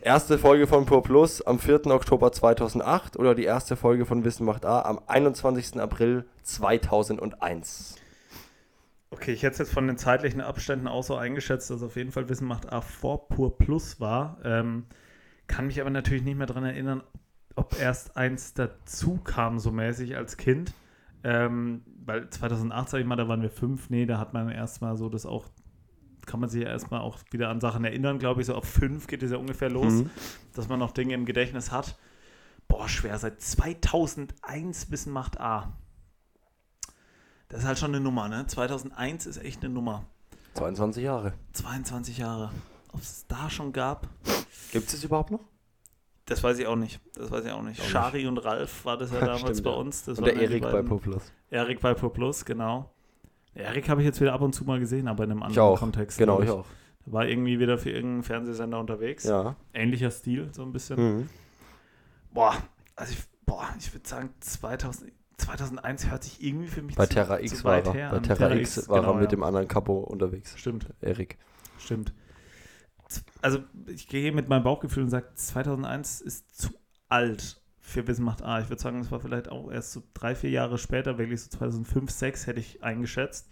erste 0.00 0.38
Folge 0.38 0.66
von 0.66 0.86
Pur 0.86 1.02
Plus 1.02 1.42
am 1.42 1.58
4. 1.58 1.86
Oktober 1.86 2.32
2008 2.32 3.16
oder 3.16 3.34
die 3.34 3.44
erste 3.44 3.76
Folge 3.76 4.06
von 4.06 4.24
Wissen 4.24 4.44
macht 4.44 4.64
A 4.64 4.82
am 4.82 5.00
21. 5.06 5.80
April 5.80 6.24
2001. 6.42 7.96
Okay, 9.10 9.32
ich 9.32 9.44
hätte 9.44 9.52
es 9.52 9.58
jetzt 9.58 9.72
von 9.72 9.86
den 9.86 9.96
zeitlichen 9.96 10.40
Abständen 10.40 10.88
auch 10.88 11.04
so 11.04 11.14
eingeschätzt, 11.14 11.70
dass 11.70 11.84
auf 11.84 11.94
jeden 11.94 12.10
Fall 12.10 12.28
Wissen 12.28 12.48
macht 12.48 12.72
A 12.72 12.80
vor 12.80 13.28
Pur 13.28 13.56
Plus 13.56 14.00
war. 14.00 14.38
Ähm, 14.44 14.86
kann 15.46 15.66
mich 15.66 15.80
aber 15.80 15.90
natürlich 15.90 16.24
nicht 16.24 16.36
mehr 16.36 16.48
daran 16.48 16.64
erinnern, 16.64 17.00
ob 17.00 17.20
erst 17.78 18.16
eins 18.16 18.54
dazu 18.54 19.18
kam, 19.22 19.58
so 19.58 19.70
mäßig 19.70 20.16
als 20.16 20.36
Kind. 20.36 20.72
Ähm, 21.22 21.82
weil 22.04 22.28
2008, 22.28 22.88
sag 22.90 23.00
ich 23.00 23.06
mal, 23.06 23.16
da 23.16 23.28
waren 23.28 23.40
wir 23.42 23.50
fünf. 23.50 23.88
Nee, 23.90 24.06
da 24.06 24.18
hat 24.18 24.34
man 24.34 24.50
erstmal 24.50 24.96
so 24.96 25.08
das 25.08 25.24
auch, 25.24 25.46
kann 26.26 26.40
man 26.40 26.50
sich 26.50 26.62
ja 26.62 26.68
erstmal 26.68 27.00
auch 27.00 27.18
wieder 27.30 27.48
an 27.48 27.60
Sachen 27.60 27.84
erinnern, 27.84 28.18
glaube 28.18 28.40
ich. 28.40 28.46
So 28.46 28.54
auf 28.54 28.64
fünf 28.64 29.06
geht 29.06 29.22
es 29.22 29.30
ja 29.30 29.38
ungefähr 29.38 29.70
los, 29.70 29.92
Mhm. 29.92 30.10
dass 30.52 30.68
man 30.68 30.78
noch 30.78 30.90
Dinge 30.92 31.14
im 31.14 31.24
Gedächtnis 31.24 31.70
hat. 31.72 31.96
Boah, 32.68 32.88
schwer. 32.88 33.18
Seit 33.18 33.40
2001 33.40 34.90
Wissen 34.90 35.12
macht 35.12 35.40
A. 35.40 35.72
Das 37.48 37.60
ist 37.60 37.66
halt 37.66 37.78
schon 37.78 37.94
eine 37.94 38.00
Nummer, 38.02 38.28
ne? 38.28 38.46
2001 38.46 39.26
ist 39.26 39.36
echt 39.38 39.62
eine 39.64 39.72
Nummer. 39.72 40.04
22 40.54 41.02
Jahre. 41.04 41.34
22 41.52 42.18
Jahre. 42.18 42.50
Ob 42.92 43.00
es 43.00 43.26
da 43.28 43.48
schon 43.50 43.72
gab, 43.72 44.08
Gibt 44.72 44.88
es 44.88 44.94
es 44.94 45.04
überhaupt 45.04 45.30
noch? 45.30 45.40
Das 46.26 46.42
weiß 46.42 46.58
ich 46.58 46.66
auch 46.66 46.76
nicht. 46.76 47.00
Das 47.14 47.30
weiß 47.30 47.44
ich 47.44 47.52
auch 47.52 47.62
nicht. 47.62 47.78
Auch 47.80 47.84
nicht. 47.84 47.90
Schari 47.90 48.26
und 48.26 48.38
Ralf 48.38 48.84
war 48.84 48.96
das 48.96 49.12
ja 49.12 49.20
damals 49.20 49.40
Stimmt, 49.40 49.62
bei 49.64 49.70
uns. 49.70 50.04
Das 50.04 50.18
Und 50.18 50.26
der 50.26 50.34
die 50.34 50.42
Erik 50.44 50.62
bei 50.62 50.72
beiden. 50.72 50.88
Pur 50.88 51.00
Plus. 51.00 51.32
Erik 51.50 51.80
bei 51.80 51.94
Pro 51.94 52.08
Plus, 52.08 52.44
genau. 52.44 52.90
Erik 53.54 53.88
habe 53.88 54.00
ich 54.00 54.06
jetzt 54.06 54.20
wieder 54.20 54.32
ab 54.32 54.40
und 54.40 54.52
zu 54.54 54.64
mal 54.64 54.80
gesehen, 54.80 55.06
aber 55.06 55.24
in 55.24 55.30
einem 55.30 55.40
Ich 55.40 55.44
anderen 55.46 55.62
auch. 55.74 55.78
Kontext. 55.78 56.18
Genau, 56.18 56.36
glaub 56.36 56.44
ich 56.44 56.50
auch. 56.50 56.66
War 57.06 57.26
irgendwie 57.26 57.58
wieder 57.58 57.76
für 57.78 57.90
irgendeinen 57.90 58.22
Fernsehsender 58.22 58.80
unterwegs. 58.80 59.24
Ja. 59.24 59.56
Ähnlicher 59.74 60.10
Stil, 60.10 60.48
so 60.52 60.62
ein 60.62 60.72
bisschen. 60.72 60.98
Mhm. 61.18 61.28
Boah, 62.32 62.54
also 62.96 63.12
ich, 63.12 63.18
boah, 63.44 63.68
ich 63.78 63.92
würde 63.94 64.08
sagen, 64.08 64.30
2000, 64.40 65.12
2001 65.36 66.10
hört 66.10 66.24
sich 66.24 66.42
irgendwie 66.42 66.68
für 66.68 66.80
mich 66.82 66.96
Bei 66.96 67.06
zu, 67.06 67.14
Terra 67.14 67.36
zu 67.38 67.44
X 67.44 67.62
war 67.64 67.72
weit 67.76 67.86
er. 67.88 67.92
her 67.92 68.10
Bei 68.10 68.16
an. 68.16 68.22
Terra, 68.22 68.54
X 68.54 68.88
war 68.88 69.00
genau, 69.00 69.12
er 69.12 69.14
mit 69.16 69.24
ja. 69.24 69.36
dem 69.36 69.42
anderen 69.42 69.68
Capo 69.68 69.98
unterwegs. 70.00 70.58
Stimmt. 70.58 70.86
Erik. 71.00 71.36
Stimmt. 71.78 72.14
Also 73.42 73.60
ich 73.86 74.08
gehe 74.08 74.32
mit 74.32 74.48
meinem 74.48 74.64
Bauchgefühl 74.64 75.04
und 75.04 75.10
sage, 75.10 75.28
2001 75.34 76.20
ist 76.20 76.56
zu 76.58 76.70
alt 77.08 77.60
für 77.84 78.06
Wissen 78.06 78.24
macht 78.24 78.42
A. 78.42 78.60
Ich 78.60 78.70
würde 78.70 78.80
sagen, 78.80 79.00
es 79.00 79.12
war 79.12 79.20
vielleicht 79.20 79.50
auch 79.50 79.70
erst 79.70 79.92
so 79.92 80.02
drei, 80.14 80.34
vier 80.34 80.50
Jahre 80.50 80.78
später, 80.78 81.18
wirklich 81.18 81.42
so 81.42 81.50
2005, 81.50 82.10
2006 82.10 82.46
hätte 82.46 82.60
ich 82.60 82.82
eingeschätzt. 82.82 83.50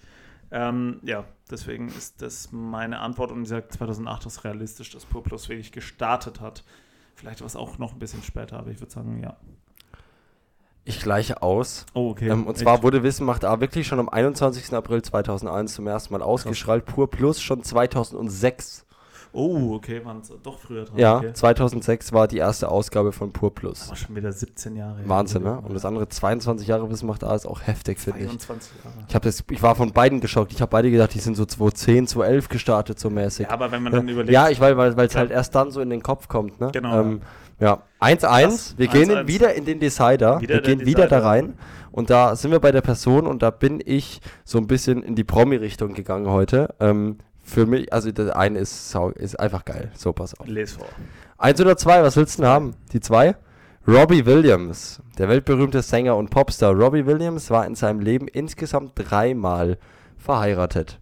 Ähm, 0.51 1.01
ja, 1.03 1.25
deswegen 1.51 1.89
ist 1.89 2.23
das 2.23 2.51
meine 2.51 3.01
Antwort 3.01 3.31
und 3.31 3.43
ich 3.43 3.49
sage, 3.49 3.69
2008 3.69 4.27
ist 4.27 4.45
realistisch, 4.45 4.91
dass 4.91 5.05
Pur 5.05 5.23
Plus 5.23 5.49
wirklich 5.49 5.71
gestartet 5.71 6.41
hat. 6.41 6.65
Vielleicht 7.15 7.41
war 7.41 7.47
es 7.47 7.57
auch 7.57 7.79
noch 7.79 7.93
ein 7.93 7.99
bisschen 7.99 8.23
später, 8.23 8.59
aber 8.59 8.71
ich 8.71 8.81
würde 8.81 8.93
sagen, 8.93 9.23
ja. 9.23 9.37
Ich 10.85 11.01
gleiche 11.01 11.43
aus. 11.43 11.87
Oh, 11.95 12.11
okay. 12.11 12.29
Ähm, 12.29 12.47
und 12.47 12.57
zwar 12.57 12.83
wurde 12.83 13.03
Wissen 13.03 13.25
macht 13.25 13.45
A 13.45 13.61
wirklich 13.61 13.87
schon 13.87 14.01
am 14.01 14.09
21. 14.09 14.73
April 14.73 15.03
2001 15.03 15.75
zum 15.75 15.87
ersten 15.87 16.13
Mal 16.13 16.23
ausgestrahlt. 16.23 16.87
Pur 16.87 17.09
Plus 17.11 17.41
schon 17.41 17.63
2006. 17.63 18.87
Oh, 19.35 19.75
okay, 19.75 20.05
waren 20.05 20.21
es 20.21 20.33
doch 20.43 20.59
früher 20.59 20.85
dran. 20.85 20.99
Ja, 20.99 21.17
okay. 21.17 21.33
2006 21.33 22.13
war 22.13 22.29
die 22.29 22.39
erste 22.39 22.69
Ausgabe 22.69 23.13
von 23.13 23.33
Pur 23.33 23.55
Plus. 23.55 23.87
Aber 23.89 23.97
schon 23.97 24.15
wieder 24.15 24.31
17 24.31 24.77
Jahre. 24.77 24.99
Wahnsinn, 25.07 25.43
ne? 25.43 25.59
Und 25.61 25.75
das 25.75 25.85
andere 25.85 26.09
22 26.09 26.69
Jahre 26.69 26.91
Wissen 26.91 27.07
macht 27.07 27.25
A 27.25 27.35
ist 27.35 27.47
auch 27.47 27.63
heftig, 27.67 27.99
finde 27.99 28.21
ich. 28.21 28.27
22 28.39 28.73
Jahre. 28.85 28.95
Ich, 29.09 29.15
das, 29.19 29.45
ich 29.51 29.63
war 29.63 29.75
von 29.75 29.93
beiden 29.93 30.21
geschockt. 30.21 30.53
Ich 30.53 30.61
habe 30.61 30.71
beide 30.71 30.91
gedacht, 30.91 31.15
die 31.15 31.19
sind 31.21 31.37
so 31.37 31.45
2010, 31.47 32.09
2011 32.09 32.49
gestartet, 32.49 32.99
so 33.01 33.09
mäßig. 33.11 33.47
Ja, 33.47 33.53
aber 33.53 33.73
wenn 33.73 33.83
man 33.83 33.93
dann 33.93 34.09
überlegt, 34.09 34.33
Ja, 34.33 34.49
ich 34.51 34.61
weiß, 34.61 34.77
weil 34.77 35.07
es 35.07 35.15
Ja. 35.15 35.21
halt 35.21 35.31
erst 35.31 35.55
dann 35.55 35.71
so 35.71 35.81
in 35.81 35.91
den 35.91 36.03
Kopf 36.03 36.29
kommt, 36.29 36.61
ne? 36.61 36.71
Genau. 36.73 37.01
Ähm, 37.01 37.23
ja, 37.59 37.83
1-1. 38.01 38.19
Krass. 38.49 38.75
Wir 38.77 38.89
gehen 38.89 39.11
in, 39.11 39.19
1-1. 39.19 39.27
wieder 39.29 39.55
in 39.55 39.65
den 39.65 39.79
Decider. 39.81 40.41
Wieder 40.41 40.57
wir 40.57 40.63
gehen 40.63 40.81
wieder 40.81 41.07
da 41.07 41.17
Decider. 41.17 41.25
rein. 41.25 41.55
Und 41.91 42.11
da 42.11 42.37
sind 42.37 42.51
wir 42.51 42.61
bei 42.61 42.73
der 42.73 42.81
Person 42.81 43.27
und 43.27 43.43
da 43.43 43.51
bin 43.51 43.81
ich 43.85 44.21
so 44.45 44.59
ein 44.59 44.67
bisschen 44.67 45.03
in 45.03 45.15
die 45.15 45.25
Promi-Richtung 45.25 45.95
gegangen 45.95 46.27
heute. 46.29 46.75
Ähm, 46.81 47.19
für 47.43 47.67
mich, 47.67 47.93
also 47.93 48.13
der 48.13 48.37
eine 48.37 48.59
ist, 48.59 48.97
ist 49.17 49.41
einfach 49.41 49.65
geil. 49.65 49.91
So, 49.95 50.13
pass 50.13 50.39
auf. 50.39 50.47
les 50.47 50.73
vor. 50.73 50.87
Eins 51.39 51.61
oder 51.61 51.77
zwei, 51.77 52.03
was 52.03 52.17
willst 52.17 52.39
du 52.39 52.43
denn 52.43 52.51
haben? 52.51 52.75
Die 52.93 53.01
zwei? 53.01 53.37
Robbie 53.87 54.25
Williams, 54.25 55.03
der 55.19 55.29
weltberühmte 55.29 55.83
Sänger 55.83 56.17
und 56.17 56.31
Popstar 56.31 56.73
Robbie 56.73 57.05
Williams 57.05 57.51
war 57.51 57.67
in 57.67 57.75
seinem 57.75 57.99
Leben 57.99 58.29
insgesamt 58.29 58.93
dreimal 58.95 59.77
verheiratet. 60.19 61.01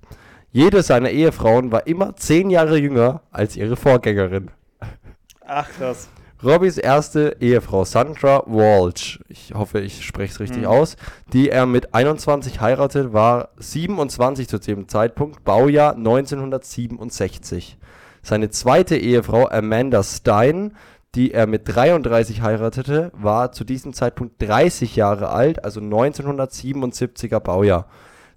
Jede 0.50 0.82
seiner 0.82 1.10
Ehefrauen 1.10 1.70
war 1.72 1.86
immer 1.86 2.16
zehn 2.16 2.48
Jahre 2.48 2.78
jünger 2.78 3.20
als 3.30 3.56
ihre 3.56 3.76
Vorgängerin. 3.76 4.50
Ach, 5.46 5.68
krass. 5.68 6.08
Robbys 6.42 6.78
erste 6.78 7.36
Ehefrau 7.40 7.84
Sandra 7.84 8.42
Walsh, 8.46 9.20
ich 9.28 9.52
hoffe, 9.54 9.80
ich 9.80 10.06
spreche 10.06 10.32
es 10.32 10.40
richtig 10.40 10.62
Mhm. 10.62 10.68
aus, 10.68 10.96
die 11.34 11.50
er 11.50 11.66
mit 11.66 11.92
21 11.92 12.62
heiratet, 12.62 13.12
war 13.12 13.50
27 13.58 14.48
zu 14.48 14.58
dem 14.58 14.88
Zeitpunkt, 14.88 15.44
Baujahr 15.44 15.96
1967. 15.96 17.76
Seine 18.22 18.48
zweite 18.48 18.96
Ehefrau 18.96 19.48
Amanda 19.48 20.02
Stein, 20.02 20.74
die 21.14 21.32
er 21.32 21.46
mit 21.46 21.62
33 21.66 22.40
heiratete, 22.40 23.10
war 23.14 23.52
zu 23.52 23.64
diesem 23.64 23.92
Zeitpunkt 23.92 24.40
30 24.40 24.96
Jahre 24.96 25.28
alt, 25.30 25.62
also 25.62 25.80
1977er 25.80 27.40
Baujahr. 27.40 27.86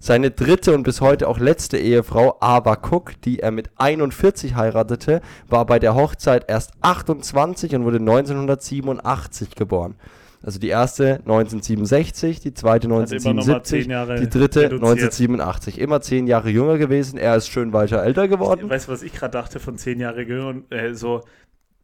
Seine 0.04 0.30
dritte 0.30 0.74
und 0.74 0.82
bis 0.82 1.00
heute 1.00 1.26
auch 1.28 1.38
letzte 1.38 1.78
Ehefrau, 1.78 2.36
Ava 2.38 2.76
Cook, 2.90 3.18
die 3.22 3.38
er 3.38 3.50
mit 3.50 3.70
41 3.76 4.54
heiratete, 4.54 5.22
war 5.48 5.64
bei 5.64 5.78
der 5.78 5.94
Hochzeit 5.94 6.44
erst 6.46 6.72
28 6.82 7.74
und 7.74 7.84
wurde 7.84 8.00
1987 8.00 9.54
geboren. 9.54 9.94
Also 10.42 10.58
die 10.58 10.68
erste 10.68 11.20
1967, 11.20 12.40
die 12.40 12.52
zweite 12.52 12.86
Also 12.92 13.16
immer 13.16 13.32
noch 13.32 13.46
mal 13.46 13.54
1977, 13.54 13.84
10 13.84 13.90
Jahre 13.90 14.20
die 14.20 14.28
dritte 14.28 14.60
reduziert. 14.64 14.82
1987. 14.82 15.80
Immer 15.80 16.02
10 16.02 16.26
Jahre 16.26 16.50
jünger 16.50 16.76
gewesen. 16.76 17.18
Er 17.18 17.36
ist 17.36 17.48
schön 17.48 17.72
weiter 17.72 18.02
älter 18.02 18.28
geworden. 18.28 18.68
Weißt 18.68 18.88
du, 18.88 18.92
was 18.92 19.02
ich 19.02 19.14
gerade 19.14 19.32
dachte 19.32 19.58
von 19.58 19.78
10 19.78 20.00
Jahre 20.00 20.20
jünger? 20.20 20.60
Äh, 20.68 20.92
so, 20.92 21.22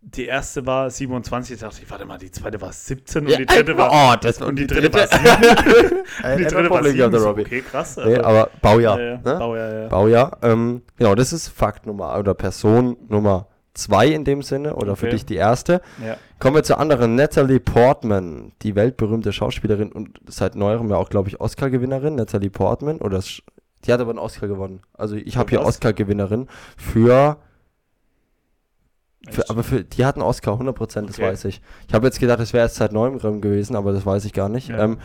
die 0.03 0.27
erste 0.27 0.67
war 0.67 0.89
27, 0.91 1.61
dachte 1.61 1.83
ich, 1.83 1.91
warte 1.91 2.07
mal, 2.07 2.17
die 2.19 2.31
zweite 2.31 2.61
war 2.61 2.73
17 2.73 3.25
und 3.25 3.31
Ja, 3.31 3.37
die 3.37 3.47
dritte 3.47 3.77
war. 3.77 3.91
oh, 4.15 4.17
das 4.21 4.41
und 4.41 4.57
die 4.59 4.67
dritte 4.67 4.93
war 4.95 5.07
7. 5.07 6.05
Äh, 6.23 6.37
die 6.39 6.45
dritte 6.45 6.71
war 6.71 6.79
Problem 6.79 6.97
gehabt, 6.97 6.97
7. 6.97 7.11
der 7.13 7.21
So. 7.21 7.29
Okay, 7.31 7.61
krass. 7.63 7.97
Nee, 8.05 8.17
aber 8.17 8.51
Baujahr. 8.63 8.99
ja, 8.99 9.07
ja. 9.07 9.17
ne? 9.17 9.39
Baujahr, 9.39 9.73
ja. 9.75 9.89
Baujahr. 9.89 10.39
Ähm, 10.43 10.83
genau, 10.97 11.15
das 11.15 11.33
ist 11.33 11.49
Fakt 11.49 11.87
Nummer 11.87 12.19
oder 12.19 12.35
Person 12.35 12.97
Nummer 13.09 13.47
zwei 13.75 14.09
in 14.09 14.25
dem 14.25 14.43
Sinne 14.43 14.75
oder 14.75 14.97
für 14.97 15.07
Okay. 15.07 15.15
dich 15.17 15.27
die 15.27 15.37
erste. 15.37 15.81
ja. 16.05 16.17
Kommen 16.39 16.57
wir 16.57 16.63
zur 16.63 16.79
anderen. 16.81 17.15
Natalie 17.17 17.61
Portman, 17.61 18.53
die 18.63 18.75
weltberühmte 18.75 19.33
Schauspielerin 19.33 19.93
und 19.93 20.19
seit 20.27 20.55
neuerem 20.55 20.89
ja 20.89 20.97
auch, 20.97 21.11
glaube 21.11 21.29
ich, 21.29 21.39
Oscar-Gewinnerin. 21.41 22.15
Natalie 22.15 22.49
Portman. 22.51 22.97
Oder 22.99 23.21
die 23.85 23.93
hat 23.93 24.01
aber 24.01 24.11
einen 24.11 24.19
Oscar 24.19 24.49
gewonnen. 24.49 24.81
Also 24.95 25.17
ich 25.17 25.37
habe 25.37 25.51
hier? 25.51 25.63
Oscar-Gewinnerin 25.63 26.49
für, 26.79 27.37
für. 29.29 29.49
Aber 29.51 29.63
für 29.63 29.85
die 29.85 30.05
hat 30.05 30.17
einen 30.17 30.23
Oscar, 30.23 30.59
100%, 30.59 31.07
das 31.07 31.19
Okay. 31.19 31.29
weiß 31.29 31.45
ich. 31.47 31.61
Ich 31.89 31.95
habe 31.95 32.07
jetzt 32.07 32.21
gedacht, 32.21 32.41
es 32.41 32.53
wäre 32.53 32.65
erst 32.65 32.77
seit 32.77 32.93
neuem 32.93 33.19
gewesen, 33.19 33.77
aber 33.77 33.93
das 33.93 34.07
weiß 34.07 34.25
ich 34.25 34.33
gar 34.33 34.49
nicht. 34.49 34.69
Ja. 34.69 34.79
Ähm, 34.85 34.99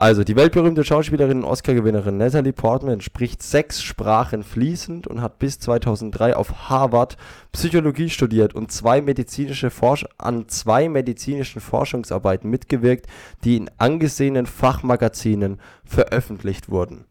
also, 0.00 0.22
die 0.22 0.36
weltberühmte 0.36 0.84
Schauspielerin 0.84 1.38
und 1.38 1.44
Oscar-Gewinnerin 1.44 2.18
Natalie 2.18 2.52
Portman 2.52 3.00
spricht 3.00 3.42
sechs 3.42 3.82
Sprachen 3.82 4.44
fließend 4.44 5.08
und 5.08 5.20
hat 5.20 5.40
bis 5.40 5.58
2003 5.58 6.36
auf 6.36 6.68
Harvard 6.68 7.16
Psychologie 7.50 8.08
studiert 8.08 8.54
und 8.54 8.70
zwei 8.70 9.00
medizinische 9.00 9.70
Forsch 9.70 10.06
an 10.16 10.48
zwei 10.48 10.88
medizinischen 10.88 11.60
Forschungsarbeiten 11.60 12.48
mitgewirkt, 12.48 13.06
die 13.42 13.56
in 13.56 13.68
angesehenen 13.78 14.46
Fachmagazinen 14.46 15.58
veröffentlicht 15.84 16.68
wurden. 16.68 17.04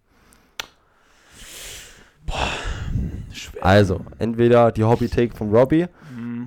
Schwer. 3.33 3.65
Also, 3.65 4.01
entweder 4.17 4.71
die 4.71 4.85
Hobby-Take 4.85 5.35
von 5.35 5.53
Robbie 5.53 5.87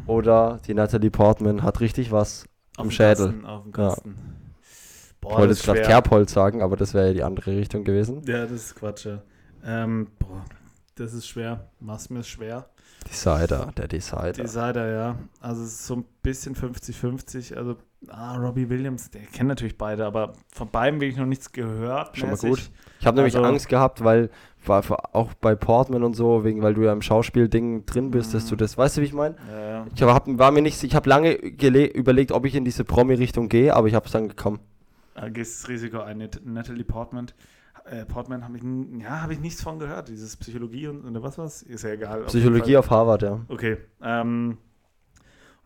Mhm. 0.04 0.08
oder 0.10 0.60
die 0.66 0.74
Natalie 0.74 1.10
Portman 1.10 1.62
hat 1.62 1.80
richtig 1.80 2.10
was 2.12 2.44
Auf 2.76 2.86
im 2.86 2.90
Schädel. 2.90 3.26
Kasten, 3.26 3.46
auf 3.46 3.62
dem 3.64 3.72
Ja. 3.72 3.88
Kasten. 3.88 4.14
Boah, 5.20 5.32
Ich 5.32 5.38
wollte 5.38 5.52
jetzt 5.54 5.64
gerade. 5.64 5.82
Kerbholz 5.82 6.32
sagen, 6.32 6.62
aber 6.62 6.76
das 6.76 6.94
wäre 6.94 7.08
ja 7.08 7.12
die 7.12 7.22
andere 7.22 7.50
Richtung 7.52 7.84
gewesen. 7.84 8.22
Ja, 8.26 8.42
das 8.44 8.52
ist 8.52 8.76
Quatsch. 8.76 9.04
Ja. 9.06 9.20
Ähm, 9.64 10.08
boah, 10.18 10.44
das 10.94 11.12
ist 11.12 11.26
schwer. 11.28 11.68
Machst 11.78 12.10
mir 12.10 12.22
schwer. 12.24 12.66
Decider, 13.08 13.70
der 13.76 13.88
Decider. 13.88 14.32
Decider, 14.32 14.90
ja. 14.92 15.16
Also 15.40 15.62
es 15.62 15.72
ist 15.72 15.86
so 15.86 15.96
ein 15.96 16.04
bisschen 16.22 16.54
50-50. 16.54 17.54
Also, 17.56 17.76
ah, 18.08 18.36
Robbie 18.36 18.68
Williams, 18.68 19.10
der 19.10 19.22
kennt 19.22 19.48
natürlich 19.48 19.76
beide, 19.78 20.04
aber 20.06 20.32
von 20.52 20.68
beiden 20.70 21.00
wirklich 21.00 21.16
noch 21.18 21.26
nichts 21.26 21.50
gehört. 21.52 22.16
Schon 22.16 22.30
mal 22.30 22.36
gut. 22.38 22.70
Ich 22.98 23.06
habe 23.06 23.16
nämlich 23.16 23.34
Also- 23.36 23.46
Angst 23.46 23.68
gehabt, 23.68 24.02
weil 24.04 24.30
war 24.66 24.82
für- 24.82 25.14
auch 25.14 25.32
bei 25.34 25.54
Portman 25.54 26.02
und 26.02 26.14
so, 26.14 26.44
wegen 26.44 26.62
weil 26.62 26.74
du 26.74 26.82
ja 26.82 26.92
im 26.92 27.02
Schauspielding 27.02 27.86
drin 27.86 28.10
bist, 28.10 28.34
dass 28.34 28.44
Mhm. 28.46 28.48
du 28.50 28.56
das, 28.56 28.76
weißt 28.78 28.96
du, 28.96 29.00
wie 29.00 29.06
ich 29.06 29.12
meine? 29.12 29.36
Ja, 29.50 29.60
ja. 29.60 29.86
Ich 29.94 30.02
hab, 30.02 30.26
war 30.38 30.50
mir 30.52 30.62
nicht, 30.62 30.82
ich 30.82 30.94
habe 30.94 31.08
lange 31.08 31.32
überlegt, 31.32 32.32
ob 32.32 32.44
ich 32.46 32.54
in 32.54 32.64
diese 32.64 32.84
Promi-Richtung 32.84 33.48
gehe, 33.48 33.74
aber 33.74 33.88
ich 33.88 33.94
habe 33.94 34.06
es 34.06 34.12
dann 34.12 34.28
gekommen. 34.28 34.60
Da 35.14 35.28
gehst 35.28 35.62
das 35.62 35.68
Risiko 35.68 36.00
ein. 36.00 36.18
Nat- 36.18 36.40
Natalie 36.44 36.84
Portman. 36.84 37.26
Äh, 37.84 38.04
Portman 38.04 38.44
habe 38.44 38.58
ich, 38.58 38.62
ja, 39.02 39.22
hab 39.22 39.30
ich 39.30 39.40
nichts 39.40 39.62
von 39.62 39.78
gehört. 39.78 40.08
Dieses 40.08 40.36
Psychologie 40.36 40.86
und, 40.88 41.04
und 41.04 41.22
was 41.22 41.38
was? 41.38 41.62
Ist 41.62 41.82
ja 41.82 41.90
egal. 41.90 42.20
Auf 42.22 42.26
Psychologie 42.28 42.72
Fall. 42.72 42.76
auf 42.76 42.90
Harvard, 42.90 43.22
ja. 43.22 43.40
Okay. 43.48 43.78
Ähm, 44.02 44.58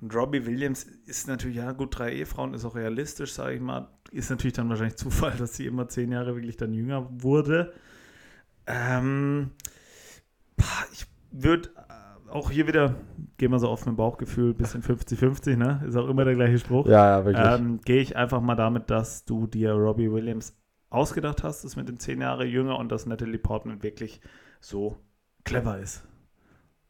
und 0.00 0.14
Robbie 0.14 0.44
Williams 0.46 0.84
ist 1.06 1.28
natürlich, 1.28 1.56
ja 1.56 1.72
gut, 1.72 1.98
drei 1.98 2.12
Ehefrauen 2.12 2.54
ist 2.54 2.64
auch 2.64 2.74
realistisch, 2.74 3.32
sage 3.32 3.54
ich 3.56 3.60
mal. 3.60 3.88
Ist 4.10 4.30
natürlich 4.30 4.52
dann 4.54 4.68
wahrscheinlich 4.68 4.96
Zufall, 4.96 5.32
dass 5.38 5.54
sie 5.56 5.66
immer 5.66 5.88
zehn 5.88 6.12
Jahre 6.12 6.34
wirklich 6.34 6.56
dann 6.56 6.72
jünger 6.72 7.08
wurde. 7.10 7.72
Ähm, 8.66 9.50
ich 10.92 11.06
würde 11.30 11.70
auch 12.30 12.50
hier 12.50 12.66
wieder, 12.66 12.94
gehen 13.38 13.50
wir 13.52 13.58
so 13.58 13.68
auf 13.68 13.86
mein 13.86 13.96
Bauchgefühl, 13.96 14.54
bisschen 14.54 14.82
50-50, 14.82 15.56
ne? 15.56 15.82
Ist 15.86 15.96
auch 15.96 16.08
immer 16.08 16.24
der 16.24 16.34
gleiche 16.34 16.58
Spruch. 16.58 16.86
Ja, 16.86 17.18
ja, 17.18 17.24
wirklich. 17.24 17.46
Ähm, 17.60 17.80
Gehe 17.84 18.00
ich 18.00 18.16
einfach 18.16 18.40
mal 18.40 18.56
damit, 18.56 18.90
dass 18.90 19.24
du 19.24 19.46
dir 19.46 19.72
Robbie 19.72 20.10
Williams 20.10 20.56
ausgedacht 20.90 21.42
hast, 21.42 21.64
das 21.64 21.76
mit 21.76 21.88
den 21.88 21.98
zehn 21.98 22.20
Jahre 22.20 22.44
jünger 22.44 22.78
und 22.78 22.90
dass 22.90 23.06
Natalie 23.06 23.38
Portman 23.38 23.82
wirklich 23.82 24.20
so 24.60 24.96
clever 25.44 25.78
ist. 25.78 26.04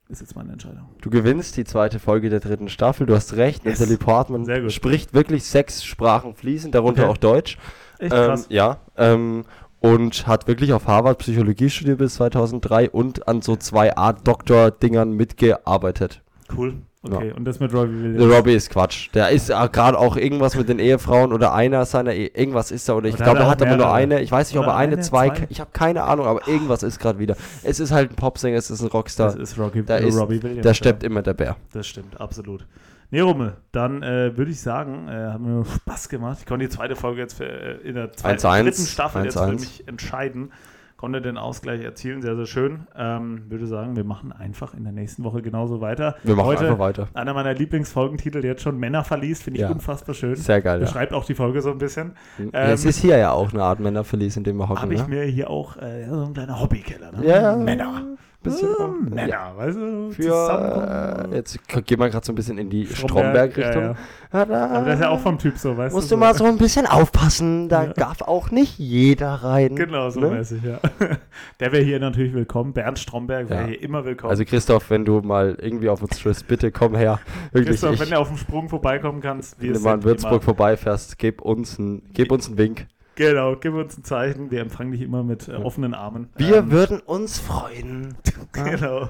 Ist 0.08 0.20
jetzt 0.20 0.36
meine 0.36 0.52
Entscheidung. 0.52 0.90
Du 1.00 1.08
gewinnst 1.08 1.56
die 1.56 1.64
zweite 1.64 1.98
Folge 1.98 2.28
der 2.28 2.40
dritten 2.40 2.68
Staffel, 2.68 3.06
du 3.06 3.14
hast 3.14 3.36
recht, 3.36 3.64
Yes. 3.64 3.80
Natalie 3.80 3.96
Portman 3.98 4.70
spricht 4.70 5.14
wirklich 5.14 5.44
sechs 5.44 5.82
Sprachen 5.84 6.34
fließend, 6.34 6.74
darunter 6.74 7.04
Okay. 7.04 7.10
auch 7.12 7.16
Deutsch. 7.16 7.58
Echt 7.98 8.12
Ähm, 8.12 8.26
krass. 8.26 8.46
ja, 8.50 8.78
ähm, 8.96 9.44
und 9.85 10.26
hat 10.26 10.49
wirklich 10.49 10.72
auf 10.72 10.87
Harvard 10.87 11.18
Psychologie 11.18 11.68
studiert 11.68 11.99
bis 11.99 12.14
2003 12.14 12.89
und 12.89 13.28
an 13.28 13.43
so 13.43 13.55
zwei 13.55 13.95
Art 13.95 14.26
Doktor-Dingern 14.26 15.12
mitgearbeitet. 15.12 16.22
Cool. 16.57 16.76
Okay, 17.03 17.35
und 17.37 17.45
das 17.45 17.61
mit 17.61 17.74
Robbie 17.74 17.93
Der 17.93 18.14
Williams. 18.14 18.35
Robbie 18.35 18.55
ist 18.55 18.70
Quatsch. 18.70 19.11
Der 19.12 19.28
ist 19.28 19.51
äh, 19.51 19.68
gerade 19.70 19.99
auch 19.99 20.16
irgendwas 20.16 20.57
mit 20.57 20.70
den 20.70 20.78
Ehefrauen 20.78 21.35
oder 21.35 21.53
einer 21.53 21.85
seiner 21.85 22.14
e 22.14 22.30
irgendwas 22.32 22.70
ist 22.70 22.89
da 22.89 22.95
oder 22.95 23.11
ich 23.11 23.16
glaube, 23.16 23.41
hat 23.41 23.41
er 23.41 23.49
hat 23.49 23.62
aber 23.62 23.76
nur 23.76 23.93
eine. 23.93 24.22
Ich 24.22 24.32
weiß 24.32 24.51
nicht, 24.51 24.59
ob 24.59 24.66
er 24.66 24.74
eine, 24.74 24.95
eine, 24.95 25.03
zwei, 25.03 25.28
zwei? 25.28 25.47
ich 25.51 25.61
habe 25.61 25.68
keine 25.74 26.05
Ahnung, 26.05 26.24
aber 26.24 26.49
irgendwas 26.49 26.82
ist 26.82 26.99
gerade 26.99 27.18
wieder. 27.18 27.37
Es 27.62 27.78
ist 27.78 27.93
halt 27.93 28.12
ein 28.12 28.16
Popsänger, 28.16 28.57
es 28.57 28.70
ist 28.70 28.80
ein 28.80 28.89
Rockstar. 28.89 29.32
Das 29.32 29.37
ist 29.37 29.59
Rocky, 29.59 29.85
Da 29.85 29.99
äh, 29.99 30.09
ist- 30.09 30.18
Robbie 30.18 30.43
Williams. 30.43 30.62
Da 30.62 30.70
ja. 30.70 30.74
steppt 30.74 31.03
immer 31.03 31.20
der 31.20 31.35
Bär. 31.35 31.57
Das 31.74 31.87
stimmt, 31.87 32.18
absolut. 32.18 32.64
Nee, 33.11 33.20
Rummel, 33.20 33.57
dann 33.72 34.02
äh, 34.02 34.36
würde 34.36 34.50
ich 34.50 34.61
sagen, 34.61 35.09
äh, 35.09 35.32
hat 35.32 35.40
mir 35.40 35.64
Spaß 35.64 36.09
gemacht. 36.09 36.38
Ich 36.40 36.46
konnte 36.46 36.66
die 36.66 36.70
zweite 36.70 36.96
Folge 36.96 37.20
jetzt 37.20 37.34
für, 37.34 37.44
äh, 37.46 37.76
in 37.88 37.94
der 37.94 38.12
zweiten, 38.12 38.40
1-1, 38.40 38.62
dritten 38.62 38.86
Staffel 38.86 39.24
jetzt 39.24 39.34
für 39.34 39.44
1-1. 39.44 39.52
mich 39.61 39.88
entscheiden. 39.88 40.52
Konnte 40.96 41.20
den 41.20 41.36
Ausgleich 41.36 41.82
erzielen, 41.82 42.22
sehr, 42.22 42.34
sehr 42.34 42.46
schön. 42.46 42.86
Ähm, 42.96 43.42
würde 43.50 43.66
sagen, 43.66 43.94
wir 43.94 44.05
machen 44.05 44.32
einfach 44.32 44.72
in 44.74 44.84
der 44.84 44.92
nächsten 44.92 45.22
Woche 45.22 45.42
genauso 45.42 45.82
weiter. 45.82 46.14
Wir 46.22 46.34
machen 46.34 46.46
Heute 46.46 46.61
einfach 46.66 46.78
weiter. 46.78 47.09
einer 47.12 47.34
meiner 47.34 47.52
Lieblingsfolgentitel 47.52 48.42
jetzt 48.42 48.62
schon 48.62 48.78
Männer 48.78 49.05
verliest, 49.05 49.42
finde 49.42 49.59
ich 49.59 49.62
Ja. 49.62 49.70
unfassbar 49.70 50.14
schön. 50.14 50.36
Sehr 50.36 50.62
geil, 50.62 50.78
ja. 50.80 50.86
Beschreibt 50.86 51.12
auch 51.12 51.26
die 51.26 51.34
Folge 51.34 51.61
so 51.61 51.70
ein 51.72 51.78
bisschen. 51.78 52.12
Ja, 52.38 52.68
es 52.70 52.86
ist 52.86 53.00
hier 53.00 53.18
ja 53.18 53.32
auch 53.32 53.52
eine 53.52 53.62
Art 53.64 53.80
Männerverlies, 53.80 54.36
in 54.38 54.44
dem 54.44 54.57
wir 54.57 54.68
hocken. 54.68 54.80
Habe 54.80 54.94
ich 54.94 55.02
ne? 55.02 55.09
mir 55.09 55.24
hier 55.24 55.50
auch 55.50 55.76
äh, 55.76 56.02
ja, 56.02 56.09
so 56.11 56.24
ein 56.24 56.32
kleiner 56.32 56.59
Hobbykeller. 56.61 57.12
Ne? 57.12 57.26
Ja. 57.26 57.57
Männer. 57.57 58.02
Bisschen 58.45 58.68
äh, 58.68 58.82
auch. 58.82 58.95
Männer, 59.01 59.26
Ja. 59.28 59.53
weißt 59.57 59.76
du? 59.76 60.11
Für, 60.12 61.28
äh, 61.32 61.34
jetzt 61.36 61.59
gehen 61.68 61.99
wir 61.99 62.09
gerade 62.11 62.24
so 62.24 62.30
ein 62.32 62.36
bisschen 62.36 62.59
in 62.59 62.70
die 62.70 62.86
Stromberg, 62.86 63.53
Stromberg-Richtung. 63.53 63.82
ja, 63.82 63.88
ja. 63.90 63.97
Ja, 64.32 64.66
Aber 64.70 64.84
das 64.86 64.95
ist 64.97 65.01
ja 65.01 65.09
auch 65.11 65.20
vom 65.20 65.38
Typ 65.38 65.59
so, 65.59 65.76
weißt 65.76 65.95
musst 65.95 66.11
du? 66.11 66.16
du 66.16 66.20
mal 66.20 66.34
so 66.34 66.45
ein 66.45 66.59
bisschen 66.59 66.86
aufpassen, 66.86 67.68
da 67.68 67.84
Ja. 67.84 67.92
darf 67.92 68.20
auch 68.22 68.51
nicht 68.51 68.78
jeder 68.78 69.28
rein. 69.32 69.76
Genau, 69.76 70.11
so 70.11 70.20
ne? 70.20 70.30
mäßig, 70.30 70.62
ja. 70.62 70.78
Der 71.61 71.72
wäre 71.72 71.82
hier 71.84 71.99
natürlich 72.01 72.32
willkommen. 72.34 72.72
Bernd 72.72 72.99
Stromberg 72.99 73.49
wäre 73.49 73.62
Ja. 73.62 73.66
hier 73.68 73.82
immer 73.82 74.05
willkommen. 74.05 74.30
Also 74.30 74.45
Christoph, 74.45 74.90
wenn 74.90 75.05
du 75.05 75.20
mal 75.20 75.57
irgendwie 75.61 75.88
auf 75.88 76.03
uns 76.03 76.18
stößt, 76.20 76.47
bitte 76.49 76.70
komm 76.72 76.97
her. 76.97 77.20
Wirklich, 77.53 77.70
Christoph, 77.70 77.95
ich, 77.95 78.01
wenn 78.01 78.11
du 78.11 78.18
auf 78.18 78.28
dem 78.28 78.36
Sprung 78.36 78.68
vorbeikommen 78.68 79.20
kannst, 79.20 79.61
wenn 79.62 79.72
du 79.72 79.80
mal 79.80 79.95
in 79.95 80.05
Würzburg 80.05 80.32
immer, 80.32 80.40
vorbeifährst, 80.42 81.18
gib 81.18 81.40
uns 81.40 81.78
einen 81.78 82.03
gib 82.12 82.30
uns 82.32 82.49
einen 82.49 82.59
Wink. 82.59 82.86
Genau, 83.16 83.54
gib 83.56 83.74
uns 83.74 83.96
ein 83.96 84.04
Zeichen. 84.04 84.50
Wir 84.50 84.60
empfangen 84.60 84.92
dich 84.92 85.00
immer 85.02 85.22
mit 85.22 85.48
äh, 85.48 85.52
offenen 85.52 85.94
Armen. 85.94 86.28
Wir 86.36 86.56
Ähm, 86.58 86.70
würden 86.70 87.00
uns 87.00 87.38
freuen. 87.38 88.16
Genau, 88.52 89.08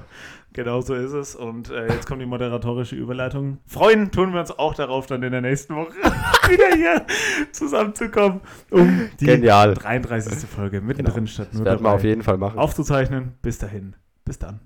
genau 0.53 0.81
so 0.81 0.95
ist 0.95 1.11
es. 1.13 1.35
Und 1.35 1.69
äh, 1.69 1.87
jetzt 1.93 2.07
kommt 2.07 2.19
die 2.19 2.25
moderatorische 2.25 2.95
Überleitung. 2.95 3.59
Freuen 3.67 4.09
tun 4.11 4.33
wir 4.33 4.39
uns 4.39 4.49
auch 4.51 4.73
darauf, 4.73 5.05
dann 5.05 5.21
in 5.21 5.31
der 5.31 5.41
nächsten 5.41 5.75
Woche 5.75 5.91
wieder 6.49 6.75
hier 6.75 7.05
zusammenzukommen, 7.51 8.41
um 8.71 9.07
die 9.19 9.25
Genial. 9.27 9.75
33. 9.75 10.49
Folge 10.49 10.81
mittendrin 10.81 11.27
statt 11.27 11.49
Das 11.51 11.57
nur 11.57 11.65
werden 11.65 11.79
wir 11.79 11.83
dabei 11.83 11.95
auf 11.95 12.03
jeden 12.03 12.23
Fall 12.23 12.37
machen. 12.37 12.57
aufzuzeichnen. 12.57 13.33
Bis 13.43 13.59
dahin. 13.59 13.95
Bis 14.23 14.39
dann. 14.39 14.59